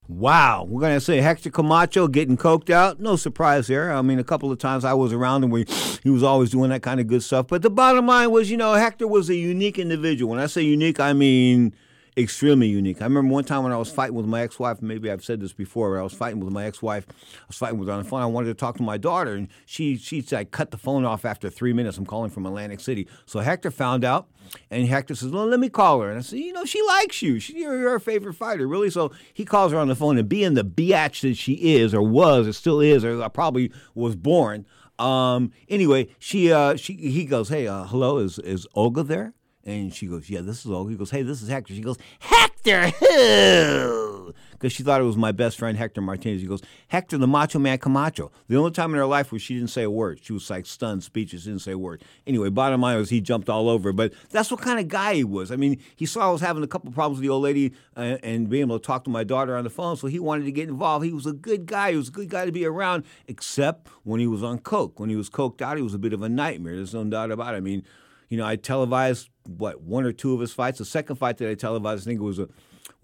Wow, 0.07 0.67
we're 0.69 0.83
gonna 0.83 1.01
say 1.01 1.23
Hector 1.23 1.49
Camacho 1.49 2.09
getting 2.09 2.37
coked 2.37 2.69
out. 2.69 3.01
No 3.01 3.17
surprise 3.17 3.69
there. 3.69 3.91
I 3.91 4.03
mean, 4.03 4.19
a 4.19 4.25
couple 4.25 4.53
of 4.53 4.59
times 4.59 4.85
I 4.85 4.93
was 4.93 5.15
around 5.15 5.45
him 5.45 5.51
where 5.51 5.65
he 6.03 6.11
was 6.11 6.23
always 6.23 6.51
doing 6.51 6.69
that 6.71 6.83
kind 6.83 7.01
of 7.01 7.07
good 7.07 7.23
stuff. 7.23 7.49
But 7.49 7.63
the 7.63 7.71
bottom 7.71 8.07
line 8.07 8.31
was, 8.31 8.51
you 8.51 8.59
know, 8.59 8.75
Hector 8.75 9.09
was 9.09 9.31
a 9.31 9.35
unique 9.35 9.79
individual. 9.79 10.31
When 10.33 10.41
I 10.41 10.47
say 10.47 10.61
unique, 10.61 11.01
I 11.01 11.15
mean 11.15 11.75
extremely 12.17 12.69
unique. 12.69 13.01
I 13.01 13.05
remember 13.05 13.33
one 13.33 13.45
time 13.45 13.63
when 13.65 13.73
I 13.73 13.77
was 13.77 13.91
fighting 13.91 14.15
with 14.15 14.27
my 14.27 14.43
ex-wife. 14.43 14.81
Maybe 14.81 15.11
I've 15.11 15.25
said 15.25 15.41
this 15.41 15.53
before. 15.53 15.95
But 15.95 16.01
I 16.01 16.03
was 16.03 16.13
fighting 16.13 16.41
with 16.41 16.53
my 16.53 16.65
ex-wife. 16.65 17.07
I 17.09 17.45
was 17.49 17.57
fighting 17.57 17.79
with 17.79 17.89
her 17.89 17.95
on 17.95 18.03
the 18.03 18.09
phone. 18.09 18.23
I 18.23 18.27
wanted 18.27 18.49
to 18.49 18.55
talk 18.55 18.77
to 18.77 18.83
my 18.83 18.97
daughter, 18.97 19.35
and 19.35 19.49
she 19.67 19.97
she 19.97 20.21
said, 20.21 20.39
I 20.39 20.45
cut 20.45 20.71
the 20.71 20.79
phone 20.79 21.05
off 21.05 21.25
after 21.25 21.51
three 21.51 21.73
minutes. 21.73 21.99
I'm 21.99 22.07
calling 22.07 22.31
from 22.31 22.47
Atlantic 22.47 22.81
City. 22.81 23.09
So 23.27 23.41
Hector 23.41 23.71
found 23.71 24.05
out, 24.05 24.29
and 24.71 24.87
Hector 24.87 25.15
says, 25.15 25.31
"Well, 25.31 25.47
let 25.47 25.61
me 25.61 25.69
call 25.69 26.01
her." 26.01 26.11
And 26.11 26.19
I 26.19 26.23
said, 26.23 26.39
"You 26.39 26.53
know, 26.53 26.65
she 26.65 26.83
likes 26.83 27.23
you. 27.23 27.41
She, 27.41 27.59
you're, 27.59 27.79
you're 27.79 27.91
her 27.91 28.01
favorite 28.01 28.35
fighter, 28.35 28.67
really." 28.67 28.91
So 28.91 29.11
he 29.33 29.45
calls 29.45 29.73
her 29.73 29.79
on 29.79 29.89
the 29.89 29.97
phone, 29.97 30.19
and 30.19 30.29
being 30.29 30.55
the 30.55 30.65
biatch 30.65 31.23
that 31.23 31.37
she 31.37 31.55
is, 31.55 31.95
or 31.95 32.03
was, 32.03 32.47
or 32.47 32.53
still 32.53 32.81
is, 32.81 33.05
or 33.05 33.29
probably 33.31 33.73
was 33.95 34.17
born. 34.17 34.67
Um, 34.99 35.51
anyway, 35.69 36.09
she 36.19 36.53
uh, 36.53 36.77
she 36.77 36.95
he 36.95 37.25
goes, 37.25 37.49
"Hey, 37.49 37.67
uh, 37.67 37.85
hello, 37.85 38.19
is 38.19 38.39
is 38.39 38.67
Olga 38.75 39.03
there?" 39.03 39.35
And 39.67 39.95
she 39.95 40.07
goes, 40.07 40.29
"Yeah, 40.29 40.43
this 40.43 40.65
is 40.65 40.71
all. 40.71 40.87
He 40.87 40.97
goes, 40.97 41.11
"Hey, 41.11 41.23
this 41.23 41.41
is 41.41 41.49
Hector." 41.49 41.75
She 41.75 41.81
goes, 41.81 41.97
"Hector 42.19 42.89
who?" 42.89 44.35
Because 44.53 44.73
she 44.73 44.83
thought 44.83 45.01
it 45.01 45.05
was 45.05 45.17
my 45.17 45.33
best 45.33 45.59
friend 45.59 45.77
Hector 45.77 46.01
Martinez. 46.01 46.43
He 46.43 46.47
goes, 46.47 46.63
"Hector, 46.89 47.17
the 47.17 47.27
Macho 47.27 47.59
Man 47.59 47.79
Camacho." 47.79 48.31
The 48.49 48.57
only 48.57 48.73
time 48.73 48.91
in 48.91 48.99
her 48.99 49.07
life 49.07 49.33
where 49.33 49.39
she 49.39 49.55
didn't 49.55 49.71
say 49.71 49.83
a 49.83 49.91
word, 49.91 50.21
she 50.23 50.35
was 50.35 50.49
like 50.51 50.67
stunned, 50.67 51.03
speechless, 51.03 51.45
didn't 51.45 51.61
say 51.61 51.73
a 51.73 51.79
word. 51.79 52.03
Anyway, 52.27 52.51
bottom 52.51 52.83
line 52.83 52.99
was 52.99 53.09
he 53.09 53.23
jumped 53.23 53.49
all 53.49 53.71
over. 53.71 53.93
But 53.93 54.13
that's 54.31 54.51
what 54.51 54.61
kind 54.61 54.79
of 54.79 54.89
guy 54.89 55.15
he 55.15 55.25
was. 55.25 55.51
I 55.51 55.57
mean, 55.57 55.81
he 55.97 56.05
saw 56.05 56.29
I 56.29 56.33
was 56.33 56.43
having 56.43 56.63
a 56.63 56.67
couple 56.67 56.93
problems 56.93 57.19
with 57.19 57.27
the 57.27 57.33
old 57.33 57.43
lady 57.43 57.73
uh, 57.97 58.19
and 58.23 58.49
being 58.51 58.63
able 58.63 58.79
to 58.79 58.87
talk 58.87 59.05
to 59.05 59.11
my 59.11 59.25
daughter 59.25 59.57
on 59.57 59.65
the 59.65 59.71
phone, 59.71 59.97
so 59.97 60.07
he 60.07 60.19
wanted 60.19 60.45
to 60.45 60.53
get 60.53 60.69
involved. 60.69 61.07
He 61.07 61.13
was 61.13 61.27
a 61.27 61.33
good 61.33 61.65
guy. 61.65 61.93
He 61.93 61.97
was 61.97 62.09
a 62.09 62.13
good 62.13 62.29
guy 62.29 62.45
to 62.45 62.53
be 62.53 62.67
around, 62.67 63.05
except 63.29 63.89
when 64.03 64.21
he 64.21 64.27
was 64.27 64.43
on 64.43 64.59
coke. 64.59 65.01
When 65.01 65.09
he 65.09 65.17
was 65.17 65.31
coked 65.31 65.63
out, 65.63 65.77
he 65.79 65.83
was 65.83 65.95
a 65.95 65.99
bit 65.99 66.13
of 66.13 66.23
a 66.23 66.29
nightmare. 66.29 66.77
There's 66.77 66.95
no 66.95 67.05
doubt 67.05 67.31
about 67.31 67.55
it. 67.55 67.57
I 67.57 67.61
mean 67.61 67.83
you 68.29 68.39
know, 68.39 68.47
I 68.47 68.57
televised 68.57 69.31
what 69.47 69.83
one 69.83 70.05
or 70.05 70.13
two 70.13 70.35
of 70.35 70.41
his 70.41 70.53
fights. 70.53 70.79
The 70.79 70.85
second 70.85 71.17
fight 71.17 71.39
that 71.39 71.51
I 71.51 71.55
televised, 71.55 72.05
I 72.05 72.11
think 72.11 72.21
it 72.21 72.25
was 72.25 72.39
a 72.39 72.49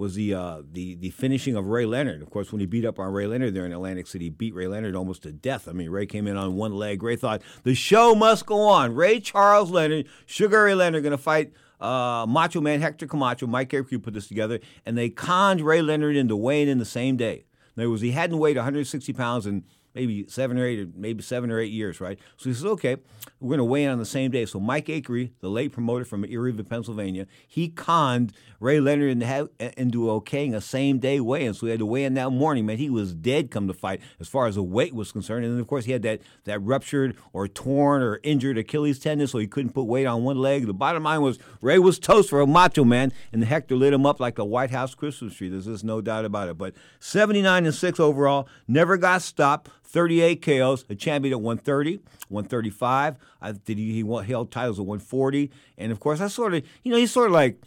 was 0.01 0.15
the 0.15 0.35
uh, 0.35 0.63
the 0.73 0.97
the 0.97 1.11
finishing 1.11 1.55
of 1.55 1.67
Ray 1.67 1.87
Leonard. 1.87 2.23
Of 2.23 2.31
course, 2.31 2.51
when 2.51 2.61
he 2.61 2.67
beat 2.67 2.85
up 2.85 2.99
on 2.99 3.13
Ray 3.13 3.27
Leonard 3.27 3.55
there 3.55 3.67
in 3.67 3.73
Atlantic 3.73 4.07
City, 4.07 4.27
he 4.27 4.31
beat 4.31 4.55
Ray 4.55 4.67
Leonard 4.67 4.97
almost 4.97 5.23
to 5.23 5.33
death. 5.33 5.69
I 5.69 5.73
mean, 5.73 5.91
Ray 5.91 6.07
came 6.07 6.27
in 6.27 6.37
on 6.37 6.57
one 6.57 6.73
leg. 6.73 7.03
Ray 7.03 7.17
thought 7.17 7.43
the 7.63 7.75
show 7.75 8.15
must 8.15 8.47
go 8.47 8.63
on. 8.63 8.95
Ray 8.95 9.21
Charles 9.21 9.71
Leonard, 9.71 10.07
Sugar 10.27 10.65
Ray 10.65 10.75
Leonard, 10.75 11.03
going 11.03 11.13
to 11.13 11.19
fight. 11.19 11.53
Uh, 11.79 12.27
Macho 12.29 12.61
Man 12.61 12.83
Hector 12.83 13.07
Camacho, 13.07 13.47
Mike 13.47 13.71
Akercube 13.71 14.03
put 14.03 14.13
this 14.13 14.29
together, 14.29 14.61
and 14.85 14.99
they 14.99 15.09
conned 15.09 15.63
Ray 15.63 15.81
Leonard 15.81 16.15
into 16.15 16.37
weighing 16.37 16.69
in 16.69 16.77
the 16.77 16.85
same 16.85 17.17
day. 17.17 17.47
In 17.75 17.83
other 17.83 17.89
words, 17.89 18.03
he 18.03 18.11
hadn't 18.11 18.37
weighed 18.37 18.57
160 18.57 19.15
pounds 19.15 19.47
in 19.47 19.65
maybe 20.01 20.25
seven 20.29 20.57
or 20.57 20.65
eight, 20.65 20.97
maybe 20.97 21.23
seven 21.23 21.51
or 21.51 21.61
eight 21.61 21.73
years, 21.73 22.01
right? 22.01 22.19
So 22.39 22.49
he 22.49 22.55
says, 22.55 22.65
okay, 22.65 22.97
we're 23.39 23.49
going 23.49 23.59
to 23.59 23.65
weigh 23.65 23.85
in 23.85 23.91
on 23.91 23.99
the 23.99 24.07
same 24.07 24.31
day. 24.31 24.47
So 24.47 24.59
Mike 24.59 24.89
Acri, 24.89 25.33
the 25.41 25.51
late 25.51 25.73
promoter 25.73 26.07
from 26.07 26.25
Erie, 26.25 26.53
Pennsylvania, 26.53 27.27
he 27.47 27.69
conned 27.69 28.33
Ray 28.61 28.81
Leonard 28.81 29.11
into, 29.11 29.27
uh, 29.61 29.71
into 29.77 30.05
okaying 30.05 30.55
a 30.55 30.61
same 30.61 30.99
day 30.99 31.21
weigh 31.21 31.45
in. 31.45 31.55
So 31.55 31.67
he 31.67 31.71
had 31.71 31.81
to 31.81 31.87
weigh 31.87 32.05
in 32.05 32.15
that 32.15 32.31
morning, 32.31 32.65
man. 32.65 32.79
He 32.79 32.89
was 32.89 33.15
dead 33.15 33.51
come 33.51 33.69
to 33.69 33.75
fight 33.75 34.01
as 34.19 34.29
far 34.29 34.47
as 34.47 34.55
the 34.55 34.63
weight 34.63 34.95
was 34.95 35.13
concerned. 35.13 35.45
And 35.45 35.55
then, 35.55 35.61
of 35.61 35.67
course, 35.67 35.85
he 35.85 35.93
had 35.93 36.03
that, 36.03 36.21
that 36.45 36.61
ruptured 36.61 37.17
or 37.35 37.47
torn 37.47 38.03
or 38.03 38.21
injured 38.23 38.57
Achilles 38.57 38.99
tendon, 38.99 39.27
so 39.27 39.39
he 39.39 39.47
couldn't 39.47 39.73
put 39.73 39.85
weight 39.85 40.07
on 40.07 40.25
one 40.25 40.39
leg. 40.39 40.67
The 40.67 40.75
bottom 40.75 41.03
line 41.03 41.21
was 41.21 41.39
Ray 41.61 41.79
was 41.79 41.99
toast 41.99 42.31
for 42.31 42.41
a 42.41 42.47
macho 42.47 42.85
man, 42.85 43.13
and 43.33 43.45
Hector 43.45 43.77
lit 43.77 43.93
him 43.93 44.07
up 44.07 44.19
like 44.19 44.37
the 44.37 44.45
White 44.47 44.71
House 44.71 44.95
Christmas 44.95 45.35
tree. 45.35 45.51
There's 45.51 45.67
just 45.67 45.85
no 45.85 46.01
doubt 46.01 46.25
about 46.25 46.49
it. 46.49 46.57
But 46.57 46.75
79 47.01 47.67
and 47.67 47.75
6 47.75 48.01
overall, 48.01 48.49
never 48.67 48.97
got 48.97 49.23
stopped. 49.23 49.71
38 49.91 50.43
KOs, 50.43 50.85
a 50.89 50.95
champion 50.95 51.35
at 51.35 51.41
130, 51.41 51.97
135. 52.29 53.17
I 53.43 53.53
did 53.53 53.79
he, 53.79 54.03
he 54.03 54.23
held 54.25 54.51
titles 54.51 54.79
at 54.79 54.87
140, 54.87 55.51
and 55.79 55.91
of 55.91 55.99
course 55.99 56.21
I 56.21 56.29
sort 56.29 56.55
of 56.55 56.65
you 56.85 56.93
know 56.93 56.99
he's 56.99 57.11
sort 57.11 57.27
of 57.27 57.33
like 57.33 57.61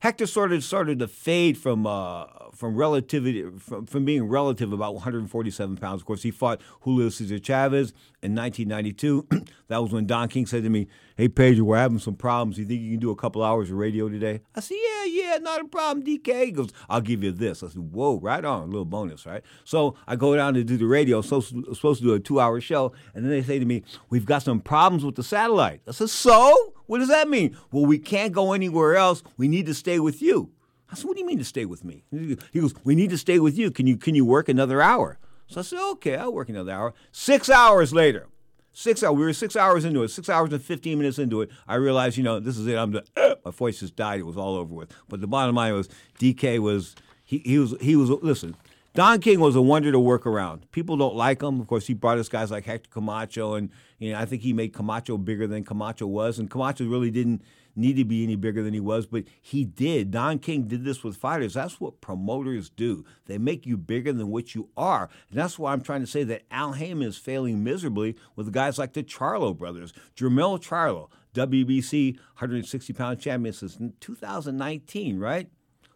Hector 0.00 0.26
sort 0.26 0.52
of 0.52 0.62
started 0.62 1.00
to 1.00 1.08
fade 1.08 1.58
from 1.58 1.84
uh, 1.84 2.24
from 2.54 2.76
relativity 2.76 3.44
from, 3.58 3.84
from 3.84 4.04
being 4.04 4.28
relative 4.28 4.72
about 4.72 4.94
147 4.94 5.76
pounds. 5.76 6.02
Of 6.02 6.06
course, 6.06 6.22
he 6.22 6.30
fought 6.30 6.60
Julio 6.82 7.08
Cesar 7.08 7.40
Chavez 7.40 7.92
in 8.22 8.34
1992. 8.34 9.26
that 9.68 9.78
was 9.78 9.92
when 9.92 10.06
Don 10.06 10.28
King 10.28 10.46
said 10.46 10.62
to 10.62 10.70
me, 10.70 10.86
"Hey 11.16 11.28
Pedro, 11.28 11.64
we're 11.64 11.78
having 11.78 11.98
some 11.98 12.14
problems. 12.14 12.58
You 12.58 12.64
think 12.64 12.80
you 12.80 12.92
can 12.92 13.00
do 13.00 13.10
a 13.10 13.16
couple 13.16 13.42
hours 13.42 13.70
of 13.70 13.76
radio 13.76 14.08
today?" 14.08 14.40
I 14.54 14.60
said, 14.60 14.76
"Yeah, 14.80 15.04
yeah, 15.04 15.38
not 15.38 15.62
a 15.62 15.64
problem." 15.64 16.06
DK 16.06 16.44
he 16.44 16.52
goes, 16.52 16.70
"I'll 16.88 17.00
give 17.00 17.24
you 17.24 17.32
this." 17.32 17.64
I 17.64 17.68
said, 17.68 17.92
"Whoa, 17.92 18.20
right 18.20 18.44
on, 18.44 18.62
a 18.62 18.66
little 18.66 18.84
bonus, 18.84 19.26
right?" 19.26 19.42
So 19.64 19.96
I 20.06 20.14
go 20.14 20.36
down 20.36 20.54
to 20.54 20.62
do 20.62 20.76
the 20.76 20.86
radio. 20.86 21.22
So 21.22 21.40
supposed 21.40 22.00
to 22.02 22.06
do 22.06 22.14
a 22.14 22.20
two-hour 22.20 22.60
show, 22.60 22.92
and 23.14 23.24
then 23.24 23.32
they 23.32 23.42
say 23.42 23.58
to 23.58 23.64
me, 23.64 23.82
"We've 24.10 24.26
got 24.26 24.42
some 24.44 24.60
problems 24.60 25.04
with 25.04 25.16
the 25.16 25.24
satellite." 25.24 25.80
I 25.88 25.90
said, 25.90 26.10
"So?" 26.10 26.74
What 26.88 26.98
does 26.98 27.08
that 27.08 27.28
mean? 27.28 27.56
Well, 27.70 27.86
we 27.86 27.98
can't 27.98 28.32
go 28.32 28.52
anywhere 28.52 28.96
else. 28.96 29.22
We 29.36 29.46
need 29.46 29.66
to 29.66 29.74
stay 29.74 30.00
with 30.00 30.20
you. 30.20 30.50
I 30.90 30.94
said, 30.96 31.04
What 31.04 31.14
do 31.14 31.20
you 31.20 31.26
mean 31.26 31.38
to 31.38 31.44
stay 31.44 31.66
with 31.66 31.84
me? 31.84 32.02
He 32.10 32.60
goes, 32.60 32.74
We 32.82 32.94
need 32.94 33.10
to 33.10 33.18
stay 33.18 33.38
with 33.38 33.56
you. 33.56 33.70
Can 33.70 33.86
you 33.86 33.96
can 33.96 34.14
you 34.14 34.24
work 34.24 34.48
another 34.48 34.80
hour? 34.80 35.18
So 35.46 35.60
I 35.60 35.62
said, 35.62 35.78
Okay, 35.92 36.16
I'll 36.16 36.32
work 36.32 36.48
another 36.48 36.72
hour. 36.72 36.94
Six 37.12 37.50
hours 37.50 37.92
later. 37.92 38.26
Six 38.72 39.02
hours. 39.02 39.16
We 39.16 39.24
were 39.24 39.32
six 39.34 39.54
hours 39.54 39.84
into 39.84 40.02
it. 40.02 40.08
Six 40.08 40.30
hours 40.30 40.50
and 40.52 40.62
fifteen 40.62 40.98
minutes 40.98 41.18
into 41.18 41.42
it. 41.42 41.50
I 41.66 41.74
realized, 41.74 42.16
you 42.16 42.22
know, 42.22 42.40
this 42.40 42.56
is 42.56 42.66
it. 42.66 42.76
I'm 42.76 42.92
the. 42.92 43.04
my 43.44 43.50
voice 43.50 43.80
just 43.80 43.94
died. 43.94 44.20
It 44.20 44.26
was 44.26 44.38
all 44.38 44.56
over 44.56 44.74
with. 44.74 44.94
But 45.08 45.20
the 45.20 45.26
bottom 45.26 45.54
line 45.54 45.74
was, 45.74 45.88
DK 46.18 46.58
was 46.58 46.94
he 47.22 47.38
he 47.44 47.58
was 47.58 47.74
he 47.80 47.96
was 47.96 48.08
listen. 48.08 48.56
Don 48.94 49.20
King 49.20 49.40
was 49.40 49.54
a 49.54 49.62
wonder 49.62 49.92
to 49.92 50.00
work 50.00 50.26
around. 50.26 50.70
People 50.72 50.96
don't 50.96 51.14
like 51.14 51.42
him. 51.42 51.60
Of 51.60 51.66
course, 51.66 51.86
he 51.86 51.94
brought 51.94 52.18
us 52.18 52.28
guys 52.28 52.50
like 52.50 52.64
Hector 52.64 52.88
Camacho, 52.90 53.54
and 53.54 53.70
you 53.98 54.12
know, 54.12 54.18
I 54.18 54.24
think 54.24 54.42
he 54.42 54.52
made 54.52 54.72
Camacho 54.72 55.18
bigger 55.18 55.46
than 55.46 55.64
Camacho 55.64 56.06
was, 56.06 56.38
and 56.38 56.50
Camacho 56.50 56.86
really 56.86 57.10
didn't 57.10 57.42
need 57.78 57.96
to 57.96 58.04
be 58.04 58.24
any 58.24 58.36
bigger 58.36 58.62
than 58.62 58.74
he 58.74 58.80
was, 58.80 59.06
but 59.06 59.24
he 59.40 59.64
did. 59.64 60.10
Don 60.10 60.38
King 60.38 60.64
did 60.64 60.84
this 60.84 61.04
with 61.04 61.16
fighters. 61.16 61.54
That's 61.54 61.80
what 61.80 62.00
promoters 62.00 62.70
do. 62.70 63.04
They 63.26 63.38
make 63.38 63.66
you 63.66 63.76
bigger 63.76 64.12
than 64.12 64.28
what 64.28 64.54
you 64.54 64.68
are. 64.76 65.08
And 65.30 65.38
that's 65.38 65.58
why 65.58 65.72
I'm 65.72 65.80
trying 65.80 66.00
to 66.00 66.06
say 66.06 66.24
that 66.24 66.42
Al 66.50 66.72
Haymon 66.72 67.06
is 67.06 67.18
failing 67.18 67.62
miserably 67.62 68.16
with 68.34 68.52
guys 68.52 68.78
like 68.78 68.94
the 68.94 69.02
Charlo 69.02 69.56
brothers. 69.56 69.92
Jermell 70.16 70.60
Charlo, 70.60 71.08
WBC 71.34 72.16
160 72.16 72.92
pound 72.92 73.20
champion 73.20 73.52
since 73.52 73.78
2019, 74.00 75.18
right? 75.18 75.48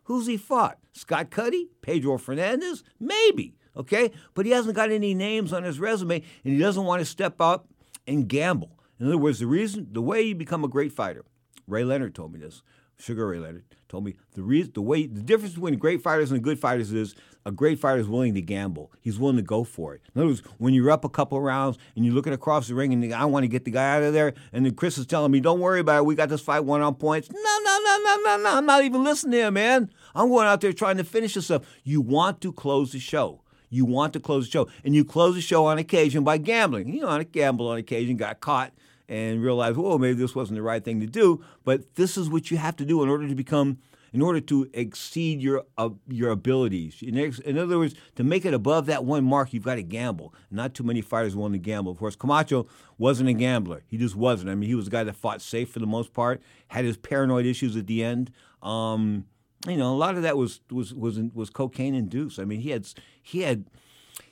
Who's 0.04 0.26
he 0.26 0.36
fought? 0.36 0.78
Scott 0.92 1.30
Cuddy? 1.30 1.70
Pedro 1.80 2.18
Fernandez? 2.18 2.82
Maybe. 3.00 3.54
Okay? 3.76 4.12
But 4.34 4.46
he 4.46 4.52
hasn't 4.52 4.76
got 4.76 4.90
any 4.90 5.14
names 5.14 5.52
on 5.52 5.62
his 5.62 5.80
resume 5.80 6.22
and 6.44 6.54
he 6.54 6.58
doesn't 6.58 6.84
want 6.84 7.00
to 7.00 7.06
step 7.06 7.40
up 7.40 7.68
and 8.06 8.28
gamble. 8.28 8.78
In 8.98 9.06
other 9.06 9.18
words, 9.18 9.40
the 9.40 9.46
reason, 9.46 9.88
the 9.92 10.02
way 10.02 10.22
you 10.22 10.34
become 10.34 10.64
a 10.64 10.68
great 10.68 10.92
fighter, 10.92 11.24
Ray 11.66 11.84
Leonard 11.84 12.14
told 12.14 12.32
me 12.32 12.40
this. 12.40 12.62
Sugar 12.98 13.26
Ray 13.26 13.40
Leonard 13.40 13.64
told 13.88 14.04
me 14.04 14.14
the 14.34 14.42
reason, 14.42 14.72
the 14.74 14.82
way, 14.82 15.06
the 15.06 15.22
difference 15.22 15.54
between 15.54 15.76
great 15.76 16.02
fighters 16.02 16.30
and 16.30 16.40
good 16.40 16.58
fighters 16.58 16.92
is 16.92 17.16
a 17.44 17.50
great 17.50 17.80
fighter 17.80 17.98
is 17.98 18.06
willing 18.06 18.34
to 18.34 18.40
gamble. 18.40 18.92
He's 19.00 19.18
willing 19.18 19.36
to 19.36 19.42
go 19.42 19.64
for 19.64 19.94
it. 19.94 20.02
In 20.14 20.20
other 20.20 20.28
words, 20.28 20.42
when 20.58 20.72
you're 20.72 20.90
up 20.90 21.04
a 21.04 21.08
couple 21.08 21.40
rounds 21.40 21.78
and 21.96 22.04
you're 22.04 22.14
looking 22.14 22.32
across 22.32 22.68
the 22.68 22.74
ring 22.74 22.92
and 22.92 23.12
I 23.12 23.24
want 23.24 23.42
to 23.42 23.48
get 23.48 23.64
the 23.64 23.72
guy 23.72 23.96
out 23.96 24.04
of 24.04 24.12
there, 24.12 24.34
and 24.52 24.64
then 24.64 24.74
Chris 24.74 24.98
is 24.98 25.06
telling 25.06 25.32
me, 25.32 25.40
"Don't 25.40 25.58
worry 25.58 25.80
about 25.80 25.98
it. 25.98 26.06
We 26.06 26.14
got 26.14 26.28
this 26.28 26.42
fight 26.42 26.60
one 26.60 26.80
on 26.80 26.94
points." 26.94 27.28
No, 27.32 27.40
no, 27.40 27.78
no, 27.84 27.98
no, 28.04 28.16
no, 28.24 28.42
no. 28.44 28.56
I'm 28.56 28.66
not 28.66 28.84
even 28.84 29.02
listening 29.02 29.32
to 29.32 29.46
him, 29.48 29.54
man. 29.54 29.90
I'm 30.14 30.28
going 30.28 30.46
out 30.46 30.60
there 30.60 30.72
trying 30.72 30.98
to 30.98 31.04
finish 31.04 31.34
this 31.34 31.50
up. 31.50 31.64
You 31.82 32.00
want 32.00 32.40
to 32.42 32.52
close 32.52 32.92
the 32.92 33.00
show. 33.00 33.41
You 33.72 33.86
want 33.86 34.12
to 34.12 34.20
close 34.20 34.44
the 34.44 34.50
show, 34.52 34.68
and 34.84 34.94
you 34.94 35.02
close 35.02 35.34
the 35.34 35.40
show 35.40 35.64
on 35.64 35.78
occasion 35.78 36.24
by 36.24 36.36
gambling. 36.36 36.92
You 36.92 37.00
know, 37.00 37.08
on 37.08 37.20
a 37.20 37.24
gamble 37.24 37.68
on 37.68 37.78
occasion, 37.78 38.18
got 38.18 38.40
caught 38.40 38.72
and 39.08 39.42
realized, 39.42 39.78
whoa, 39.78 39.96
maybe 39.96 40.18
this 40.18 40.34
wasn't 40.34 40.56
the 40.56 40.62
right 40.62 40.84
thing 40.84 41.00
to 41.00 41.06
do. 41.06 41.42
But 41.64 41.94
this 41.94 42.18
is 42.18 42.28
what 42.28 42.50
you 42.50 42.58
have 42.58 42.76
to 42.76 42.84
do 42.84 43.02
in 43.02 43.08
order 43.08 43.26
to 43.26 43.34
become, 43.34 43.78
in 44.12 44.20
order 44.20 44.40
to 44.40 44.68
exceed 44.74 45.40
your 45.40 45.64
uh, 45.78 45.88
your 46.06 46.30
abilities. 46.30 47.02
In, 47.02 47.18
ex- 47.18 47.38
in 47.38 47.56
other 47.56 47.78
words, 47.78 47.94
to 48.16 48.24
make 48.24 48.44
it 48.44 48.52
above 48.52 48.84
that 48.86 49.06
one 49.06 49.24
mark, 49.24 49.54
you've 49.54 49.64
got 49.64 49.76
to 49.76 49.82
gamble. 49.82 50.34
Not 50.50 50.74
too 50.74 50.84
many 50.84 51.00
fighters 51.00 51.34
want 51.34 51.54
to 51.54 51.58
gamble. 51.58 51.92
Of 51.92 51.98
course, 51.98 52.14
Camacho 52.14 52.66
wasn't 52.98 53.30
a 53.30 53.32
gambler. 53.32 53.84
He 53.86 53.96
just 53.96 54.16
wasn't. 54.16 54.50
I 54.50 54.54
mean, 54.54 54.68
he 54.68 54.74
was 54.74 54.88
a 54.88 54.90
guy 54.90 55.04
that 55.04 55.16
fought 55.16 55.40
safe 55.40 55.70
for 55.70 55.78
the 55.78 55.86
most 55.86 56.12
part. 56.12 56.42
Had 56.68 56.84
his 56.84 56.98
paranoid 56.98 57.46
issues 57.46 57.74
at 57.74 57.86
the 57.86 58.04
end. 58.04 58.30
Um, 58.62 59.24
you 59.66 59.76
know, 59.76 59.93
a 59.93 59.97
lot 59.97 60.16
of 60.16 60.22
that 60.22 60.36
was 60.36 60.60
was 60.70 60.94
was 60.94 61.18
was 61.34 61.51
cocaine 61.51 61.94
induced. 61.94 62.39
I 62.39 62.44
mean, 62.44 62.60
he 62.60 62.70
had 62.70 62.86
he 63.22 63.43
had 63.43 63.66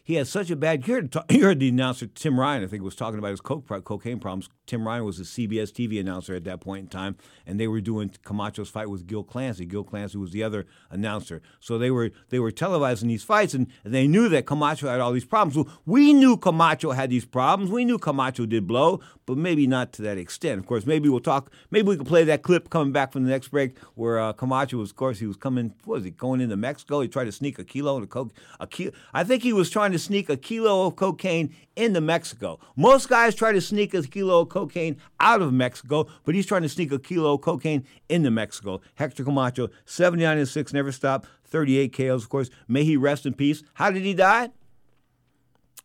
he 0.05 0.15
had 0.15 0.27
such 0.27 0.51
a 0.51 0.57
bad. 0.57 0.85
Heard, 0.85 1.15
you 1.31 1.45
heard 1.45 1.61
the 1.61 1.69
announcer 1.69 2.07
Tim 2.07 2.39
Ryan, 2.39 2.65
I 2.65 2.67
think, 2.67 2.83
was 2.83 2.95
talking 2.95 3.19
about 3.19 3.31
his 3.31 3.41
coke, 3.41 3.67
cocaine 3.85 4.19
problems. 4.19 4.49
Tim 4.67 4.87
Ryan 4.87 5.05
was 5.05 5.19
a 5.19 5.25
CBS 5.25 5.73
TV 5.73 5.99
announcer 5.99 6.35
at 6.35 6.45
that 6.45 6.61
point 6.61 6.85
in 6.85 6.89
time, 6.89 7.17
and 7.47 7.59
they 7.59 7.67
were 7.67 7.81
doing 7.81 8.13
Camacho's 8.25 8.69
fight 8.69 8.89
with 8.89 9.07
Gil 9.07 9.25
Clancy. 9.25 9.67
Gil 9.67 9.85
Clancy 9.85 10.17
was 10.19 10.31
the 10.31 10.43
other 10.43 10.67
announcer, 10.91 11.43
so 11.59 11.77
they 11.77 11.91
were 11.91 12.11
they 12.29 12.39
were 12.39 12.53
televising 12.53 13.09
these 13.09 13.25
fights, 13.25 13.55
and 13.55 13.67
and 13.85 13.93
they 13.93 14.07
knew 14.07 14.29
that 14.29 14.47
Camacho 14.47 14.89
had 14.89 15.01
all 15.01 15.13
these 15.13 15.25
problems. 15.25 15.57
Well, 15.57 15.77
we 15.87 16.13
knew 16.13 16.37
Camacho 16.37 16.93
had 16.93 17.11
these 17.11 17.25
problems. 17.25 17.71
We 17.71 17.85
knew 17.85 17.99
Camacho 17.99 18.47
did 18.47 18.67
blow, 18.67 19.01
but 19.27 19.37
maybe 19.37 19.67
not 19.67 19.93
to 19.95 20.03
that 20.03 20.19
extent. 20.19 20.59
Of 20.59 20.67
course, 20.67 20.87
maybe 20.87 21.09
we'll 21.09 21.21
talk. 21.21 21.53
Maybe 21.71 21.89
we 21.89 21.97
can 21.97 22.07
play 22.07 22.25
that 22.25 22.43
clip 22.43 22.71
coming 22.71 22.93
back 22.93 23.13
from 23.13 23.25
the 23.25 23.31
next 23.31 23.49
break 23.49 23.79
where 23.95 24.19
uh, 24.19 24.33
Camacho 24.33 24.79
was, 24.79 24.91
of 24.91 24.97
course, 24.97 25.19
he 25.19 25.27
was 25.27 25.37
coming. 25.37 25.75
Was 25.87 26.05
he 26.05 26.11
going 26.11 26.41
into 26.41 26.57
Mexico? 26.57 27.01
He 27.01 27.09
tried 27.09 27.25
to 27.25 27.33
sneak 27.33 27.59
a 27.59 27.65
kilo 27.65 27.97
of 28.01 28.09
coke. 28.09 28.33
A 28.59 28.67
kilo. 28.67 28.93
I 29.13 29.25
think 29.25 29.43
he 29.43 29.53
was 29.53 29.71
trying 29.71 29.90
trying 29.91 29.99
to 29.99 30.05
sneak 30.05 30.29
a 30.29 30.37
kilo 30.37 30.87
of 30.87 30.95
cocaine 30.95 31.53
into 31.75 32.01
Mexico. 32.01 32.61
Most 32.77 33.09
guys 33.09 33.35
try 33.35 33.51
to 33.51 33.61
sneak 33.61 33.93
a 33.93 34.03
kilo 34.05 34.43
of 34.43 34.49
cocaine 34.49 34.97
out 35.19 35.43
of 35.43 35.53
Mexico, 35.53 36.07
but 36.25 36.37
he's 36.37 36.47
trying 36.47 36.63
to 36.63 36.69
sneak 36.69 36.93
a 36.93 36.99
kilo 37.01 37.35
of 37.35 37.41
cocaine 37.41 37.85
into 38.09 38.31
Mexico. 38.31 38.81
Hector 38.95 39.25
Camacho, 39.25 39.69
79 39.87 40.39
and 40.39 40.49
6, 40.49 40.73
never 40.73 40.93
stopped, 40.93 41.27
38 41.45 41.93
KOs, 41.93 42.23
of 42.23 42.29
course. 42.29 42.51
May 42.69 42.85
he 42.85 42.97
rest 42.97 43.27
in 43.27 43.35
peace. 43.35 43.65
How 43.75 43.91
did 43.91 44.03
he 44.03 44.15
die? 44.15 44.51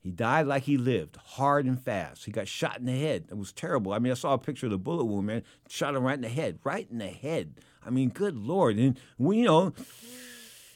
He 0.03 0.11
died 0.11 0.45
like 0.45 0.63
he 0.63 0.77
lived, 0.77 1.15
hard 1.15 1.65
and 1.65 1.81
fast. 1.81 2.25
He 2.25 2.31
got 2.31 2.47
shot 2.47 2.77
in 2.77 2.85
the 2.85 2.99
head. 2.99 3.25
It 3.31 3.37
was 3.39 3.51
terrible. 3.51 3.91
I 3.91 3.97
mean, 3.97 4.11
I 4.11 4.15
saw 4.15 4.33
a 4.33 4.37
picture 4.37 4.67
of 4.67 4.71
the 4.71 4.77
bullet 4.77 5.05
wound, 5.05 5.25
man. 5.25 5.41
Shot 5.67 5.95
him 5.95 6.03
right 6.03 6.13
in 6.13 6.21
the 6.21 6.29
head, 6.29 6.59
right 6.63 6.87
in 6.91 6.99
the 6.99 7.07
head. 7.07 7.55
I 7.83 7.89
mean, 7.89 8.09
good 8.09 8.37
Lord. 8.37 8.77
And, 8.77 8.99
well, 9.17 9.33
you 9.33 9.45
know, 9.45 9.73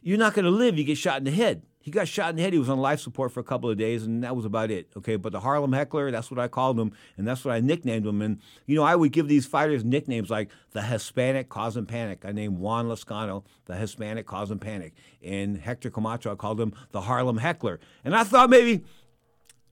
you're 0.01 0.18
not 0.18 0.34
going 0.34 0.45
to 0.45 0.51
live. 0.51 0.80
You 0.80 0.84
get 0.84 0.97
shot 0.97 1.19
in 1.19 1.26
the 1.26 1.31
head. 1.31 1.61
He 1.81 1.91
got 1.91 2.10
shot 2.10 2.31
in 2.31 2.35
the 2.35 2.41
head. 2.41 2.51
He 2.51 2.60
was 2.60 2.68
on 2.68 2.80
life 2.80 2.99
support 2.99 3.31
for 3.31 3.39
a 3.39 3.43
couple 3.43 3.69
of 3.69 3.77
days, 3.77 4.03
and 4.03 4.22
that 4.23 4.35
was 4.35 4.43
about 4.43 4.69
it. 4.69 4.89
Okay, 4.97 5.15
but 5.15 5.31
the 5.31 5.39
Harlem 5.39 5.72
Heckler, 5.72 6.11
that's 6.11 6.30
what 6.30 6.39
I 6.39 6.49
called 6.49 6.77
him, 6.77 6.91
and 7.18 7.26
that's 7.26 7.45
what 7.45 7.53
I 7.53 7.61
nicknamed 7.61 8.06
him. 8.06 8.22
And 8.22 8.41
you 8.65 8.76
know, 8.76 8.84
I 8.84 8.95
would 8.95 9.14
give 9.14 9.30
these 9.30 9.45
fighters 9.45 9.85
nicknames 9.85 10.30
like 10.30 10.49
the 10.72 10.81
Hispanic 10.81 11.47
causing 11.47 11.85
panic. 11.85 12.26
I 12.26 12.34
named 12.34 12.57
Juan 12.57 12.88
Lazcano 12.88 13.45
the 13.65 13.76
Hispanic 13.76 14.26
causing 14.26 14.60
panic, 14.60 14.93
and 15.23 15.57
Hector 15.57 15.89
Camacho, 15.89 16.34
I 16.34 16.35
called 16.35 16.60
him 16.60 16.73
the 16.91 17.01
Harlem 17.01 17.38
Heckler. 17.38 17.80
And 18.03 18.15
I 18.15 18.23
thought 18.23 18.49
maybe. 18.49 18.84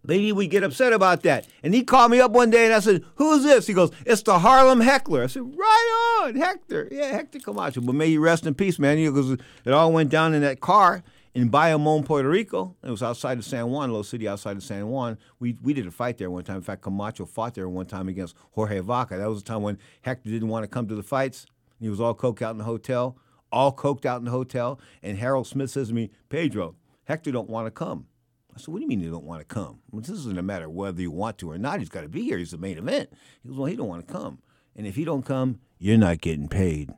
Maybe 0.05 0.31
we 0.31 0.47
get 0.47 0.63
upset 0.63 0.93
about 0.93 1.23
that. 1.23 1.45
And 1.63 1.73
he 1.73 1.83
called 1.83 2.11
me 2.11 2.21
up 2.21 2.31
one 2.31 2.49
day 2.49 2.63
and 2.63 2.73
I 2.73 2.79
said, 2.79 3.03
Who's 3.15 3.43
this? 3.43 3.67
He 3.67 3.73
goes, 3.73 3.91
It's 4.05 4.21
the 4.21 4.39
Harlem 4.39 4.79
Heckler. 4.79 5.23
I 5.23 5.27
said, 5.27 5.41
Right 5.41 6.21
on, 6.21 6.35
Hector. 6.35 6.87
Yeah, 6.89 7.11
Hector 7.11 7.39
Camacho. 7.39 7.81
But 7.81 7.93
may 7.93 8.07
he 8.07 8.17
rest 8.17 8.45
in 8.45 8.53
peace, 8.53 8.79
man. 8.79 8.95
Because 8.95 9.31
it 9.31 9.73
all 9.73 9.91
went 9.91 10.09
down 10.09 10.33
in 10.33 10.43
that 10.43 10.61
car 10.61 11.03
in 11.37 11.51
Bayamon, 11.51 12.03
Puerto 12.03 12.27
Rico. 12.27 12.75
It 12.83 12.89
was 12.89 13.03
outside 13.03 13.37
of 13.37 13.45
San 13.45 13.69
Juan, 13.69 13.89
a 13.89 13.91
little 13.91 14.03
city 14.03 14.27
outside 14.27 14.57
of 14.57 14.63
San 14.63 14.87
Juan. 14.87 15.19
We 15.39 15.55
we 15.61 15.71
did 15.71 15.85
a 15.85 15.91
fight 15.91 16.17
there 16.17 16.31
one 16.31 16.43
time. 16.43 16.55
In 16.55 16.61
fact, 16.63 16.81
Camacho 16.81 17.25
fought 17.25 17.53
there 17.53 17.69
one 17.69 17.85
time 17.85 18.07
against 18.07 18.35
Jorge 18.53 18.79
Vaca. 18.79 19.17
That 19.17 19.29
was 19.29 19.43
the 19.43 19.47
time 19.47 19.61
when 19.61 19.77
Hector 20.01 20.31
didn't 20.31 20.47
want 20.47 20.63
to 20.63 20.67
come 20.67 20.87
to 20.87 20.95
the 20.95 21.03
fights. 21.03 21.45
He 21.79 21.89
was 21.89 22.01
all 22.01 22.15
coked 22.15 22.41
out 22.41 22.51
in 22.51 22.57
the 22.57 22.63
hotel, 22.63 23.19
all 23.51 23.71
coked 23.71 24.03
out 24.03 24.17
in 24.17 24.25
the 24.25 24.31
hotel. 24.31 24.79
And 25.03 25.19
Harold 25.19 25.45
Smith 25.45 25.69
says 25.69 25.89
to 25.89 25.93
me, 25.93 26.09
Pedro, 26.29 26.75
Hector 27.03 27.31
don't 27.31 27.51
want 27.51 27.67
to 27.67 27.71
come. 27.71 28.07
I 28.55 28.59
said, 28.59 28.69
what 28.69 28.79
do 28.79 28.81
you 28.81 28.87
mean 28.87 29.01
he 29.01 29.07
don't 29.07 29.23
want 29.23 29.41
to 29.41 29.45
come? 29.45 29.81
Well, 29.91 30.01
this 30.01 30.09
isn't 30.09 30.39
a 30.39 30.41
matter 30.41 30.65
of 30.65 30.71
whether 30.71 30.99
you 30.99 31.11
want 31.11 31.37
to 31.37 31.51
or 31.51 31.59
not. 31.59 31.77
He's 31.77 31.89
got 31.89 32.01
to 32.01 32.09
be 32.09 32.23
here. 32.23 32.39
He's 32.39 32.49
the 32.49 32.57
main 32.57 32.79
event. 32.79 33.11
He 33.43 33.49
goes, 33.49 33.59
well, 33.59 33.67
he 33.67 33.75
don't 33.75 33.87
want 33.87 34.07
to 34.07 34.11
come. 34.11 34.39
And 34.75 34.87
if 34.87 34.95
he 34.95 35.05
don't 35.05 35.23
come, 35.23 35.59
you're 35.77 35.99
not 35.99 36.21
getting 36.21 36.47
paid. 36.47 36.89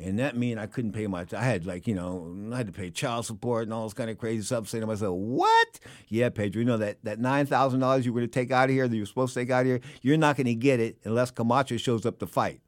And 0.00 0.20
that 0.20 0.36
mean 0.36 0.58
I 0.58 0.66
couldn't 0.66 0.92
pay 0.92 1.08
my. 1.08 1.26
I 1.36 1.42
had 1.42 1.66
like 1.66 1.88
you 1.88 1.94
know 1.94 2.32
I 2.52 2.58
had 2.58 2.66
to 2.68 2.72
pay 2.72 2.88
child 2.90 3.26
support 3.26 3.64
and 3.64 3.72
all 3.72 3.84
this 3.84 3.94
kind 3.94 4.08
of 4.08 4.16
crazy 4.16 4.42
stuff. 4.42 4.68
Saying 4.68 4.82
to 4.82 4.86
myself, 4.86 5.16
"What? 5.16 5.80
Yeah, 6.08 6.28
Pedro, 6.28 6.60
you 6.60 6.66
know 6.66 6.76
that 6.76 6.98
that 7.02 7.18
nine 7.18 7.46
thousand 7.46 7.80
dollars 7.80 8.06
you 8.06 8.12
were 8.12 8.20
to 8.20 8.28
take 8.28 8.52
out 8.52 8.68
of 8.68 8.70
here 8.70 8.86
that 8.86 8.94
you 8.94 9.02
were 9.02 9.06
supposed 9.06 9.34
to 9.34 9.40
take 9.40 9.50
out 9.50 9.62
of 9.62 9.66
here, 9.66 9.80
you're 10.02 10.16
not 10.16 10.36
going 10.36 10.46
to 10.46 10.54
get 10.54 10.78
it 10.78 10.98
unless 11.04 11.32
Camacho 11.32 11.76
shows 11.78 12.06
up 12.06 12.20
to 12.20 12.26
fight." 12.26 12.60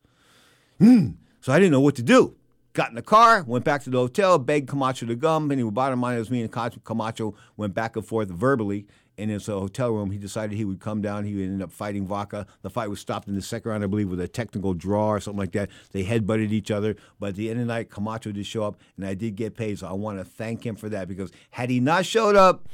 Hmm. 0.78 1.11
So 1.40 1.52
I 1.52 1.59
didn't 1.59 1.73
know 1.73 1.81
what 1.81 1.94
to 1.97 2.02
do. 2.02 2.35
Got 2.73 2.90
in 2.90 2.94
the 2.97 3.02
car, 3.02 3.44
went 3.44 3.65
back 3.65 3.82
to 3.85 3.90
the 3.90 3.98
hotel, 3.98 4.39
begged 4.39 4.69
Camacho 4.69 5.07
to 5.07 5.16
come, 5.16 5.51
and 5.51 5.61
he 5.61 5.70
bottom 5.70 6.01
line 6.01 6.19
was 6.19 6.31
me 6.31 6.43
and 6.43 6.52
Camacho 6.85 7.35
went 7.57 7.74
back 7.74 7.97
and 7.97 8.07
forth 8.07 8.28
verbally 8.28 8.86
in 9.21 9.29
his 9.29 9.49
uh, 9.49 9.53
hotel 9.53 9.91
room. 9.91 10.11
He 10.11 10.19
decided 10.19 10.57
he 10.57 10.65
would 10.65 10.81
come 10.81 11.03
down. 11.03 11.25
He 11.25 11.43
ended 11.43 11.63
up 11.63 11.71
fighting 11.71 12.07
Vaca. 12.07 12.47
The 12.63 12.71
fight 12.71 12.89
was 12.89 13.01
stopped 13.01 13.29
in 13.29 13.35
the 13.35 13.43
second 13.43 13.71
round, 13.71 13.85
I 13.85 13.87
believe, 13.87 14.09
with 14.09 14.21
a 14.21 14.29
technical 14.29 14.75
draw 14.75 15.11
or 15.11 15.21
something 15.21 15.39
like 15.39 15.53
that. 15.53 15.69
They 15.93 16.05
headbutted 16.05 16.51
each 16.51 16.71
other, 16.71 16.97
but 17.19 17.31
at 17.31 17.37
the 17.37 17.51
end 17.51 17.61
of 17.61 17.67
the 17.67 17.73
night, 17.73 17.91
Camacho 17.91 18.33
did 18.33 18.47
show 18.47 18.65
up, 18.65 18.81
and 18.97 19.07
I 19.07 19.15
did 19.15 19.37
get 19.37 19.57
paid. 19.57 19.79
So 19.79 19.89
I 19.89 19.93
want 19.93 20.19
to 20.19 20.25
thank 20.25 20.65
him 20.65 20.77
for 20.77 20.89
that 20.89 21.09
because 21.09 21.31
had 21.51 21.71
he 21.71 21.81
not 21.81 22.07
showed 22.07 22.37
up, 22.37 22.67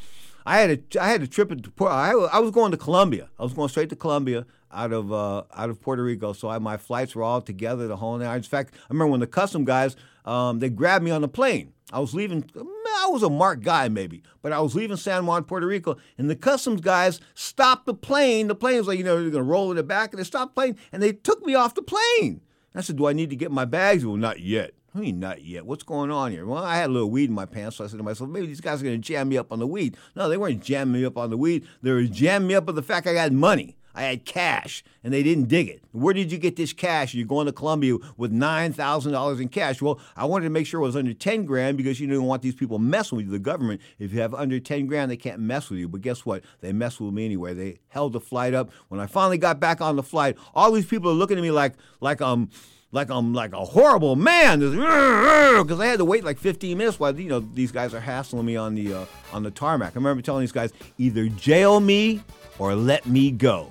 I 0.47 0.59
had 0.59 0.71
a 0.71 1.03
I 1.03 1.09
had 1.09 1.23
a 1.23 1.27
trip 1.27 1.51
into 1.51 1.73
I, 1.85 2.13
I 2.13 2.39
was 2.39 2.53
going 2.53 2.71
to 2.71 2.77
Colombia. 2.77 3.29
I 3.39 3.43
was 3.43 3.53
going 3.53 3.69
straight 3.69 3.89
to 3.91 3.97
Colombia 3.97 4.47
out 4.73 4.93
of 4.93 5.13
uh, 5.13 5.43
out 5.53 5.71
of 5.71 5.81
Puerto 5.81 6.05
Rico. 6.05 6.33
So 6.33 6.49
I, 6.49 6.61
my 6.61 6.77
flights 6.77 7.17
were 7.17 7.25
all 7.25 7.43
together 7.43 7.89
the 7.89 7.97
whole 7.97 8.17
night. 8.17 8.37
In 8.37 8.43
fact, 8.45 8.75
I 8.75 8.93
remember 8.93 9.11
when 9.11 9.21
the 9.21 9.27
custom 9.27 9.65
guys 9.65 9.97
um, 10.25 10.61
they 10.61 10.71
grabbed 10.71 11.05
me 11.05 11.11
on 11.11 11.21
the 11.21 11.29
plane. 11.29 11.73
I 11.93 11.99
was 11.99 12.15
leaving. 12.15 12.49
I 12.57 13.09
was 13.09 13.25
a 13.25 13.31
marked 13.31 13.65
guy 13.65 13.89
maybe, 13.89 14.23
but 14.41 14.53
I 14.53 14.61
was 14.61 14.77
leaving 14.77 14.97
San 14.97 15.27
Juan, 15.27 15.45
Puerto 15.45 15.67
Rico, 15.67 15.97
and 16.17 16.31
the 16.31 16.37
customs 16.37 16.81
guys 16.81 17.21
stopped 17.35 17.87
the 17.87 17.95
plane. 17.95 18.47
The 18.47 18.55
plane 18.55 18.79
was 18.79 18.87
like 18.87 18.99
you 18.99 19.05
know 19.05 19.21
they're 19.21 19.31
gonna 19.31 19.43
roll 19.43 19.73
in 19.73 19.77
the 19.77 19.83
back, 19.83 20.13
and 20.13 20.21
they 20.21 20.25
stopped 20.25 20.55
the 20.55 20.61
plane 20.61 20.77
and 20.93 21.03
they 21.03 21.13
took 21.13 21.45
me 21.45 21.57
off 21.57 21.75
the 21.75 21.83
plane. 21.83 22.41
I 22.73 22.83
said, 22.83 22.97
"Do 22.97 23.07
I 23.07 23.13
need 23.15 23.31
to 23.31 23.37
get 23.37 23.51
my 23.51 23.65
bags?" 23.65 24.07
Well, 24.07 24.17
not 24.17 24.39
yet. 24.39 24.75
I 24.97 24.99
mean, 24.99 25.21
not 25.21 25.45
yet. 25.45 25.67
What's 25.67 25.83
going 25.83 26.11
on 26.11 26.33
here? 26.33 26.47
Well, 26.47 26.65
I 26.65 26.77
had 26.77 26.89
a 26.89 26.93
little 26.93 27.11
weed 27.11 27.29
in 27.29 27.35
my 27.35 27.45
pants, 27.45 27.77
so 27.77 27.85
I 27.85 27.87
said 27.87 27.99
to 27.99 28.03
myself, 28.03 28.31
maybe 28.31 28.47
these 28.47 28.63
guys 28.63 28.81
are 28.81 28.85
going 28.85 29.01
to 29.01 29.07
jam 29.07 29.29
me 29.29 29.37
up 29.37 29.53
on 29.53 29.59
the 29.59 29.67
weed. 29.67 29.95
No, 30.15 30.27
they 30.27 30.39
weren't 30.39 30.63
jamming 30.63 30.99
me 30.99 31.05
up 31.05 31.19
on 31.19 31.29
the 31.29 31.37
weed. 31.37 31.67
They 31.83 31.91
were 31.91 32.05
jamming 32.05 32.49
me 32.49 32.55
up 32.55 32.67
on 32.67 32.77
the 32.77 32.83
fact 32.83 33.07
I 33.07 33.13
got 33.13 33.31
money. 33.31 33.77
I 33.95 34.03
had 34.03 34.25
cash, 34.27 34.85
and 35.03 35.13
they 35.13 35.23
didn't 35.23 35.49
dig 35.49 35.69
it. 35.69 35.83
Where 35.93 36.13
did 36.13 36.31
you 36.31 36.37
get 36.37 36.57
this 36.57 36.75
cash? 36.75 37.15
You're 37.15 37.27
going 37.27 37.47
to 37.47 37.53
Columbia 37.53 37.97
with 38.19 38.31
nine 38.31 38.75
thousand 38.75 39.13
dollars 39.13 39.41
in 39.41 39.49
cash. 39.49 39.81
Well, 39.81 39.99
I 40.15 40.27
wanted 40.27 40.45
to 40.45 40.51
make 40.51 40.67
sure 40.67 40.81
it 40.81 40.85
was 40.85 40.97
under 40.97 41.15
ten 41.15 41.47
grand 41.47 41.79
because 41.79 41.99
you 41.99 42.07
don't 42.07 42.25
want 42.25 42.43
these 42.43 42.55
people 42.55 42.79
messing 42.79 43.17
with 43.17 43.27
you. 43.27 43.33
The 43.33 43.39
government, 43.39 43.81
if 43.99 44.13
you 44.13 44.21
have 44.21 44.35
under 44.35 44.61
ten 44.61 44.87
grand, 44.87 45.11
they 45.11 45.17
can't 45.17 45.41
mess 45.41 45.71
with 45.71 45.79
you. 45.79 45.89
But 45.89 46.03
guess 46.03 46.27
what? 46.27 46.45
They 46.61 46.75
messed 46.75 47.01
with 47.01 47.15
me 47.15 47.25
anyway. 47.25 47.55
They 47.55 47.79
held 47.89 48.13
the 48.13 48.21
flight 48.21 48.53
up. 48.53 48.71
When 48.89 49.01
I 49.01 49.07
finally 49.07 49.39
got 49.39 49.61
back 49.61 49.81
on 49.81 49.97
the 49.97 50.03
flight, 50.03 50.37
all 50.55 50.73
these 50.73 50.85
people 50.87 51.11
are 51.11 51.15
looking 51.15 51.39
at 51.39 51.43
me 51.43 51.51
like 51.51 51.73
like 52.01 52.21
um 52.21 52.51
like 52.97 53.11
I'm 53.11 53.33
like 53.33 53.53
a 53.53 53.65
horrible 53.65 54.17
man 54.17 54.59
because 54.59 55.79
I 55.79 55.87
had 55.87 55.99
to 55.99 56.05
wait 56.05 56.25
like 56.25 56.39
15 56.39 56.77
minutes 56.77 56.99
while 56.99 57.17
you 57.19 57.29
know 57.29 57.41
these 57.41 57.71
guys 57.71 57.95
are 57.95 58.01
hassling 58.01 58.45
me 58.45 58.57
on 58.57 58.75
the 58.75 58.95
uh, 58.95 59.05
on 59.33 59.45
the 59.45 59.51
tarmac. 59.53 59.93
I 59.93 59.95
remember 59.97 60.23
telling 60.23 60.41
these 60.41 60.51
guys 60.51 60.73
either 60.99 61.29
jail 61.29 61.79
me 61.79 62.23
or 62.59 62.75
let 62.75 63.07
me 63.07 63.31
go. 63.31 63.71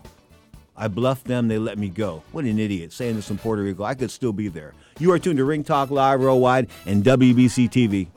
I 0.77 0.87
bluffed 0.87 1.25
them, 1.25 1.47
they 1.47 1.57
let 1.57 1.77
me 1.77 1.89
go. 1.89 2.21
What 2.31 2.45
an 2.45 2.59
idiot 2.59 2.93
saying 2.93 3.15
this 3.15 3.29
in 3.31 3.37
Puerto 3.37 3.63
Rico. 3.63 3.83
I 3.83 3.95
could 3.95 4.11
still 4.11 4.33
be 4.33 4.47
there. 4.47 4.73
You 4.99 5.11
are 5.11 5.19
tuned 5.19 5.37
to 5.37 5.45
Ring 5.45 5.63
Talk 5.63 5.89
Live 5.89 6.19
Worldwide 6.19 6.69
and 6.85 7.03
WBC 7.03 7.69
TV. 7.69 8.07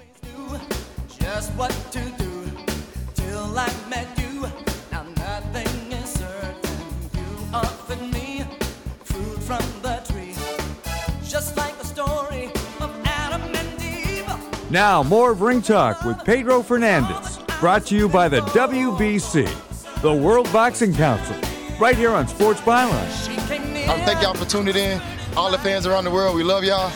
Now, 14.70 15.02
more 15.02 15.30
of 15.30 15.40
Ring 15.40 15.62
Talk 15.62 16.04
with 16.04 16.22
Pedro 16.24 16.62
Fernandez, 16.62 17.38
brought 17.58 17.86
to 17.86 17.96
you 17.96 18.06
by 18.06 18.28
the 18.28 18.40
WBC, 18.40 20.02
the 20.02 20.12
World 20.12 20.52
Boxing 20.52 20.94
Council, 20.94 21.34
right 21.80 21.96
here 21.96 22.10
on 22.10 22.28
Sports 22.28 22.60
Byline. 22.60 23.88
Um, 23.88 24.00
thank 24.00 24.20
y'all 24.20 24.34
for 24.34 24.44
tuning 24.44 24.76
in. 24.76 25.00
All 25.38 25.50
the 25.50 25.58
fans 25.58 25.86
around 25.86 26.04
the 26.04 26.10
world, 26.10 26.36
we 26.36 26.42
love 26.42 26.64
y'all. 26.64 26.90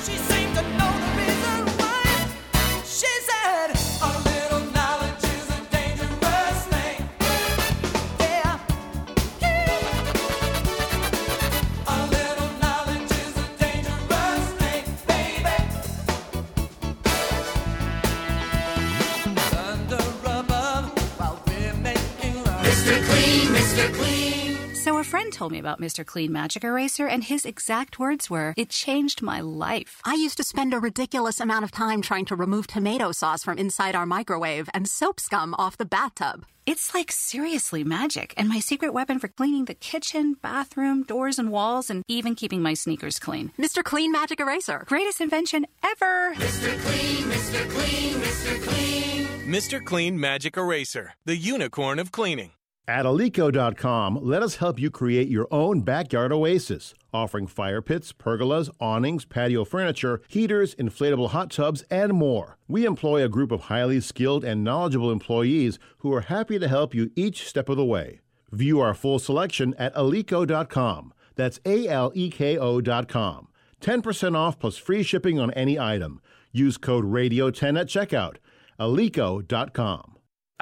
Told 25.32 25.50
me 25.50 25.58
about 25.58 25.80
Mr. 25.80 26.04
Clean 26.06 26.30
Magic 26.30 26.62
Eraser, 26.62 27.06
and 27.08 27.24
his 27.24 27.44
exact 27.44 27.98
words 27.98 28.30
were, 28.30 28.54
It 28.56 28.68
changed 28.68 29.22
my 29.22 29.40
life. 29.40 30.00
I 30.04 30.14
used 30.14 30.36
to 30.36 30.44
spend 30.44 30.72
a 30.74 30.78
ridiculous 30.78 31.40
amount 31.40 31.64
of 31.64 31.72
time 31.72 32.02
trying 32.02 32.26
to 32.26 32.36
remove 32.36 32.66
tomato 32.66 33.10
sauce 33.12 33.42
from 33.42 33.58
inside 33.58 33.96
our 33.96 34.06
microwave 34.06 34.68
and 34.74 34.86
soap 34.86 35.18
scum 35.18 35.54
off 35.58 35.76
the 35.78 35.84
bathtub. 35.84 36.44
It's 36.64 36.94
like 36.94 37.10
seriously 37.10 37.82
magic, 37.82 38.34
and 38.36 38.48
my 38.48 38.60
secret 38.60 38.94
weapon 38.94 39.18
for 39.18 39.26
cleaning 39.26 39.64
the 39.64 39.74
kitchen, 39.74 40.36
bathroom, 40.40 41.02
doors, 41.02 41.38
and 41.38 41.50
walls, 41.50 41.90
and 41.90 42.04
even 42.06 42.36
keeping 42.36 42.62
my 42.62 42.74
sneakers 42.74 43.18
clean. 43.18 43.50
Mr. 43.58 43.82
Clean 43.82 44.12
Magic 44.12 44.38
Eraser. 44.38 44.84
Greatest 44.86 45.20
invention 45.20 45.66
ever! 45.82 46.34
Mr. 46.34 46.80
Clean, 46.82 47.24
Mr. 47.24 47.68
Clean, 47.70 48.14
Mr. 48.14 48.62
Clean. 48.62 49.26
Mr. 49.52 49.84
Clean 49.84 50.18
Magic 50.20 50.56
Eraser, 50.56 51.14
the 51.24 51.36
unicorn 51.36 51.98
of 51.98 52.12
cleaning. 52.12 52.52
At 52.88 53.06
Aleko.com, 53.06 54.18
let 54.20 54.42
us 54.42 54.56
help 54.56 54.80
you 54.80 54.90
create 54.90 55.28
your 55.28 55.46
own 55.52 55.82
backyard 55.82 56.32
oasis, 56.32 56.94
offering 57.14 57.46
fire 57.46 57.80
pits, 57.80 58.12
pergolas, 58.12 58.68
awnings, 58.80 59.24
patio 59.24 59.64
furniture, 59.64 60.20
heaters, 60.26 60.74
inflatable 60.74 61.30
hot 61.30 61.52
tubs, 61.52 61.82
and 61.90 62.12
more. 62.12 62.58
We 62.66 62.84
employ 62.84 63.24
a 63.24 63.28
group 63.28 63.52
of 63.52 63.62
highly 63.62 64.00
skilled 64.00 64.44
and 64.44 64.64
knowledgeable 64.64 65.12
employees 65.12 65.78
who 65.98 66.12
are 66.12 66.22
happy 66.22 66.58
to 66.58 66.66
help 66.66 66.92
you 66.92 67.12
each 67.14 67.46
step 67.46 67.68
of 67.68 67.76
the 67.76 67.84
way. 67.84 68.18
View 68.50 68.80
our 68.80 68.94
full 68.94 69.20
selection 69.20 69.74
at 69.78 69.94
Aleko.com. 69.94 71.14
That's 71.36 71.60
A 71.64 71.86
L 71.86 72.10
E 72.16 72.30
K 72.30 72.58
O.com. 72.58 73.48
10% 73.80 74.36
off 74.36 74.58
plus 74.58 74.76
free 74.76 75.04
shipping 75.04 75.38
on 75.38 75.52
any 75.52 75.78
item. 75.78 76.20
Use 76.50 76.78
code 76.78 77.04
RADIO10 77.04 77.80
at 77.80 77.86
checkout. 77.86 78.36
Aleko.com. 78.80 80.11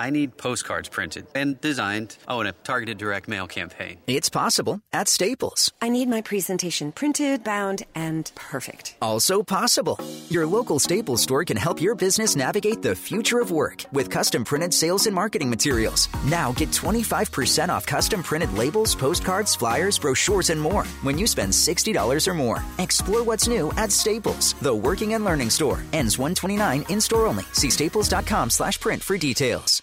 I 0.01 0.09
need 0.09 0.39
postcards 0.39 0.89
printed 0.89 1.27
and 1.35 1.61
designed. 1.61 2.17
Oh, 2.27 2.41
and 2.41 2.49
a 2.49 2.53
targeted 2.53 2.97
direct 2.97 3.29
mail 3.29 3.47
campaign. 3.47 3.99
It's 4.07 4.31
possible 4.31 4.81
at 4.95 5.09
Staples. 5.09 5.71
I 5.83 5.91
need 5.91 6.09
my 6.09 6.23
presentation 6.23 6.91
printed, 6.91 7.45
bound, 7.45 7.83
and 7.95 8.33
perfect. 8.35 8.97
Also 9.03 9.43
possible. 9.43 9.99
Your 10.31 10.47
local 10.47 10.79
Staples 10.79 11.21
store 11.21 11.45
can 11.45 11.59
help 11.59 11.83
your 11.83 11.95
business 11.95 12.35
navigate 12.35 12.81
the 12.81 12.97
future 12.97 13.41
of 13.41 13.51
work 13.51 13.85
with 13.93 14.09
custom 14.09 14.43
printed 14.43 14.73
sales 14.73 15.05
and 15.05 15.15
marketing 15.15 15.51
materials. 15.51 16.09
Now 16.25 16.53
get 16.53 16.71
25% 16.71 17.69
off 17.69 17.85
custom 17.85 18.23
printed 18.23 18.55
labels, 18.55 18.95
postcards, 18.95 19.55
flyers, 19.55 19.99
brochures, 19.99 20.49
and 20.49 20.59
more 20.59 20.87
when 21.03 21.19
you 21.19 21.27
spend 21.27 21.53
$60 21.53 22.27
or 22.27 22.35
more. 22.35 22.65
Explore 22.79 23.23
what's 23.23 23.49
new 23.49 23.71
at 23.77 23.93
Staples, 23.93 24.55
the 24.63 24.75
working 24.75 25.13
and 25.13 25.27
learning 25.27 25.51
store. 25.51 25.83
Ends 25.93 26.19
129 26.19 26.87
in 26.89 27.03
store 27.03 27.27
only. 27.27 27.45
See 27.53 27.69
staples.com 27.69 28.49
slash 28.49 28.81
print 28.81 29.03
for 29.03 29.19
details. 29.19 29.83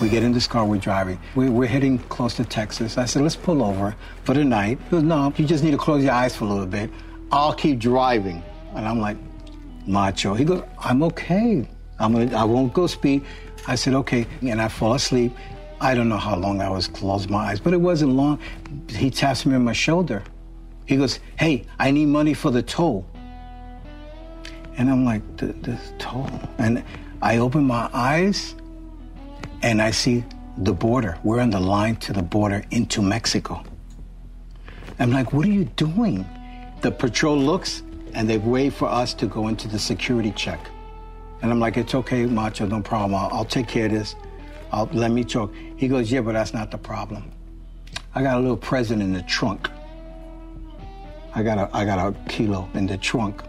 We 0.00 0.10
get 0.10 0.22
in 0.22 0.32
this 0.32 0.46
car, 0.46 0.66
we're 0.66 0.78
driving. 0.78 1.18
We, 1.34 1.48
we're 1.48 1.66
heading 1.66 1.98
close 1.98 2.34
to 2.34 2.44
Texas. 2.44 2.98
I 2.98 3.06
said, 3.06 3.22
let's 3.22 3.34
pull 3.34 3.62
over 3.62 3.96
for 4.24 4.34
the 4.34 4.44
night. 4.44 4.78
He 4.84 4.90
goes, 4.90 5.02
no, 5.02 5.32
you 5.36 5.46
just 5.46 5.64
need 5.64 5.70
to 5.70 5.78
close 5.78 6.04
your 6.04 6.12
eyes 6.12 6.36
for 6.36 6.44
a 6.44 6.48
little 6.48 6.66
bit. 6.66 6.90
I'll 7.32 7.54
keep 7.54 7.78
driving. 7.78 8.42
And 8.74 8.86
I'm 8.86 9.00
like, 9.00 9.16
macho. 9.86 10.34
He 10.34 10.44
goes, 10.44 10.62
I'm 10.78 11.02
okay. 11.04 11.66
I'm 11.98 12.12
gonna, 12.12 12.36
I 12.36 12.44
won't 12.44 12.74
go 12.74 12.86
speed. 12.86 13.24
I 13.66 13.74
said, 13.74 13.94
okay. 13.94 14.26
And 14.42 14.60
I 14.60 14.68
fall 14.68 14.94
asleep. 14.94 15.32
I 15.80 15.94
don't 15.94 16.10
know 16.10 16.18
how 16.18 16.36
long 16.36 16.60
I 16.60 16.68
was 16.68 16.88
closed 16.88 17.30
my 17.30 17.46
eyes, 17.46 17.60
but 17.60 17.72
it 17.72 17.80
wasn't 17.80 18.12
long. 18.12 18.38
He 18.88 19.10
taps 19.10 19.46
me 19.46 19.54
on 19.54 19.64
my 19.64 19.72
shoulder. 19.72 20.22
He 20.84 20.96
goes, 20.96 21.20
hey, 21.38 21.64
I 21.78 21.90
need 21.90 22.06
money 22.06 22.34
for 22.34 22.50
the 22.50 22.62
toll. 22.62 23.06
And 24.76 24.90
I'm 24.90 25.06
like, 25.06 25.22
the 25.38 25.78
toll? 25.98 26.28
And 26.58 26.84
I 27.22 27.38
open 27.38 27.64
my 27.64 27.88
eyes 27.94 28.54
and 29.62 29.80
I 29.80 29.90
see 29.90 30.24
the 30.58 30.72
border. 30.72 31.18
We're 31.22 31.40
on 31.40 31.50
the 31.50 31.60
line 31.60 31.96
to 31.96 32.12
the 32.12 32.22
border 32.22 32.64
into 32.70 33.02
Mexico. 33.02 33.62
I'm 34.98 35.10
like, 35.10 35.32
what 35.32 35.46
are 35.46 35.50
you 35.50 35.64
doing? 35.64 36.26
The 36.80 36.90
patrol 36.90 37.36
looks 37.36 37.82
and 38.14 38.28
they 38.28 38.38
wait 38.38 38.72
for 38.72 38.88
us 38.88 39.12
to 39.14 39.26
go 39.26 39.48
into 39.48 39.68
the 39.68 39.78
security 39.78 40.30
check. 40.30 40.60
And 41.42 41.50
I'm 41.50 41.60
like, 41.60 41.76
it's 41.76 41.94
okay, 41.94 42.24
Macho, 42.24 42.66
no 42.66 42.80
problem. 42.80 43.14
I'll, 43.14 43.28
I'll 43.30 43.44
take 43.44 43.68
care 43.68 43.86
of 43.86 43.92
this. 43.92 44.14
I'll, 44.72 44.88
let 44.92 45.10
me 45.10 45.22
choke. 45.22 45.54
He 45.76 45.88
goes, 45.88 46.10
yeah, 46.10 46.22
but 46.22 46.32
that's 46.32 46.54
not 46.54 46.70
the 46.70 46.78
problem. 46.78 47.30
I 48.14 48.22
got 48.22 48.38
a 48.38 48.40
little 48.40 48.56
present 48.56 49.02
in 49.02 49.12
the 49.12 49.22
trunk. 49.22 49.68
I 51.34 51.42
got 51.42 51.58
a, 51.58 51.76
I 51.76 51.84
got 51.84 51.98
a 51.98 52.18
kilo 52.30 52.68
in 52.72 52.86
the 52.86 52.96
trunk. 52.96 53.42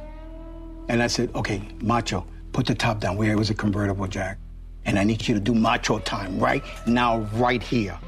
And 0.90 1.02
I 1.02 1.08
said, 1.08 1.34
okay, 1.34 1.62
Macho, 1.82 2.26
put 2.52 2.66
the 2.66 2.76
top 2.76 3.00
down. 3.00 3.16
Where 3.16 3.32
it 3.32 3.38
was 3.38 3.50
a 3.50 3.54
convertible 3.54 4.08
jack 4.08 4.38
and 4.88 4.98
I 4.98 5.04
need 5.04 5.28
you 5.28 5.36
to 5.36 5.40
do 5.40 5.54
macho 5.54 6.00
time 6.00 6.40
right 6.40 6.64
now, 6.88 7.20
right 7.34 7.62
here. 7.62 8.00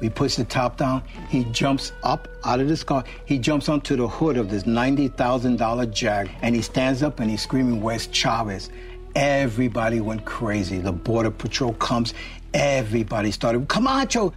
He 0.00 0.10
puts 0.10 0.36
the 0.36 0.44
top 0.44 0.76
down. 0.76 1.02
He 1.28 1.44
jumps 1.44 1.92
up 2.02 2.28
out 2.44 2.60
of 2.60 2.68
this 2.68 2.82
car. 2.82 3.04
He 3.26 3.38
jumps 3.38 3.68
onto 3.68 3.96
the 3.96 4.08
hood 4.08 4.36
of 4.36 4.50
this 4.50 4.64
$90,000 4.64 5.92
Jag, 5.92 6.30
and 6.42 6.54
he 6.54 6.62
stands 6.62 7.02
up 7.02 7.20
and 7.20 7.30
he's 7.30 7.42
screaming, 7.42 7.80
Where's 7.80 8.06
Chavez? 8.08 8.70
Everybody 9.14 10.00
went 10.00 10.24
crazy. 10.24 10.78
The 10.78 10.92
Border 10.92 11.30
Patrol 11.30 11.74
comes. 11.74 12.14
Everybody 12.52 13.30
started, 13.30 13.68
Camacho! 13.68 14.32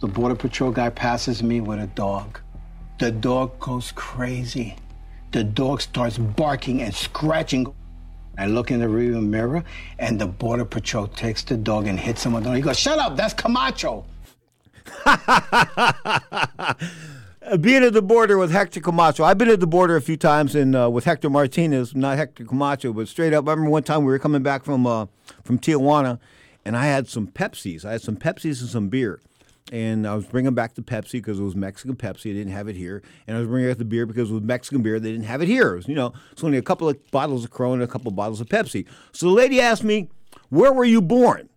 The 0.00 0.06
Border 0.06 0.36
Patrol 0.36 0.70
guy 0.70 0.90
passes 0.90 1.42
me 1.42 1.60
with 1.60 1.80
a 1.80 1.86
dog. 1.88 2.40
The 2.98 3.10
dog 3.10 3.58
goes 3.58 3.92
crazy. 3.92 4.76
The 5.32 5.44
dog 5.44 5.80
starts 5.80 6.18
barking 6.18 6.82
and 6.82 6.94
scratching. 6.94 7.74
I 8.38 8.46
look 8.46 8.70
in 8.70 8.80
the 8.80 8.86
rearview 8.86 9.26
mirror, 9.26 9.64
and 9.98 10.20
the 10.20 10.26
border 10.26 10.64
patrol 10.64 11.08
takes 11.08 11.42
the 11.42 11.56
dog 11.56 11.88
and 11.88 11.98
hits 11.98 12.24
him 12.24 12.32
with 12.32 12.44
the. 12.44 12.52
He 12.52 12.62
goes, 12.62 12.78
"Shut 12.78 12.98
up! 12.98 13.16
That's 13.16 13.34
Camacho." 13.34 14.06
Being 17.60 17.82
at 17.82 17.94
the 17.94 18.02
border 18.02 18.36
with 18.36 18.50
Hector 18.50 18.80
Camacho, 18.80 19.24
I've 19.24 19.38
been 19.38 19.48
at 19.48 19.60
the 19.60 19.66
border 19.66 19.96
a 19.96 20.02
few 20.02 20.16
times, 20.16 20.54
and 20.54 20.76
uh, 20.76 20.90
with 20.90 21.04
Hector 21.04 21.30
Martinez, 21.30 21.94
not 21.94 22.16
Hector 22.18 22.44
Camacho, 22.44 22.92
but 22.92 23.08
straight 23.08 23.32
up. 23.32 23.48
I 23.48 23.52
remember 23.52 23.70
one 23.70 23.82
time 23.82 24.04
we 24.04 24.12
were 24.12 24.18
coming 24.18 24.42
back 24.42 24.64
from 24.64 24.86
uh, 24.86 25.06
from 25.44 25.58
Tijuana, 25.58 26.18
and 26.64 26.76
I 26.76 26.86
had 26.86 27.08
some 27.08 27.26
Pepsis. 27.26 27.84
I 27.84 27.92
had 27.92 28.02
some 28.02 28.16
Pepsis 28.16 28.60
and 28.60 28.68
some 28.70 28.88
beer, 28.88 29.20
and 29.72 30.06
I 30.06 30.14
was 30.14 30.26
bringing 30.26 30.54
back 30.54 30.74
the 30.74 30.82
Pepsi 30.82 31.12
because 31.12 31.38
it 31.38 31.42
was 31.42 31.56
Mexican 31.56 31.96
Pepsi. 31.96 32.24
They 32.24 32.32
didn't 32.32 32.52
have 32.52 32.68
it 32.68 32.76
here, 32.76 33.02
and 33.26 33.36
I 33.36 33.40
was 33.40 33.48
bringing 33.48 33.70
back 33.70 33.78
the 33.78 33.84
beer 33.84 34.06
because 34.06 34.30
it 34.30 34.34
was 34.34 34.42
Mexican 34.42 34.82
beer. 34.82 34.98
They 34.98 35.12
didn't 35.12 35.26
have 35.26 35.42
it 35.42 35.48
here. 35.48 35.74
It 35.74 35.76
was, 35.76 35.88
you 35.88 35.94
know, 35.94 36.12
it's 36.32 36.44
only 36.44 36.58
a 36.58 36.62
couple 36.62 36.88
of 36.88 37.10
bottles 37.10 37.44
of 37.44 37.50
Corona, 37.50 37.74
and 37.74 37.82
a 37.82 37.88
couple 37.88 38.08
of 38.08 38.16
bottles 38.16 38.40
of 38.40 38.48
Pepsi. 38.48 38.86
So 39.12 39.26
the 39.26 39.32
lady 39.32 39.60
asked 39.60 39.84
me, 39.84 40.08
"Where 40.48 40.72
were 40.72 40.84
you 40.84 41.00
born?" 41.00 41.48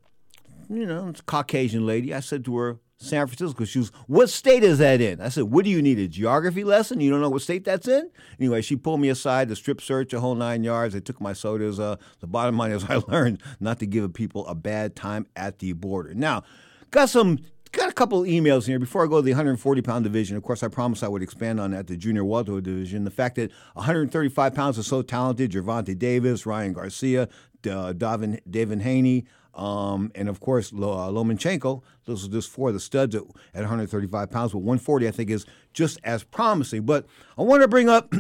You 0.70 0.86
know, 0.86 1.10
it's 1.10 1.20
a 1.20 1.24
Caucasian 1.24 1.86
lady. 1.86 2.14
I 2.14 2.22
said 2.22 2.46
to 2.46 2.58
her, 2.58 2.80
San 3.02 3.26
Francisco. 3.26 3.66
She 3.66 3.80
was, 3.80 3.92
what 4.08 4.30
state 4.30 4.64
is 4.64 4.78
that 4.78 5.02
in? 5.02 5.20
I 5.22 5.30
said, 5.30 5.46
what 5.46 5.66
do 5.66 5.72
you 5.72 5.82
need, 5.82 5.98
a 5.98 6.08
geography 6.08 6.64
lesson? 6.64 7.02
You 7.02 7.10
don't 7.10 7.20
know 7.20 7.30
what 7.30 7.42
state 7.42 7.66
that's 7.66 7.88
in? 7.88 8.10
Anyway, 8.40 8.62
she 8.62 8.76
pulled 8.76 9.02
me 9.02 9.10
aside, 9.10 9.50
the 9.50 9.56
strip 9.56 9.82
search, 9.82 10.14
a 10.14 10.20
whole 10.20 10.36
nine 10.36 10.64
yards. 10.64 10.94
They 10.94 11.00
took 11.00 11.20
my 11.20 11.34
sodas. 11.34 11.80
Uh, 11.80 11.96
the 12.20 12.28
bottom 12.28 12.58
line 12.58 12.72
is 12.72 12.86
I 12.90 13.02
learned 13.08 13.42
not 13.60 13.80
to 13.80 13.88
give 13.88 14.14
people 14.14 14.46
a 14.48 14.56
bad 14.56 14.96
time 14.96 15.26
at 15.36 15.60
the 15.60 15.74
border. 15.74 16.14
Now, 16.14 16.44
got 16.92 17.10
some 17.10 17.40
got 17.72 17.90
a 17.90 17.94
couple 17.94 18.22
emails 18.24 18.66
here 18.66 18.80
before 18.80 19.04
I 19.04 19.08
go 19.08 19.18
to 19.18 19.22
the 19.22 19.32
140 19.32 19.82
pound 19.82 20.04
division. 20.04 20.38
Of 20.38 20.44
course, 20.44 20.64
I 20.64 20.68
promised 20.68 21.04
I 21.04 21.08
would 21.08 21.24
expand 21.24 21.60
on 21.60 21.72
that, 21.72 21.88
the 21.88 21.98
junior 21.98 22.24
welterweight 22.24 22.64
division. 22.64 23.04
The 23.04 23.12
fact 23.12 23.36
that 23.36 23.52
135 23.74 24.54
pounds 24.54 24.78
is 24.78 24.88
so 24.88 25.02
talented, 25.02 25.52
Gervonta 25.52 25.98
Davis, 25.98 26.46
Ryan 26.46 26.74
Garcia, 26.74 27.24
uh, 27.24 27.94
Davin, 27.94 28.40
David 28.50 28.82
Haney, 28.82 29.26
um, 29.54 30.12
and 30.16 30.30
of 30.30 30.40
course, 30.40 30.72
uh, 30.72 30.76
Lomachenko. 30.76 31.82
Those 32.06 32.26
are 32.26 32.32
just 32.32 32.50
four 32.50 32.70
of 32.70 32.74
the 32.74 32.80
studs 32.80 33.16
at, 33.16 33.24
at 33.54 33.62
135 33.62 34.30
pounds. 34.30 34.52
But 34.54 34.60
140, 34.60 35.08
I 35.08 35.12
think, 35.12 35.30
is 35.30 35.46
just 35.74 36.00
as 36.04 36.24
promising. 36.24 36.84
But 36.84 37.06
I 37.38 37.44
want 37.44 37.62
to 37.62 37.68
bring 37.68 37.90
up. 37.90 38.14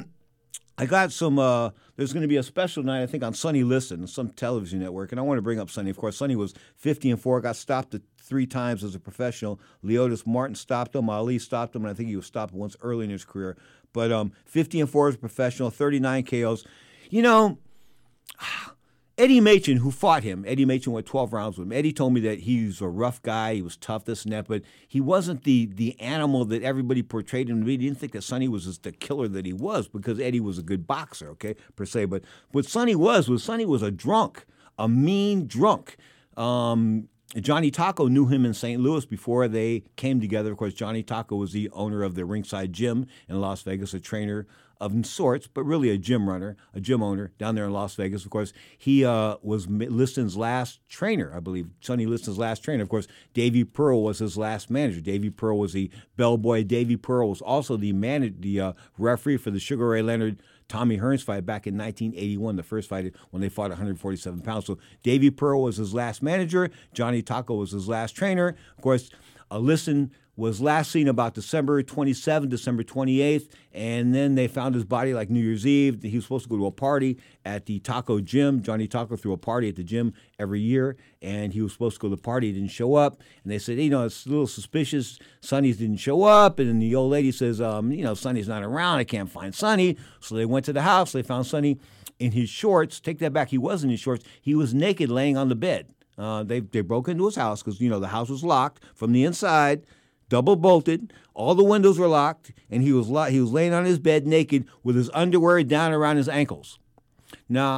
I 0.82 0.88
got 0.88 1.12
some. 1.12 1.38
Uh, 1.38 1.70
there's 1.95 2.12
going 2.12 2.24
to 2.24 2.28
be 2.28 2.38
a 2.38 2.44
special 2.44 2.82
night, 2.82 3.03
I 3.03 3.06
think, 3.06 3.24
on 3.24 3.36
Sonny 3.36 3.64
Liston, 3.64 4.08
some 4.08 4.30
television 4.30 4.80
network, 4.80 5.12
and 5.12 5.20
I 5.20 5.22
want 5.22 5.38
to 5.38 5.41
bring 5.44 5.60
up 5.60 5.70
Sonny. 5.70 5.91
Of 5.91 5.98
course, 5.98 6.18
Sonny 6.18 6.36
was 6.36 6.56
50 6.78 7.12
and 7.12 7.22
four, 7.22 7.40
got 7.40 7.56
stopped 7.56 7.95
three 8.20 8.48
times 8.48 8.84
as 8.84 8.95
a 8.95 8.99
professional. 8.99 9.60
Leotis 9.86 10.26
Martin 10.26 10.56
stopped 10.56 10.95
him. 10.95 11.08
Ali 11.08 11.38
stopped 11.38 11.76
him, 11.76 11.84
and 11.84 11.91
I 11.91 11.94
think 11.94 12.10
he 12.10 12.16
was 12.16 12.26
stopped 12.26 12.52
once 12.52 12.76
early 12.82 13.06
in 13.06 13.12
his 13.12 13.24
career. 13.24 13.58
But 13.94 14.12
um, 14.12 14.32
50 14.45 14.82
and 14.82 14.90
four 14.90 15.08
as 15.08 15.14
a 15.14 15.20
professional, 15.20 15.70
39 15.70 16.24
KOs. 16.24 16.66
You 17.12 17.22
know 17.22 17.60
Eddie 19.22 19.39
Machen, 19.39 19.77
who 19.77 19.91
fought 19.91 20.23
him, 20.23 20.43
Eddie 20.48 20.65
Machen 20.65 20.93
went 20.93 21.06
12 21.06 21.31
rounds 21.31 21.56
with 21.56 21.68
him. 21.68 21.72
Eddie 21.72 21.93
told 21.93 22.11
me 22.11 22.22
that 22.22 22.39
he 22.39 22.65
was 22.65 22.81
a 22.81 22.88
rough 22.88 23.22
guy, 23.22 23.53
he 23.53 23.61
was 23.61 23.77
tough, 23.77 24.03
this 24.03 24.23
and 24.23 24.34
that, 24.34 24.48
but 24.48 24.64
he 24.88 24.99
wasn't 24.99 25.43
the 25.43 25.68
the 25.68 25.99
animal 25.99 26.43
that 26.45 26.64
everybody 26.64 27.03
portrayed 27.03 27.48
him 27.48 27.60
to 27.60 27.65
be. 27.65 27.73
He 27.73 27.77
didn't 27.77 27.99
think 27.99 28.14
that 28.14 28.23
Sonny 28.23 28.48
was 28.48 28.65
just 28.65 28.81
the 28.81 28.91
killer 28.91 29.27
that 29.27 29.45
he 29.45 29.53
was 29.53 29.88
because 29.88 30.19
Eddie 30.19 30.39
was 30.39 30.57
a 30.57 30.64
good 30.64 30.88
boxer, 30.88 31.30
okay, 31.30 31.56
per 31.76 31.85
se. 31.85 32.06
But 32.06 32.23
what 32.52 32.65
Sonny 32.65 32.95
was 32.95 33.30
was 33.30 33.43
Sonny 33.43 33.64
was 33.64 33.84
a 33.84 33.91
drunk, 33.91 34.43
a 34.80 34.89
mean 34.89 35.45
drunk. 35.45 35.98
Um, 36.35 37.07
Johnny 37.39 37.69
Tocco 37.69 38.10
knew 38.10 38.26
him 38.26 38.43
in 38.43 38.56
St. 38.56 38.81
Louis 38.81 39.06
before 39.06 39.48
they 39.48 39.84
came 39.98 40.19
together. 40.19 40.52
Of 40.52 40.57
course, 40.57 40.73
Johnny 40.73 41.03
Tocco 41.03 41.38
was 41.38 41.52
the 41.52 41.69
owner 41.73 42.02
of 42.02 42.15
the 42.15 42.26
Ringside 42.26 42.73
Gym 42.73 43.06
in 43.30 43.39
Las 43.39 43.61
Vegas, 43.61 43.93
a 43.93 43.99
trainer 43.99 44.48
of 44.82 45.06
sorts, 45.06 45.48
but 45.48 45.64
really 45.64 45.91
a 45.91 45.98
gym 45.98 46.28
runner, 46.28 46.58
a 46.74 46.82
gym 46.82 47.03
owner 47.03 47.32
down 47.38 47.53
there 47.53 47.66
in 47.66 47.72
Las 47.72 47.94
Vegas. 47.95 48.26
Of 48.26 48.32
course, 48.32 48.52
he 48.78 49.06
uh, 49.06 49.38
was 49.44 49.68
Liston's 49.70 50.36
last 50.36 50.80
trainer, 50.90 51.32
I 51.34 51.40
believe. 51.40 51.70
Sonny 51.80 52.08
Liston's 52.08 52.40
last 52.40 52.64
trainer. 52.64 52.82
Of 52.82 52.90
course, 52.90 53.08
Davey 53.34 53.64
Pearl 53.64 54.02
was 54.02 54.20
his 54.20 54.38
last 54.38 54.72
manager. 54.72 54.99
Davey 54.99 55.30
Pearl 55.30 55.60
was 55.60 55.74
the 55.74 55.91
bellboy. 56.18 56.64
Davey 56.64 56.98
Pearl 56.98 57.30
was 57.30 57.41
also 57.41 57.78
the 57.78 57.94
man, 57.94 58.36
the 58.40 58.60
uh, 58.60 58.74
referee 58.98 59.38
for 59.38 59.52
the 59.52 59.60
Sugar 59.60 59.88
Ray 59.88 60.02
Leonard 60.02 60.41
Tommy 60.68 60.98
Hearns 60.98 61.22
fight 61.22 61.45
back 61.45 61.68
in 61.68 61.78
1981, 61.78 62.56
the 62.56 62.64
first 62.64 62.90
fight 62.90 63.14
when 63.30 63.41
they 63.41 63.49
fought 63.49 63.70
147 63.70 64.41
pounds. 64.41 64.66
So 64.66 64.80
Davey 65.03 65.30
Pearl 65.30 65.62
was 65.62 65.78
his 65.78 65.94
last 65.94 66.24
manager. 66.24 66.72
Johnny 66.94 67.22
Tocco 67.22 67.56
was 67.56 67.72
his 67.72 67.88
last 67.88 68.14
trainer. 68.16 68.56
Of 68.78 68.82
course, 68.82 69.12
uh, 69.52 69.60
Liston 69.60 70.12
was 70.36 70.62
last 70.62 70.91
seen 70.91 71.08
about 71.08 71.34
December 71.34 71.84
27th, 71.84 72.49
December 72.49 72.84
28th, 72.84 73.49
and 73.74 74.16
then 74.16 74.36
they 74.36 74.48
found 74.48 74.74
his 74.74 74.86
body 74.86 75.14
like 75.14 75.30
New 75.30 75.41
Year's 75.41 75.68
Eve. 75.68 76.02
He 76.02 76.16
was 76.16 76.24
supposed 76.24 76.45
to 76.45 76.49
go 76.49 76.58
to 76.58 76.66
a 76.68 76.72
party 76.72 77.18
at 77.45 77.66
the 77.66 77.80
Tocco 77.82 78.24
Gym. 78.24 78.62
Johnny 78.62 78.88
Tocco 78.88 79.20
threw 79.20 79.34
a 79.34 79.38
party 79.38 79.70
at 79.70 79.76
the 79.76 79.84
gym 79.84 80.14
every 80.40 80.62
year, 80.62 80.95
and 81.22 81.53
he 81.53 81.62
was 81.62 81.74
supposed 81.74 81.95
to 81.95 82.02
go 82.02 82.10
to 82.10 82.16
the 82.16 82.22
party. 82.22 82.48
He 82.48 82.53
didn't 82.53 82.72
show 82.72 82.95
up, 82.95 83.22
and 83.44 83.52
they 83.52 83.60
said, 83.60 83.78
you 83.78 83.90
know, 83.90 84.06
it's 84.06 84.26
a 84.26 84.30
little 84.30 84.48
suspicious. 84.48 85.20
Sonny's 85.41 85.78
didn't 85.78 85.98
show 85.98 86.24
up, 86.24 86.60
and 86.60 86.82
the 86.82 86.95
old 86.95 87.12
lady 87.12 87.32
says, 87.32 87.60
um, 87.60 87.91
you 87.91 88.03
know, 88.03 88.14
Sonny's 88.14 88.48
not 88.48 88.64
around. 88.64 88.99
I 88.99 89.03
can't 89.03 89.30
find 89.30 89.53
Sonny. 89.53 89.98
So 90.22 90.36
they 90.36 90.45
went 90.45 90.66
to 90.66 90.74
the 90.74 90.84
house. 90.84 91.12
They 91.12 91.24
found 91.24 91.45
Sonny 91.45 91.78
in 92.20 92.32
his 92.32 92.49
shorts. 92.49 92.99
Take 92.99 93.20
that 93.20 93.34
back. 93.34 93.49
He 93.49 93.58
wasn't 93.58 93.90
in 93.90 93.91
his 93.91 93.99
shorts. 93.99 94.26
He 94.41 94.56
was 94.56 94.74
naked, 94.74 95.10
laying 95.10 95.36
on 95.36 95.49
the 95.49 95.56
bed. 95.56 95.88
Uh, 96.18 96.44
they 96.44 96.60
they 96.60 96.82
broke 96.82 97.08
into 97.08 97.26
his 97.26 97.36
house 97.36 97.64
because 97.64 97.82
you 97.82 97.90
know 97.90 97.99
the 97.99 98.10
house 98.10 98.30
was 98.30 98.44
locked 98.44 98.84
from 98.94 99.12
the 99.12 99.24
inside 99.24 99.82
double 100.32 100.56
bolted. 100.56 101.14
All 101.34 101.53
the 101.53 101.64
windows 101.64 101.99
were 101.99 102.08
locked, 102.08 102.53
and 102.72 102.82
he 102.82 102.94
was 102.94 103.08
he 103.30 103.40
was 103.41 103.52
laying 103.52 103.74
on 103.74 103.86
his 103.86 103.99
bed 103.99 104.26
naked 104.26 104.66
with 104.82 104.95
his 104.95 105.12
underwear 105.14 105.62
down 105.64 105.91
around 105.91 106.16
his 106.16 106.30
ankles. 106.30 106.80
Now 107.49 107.70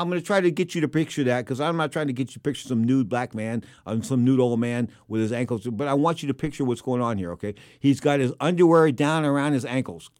I'm 0.00 0.08
going 0.08 0.20
to 0.20 0.26
try 0.26 0.40
to 0.40 0.50
get 0.50 0.74
you 0.74 0.80
to 0.80 0.88
picture 0.88 1.24
that 1.24 1.44
because 1.44 1.60
I'm 1.60 1.76
not 1.76 1.92
trying 1.92 2.06
to 2.06 2.12
get 2.14 2.30
you 2.30 2.34
to 2.34 2.40
picture 2.40 2.66
some 2.66 2.84
nude 2.84 3.08
black 3.10 3.34
man, 3.34 3.62
um, 3.86 4.02
some 4.02 4.24
nude 4.24 4.40
old 4.40 4.58
man 4.58 4.88
with 5.08 5.20
his 5.20 5.32
ankles, 5.32 5.66
but 5.70 5.86
I 5.86 5.94
want 5.94 6.22
you 6.22 6.26
to 6.28 6.34
picture 6.34 6.64
what's 6.64 6.80
going 6.80 7.02
on 7.02 7.18
here. 7.18 7.30
Okay, 7.32 7.54
he's 7.78 8.00
got 8.00 8.18
his 8.18 8.32
underwear 8.40 8.90
down 8.90 9.26
around 9.26 9.52
his 9.52 9.66
ankles. 9.66 10.10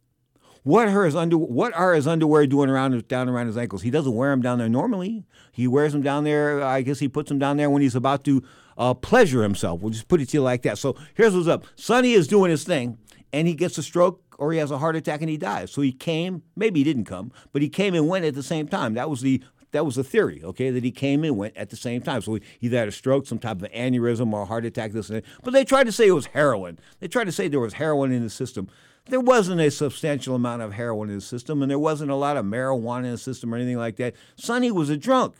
What 0.64 0.88
are 0.88 1.04
his 1.04 1.16
under 1.16 1.38
What 1.38 1.74
are 1.74 1.94
his 1.94 2.06
underwear 2.06 2.46
doing 2.46 2.68
around 2.68 3.08
down 3.08 3.28
around 3.30 3.46
his 3.46 3.56
ankles? 3.56 3.82
He 3.82 3.90
doesn't 3.90 4.14
wear 4.14 4.30
them 4.30 4.42
down 4.42 4.58
there 4.58 4.68
normally. 4.68 5.24
He 5.52 5.66
wears 5.66 5.92
them 5.92 6.02
down 6.02 6.24
there. 6.24 6.62
I 6.62 6.82
guess 6.82 6.98
he 6.98 7.08
puts 7.08 7.30
them 7.30 7.38
down 7.38 7.56
there 7.56 7.70
when 7.70 7.80
he's 7.80 7.94
about 7.94 8.24
to 8.24 8.42
uh, 8.76 8.94
pleasure 8.94 9.42
himself. 9.42 9.80
We'll 9.80 9.90
just 9.90 10.08
put 10.08 10.20
it 10.20 10.28
to 10.30 10.36
you 10.36 10.42
like 10.42 10.62
that. 10.62 10.78
So 10.78 10.96
here's 11.14 11.34
what's 11.34 11.48
up. 11.48 11.66
Sonny 11.76 12.12
is 12.12 12.26
doing 12.26 12.50
his 12.50 12.64
thing, 12.64 12.98
and 13.32 13.48
he 13.48 13.54
gets 13.54 13.78
a 13.78 13.82
stroke 13.82 14.20
or 14.38 14.52
he 14.52 14.58
has 14.58 14.70
a 14.70 14.78
heart 14.78 14.96
attack 14.96 15.20
and 15.20 15.30
he 15.30 15.36
dies. 15.36 15.70
So 15.70 15.80
he 15.80 15.92
came, 15.92 16.42
maybe 16.56 16.80
he 16.80 16.84
didn't 16.84 17.04
come, 17.04 17.32
but 17.52 17.62
he 17.62 17.68
came 17.68 17.94
and 17.94 18.08
went 18.08 18.24
at 18.24 18.34
the 18.34 18.42
same 18.42 18.66
time. 18.68 18.94
That 18.94 19.08
was 19.08 19.20
the 19.20 19.42
that 19.74 19.84
was 19.84 19.96
the 19.96 20.04
theory, 20.04 20.40
okay, 20.44 20.70
that 20.70 20.84
he 20.84 20.92
came 20.92 21.24
and 21.24 21.36
went 21.36 21.56
at 21.56 21.68
the 21.68 21.76
same 21.76 22.00
time. 22.00 22.22
So 22.22 22.34
he 22.34 22.42
either 22.60 22.78
had 22.78 22.86
a 22.86 22.92
stroke, 22.92 23.26
some 23.26 23.40
type 23.40 23.60
of 23.60 23.68
aneurysm, 23.72 24.32
or 24.32 24.42
a 24.42 24.44
heart 24.44 24.64
attack, 24.64 24.92
this 24.92 25.08
and 25.08 25.16
that. 25.18 25.24
But 25.42 25.52
they 25.52 25.64
tried 25.64 25.86
to 25.86 25.92
say 25.92 26.06
it 26.06 26.12
was 26.12 26.26
heroin. 26.26 26.78
They 27.00 27.08
tried 27.08 27.24
to 27.24 27.32
say 27.32 27.48
there 27.48 27.58
was 27.58 27.72
heroin 27.72 28.12
in 28.12 28.22
the 28.22 28.30
system. 28.30 28.68
There 29.06 29.18
wasn't 29.18 29.60
a 29.60 29.72
substantial 29.72 30.36
amount 30.36 30.62
of 30.62 30.74
heroin 30.74 31.08
in 31.10 31.16
the 31.16 31.20
system, 31.20 31.60
and 31.60 31.68
there 31.68 31.78
wasn't 31.80 32.12
a 32.12 32.14
lot 32.14 32.36
of 32.36 32.46
marijuana 32.46 33.06
in 33.06 33.10
the 33.10 33.18
system 33.18 33.52
or 33.52 33.56
anything 33.56 33.76
like 33.76 33.96
that. 33.96 34.14
Sonny 34.36 34.70
was 34.70 34.90
a 34.90 34.96
drunk. 34.96 35.34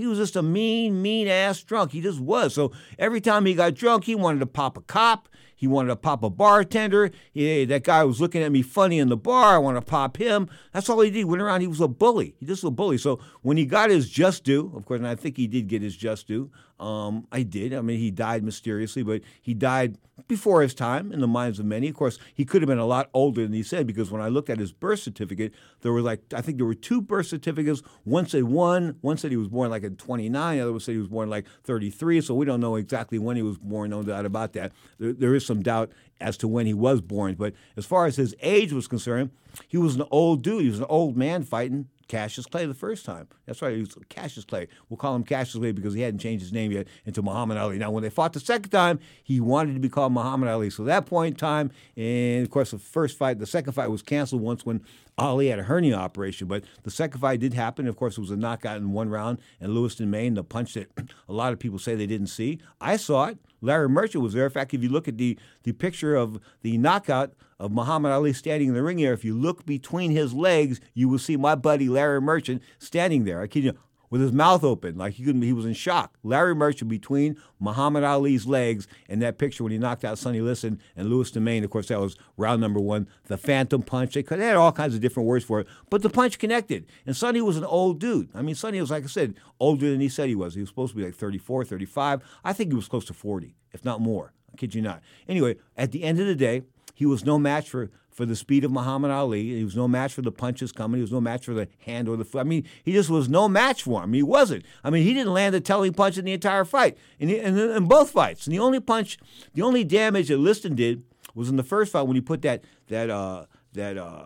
He 0.00 0.06
was 0.06 0.16
just 0.16 0.34
a 0.34 0.42
mean, 0.42 1.02
mean 1.02 1.28
ass 1.28 1.62
drunk. 1.62 1.92
He 1.92 2.00
just 2.00 2.20
was. 2.20 2.54
So 2.54 2.72
every 2.98 3.20
time 3.20 3.44
he 3.44 3.54
got 3.54 3.74
drunk, 3.74 4.04
he 4.04 4.14
wanted 4.14 4.38
to 4.38 4.46
pop 4.46 4.78
a 4.78 4.80
cop. 4.80 5.28
He 5.54 5.66
wanted 5.66 5.88
to 5.88 5.96
pop 5.96 6.22
a 6.22 6.30
bartender. 6.30 7.10
Hey, 7.34 7.66
that 7.66 7.84
guy 7.84 8.02
was 8.04 8.18
looking 8.18 8.42
at 8.42 8.50
me 8.50 8.62
funny 8.62 8.98
in 8.98 9.10
the 9.10 9.16
bar. 9.18 9.56
I 9.56 9.58
want 9.58 9.76
to 9.76 9.82
pop 9.82 10.16
him. 10.16 10.48
That's 10.72 10.88
all 10.88 11.02
he 11.02 11.10
did. 11.10 11.18
He 11.18 11.24
went 11.24 11.42
around. 11.42 11.60
He 11.60 11.66
was 11.66 11.82
a 11.82 11.88
bully. 11.88 12.34
He 12.40 12.46
just 12.46 12.62
was 12.62 12.68
a 12.68 12.74
bully. 12.74 12.96
So 12.96 13.20
when 13.42 13.58
he 13.58 13.66
got 13.66 13.90
his 13.90 14.08
just 14.08 14.42
due, 14.42 14.72
of 14.74 14.86
course, 14.86 15.00
and 15.00 15.06
I 15.06 15.16
think 15.16 15.36
he 15.36 15.46
did 15.46 15.68
get 15.68 15.82
his 15.82 15.94
just 15.94 16.26
due. 16.26 16.50
Um, 16.80 17.26
I 17.30 17.42
did. 17.42 17.74
I 17.74 17.82
mean, 17.82 17.98
he 17.98 18.10
died 18.10 18.42
mysteriously, 18.42 19.02
but 19.02 19.20
he 19.42 19.52
died 19.52 19.98
before 20.28 20.62
his 20.62 20.74
time 20.74 21.12
in 21.12 21.20
the 21.20 21.26
minds 21.26 21.58
of 21.58 21.66
many. 21.66 21.88
Of 21.88 21.94
course, 21.94 22.18
he 22.34 22.46
could 22.46 22.62
have 22.62 22.68
been 22.68 22.78
a 22.78 22.86
lot 22.86 23.10
older 23.12 23.42
than 23.42 23.52
he 23.52 23.62
said 23.62 23.86
because 23.86 24.10
when 24.10 24.22
I 24.22 24.28
looked 24.28 24.48
at 24.48 24.58
his 24.58 24.72
birth 24.72 25.00
certificate, 25.00 25.52
there 25.82 25.92
were 25.92 26.00
like 26.00 26.20
I 26.34 26.40
think 26.40 26.56
there 26.56 26.66
were 26.66 26.74
two 26.74 27.02
birth 27.02 27.26
certificates. 27.26 27.82
One 28.04 28.26
said 28.26 28.44
one, 28.44 28.96
one 29.02 29.18
said 29.18 29.30
he 29.30 29.36
was 29.36 29.48
born 29.48 29.70
like 29.70 29.84
at 29.84 29.98
29. 29.98 30.56
The 30.56 30.62
other 30.62 30.70
one 30.72 30.80
said 30.80 30.92
he 30.92 30.98
was 30.98 31.08
born 31.08 31.28
like 31.28 31.46
33. 31.64 32.22
So 32.22 32.34
we 32.34 32.46
don't 32.46 32.60
know 32.60 32.76
exactly 32.76 33.18
when 33.18 33.36
he 33.36 33.42
was 33.42 33.58
born. 33.58 33.90
No 33.90 34.02
doubt 34.02 34.24
about 34.24 34.54
that. 34.54 34.72
There, 34.98 35.12
there 35.12 35.34
is 35.34 35.44
some 35.44 35.62
doubt 35.62 35.92
as 36.18 36.38
to 36.38 36.48
when 36.48 36.64
he 36.64 36.74
was 36.74 37.02
born. 37.02 37.34
But 37.34 37.52
as 37.76 37.84
far 37.84 38.06
as 38.06 38.16
his 38.16 38.34
age 38.40 38.72
was 38.72 38.88
concerned, 38.88 39.30
he 39.68 39.76
was 39.76 39.96
an 39.96 40.04
old 40.10 40.42
dude. 40.42 40.62
He 40.62 40.70
was 40.70 40.78
an 40.78 40.86
old 40.88 41.16
man 41.16 41.42
fighting 41.42 41.88
Cassius 42.10 42.44
Clay 42.46 42.66
the 42.66 42.74
first 42.74 43.06
time. 43.06 43.28
That's 43.46 43.62
right, 43.62 43.72
he 43.72 43.80
was 43.82 43.96
Cassius 44.08 44.44
Clay. 44.44 44.66
We'll 44.88 44.96
call 44.96 45.14
him 45.14 45.22
Cassius 45.22 45.60
Clay 45.60 45.70
because 45.70 45.94
he 45.94 46.00
hadn't 46.00 46.18
changed 46.18 46.42
his 46.42 46.52
name 46.52 46.72
yet 46.72 46.88
into 47.06 47.22
Muhammad 47.22 47.56
Ali. 47.56 47.78
Now, 47.78 47.92
when 47.92 48.02
they 48.02 48.10
fought 48.10 48.32
the 48.32 48.40
second 48.40 48.70
time, 48.70 48.98
he 49.22 49.38
wanted 49.40 49.74
to 49.74 49.80
be 49.80 49.88
called 49.88 50.12
Muhammad 50.12 50.48
Ali. 50.48 50.70
So 50.70 50.82
at 50.82 50.86
that 50.86 51.06
point 51.06 51.34
in 51.34 51.38
time, 51.38 51.70
and 51.96 52.42
of 52.42 52.50
course, 52.50 52.72
the 52.72 52.78
first 52.78 53.16
fight, 53.16 53.38
the 53.38 53.46
second 53.46 53.74
fight 53.74 53.90
was 53.90 54.02
canceled 54.02 54.42
once 54.42 54.66
when 54.66 54.82
Ali 55.18 55.46
had 55.48 55.60
a 55.60 55.62
hernia 55.62 55.94
operation. 55.94 56.48
But 56.48 56.64
the 56.82 56.90
second 56.90 57.20
fight 57.20 57.38
did 57.38 57.54
happen. 57.54 57.86
Of 57.86 57.94
course, 57.96 58.18
it 58.18 58.20
was 58.20 58.32
a 58.32 58.36
knockout 58.36 58.78
in 58.78 58.92
one 58.92 59.08
round 59.08 59.38
in 59.60 59.72
Lewiston, 59.72 60.10
Maine, 60.10 60.34
the 60.34 60.42
punch 60.42 60.74
that 60.74 60.88
a 61.28 61.32
lot 61.32 61.52
of 61.52 61.60
people 61.60 61.78
say 61.78 61.94
they 61.94 62.08
didn't 62.08 62.26
see. 62.26 62.58
I 62.80 62.96
saw 62.96 63.26
it. 63.26 63.38
Larry 63.60 63.88
Merchant 63.88 64.22
was 64.22 64.32
there. 64.32 64.44
In 64.44 64.50
fact, 64.50 64.74
if 64.74 64.82
you 64.82 64.88
look 64.88 65.08
at 65.08 65.18
the, 65.18 65.38
the 65.62 65.72
picture 65.72 66.14
of 66.16 66.40
the 66.62 66.78
knockout, 66.78 67.32
of 67.58 67.70
Muhammad 67.70 68.10
Ali 68.10 68.32
standing 68.32 68.68
in 68.68 68.74
the 68.74 68.82
ring 68.82 68.98
here, 68.98 69.12
if 69.12 69.24
you 69.24 69.36
look 69.36 69.66
between 69.66 70.12
his 70.12 70.32
legs, 70.32 70.80
you 70.94 71.08
will 71.08 71.18
see 71.18 71.36
my 71.36 71.54
buddy 71.54 71.90
Larry 71.90 72.20
Merchant 72.20 72.62
standing 72.78 73.24
there. 73.24 73.42
I 73.42 73.46
kid 73.46 73.64
you, 73.64 73.78
with 74.10 74.20
his 74.20 74.32
mouth 74.32 74.64
open, 74.64 74.98
like 74.98 75.14
he 75.14 75.24
couldn't. 75.24 75.42
He 75.42 75.52
was 75.52 75.64
in 75.64 75.72
shock. 75.72 76.18
Larry 76.22 76.54
Merchant 76.54 76.90
between 76.90 77.36
Muhammad 77.60 78.02
Ali's 78.02 78.44
legs 78.46 78.88
in 79.08 79.20
that 79.20 79.38
picture 79.38 79.62
when 79.62 79.72
he 79.72 79.78
knocked 79.78 80.04
out 80.04 80.18
Sonny 80.18 80.40
Liston 80.40 80.80
and 80.96 81.08
Louis 81.08 81.34
Maine. 81.36 81.62
Of 81.62 81.70
course, 81.70 81.88
that 81.88 82.00
was 82.00 82.16
round 82.36 82.60
number 82.60 82.80
one. 82.80 83.08
The 83.26 83.38
Phantom 83.38 83.82
Punch. 83.82 84.14
They, 84.14 84.22
they 84.22 84.46
had 84.46 84.56
all 84.56 84.72
kinds 84.72 84.94
of 84.94 85.00
different 85.00 85.28
words 85.28 85.44
for 85.44 85.60
it, 85.60 85.68
but 85.88 86.02
the 86.02 86.10
punch 86.10 86.38
connected. 86.38 86.86
And 87.06 87.16
Sonny 87.16 87.40
was 87.40 87.56
an 87.56 87.64
old 87.64 88.00
dude. 88.00 88.28
I 88.34 88.42
mean, 88.42 88.56
Sonny 88.56 88.80
was 88.80 88.90
like 88.90 89.04
I 89.04 89.06
said, 89.06 89.34
older 89.60 89.88
than 89.88 90.00
he 90.00 90.08
said 90.08 90.28
he 90.28 90.34
was. 90.34 90.54
He 90.54 90.60
was 90.60 90.68
supposed 90.68 90.92
to 90.92 90.96
be 90.96 91.04
like 91.04 91.14
34, 91.14 91.64
35. 91.64 92.22
I 92.44 92.52
think 92.52 92.70
he 92.70 92.76
was 92.76 92.88
close 92.88 93.04
to 93.06 93.14
40, 93.14 93.54
if 93.72 93.84
not 93.84 94.00
more. 94.00 94.32
I 94.52 94.56
kid 94.56 94.74
you 94.74 94.82
not. 94.82 95.02
Anyway, 95.28 95.56
at 95.76 95.92
the 95.92 96.02
end 96.02 96.18
of 96.18 96.26
the 96.26 96.34
day, 96.34 96.62
he 96.94 97.06
was 97.06 97.24
no 97.24 97.38
match 97.38 97.70
for, 97.70 97.90
for 98.20 98.26
the 98.26 98.36
speed 98.36 98.64
of 98.64 98.70
Muhammad 98.70 99.10
Ali. 99.10 99.56
He 99.56 99.64
was 99.64 99.74
no 99.74 99.88
match 99.88 100.12
for 100.12 100.20
the 100.20 100.30
punches 100.30 100.72
coming. 100.72 100.98
He 100.98 101.00
was 101.00 101.10
no 101.10 101.22
match 101.22 101.46
for 101.46 101.54
the 101.54 101.68
hand 101.86 102.06
or 102.06 102.18
the 102.18 102.24
foot. 102.26 102.40
I 102.40 102.42
mean, 102.42 102.66
he 102.84 102.92
just 102.92 103.08
was 103.08 103.30
no 103.30 103.48
match 103.48 103.84
for 103.84 104.04
him. 104.04 104.12
He 104.12 104.22
wasn't. 104.22 104.62
I 104.84 104.90
mean, 104.90 105.04
he 105.04 105.14
didn't 105.14 105.32
land 105.32 105.54
a 105.54 105.60
telling 105.60 105.94
punch 105.94 106.18
in 106.18 106.26
the 106.26 106.34
entire 106.34 106.66
fight, 106.66 106.98
in, 107.18 107.30
in, 107.30 107.58
in 107.58 107.86
both 107.86 108.10
fights. 108.10 108.46
And 108.46 108.54
the 108.54 108.58
only 108.58 108.78
punch, 108.78 109.16
the 109.54 109.62
only 109.62 109.84
damage 109.84 110.28
that 110.28 110.36
Liston 110.36 110.74
did 110.74 111.02
was 111.34 111.48
in 111.48 111.56
the 111.56 111.62
first 111.62 111.92
fight 111.92 112.02
when 112.02 112.14
he 112.14 112.20
put 112.20 112.42
that 112.42 112.62
that 112.88 113.08
uh, 113.08 113.46
that. 113.72 113.96
Uh, 113.96 114.24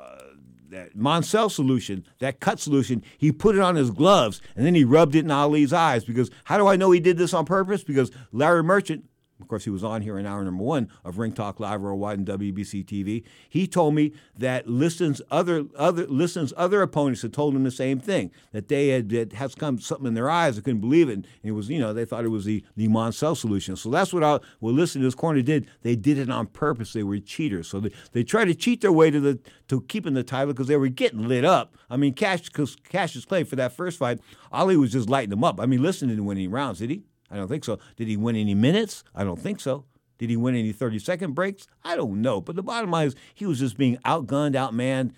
that 0.71 0.97
Monsel 0.97 1.49
solution, 1.51 2.05
that 2.19 2.41
cut 2.41 2.59
solution, 2.59 3.05
he 3.16 3.31
put 3.31 3.55
it 3.55 3.61
on 3.61 3.77
his 3.77 3.93
gloves 3.93 4.41
and 4.57 4.66
then 4.66 4.75
he 4.75 4.83
rubbed 4.83 5.15
it 5.15 5.21
in 5.21 5.31
Ali's 5.31 5.73
eyes. 5.73 6.05
Because 6.05 6.33
how 6.45 6.59
do 6.59 6.66
I 6.66 6.75
know 6.75 6.91
he 6.91 6.99
did 6.99 7.16
this 7.16 7.33
on 7.33 7.45
purpose? 7.45 7.85
Because 7.85 8.11
Larry 8.33 8.65
Merchant 8.65 9.05
of 9.40 9.48
course, 9.48 9.65
he 9.65 9.70
was 9.70 9.82
on 9.82 10.02
here 10.02 10.16
in 10.16 10.27
hour 10.27 10.44
number 10.44 10.62
one 10.62 10.89
of 11.05 11.19
Ring 11.19 11.32
Talk 11.32 11.59
Live 11.59 11.82
Worldwide 11.82 12.19
and 12.19 12.27
WBC 12.27 12.85
TV. 12.85 13.24
He 13.48 13.66
told 13.66 13.94
me 13.94 14.12
that 14.39 14.69
Liston's 14.69 15.20
other 15.28 15.65
other 15.77 16.06
Liston's 16.06 16.52
other 16.56 16.82
opponents 16.82 17.23
had 17.23 17.32
told 17.32 17.56
him 17.56 17.65
the 17.65 17.73
same 17.73 17.98
thing 17.98 18.31
that 18.52 18.69
they 18.69 18.89
had, 18.89 19.11
had 19.11 19.32
had 19.32 19.56
come 19.56 19.81
something 19.81 20.06
in 20.06 20.15
their 20.15 20.31
eyes. 20.31 20.55
They 20.55 20.62
couldn't 20.62 20.81
believe 20.81 21.09
it, 21.09 21.15
and 21.15 21.27
it 21.43 21.51
was 21.51 21.69
you 21.69 21.81
know 21.81 21.93
they 21.93 22.05
thought 22.05 22.24
it 22.24 22.28
was 22.28 22.44
the 22.44 22.65
the 22.77 22.86
Monsel 22.86 23.36
solution. 23.36 23.74
So 23.74 23.90
that's 23.90 24.12
what 24.12 24.23
I, 24.23 24.39
what 24.61 24.74
Liston 24.74 25.02
in 25.02 25.06
this 25.06 25.16
corner 25.16 25.43
did. 25.43 25.69
They 25.82 25.97
did 25.97 26.16
it 26.16 26.31
on 26.31 26.47
purpose. 26.47 26.93
They 26.93 27.02
were 27.02 27.19
cheaters. 27.19 27.66
So 27.66 27.81
they, 27.81 27.90
they 28.12 28.23
tried 28.23 28.47
to 28.47 28.55
cheat 28.55 28.82
their 28.82 28.93
way 28.93 29.11
to 29.11 29.19
the 29.19 29.40
to 29.69 29.81
keeping 29.82 30.15
the 30.15 30.23
title 30.23 30.52
because 30.52 30.69
they 30.69 30.77
were 30.77 30.89
getting 30.89 31.27
lit 31.27 31.44
up. 31.44 31.77
I 31.90 31.97
mean, 31.97 32.15
Cash 32.15 32.51
Cassius 32.89 33.24
Clay 33.24 33.43
for 33.43 33.56
that 33.56 33.73
first 33.73 33.98
fight, 33.98 34.20
Ali 34.52 34.77
was 34.77 34.93
just 34.93 35.11
lighting 35.11 35.31
them 35.31 35.43
up. 35.43 35.61
I 35.61 35.66
mean, 35.66 35.82
Liston 35.82 36.09
didn't 36.09 36.24
win 36.24 36.39
any 36.39 36.47
rounds, 36.47 36.78
did 36.78 36.90
he? 36.90 37.02
I 37.30 37.36
don't 37.36 37.48
think 37.48 37.64
so. 37.64 37.78
Did 37.96 38.09
he 38.09 38.16
win 38.16 38.36
any 38.36 38.55
minutes? 38.55 39.05
I 39.14 39.24
don't 39.24 39.40
think 39.40 39.60
so. 39.60 39.84
Did 40.18 40.30
he 40.30 40.36
win 40.36 40.55
any 40.55 40.72
30 40.72 40.98
second 41.01 41.34
breaks? 41.34 41.66
I 41.82 41.96
don't 41.96 42.22
know. 42.22 42.40
But 42.40 42.56
the 42.56 42.62
bottom 42.62 42.90
line 42.90 43.09
is 43.09 43.16
he 43.34 43.46
was 43.46 43.59
just 43.59 43.76
being 43.76 43.96
outgunned, 44.05 44.55
outmanned, 44.55 45.12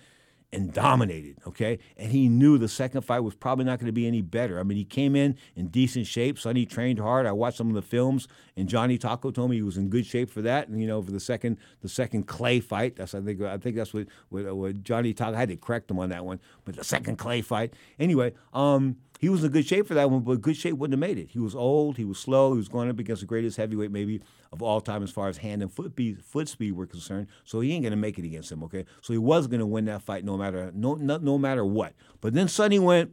and 0.53 0.71
dominated, 0.71 1.37
okay? 1.45 1.77
And 1.97 2.11
he 2.11 2.29
knew 2.29 2.57
the 2.57 2.69
second 2.69 3.01
fight 3.01 3.19
was 3.19 3.35
probably 3.35 3.65
not 3.65 3.79
going 3.79 3.87
to 3.87 3.93
be 3.93 4.07
any 4.07 4.21
better. 4.21 4.59
I 4.59 4.63
mean, 4.63 4.77
he 4.77 4.85
came 4.85 5.15
in 5.15 5.37
in 5.55 5.67
decent 5.67 6.07
shape. 6.07 6.39
Sonny 6.39 6.65
trained 6.65 6.99
hard. 6.99 7.25
I 7.25 7.33
watched 7.33 7.57
some 7.57 7.67
of 7.67 7.75
the 7.75 7.81
films, 7.81 8.29
and 8.55 8.69
Johnny 8.69 8.97
Tocco 8.97 9.33
told 9.33 9.49
me 9.49 9.57
he 9.57 9.61
was 9.61 9.77
in 9.77 9.89
good 9.89 10.05
shape 10.05 10.29
for 10.29 10.41
that. 10.43 10.69
And 10.69 10.79
you 10.79 10.87
know, 10.87 11.01
for 11.01 11.11
the 11.11 11.19
second 11.19 11.57
the 11.81 11.89
second 11.89 12.27
Clay 12.27 12.61
fight, 12.61 12.95
that's 12.95 13.13
I 13.13 13.21
think 13.21 13.41
I 13.41 13.57
think 13.57 13.75
that's 13.75 13.93
what 13.93 14.07
what, 14.29 14.55
what 14.55 14.83
Johnny 14.83 15.13
Tocco 15.13 15.35
I 15.35 15.39
had 15.39 15.49
to 15.49 15.57
correct 15.57 15.91
him 15.91 15.99
on 15.99 16.09
that 16.09 16.23
one. 16.23 16.39
But 16.63 16.77
the 16.77 16.83
second 16.83 17.17
Clay 17.17 17.41
fight, 17.41 17.73
anyway, 17.99 18.33
um, 18.53 18.95
he 19.19 19.29
was 19.29 19.43
in 19.43 19.51
good 19.51 19.67
shape 19.67 19.87
for 19.87 19.93
that 19.93 20.09
one, 20.09 20.21
but 20.21 20.41
good 20.41 20.57
shape 20.57 20.75
wouldn't 20.75 20.93
have 20.93 21.09
made 21.09 21.17
it. 21.17 21.29
He 21.31 21.39
was 21.39 21.55
old, 21.55 21.97
he 21.97 22.05
was 22.05 22.19
slow, 22.19 22.53
he 22.53 22.57
was 22.57 22.67
going 22.67 22.89
up 22.89 22.99
against 22.99 23.21
the 23.21 23.27
greatest 23.27 23.57
heavyweight 23.57 23.91
maybe 23.91 24.21
of 24.51 24.61
all 24.61 24.81
time 24.81 25.03
as 25.03 25.11
far 25.11 25.27
as 25.27 25.37
hand 25.37 25.61
and 25.61 25.71
foot, 25.71 25.95
be, 25.95 26.13
foot 26.13 26.47
speed 26.47 26.73
were 26.73 26.87
concerned. 26.87 27.27
So 27.43 27.59
he 27.59 27.73
ain't 27.73 27.83
gonna 27.83 27.95
make 27.95 28.17
it 28.17 28.25
against 28.25 28.51
him, 28.51 28.63
okay? 28.63 28.85
So 29.01 29.13
he 29.13 29.19
was 29.19 29.47
gonna 29.47 29.65
win 29.65 29.85
that 29.85 30.01
fight 30.01 30.23
no 30.23 30.37
matter 30.37 30.71
no 30.73 30.95
no, 30.95 31.17
no 31.17 31.37
matter 31.37 31.65
what. 31.65 31.93
But 32.21 32.33
then 32.33 32.47
Sonny 32.47 32.79
went 32.79 33.11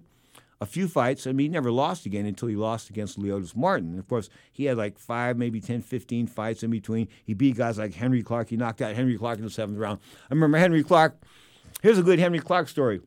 a 0.60 0.66
few 0.66 0.89
fights. 0.89 1.26
I 1.26 1.32
mean, 1.32 1.44
he 1.44 1.48
never 1.48 1.70
lost 1.70 2.06
again 2.06 2.26
until 2.26 2.48
he 2.48 2.56
lost 2.56 2.90
against 2.90 3.18
Leotis 3.18 3.55
Martin. 3.56 3.90
And 3.90 3.98
of 3.98 4.09
course, 4.09 4.28
he 4.52 4.64
had 4.64 4.76
like 4.76 4.98
five, 4.98 5.36
maybe 5.36 5.60
10, 5.60 5.82
15 5.82 6.26
fights 6.26 6.62
in 6.62 6.70
between. 6.70 7.09
He 7.24 7.35
beat 7.35 7.56
guys 7.56 7.78
like 7.78 7.94
Henry 7.94 8.22
Clark. 8.22 8.48
He 8.48 8.56
knocked 8.56 8.81
out 8.81 8.94
Henry 8.94 9.18
Clark 9.18 9.39
in 9.39 9.44
the 9.44 9.51
seventh 9.51 9.78
round. 9.78 10.01
I 10.31 10.35
remember 10.35 10.59
Henry 10.59 10.82
Clark. 10.82 11.16
Here's 11.82 11.98
a 11.98 12.02
good 12.02 12.18
Henry 12.18 12.39
Clark 12.39 12.68
story. 12.68 13.01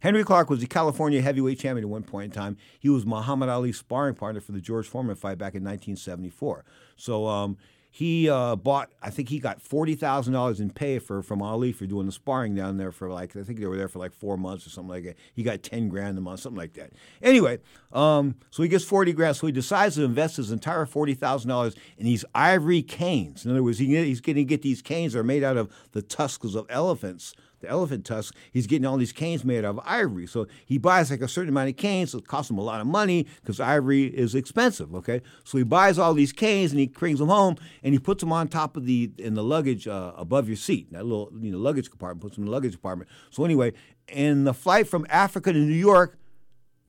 Henry 0.00 0.24
Clark 0.24 0.50
was 0.50 0.60
the 0.60 0.66
California 0.66 1.22
heavyweight 1.22 1.58
champion 1.58 1.84
at 1.84 1.90
one 1.90 2.02
point 2.02 2.26
in 2.26 2.30
time. 2.30 2.56
He 2.78 2.88
was 2.88 3.06
Muhammad 3.06 3.48
Ali's 3.48 3.78
sparring 3.78 4.14
partner 4.14 4.40
for 4.40 4.52
the 4.52 4.60
George 4.60 4.86
Foreman 4.86 5.16
fight 5.16 5.38
back 5.38 5.54
in 5.54 5.62
1974. 5.62 6.64
So 6.96 7.26
um, 7.26 7.56
he 7.92 8.30
uh, 8.30 8.54
bought, 8.54 8.92
I 9.02 9.10
think 9.10 9.28
he 9.28 9.40
got 9.40 9.60
forty 9.60 9.96
thousand 9.96 10.32
dollars 10.32 10.60
in 10.60 10.70
pay 10.70 11.00
for 11.00 11.22
from 11.22 11.42
Ali 11.42 11.72
for 11.72 11.86
doing 11.86 12.06
the 12.06 12.12
sparring 12.12 12.54
down 12.54 12.76
there 12.76 12.92
for 12.92 13.10
like 13.10 13.34
I 13.36 13.42
think 13.42 13.58
they 13.58 13.66
were 13.66 13.76
there 13.76 13.88
for 13.88 13.98
like 13.98 14.12
four 14.12 14.36
months 14.36 14.64
or 14.64 14.70
something 14.70 14.90
like 14.90 15.04
that. 15.04 15.16
He 15.34 15.42
got 15.42 15.64
ten 15.64 15.88
grand 15.88 16.16
a 16.16 16.20
month, 16.20 16.40
something 16.40 16.58
like 16.58 16.74
that. 16.74 16.92
Anyway, 17.20 17.58
um, 17.92 18.36
so 18.50 18.62
he 18.62 18.68
gets 18.68 18.84
forty 18.84 19.12
grand. 19.12 19.36
So 19.36 19.48
he 19.48 19.52
decides 19.52 19.96
to 19.96 20.04
invest 20.04 20.36
his 20.36 20.52
entire 20.52 20.86
forty 20.86 21.14
thousand 21.14 21.48
dollars 21.48 21.74
in 21.98 22.06
these 22.06 22.24
ivory 22.32 22.82
canes. 22.82 23.44
In 23.44 23.50
other 23.50 23.62
words, 23.62 23.78
he, 23.78 23.86
he's 24.04 24.20
going 24.20 24.36
to 24.36 24.44
get 24.44 24.62
these 24.62 24.82
canes 24.82 25.14
that 25.14 25.18
are 25.18 25.24
made 25.24 25.42
out 25.42 25.56
of 25.56 25.68
the 25.90 26.02
tusks 26.02 26.54
of 26.54 26.66
elephants 26.70 27.34
the 27.60 27.68
elephant 27.68 28.04
tusk, 28.04 28.34
he's 28.52 28.66
getting 28.66 28.86
all 28.86 28.96
these 28.96 29.12
canes 29.12 29.44
made 29.44 29.64
out 29.64 29.76
of 29.76 29.80
ivory. 29.84 30.26
So 30.26 30.46
he 30.64 30.78
buys 30.78 31.10
like 31.10 31.20
a 31.20 31.28
certain 31.28 31.50
amount 31.50 31.68
of 31.68 31.76
canes. 31.76 32.12
So 32.12 32.18
it 32.18 32.26
costs 32.26 32.50
him 32.50 32.58
a 32.58 32.62
lot 32.62 32.80
of 32.80 32.86
money 32.86 33.26
because 33.40 33.60
ivory 33.60 34.04
is 34.04 34.34
expensive. 34.34 34.94
Okay, 34.94 35.22
so 35.44 35.58
he 35.58 35.64
buys 35.64 35.98
all 35.98 36.14
these 36.14 36.32
canes 36.32 36.72
and 36.72 36.80
he 36.80 36.86
brings 36.86 37.18
them 37.18 37.28
home 37.28 37.56
and 37.82 37.92
he 37.92 37.98
puts 37.98 38.20
them 38.20 38.32
on 38.32 38.48
top 38.48 38.76
of 38.76 38.86
the 38.86 39.10
in 39.18 39.34
the 39.34 39.44
luggage 39.44 39.86
uh, 39.86 40.12
above 40.16 40.48
your 40.48 40.56
seat. 40.56 40.92
That 40.92 41.04
little 41.04 41.30
you 41.40 41.52
know 41.52 41.58
luggage 41.58 41.90
compartment 41.90 42.22
puts 42.22 42.36
them 42.36 42.44
in 42.44 42.46
the 42.46 42.52
luggage 42.52 42.72
compartment. 42.72 43.10
So 43.30 43.44
anyway, 43.44 43.72
in 44.08 44.44
the 44.44 44.54
flight 44.54 44.88
from 44.88 45.06
Africa 45.08 45.52
to 45.52 45.58
New 45.58 45.72
York, 45.72 46.18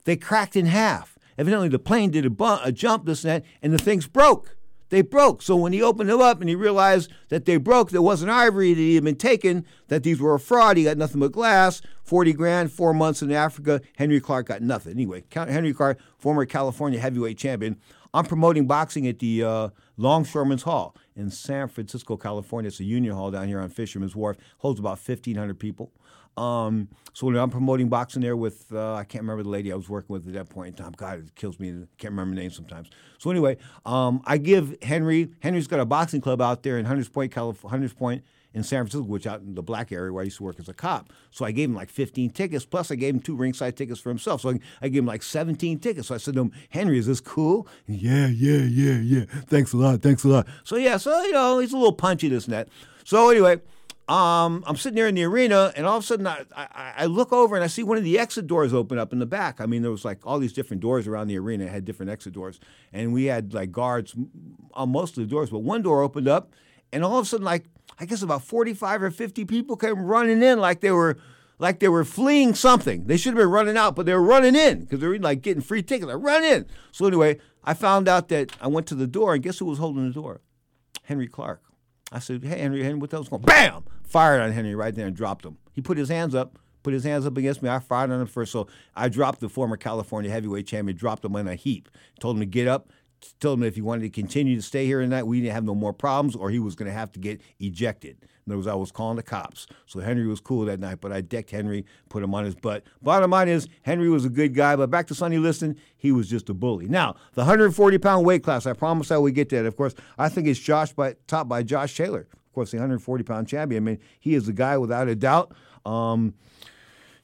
they 0.04 0.16
cracked 0.16 0.56
in 0.56 0.66
half. 0.66 1.18
Evidently, 1.38 1.68
the 1.68 1.78
plane 1.78 2.10
did 2.10 2.26
a, 2.26 2.30
bu- 2.30 2.58
a 2.62 2.70
jump, 2.72 3.06
this 3.06 3.24
and 3.24 3.42
that, 3.42 3.44
and 3.62 3.72
the 3.72 3.78
things 3.78 4.06
broke 4.06 4.56
they 4.92 5.00
broke. 5.00 5.40
So 5.40 5.56
when 5.56 5.72
he 5.72 5.82
opened 5.82 6.10
them 6.10 6.20
up 6.20 6.40
and 6.40 6.50
he 6.50 6.54
realized 6.54 7.10
that 7.30 7.46
they 7.46 7.56
broke, 7.56 7.90
there 7.90 8.02
wasn't 8.02 8.30
ivory 8.30 8.74
that 8.74 8.80
he 8.80 8.94
had 8.94 9.04
been 9.04 9.16
taken, 9.16 9.64
that 9.88 10.02
these 10.02 10.20
were 10.20 10.34
a 10.34 10.38
fraud. 10.38 10.76
He 10.76 10.84
got 10.84 10.98
nothing 10.98 11.18
but 11.18 11.32
glass, 11.32 11.80
40 12.02 12.34
grand, 12.34 12.70
four 12.70 12.92
months 12.92 13.22
in 13.22 13.32
Africa. 13.32 13.80
Henry 13.96 14.20
Clark 14.20 14.48
got 14.48 14.60
nothing. 14.60 14.92
Anyway, 14.92 15.24
Henry 15.32 15.72
Clark, 15.72 15.98
former 16.18 16.44
California 16.44 17.00
heavyweight 17.00 17.38
champion. 17.38 17.80
I'm 18.12 18.26
promoting 18.26 18.66
boxing 18.66 19.06
at 19.06 19.18
the 19.18 19.42
uh, 19.42 19.68
Longshoremen's 19.96 20.64
Hall 20.64 20.94
in 21.16 21.30
San 21.30 21.68
Francisco, 21.68 22.18
California. 22.18 22.68
It's 22.68 22.78
a 22.78 22.84
union 22.84 23.14
hall 23.14 23.30
down 23.30 23.48
here 23.48 23.60
on 23.60 23.70
Fisherman's 23.70 24.14
Wharf. 24.14 24.36
Holds 24.58 24.78
about 24.78 24.98
1,500 24.98 25.58
people. 25.58 25.90
Um, 26.36 26.88
so 27.12 27.28
I'm 27.28 27.50
promoting 27.50 27.88
boxing 27.88 28.22
there 28.22 28.36
with 28.36 28.72
uh, 28.72 28.94
I 28.94 29.04
can't 29.04 29.22
remember 29.22 29.42
the 29.42 29.50
lady 29.50 29.70
I 29.72 29.76
was 29.76 29.88
working 29.88 30.14
with 30.14 30.26
at 30.26 30.32
that 30.34 30.48
point 30.48 30.68
in 30.68 30.84
time. 30.84 30.92
God, 30.96 31.18
it 31.18 31.34
kills 31.34 31.60
me. 31.60 31.70
I 31.70 31.86
can't 31.98 32.12
remember 32.12 32.34
names 32.34 32.56
sometimes. 32.56 32.88
So 33.18 33.30
anyway, 33.30 33.58
um, 33.84 34.22
I 34.24 34.38
give 34.38 34.76
Henry. 34.82 35.30
Henry's 35.40 35.66
got 35.66 35.80
a 35.80 35.84
boxing 35.84 36.20
club 36.20 36.40
out 36.40 36.62
there 36.62 36.78
in 36.78 36.86
Hunters 36.86 37.08
Point, 37.08 37.32
California. 37.32 37.70
Hunters 37.70 37.92
Point 37.92 38.24
in 38.54 38.62
San 38.62 38.82
Francisco, 38.82 39.06
which 39.06 39.26
out 39.26 39.40
in 39.40 39.54
the 39.54 39.62
black 39.62 39.92
area 39.92 40.12
where 40.12 40.22
I 40.22 40.24
used 40.24 40.38
to 40.38 40.42
work 40.42 40.58
as 40.58 40.68
a 40.68 40.74
cop. 40.74 41.12
So 41.30 41.44
I 41.44 41.52
gave 41.52 41.68
him 41.68 41.74
like 41.74 41.88
15 41.88 42.30
tickets, 42.30 42.64
plus 42.64 42.90
I 42.90 42.96
gave 42.96 43.14
him 43.14 43.20
two 43.20 43.34
ringside 43.34 43.76
tickets 43.76 44.00
for 44.00 44.08
himself. 44.10 44.42
So 44.42 44.50
I, 44.50 44.58
I 44.82 44.88
gave 44.88 45.00
him 45.00 45.06
like 45.06 45.22
17 45.22 45.78
tickets. 45.78 46.08
So 46.08 46.14
I 46.14 46.18
said 46.18 46.34
to 46.34 46.40
him, 46.42 46.52
Henry, 46.70 46.98
is 46.98 47.06
this 47.06 47.20
cool? 47.20 47.66
Yeah, 47.86 48.26
yeah, 48.26 48.58
yeah, 48.58 48.98
yeah. 48.98 49.24
Thanks 49.46 49.72
a 49.72 49.76
lot, 49.76 50.02
thanks 50.02 50.24
a 50.24 50.28
lot. 50.28 50.46
So 50.64 50.76
yeah, 50.76 50.96
so 50.96 51.22
you 51.22 51.32
know, 51.32 51.58
he's 51.58 51.72
a 51.72 51.76
little 51.76 51.92
punchy 51.92 52.28
this 52.28 52.44
and 52.44 52.52
that. 52.52 52.68
So 53.04 53.30
anyway, 53.30 53.60
um, 54.08 54.64
I'm 54.66 54.76
sitting 54.76 54.96
there 54.96 55.06
in 55.06 55.14
the 55.14 55.22
arena, 55.22 55.72
and 55.76 55.86
all 55.86 55.96
of 55.96 56.02
a 56.02 56.06
sudden 56.06 56.26
I, 56.26 56.44
I, 56.56 56.92
I, 56.98 57.06
look 57.06 57.32
over 57.32 57.54
and 57.54 57.62
I 57.62 57.68
see 57.68 57.84
one 57.84 57.96
of 57.96 58.02
the 58.02 58.18
exit 58.18 58.48
doors 58.48 58.74
open 58.74 58.98
up 58.98 59.12
in 59.12 59.20
the 59.20 59.26
back. 59.26 59.60
I 59.60 59.66
mean, 59.66 59.82
there 59.82 59.92
was 59.92 60.04
like 60.04 60.26
all 60.26 60.40
these 60.40 60.52
different 60.52 60.82
doors 60.82 61.06
around 61.06 61.28
the 61.28 61.38
arena, 61.38 61.68
had 61.68 61.84
different 61.84 62.10
exit 62.10 62.32
doors, 62.32 62.58
and 62.92 63.12
we 63.12 63.26
had 63.26 63.54
like 63.54 63.70
guards 63.70 64.16
on 64.74 64.90
most 64.90 65.16
of 65.16 65.22
the 65.22 65.30
doors, 65.30 65.50
but 65.50 65.60
one 65.60 65.82
door 65.82 66.02
opened 66.02 66.26
up, 66.26 66.52
and 66.92 67.04
all 67.04 67.18
of 67.18 67.26
a 67.26 67.28
sudden, 67.28 67.44
like 67.44 67.66
I 68.00 68.04
guess 68.04 68.22
about 68.22 68.42
45 68.42 69.04
or 69.04 69.10
50 69.12 69.44
people 69.44 69.76
came 69.76 70.02
running 70.02 70.42
in 70.42 70.58
like 70.58 70.80
they 70.80 70.90
were 70.90 71.18
like 71.60 71.78
they 71.78 71.88
were 71.88 72.04
fleeing 72.04 72.54
something. 72.54 73.04
They 73.06 73.16
should 73.16 73.34
have 73.34 73.38
been 73.38 73.50
running 73.50 73.76
out, 73.76 73.94
but 73.94 74.04
they 74.04 74.14
were 74.14 74.22
running 74.22 74.56
in 74.56 74.80
because 74.80 74.98
they 74.98 75.06
were 75.06 75.18
like 75.18 75.42
getting 75.42 75.62
free 75.62 75.82
tickets. 75.82 76.10
I 76.10 76.14
run 76.14 76.42
in. 76.42 76.66
So 76.90 77.06
anyway, 77.06 77.38
I 77.62 77.74
found 77.74 78.08
out 78.08 78.28
that 78.28 78.50
I 78.60 78.66
went 78.66 78.88
to 78.88 78.96
the 78.96 79.06
door, 79.06 79.34
and 79.34 79.42
guess 79.42 79.58
who 79.58 79.66
was 79.66 79.78
holding 79.78 80.06
the 80.06 80.12
door? 80.12 80.40
Henry 81.04 81.28
Clark. 81.28 81.62
I 82.12 82.18
said, 82.18 82.44
"Hey, 82.44 82.58
Henry, 82.58 82.82
Henry, 82.82 82.98
what 82.98 83.10
the 83.10 83.16
hell's 83.16 83.28
going?" 83.28 83.42
Bam! 83.42 83.84
Fired 84.04 84.40
on 84.40 84.52
Henry 84.52 84.74
right 84.74 84.94
there 84.94 85.06
and 85.06 85.16
dropped 85.16 85.44
him. 85.44 85.56
He 85.72 85.80
put 85.80 85.96
his 85.96 86.08
hands 86.08 86.34
up, 86.34 86.58
put 86.82 86.92
his 86.92 87.04
hands 87.04 87.26
up 87.26 87.36
against 87.36 87.62
me. 87.62 87.68
I 87.68 87.78
fired 87.78 88.10
on 88.10 88.20
him 88.20 88.26
first, 88.26 88.52
so 88.52 88.68
I 88.94 89.08
dropped 89.08 89.40
the 89.40 89.48
former 89.48 89.76
California 89.76 90.30
heavyweight 90.30 90.66
champion, 90.66 90.96
dropped 90.96 91.24
him 91.24 91.34
in 91.36 91.48
a 91.48 91.54
heap. 91.54 91.88
Told 92.20 92.36
him 92.36 92.40
to 92.40 92.46
get 92.46 92.68
up. 92.68 92.90
Told 93.40 93.58
him 93.58 93.64
if 93.64 93.76
he 93.76 93.80
wanted 93.80 94.02
to 94.02 94.10
continue 94.10 94.56
to 94.56 94.62
stay 94.62 94.84
here 94.84 95.00
tonight, 95.00 95.22
we 95.22 95.40
didn't 95.40 95.54
have 95.54 95.64
no 95.64 95.74
more 95.74 95.92
problems, 95.92 96.36
or 96.36 96.50
he 96.50 96.58
was 96.58 96.74
going 96.74 96.90
to 96.90 96.96
have 96.96 97.12
to 97.12 97.20
get 97.20 97.40
ejected. 97.60 98.18
In 98.46 98.52
other 98.52 98.58
words, 98.58 98.66
I 98.66 98.74
was 98.74 98.90
calling 98.90 99.16
the 99.16 99.22
cops. 99.22 99.66
So 99.86 100.00
Henry 100.00 100.26
was 100.26 100.40
cool 100.40 100.64
that 100.64 100.80
night, 100.80 101.00
but 101.00 101.12
I 101.12 101.20
decked 101.20 101.50
Henry, 101.50 101.84
put 102.08 102.22
him 102.22 102.34
on 102.34 102.44
his 102.44 102.54
butt. 102.54 102.82
Bottom 103.00 103.30
line 103.30 103.48
is, 103.48 103.68
Henry 103.82 104.08
was 104.08 104.24
a 104.24 104.28
good 104.28 104.54
guy, 104.54 104.74
but 104.74 104.90
back 104.90 105.06
to 105.08 105.14
Sonny 105.14 105.38
Liston, 105.38 105.76
he 105.96 106.10
was 106.10 106.28
just 106.28 106.48
a 106.48 106.54
bully. 106.54 106.88
Now, 106.88 107.14
the 107.34 107.42
140 107.42 107.98
pound 107.98 108.26
weight 108.26 108.42
class, 108.42 108.66
I 108.66 108.72
promise 108.72 109.10
I 109.10 109.18
will 109.18 109.30
get 109.30 109.48
that. 109.50 109.64
Of 109.64 109.76
course, 109.76 109.94
I 110.18 110.28
think 110.28 110.48
it's 110.48 110.58
Josh 110.58 110.92
by, 110.92 111.14
topped 111.26 111.48
by 111.48 111.62
Josh 111.62 111.96
Taylor 111.96 112.26
of 112.52 112.54
course, 112.54 112.70
the 112.70 112.76
140 112.76 113.24
pound 113.24 113.48
champion. 113.48 113.82
I 113.82 113.86
mean, 113.86 113.98
he 114.20 114.34
is 114.34 114.44
the 114.44 114.52
guy 114.52 114.76
without 114.76 115.08
a 115.08 115.14
doubt. 115.14 115.54
Um, 115.86 116.34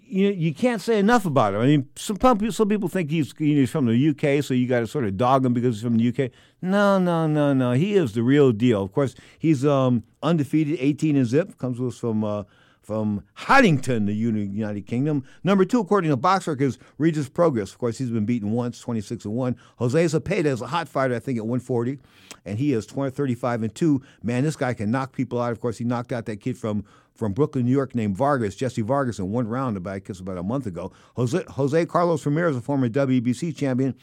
you 0.00 0.28
you 0.30 0.52
can't 0.52 0.82
say 0.82 0.98
enough 0.98 1.24
about 1.24 1.54
him. 1.54 1.60
I 1.60 1.66
mean, 1.66 1.88
some 1.94 2.16
people 2.16 2.50
some 2.50 2.68
people 2.68 2.88
think 2.88 3.12
he's 3.12 3.32
he's 3.38 3.70
from 3.70 3.86
the 3.86 4.08
UK, 4.08 4.42
so 4.42 4.52
you 4.52 4.66
got 4.66 4.80
to 4.80 4.88
sort 4.88 5.04
of 5.04 5.16
dog 5.16 5.46
him 5.46 5.54
because 5.54 5.76
he's 5.76 5.84
from 5.84 5.98
the 5.98 6.08
UK. 6.08 6.32
No, 6.64 6.98
no, 6.98 7.26
no, 7.26 7.52
no. 7.52 7.72
He 7.72 7.92
is 7.94 8.14
the 8.14 8.22
real 8.22 8.50
deal. 8.50 8.82
Of 8.82 8.92
course, 8.92 9.14
he's 9.38 9.66
um, 9.66 10.02
undefeated, 10.22 10.78
18 10.80 11.14
and 11.14 11.26
zip. 11.26 11.58
Comes 11.58 11.78
with 11.78 11.92
us 11.92 11.98
from. 11.98 12.24
Uh, 12.24 12.44
from 12.80 13.24
Haddington, 13.32 14.04
the 14.04 14.12
United 14.12 14.86
Kingdom. 14.86 15.24
Number 15.42 15.64
two, 15.64 15.80
according 15.80 16.10
to 16.10 16.18
BoxRec, 16.18 16.60
is 16.60 16.76
Regis 16.98 17.30
Prograis. 17.30 17.72
Of 17.72 17.78
course, 17.78 17.96
he's 17.96 18.10
been 18.10 18.26
beaten 18.26 18.50
once, 18.50 18.78
26 18.78 19.24
and 19.24 19.32
1. 19.32 19.56
Jose 19.76 20.04
Zepeda 20.04 20.44
is 20.44 20.60
a 20.60 20.66
hot 20.66 20.86
fighter, 20.86 21.14
I 21.14 21.18
think, 21.18 21.38
at 21.38 21.46
140, 21.46 21.98
and 22.44 22.58
he 22.58 22.74
is 22.74 22.84
20, 22.84 23.10
35 23.10 23.62
and 23.62 23.74
2. 23.74 24.02
Man, 24.22 24.44
this 24.44 24.54
guy 24.54 24.74
can 24.74 24.90
knock 24.90 25.12
people 25.14 25.40
out. 25.40 25.50
Of 25.50 25.62
course, 25.62 25.78
he 25.78 25.84
knocked 25.84 26.12
out 26.12 26.26
that 26.26 26.42
kid 26.42 26.58
from 26.58 26.84
from 27.14 27.32
Brooklyn, 27.32 27.64
New 27.64 27.70
York, 27.70 27.94
named 27.94 28.16
Vargas, 28.16 28.56
Jesse 28.56 28.82
Vargas, 28.82 29.18
in 29.18 29.30
one 29.30 29.46
round 29.46 29.76
about, 29.76 29.94
I 29.94 29.98
guess, 30.00 30.18
about 30.18 30.36
a 30.36 30.42
month 30.42 30.66
ago. 30.66 30.92
Jose, 31.16 31.44
Jose 31.48 31.86
Carlos 31.86 32.26
Ramirez, 32.26 32.56
a 32.56 32.60
former 32.60 32.88
WBC 32.88 33.56
champion, 33.56 33.94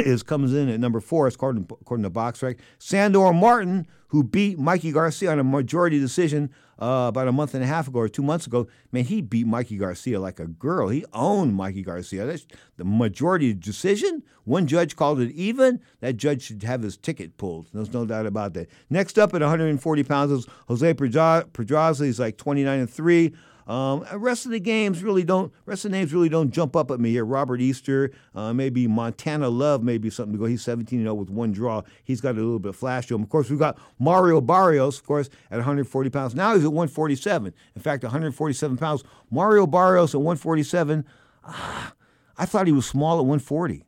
is 0.06 0.22
comes 0.22 0.54
in 0.54 0.68
at 0.68 0.80
number 0.80 1.00
four, 1.00 1.26
according, 1.26 1.66
according 1.80 2.04
to 2.04 2.10
BoxRec. 2.10 2.58
Sandor 2.78 3.32
Martin, 3.32 3.86
who 4.08 4.22
beat 4.22 4.58
Mikey 4.58 4.92
Garcia 4.92 5.30
on 5.32 5.38
a 5.38 5.44
majority 5.44 5.98
decision 5.98 6.50
uh, 6.80 7.06
about 7.08 7.28
a 7.28 7.32
month 7.32 7.54
and 7.54 7.64
a 7.64 7.66
half 7.66 7.88
ago 7.88 8.00
or 8.00 8.08
two 8.08 8.22
months 8.22 8.46
ago, 8.46 8.66
man, 8.92 9.04
he 9.04 9.20
beat 9.20 9.46
Mikey 9.46 9.76
Garcia 9.76 10.20
like 10.20 10.38
a 10.38 10.46
girl. 10.46 10.88
He 10.88 11.04
owned 11.12 11.54
Mikey 11.54 11.82
Garcia. 11.82 12.26
That's 12.26 12.46
the 12.76 12.84
majority 12.84 13.54
decision. 13.54 14.22
One 14.44 14.66
judge 14.66 14.96
called 14.96 15.20
it 15.20 15.32
even. 15.32 15.80
That 16.00 16.16
judge 16.16 16.42
should 16.42 16.62
have 16.62 16.82
his 16.82 16.96
ticket 16.96 17.36
pulled. 17.36 17.68
There's 17.72 17.92
no 17.92 18.04
doubt 18.04 18.26
about 18.26 18.54
that. 18.54 18.68
Next 18.90 19.18
up 19.18 19.34
at 19.34 19.40
140 19.40 20.04
pounds 20.04 20.32
is 20.32 20.46
Jose 20.68 20.94
Pedraza. 20.94 22.04
He's 22.04 22.20
like 22.20 22.36
29 22.36 22.80
and 22.80 22.90
3. 22.90 23.34
Um, 23.66 24.06
rest 24.12 24.46
of 24.46 24.52
the 24.52 24.60
games 24.60 25.02
really 25.02 25.24
don't. 25.24 25.52
Rest 25.64 25.84
of 25.84 25.90
the 25.90 25.96
names 25.96 26.12
really 26.14 26.28
don't 26.28 26.52
jump 26.52 26.76
up 26.76 26.90
at 26.90 27.00
me 27.00 27.10
here. 27.10 27.24
Robert 27.24 27.60
Easter, 27.60 28.12
uh, 28.34 28.52
maybe 28.52 28.86
Montana 28.86 29.48
Love, 29.48 29.82
maybe 29.82 30.08
something 30.08 30.34
to 30.34 30.38
go. 30.38 30.44
He's 30.44 30.62
17 30.62 31.02
0 31.02 31.14
with 31.14 31.30
one 31.30 31.52
draw. 31.52 31.82
He's 32.04 32.20
got 32.20 32.36
a 32.36 32.38
little 32.38 32.60
bit 32.60 32.70
of 32.70 32.76
flash 32.76 33.06
to 33.08 33.16
him. 33.16 33.22
Of 33.22 33.28
course, 33.28 33.50
we've 33.50 33.58
got 33.58 33.76
Mario 33.98 34.40
Barrios, 34.40 34.98
of 34.98 35.06
course, 35.06 35.28
at 35.50 35.56
140 35.56 36.10
pounds. 36.10 36.34
Now 36.34 36.54
he's 36.54 36.64
at 36.64 36.72
147. 36.72 37.52
In 37.74 37.82
fact, 37.82 38.04
147 38.04 38.76
pounds. 38.76 39.02
Mario 39.30 39.66
Barrios 39.66 40.14
at 40.14 40.20
147. 40.20 41.04
Ah, 41.44 41.92
I 42.38 42.46
thought 42.46 42.66
he 42.66 42.72
was 42.72 42.86
small 42.86 43.18
at 43.18 43.26
140. 43.26 43.84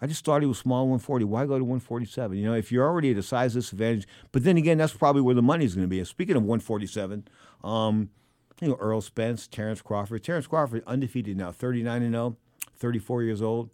I 0.00 0.06
just 0.06 0.24
thought 0.24 0.42
he 0.42 0.48
was 0.48 0.58
small 0.58 0.82
140. 0.82 1.24
Why 1.24 1.46
go 1.46 1.56
to 1.56 1.64
147? 1.64 2.36
You 2.36 2.44
know, 2.44 2.54
if 2.54 2.72
you're 2.72 2.86
already 2.86 3.12
at 3.12 3.16
a 3.16 3.22
size 3.22 3.54
disadvantage, 3.54 4.08
but 4.32 4.42
then 4.42 4.56
again, 4.56 4.76
that's 4.76 4.92
probably 4.92 5.22
where 5.22 5.36
the 5.36 5.42
money's 5.42 5.74
going 5.74 5.84
to 5.84 5.88
be. 5.88 6.02
Speaking 6.04 6.34
of 6.36 6.42
147, 6.42 7.28
um, 7.62 8.10
You 8.64 8.70
know, 8.70 8.78
Errol 8.80 9.02
Spence, 9.02 9.46
Terrence 9.46 9.82
Crawford. 9.82 10.24
Terrence 10.24 10.46
Crawford, 10.46 10.82
undefeated 10.86 11.36
now, 11.36 11.52
39 11.52 12.02
and 12.02 12.14
0, 12.14 12.36
34 12.78 13.22
years 13.22 13.42
old. 13.42 13.68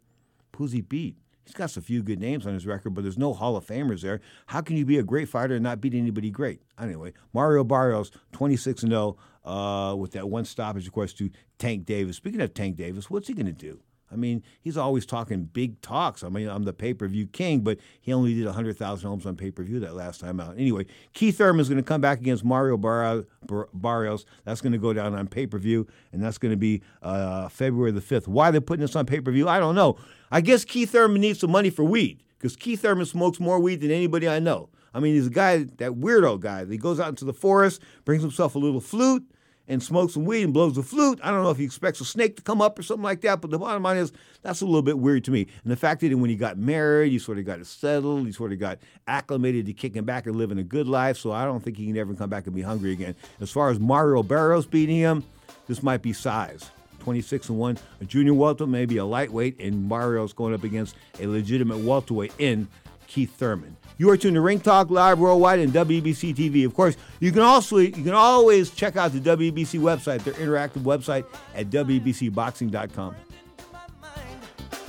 Who's 0.56 0.72
he 0.72 0.80
beat? 0.80 1.14
He's 1.44 1.54
got 1.54 1.76
a 1.76 1.80
few 1.80 2.02
good 2.02 2.18
names 2.18 2.44
on 2.44 2.54
his 2.54 2.66
record, 2.66 2.90
but 2.90 3.02
there's 3.02 3.16
no 3.16 3.32
Hall 3.32 3.56
of 3.56 3.64
Famers 3.64 4.00
there. 4.00 4.20
How 4.46 4.62
can 4.62 4.76
you 4.76 4.84
be 4.84 4.98
a 4.98 5.04
great 5.04 5.28
fighter 5.28 5.54
and 5.54 5.62
not 5.62 5.80
beat 5.80 5.94
anybody 5.94 6.32
great? 6.32 6.60
Anyway, 6.76 7.12
Mario 7.32 7.62
Barrios, 7.62 8.10
26 8.32 8.82
and 8.82 8.90
0, 8.90 9.16
uh, 9.44 9.94
with 9.96 10.10
that 10.10 10.28
one 10.28 10.44
stoppage, 10.44 10.88
of 10.88 10.92
course, 10.92 11.12
to 11.12 11.30
Tank 11.56 11.86
Davis. 11.86 12.16
Speaking 12.16 12.40
of 12.40 12.52
Tank 12.52 12.74
Davis, 12.74 13.08
what's 13.08 13.28
he 13.28 13.34
going 13.34 13.46
to 13.46 13.52
do? 13.52 13.78
I 14.12 14.16
mean, 14.16 14.42
he's 14.60 14.76
always 14.76 15.06
talking 15.06 15.44
big 15.44 15.80
talks. 15.80 16.24
I 16.24 16.28
mean, 16.28 16.48
I'm 16.48 16.64
the 16.64 16.72
pay 16.72 16.94
per 16.94 17.06
view 17.06 17.26
king, 17.26 17.60
but 17.60 17.78
he 18.00 18.12
only 18.12 18.34
did 18.34 18.44
100,000 18.46 19.08
homes 19.08 19.26
on 19.26 19.36
pay 19.36 19.50
per 19.50 19.62
view 19.62 19.80
that 19.80 19.94
last 19.94 20.20
time 20.20 20.40
out. 20.40 20.54
Anyway, 20.58 20.86
Keith 21.12 21.38
Thurman 21.38 21.60
is 21.60 21.68
going 21.68 21.82
to 21.82 21.86
come 21.86 22.00
back 22.00 22.18
against 22.20 22.44
Mario 22.44 22.76
Bar- 22.76 23.24
Bar- 23.46 23.68
Barrios. 23.72 24.26
That's 24.44 24.60
going 24.60 24.72
to 24.72 24.78
go 24.78 24.92
down 24.92 25.14
on 25.14 25.28
pay 25.28 25.46
per 25.46 25.58
view, 25.58 25.86
and 26.12 26.22
that's 26.22 26.38
going 26.38 26.50
to 26.52 26.56
be 26.56 26.82
uh, 27.02 27.48
February 27.48 27.92
the 27.92 28.00
5th. 28.00 28.26
Why 28.28 28.50
they're 28.50 28.60
putting 28.60 28.82
this 28.82 28.96
on 28.96 29.06
pay 29.06 29.20
per 29.20 29.30
view, 29.30 29.48
I 29.48 29.58
don't 29.58 29.74
know. 29.74 29.96
I 30.30 30.40
guess 30.40 30.64
Keith 30.64 30.90
Thurman 30.90 31.20
needs 31.20 31.40
some 31.40 31.50
money 31.50 31.70
for 31.70 31.84
weed 31.84 32.22
because 32.38 32.56
Keith 32.56 32.82
Thurman 32.82 33.06
smokes 33.06 33.38
more 33.40 33.60
weed 33.60 33.80
than 33.80 33.90
anybody 33.90 34.28
I 34.28 34.38
know. 34.38 34.70
I 34.92 35.00
mean, 35.00 35.14
he's 35.14 35.28
a 35.28 35.30
guy, 35.30 35.58
that 35.78 35.92
weirdo 35.92 36.40
guy. 36.40 36.64
that 36.64 36.76
goes 36.78 36.98
out 36.98 37.10
into 37.10 37.24
the 37.24 37.32
forest, 37.32 37.80
brings 38.04 38.22
himself 38.22 38.54
a 38.54 38.58
little 38.58 38.80
flute, 38.80 39.24
and 39.70 39.80
smokes 39.80 40.14
some 40.14 40.24
weed 40.24 40.42
and 40.42 40.52
blows 40.52 40.74
the 40.74 40.82
flute. 40.82 41.20
I 41.22 41.30
don't 41.30 41.44
know 41.44 41.51
if 41.51 41.56
he 41.56 41.64
expects 41.64 42.01
a 42.01 42.05
snake 42.05 42.36
to 42.36 42.42
come 42.42 42.60
up 42.60 42.76
or 42.76 42.82
something 42.82 43.05
like 43.05 43.20
that, 43.20 43.40
but 43.40 43.52
the 43.52 43.59
bottom 43.59 43.84
line 43.84 43.98
is 43.98 44.12
that's 44.42 44.60
a 44.60 44.66
little 44.66 44.82
bit 44.82 44.98
weird 44.98 45.24
to 45.24 45.30
me. 45.30 45.47
And 45.62 45.70
the 45.70 45.76
fact 45.76 46.01
that 46.01 46.12
when 46.12 46.28
he 46.28 46.34
got 46.34 46.59
married, 46.59 47.12
he 47.12 47.20
sort 47.20 47.38
of 47.38 47.47
got 47.47 47.64
settled, 47.64 48.26
he 48.26 48.32
sort 48.32 48.52
of 48.52 48.59
got 48.59 48.80
acclimated 49.06 49.66
to 49.66 49.72
kicking 49.72 50.02
back 50.02 50.26
and 50.26 50.34
living 50.34 50.59
a 50.59 50.64
good 50.64 50.88
life, 50.88 51.16
so 51.16 51.30
I 51.30 51.44
don't 51.44 51.62
think 51.62 51.76
he 51.76 51.86
can 51.86 51.97
ever 51.97 52.14
come 52.14 52.28
back 52.28 52.47
and 52.47 52.55
be 52.55 52.62
hungry 52.62 52.92
again. 52.92 53.14
As 53.40 53.52
far 53.52 53.70
as 53.70 53.78
Mario 53.78 54.24
Barrios 54.24 54.66
beating 54.66 54.97
him, 54.97 55.22
this 55.68 55.84
might 55.84 56.02
be 56.02 56.12
size. 56.12 56.70
26 56.98 57.48
and 57.48 57.59
1, 57.59 57.78
a 58.01 58.05
junior 58.05 58.34
welterweight, 58.34 58.70
maybe 58.70 58.97
a 58.98 59.05
lightweight, 59.05 59.59
and 59.60 59.84
Mario's 59.88 60.32
going 60.34 60.52
up 60.52 60.64
against 60.64 60.97
a 61.18 61.26
legitimate 61.26 61.78
welterweight 61.78 62.32
in 62.38 62.68
Keith 63.10 63.34
Thurman. 63.36 63.76
You 63.98 64.08
are 64.10 64.16
tuned 64.16 64.36
to 64.36 64.40
Ring 64.40 64.60
Talk 64.60 64.88
Live 64.88 65.18
Worldwide 65.18 65.58
and 65.58 65.72
WBC 65.72 66.34
TV. 66.34 66.64
Of 66.64 66.74
course, 66.74 66.96
you 67.18 67.32
can 67.32 67.42
also 67.42 67.78
you 67.78 67.90
can 67.90 68.14
always 68.14 68.70
check 68.70 68.96
out 68.96 69.12
the 69.12 69.20
WBC 69.20 69.80
website, 69.80 70.22
their 70.22 70.34
interactive 70.34 70.82
website 70.82 71.26
at 71.54 71.68
WBCBoxing.com. 71.70 73.16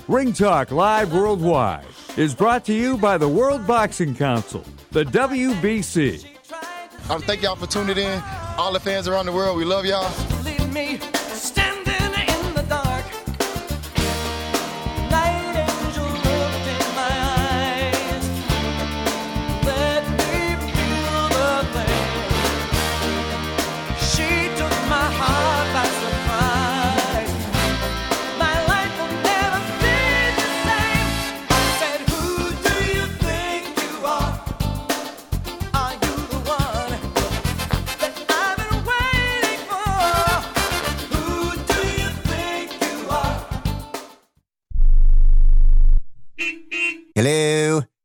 Ring 0.07 0.34
Talk 0.34 0.72
Live 0.72 1.11
Worldwide 1.11 1.85
is 2.15 2.35
brought 2.35 2.64
to 2.65 2.73
you 2.73 2.98
by 2.98 3.18
the 3.18 3.27
World 3.27 3.65
Boxing 3.65 4.15
Council, 4.15 4.64
the 4.91 5.03
WBC. 5.03 6.26
I 7.10 7.15
um, 7.15 7.22
thank 7.23 7.41
y'all 7.41 7.56
for 7.56 7.68
tuning 7.68 7.98
in. 7.98 8.23
All 8.57 8.72
the 8.72 8.80
fans 8.80 9.07
around 9.07 9.26
the 9.26 9.34
world, 9.34 9.57
we 9.57 9.65
love 9.65 9.85
y'all. 9.85 10.10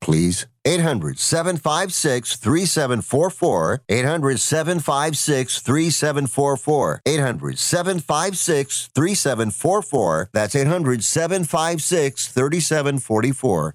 Please. 0.00 0.46
800 0.64 1.18
756 1.18 2.36
3744. 2.36 3.82
800 3.88 4.40
756 4.40 5.60
3744. 5.60 7.02
800 7.06 7.58
756 7.58 8.88
3744. 8.94 10.30
That's 10.32 10.56
800 10.56 11.04
756 11.04 12.28
3744. 12.28 13.74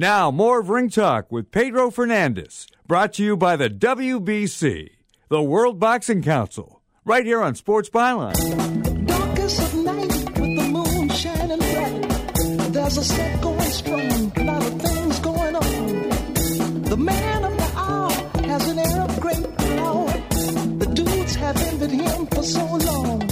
Now, 0.00 0.30
more 0.30 0.60
of 0.60 0.70
Ring 0.70 0.88
Talk 0.88 1.30
with 1.30 1.50
Pedro 1.50 1.90
Fernandez, 1.90 2.66
brought 2.86 3.12
to 3.12 3.22
you 3.22 3.36
by 3.36 3.56
the 3.56 3.68
WBC, 3.68 4.92
the 5.28 5.42
World 5.42 5.78
Boxing 5.78 6.22
Council, 6.22 6.80
right 7.04 7.26
here 7.26 7.42
on 7.42 7.54
Sports 7.54 7.90
Byline. 7.90 8.32
Darkest 9.06 9.60
of 9.60 9.74
night 9.84 10.06
with 10.08 10.56
the 10.56 10.68
moon 10.72 11.10
shining 11.10 11.58
bright. 11.58 12.72
There's 12.72 12.96
a 12.96 13.04
set 13.04 13.42
going 13.42 13.60
strong, 13.60 14.32
a 14.36 14.44
lot 14.44 14.64
of 14.64 14.80
things 14.80 15.20
going 15.20 15.54
on. 15.54 16.82
The 16.84 16.96
man 16.96 17.44
of 17.44 17.54
the 17.58 17.70
hour 17.76 18.10
has 18.46 18.68
an 18.70 18.78
air 18.78 19.02
of 19.02 19.20
great 19.20 19.54
power. 19.58 20.06
The 20.78 20.92
dudes 20.94 21.34
have 21.34 21.60
envied 21.60 21.90
him 21.90 22.26
for 22.28 22.42
so 22.42 22.64
long. 22.64 23.28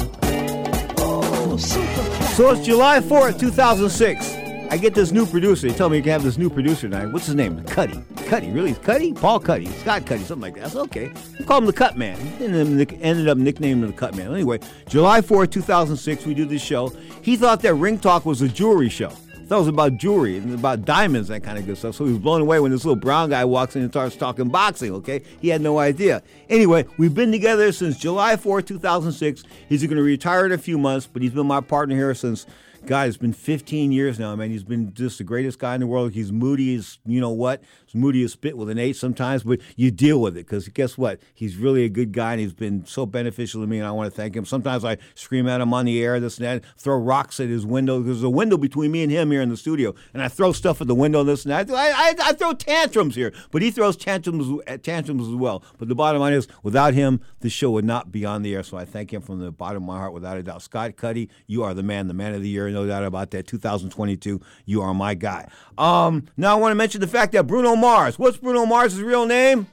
Oh, 0.99 1.57
super 1.57 2.27
So 2.35 2.51
it's 2.51 2.67
July 2.67 3.01
4th, 3.01 3.41
2006. 3.41 4.38
I 4.71 4.77
get 4.77 4.95
this 4.95 5.13
new 5.13 5.25
producer. 5.25 5.67
They 5.69 5.75
tell 5.75 5.89
me 5.89 5.97
you 5.97 6.03
can 6.03 6.13
have 6.13 6.23
this 6.23 6.37
new 6.37 6.51
producer 6.51 6.89
tonight. 6.89 7.07
What's 7.07 7.25
his 7.25 7.35
name? 7.35 7.63
Cuddy. 7.65 8.03
Cuddy, 8.27 8.51
really? 8.51 8.75
Cuddy? 8.75 9.15
Paul 9.15 9.41
Cuddy. 9.41 9.67
Scott 9.67 10.05
Cuddy, 10.05 10.23
something 10.25 10.43
like 10.43 10.55
that. 10.57 10.65
That's 10.65 10.77
okay. 10.77 11.11
Call 11.47 11.59
him 11.59 11.65
the 11.67 11.73
Cut 11.73 11.97
Man. 11.97 12.19
Ended 12.39 13.29
up- 13.29 13.39
nicknaming 13.39 13.83
him 13.85 13.87
the 13.91 13.97
Cut 13.97 14.15
Man. 14.15 14.31
Anyway, 14.33 14.59
July 14.87 15.23
4th, 15.23 15.51
2006, 15.53 16.27
we 16.27 16.35
do 16.35 16.45
this 16.45 16.61
show. 16.61 16.93
He 17.23 17.37
thought 17.37 17.63
that 17.63 17.75
Ring 17.75 17.99
Talk 17.99 18.27
was 18.27 18.43
a 18.43 18.49
jewelry 18.49 18.91
show. 18.91 19.11
That 19.49 19.57
was 19.57 19.69
about 19.69 19.97
jewelry 19.97 20.37
and 20.37 20.53
about 20.53 20.85
diamonds, 20.85 21.29
that 21.29 21.43
kind 21.43 21.57
of 21.57 21.65
good 21.65 21.79
stuff. 21.79 21.95
So 21.95 22.05
he 22.05 22.13
was 22.13 22.21
blown 22.21 22.43
away 22.43 22.61
when 22.61 22.71
this 22.71 22.85
little 22.85 23.01
brown 23.01 23.31
guy 23.31 23.47
walks 23.47 23.75
in 23.75 23.81
and 23.81 23.91
starts 23.91 24.15
talking 24.17 24.49
boxing, 24.49 24.93
okay? 24.97 25.23
He 25.41 25.49
had 25.49 25.63
no 25.63 25.79
idea. 25.79 26.23
Anyway, 26.51 26.85
we've 26.99 27.15
been 27.15 27.33
together 27.33 27.73
since 27.73 27.97
July 27.97 28.37
4th, 28.37 28.67
2006. 28.67 29.45
He's 29.71 29.83
going 29.83 29.97
to 29.97 30.03
retire 30.03 30.45
in 30.45 30.53
a 30.53 30.59
few 30.59 30.77
months, 30.77 31.09
but 31.11 31.23
he's 31.23 31.33
been 31.33 31.47
my 31.47 31.63
partner 31.63 31.97
here 31.97 32.13
since 32.15 32.45
God, 32.87 33.09
it's 33.09 33.17
been 33.17 33.33
15 33.33 33.93
years 33.93 34.19
now, 34.19 34.35
man. 34.37 34.51
He's 34.51 34.65
been 34.65 34.95
just 34.95 35.19
the 35.19 35.25
greatest 35.25 35.59
guy 35.59 35.75
in 35.75 35.81
the 35.81 35.87
world. 35.87 36.13
He's 36.13 36.33
moody 36.33 36.75
as, 36.75 36.99
you 37.05 37.21
know 37.21 37.31
what? 37.31 37.63
He's 37.85 37.95
moody 37.95 38.23
as 38.23 38.33
spit 38.33 38.57
with 38.57 38.71
an 38.71 38.79
eight 38.79 38.97
sometimes, 38.97 39.43
but 39.43 39.61
you 39.77 39.91
deal 39.91 40.21
with 40.21 40.37
it 40.37 40.47
because 40.47 40.69
guess 40.69 40.97
what? 40.97 41.21
He's 41.35 41.57
really 41.57 41.85
a 41.85 41.89
good 41.89 42.13
guy 42.13 42.33
and 42.33 42.41
he's 42.41 42.53
been 42.53 42.87
so 42.87 43.05
beneficial 43.05 43.61
to 43.61 43.67
me, 43.67 43.79
and 43.79 43.87
I 43.87 43.91
want 43.91 44.11
to 44.11 44.17
thank 44.17 44.35
him. 44.35 44.45
Sometimes 44.45 44.85
I 44.85 44.99
scream 45.15 45.49
at 45.49 45.61
him 45.61 45.75
on 45.75 45.87
the 45.87 46.03
air, 46.03 46.21
this 46.21 46.39
and 46.39 46.47
that, 46.47 46.65
throw 46.77 46.97
rocks 46.97 47.41
at 47.41 47.49
his 47.49 47.67
window. 47.67 48.01
There's 48.01 48.23
a 48.23 48.31
window 48.31 48.57
between 48.57 48.91
me 48.91 49.03
and 49.03 49.13
him 49.13 49.31
here 49.31 49.43
in 49.43 49.49
the 49.49 49.57
studio, 49.57 49.95
and 50.15 50.23
I 50.23 50.29
throw 50.29 50.53
stuff 50.53 50.81
at 50.81 50.87
the 50.87 50.95
window, 50.95 51.25
this 51.25 51.45
and 51.45 51.53
that. 51.53 51.71
I, 51.71 51.91
I, 51.91 52.15
I 52.23 52.33
throw 52.33 52.53
tantrums 52.53 53.17
here, 53.17 53.33
but 53.51 53.61
he 53.61 53.71
throws 53.71 53.97
tantrums, 53.97 54.63
tantrums 54.83 55.29
as 55.29 55.35
well. 55.35 55.63
But 55.79 55.89
the 55.89 55.95
bottom 55.95 56.21
line 56.21 56.33
is, 56.33 56.49
without 56.63 56.95
him, 56.95 57.21
the 57.41 57.51
show 57.51 57.71
would 57.73 57.85
not 57.85 58.13
be 58.13 58.25
on 58.25 58.43
the 58.43 58.55
air, 58.55 58.63
so 58.63 58.77
I 58.77 58.85
thank 58.85 59.13
him 59.13 59.21
from 59.21 59.41
the 59.41 59.51
bottom 59.51 59.83
of 59.83 59.87
my 59.87 59.99
heart 59.99 60.13
without 60.13 60.37
a 60.37 60.43
doubt. 60.43 60.63
Scott 60.63 60.97
Cuddy, 60.97 61.29
you 61.47 61.63
are 61.65 61.75
the 61.75 61.83
man, 61.83 62.09
the 62.09 62.15
man 62.15 62.35
of 62.35 62.43
the 62.43 62.49
year, 62.49 62.68
no 62.73 62.87
doubt 62.87 63.05
about 63.05 63.31
that. 63.33 63.47
2022, 63.47 64.41
you 64.67 64.83
are 64.83 64.95
my 64.95 65.15
guy. 65.15 65.49
Um, 65.77 66.27
now 66.37 66.57
I 66.57 66.61
want 66.61 66.73
to 66.73 66.77
mention 66.77 67.01
the 67.01 67.07
fact 67.07 67.33
that 67.33 67.47
Bruno 67.47 67.77
Mars. 67.77 68.19
What's 68.19 68.37
Bruno 68.37 68.67
Mars' 68.67 69.01
real 69.01 69.27
name? 69.27 69.67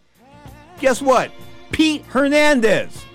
Guess 0.80 1.02
what? 1.02 1.32
Pete 1.72 2.06
Hernandez. 2.06 3.06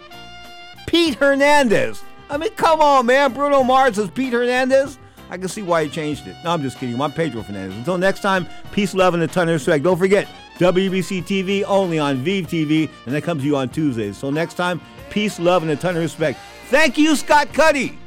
Pete 0.86 1.14
Hernandez. 1.14 2.02
I 2.28 2.36
mean, 2.36 2.50
come 2.50 2.80
on, 2.80 3.06
man. 3.06 3.32
Bruno 3.32 3.62
Mars 3.62 3.98
is 3.98 4.10
Pete 4.10 4.32
Hernandez. 4.32 4.98
I 5.30 5.38
can 5.38 5.48
see 5.48 5.62
why 5.62 5.84
he 5.84 5.90
changed 5.90 6.26
it. 6.26 6.36
No, 6.42 6.50
I'm 6.50 6.62
just 6.62 6.78
kidding. 6.78 7.00
I'm 7.00 7.12
Pedro 7.12 7.42
Fernandez. 7.42 7.76
Until 7.76 7.98
next 7.98 8.20
time, 8.20 8.46
peace, 8.72 8.94
love, 8.94 9.14
and 9.14 9.22
a 9.22 9.28
ton 9.28 9.48
of 9.48 9.52
respect. 9.54 9.84
Don't 9.84 9.96
forget, 9.96 10.26
WBC 10.58 11.22
TV 11.22 11.64
only 11.66 11.98
on 11.98 12.18
Vive 12.18 12.46
TV, 12.46 12.90
and 13.06 13.14
that 13.14 13.22
comes 13.22 13.42
to 13.42 13.46
you 13.46 13.56
on 13.56 13.68
Tuesdays. 13.68 14.16
So 14.16 14.30
next 14.30 14.54
time, 14.54 14.80
peace, 15.08 15.38
love, 15.38 15.62
and 15.62 15.70
a 15.70 15.76
ton 15.76 15.96
of 15.96 16.02
respect. 16.02 16.38
Thank 16.66 16.98
you, 16.98 17.14
Scott 17.16 17.52
Cuddy. 17.52 17.98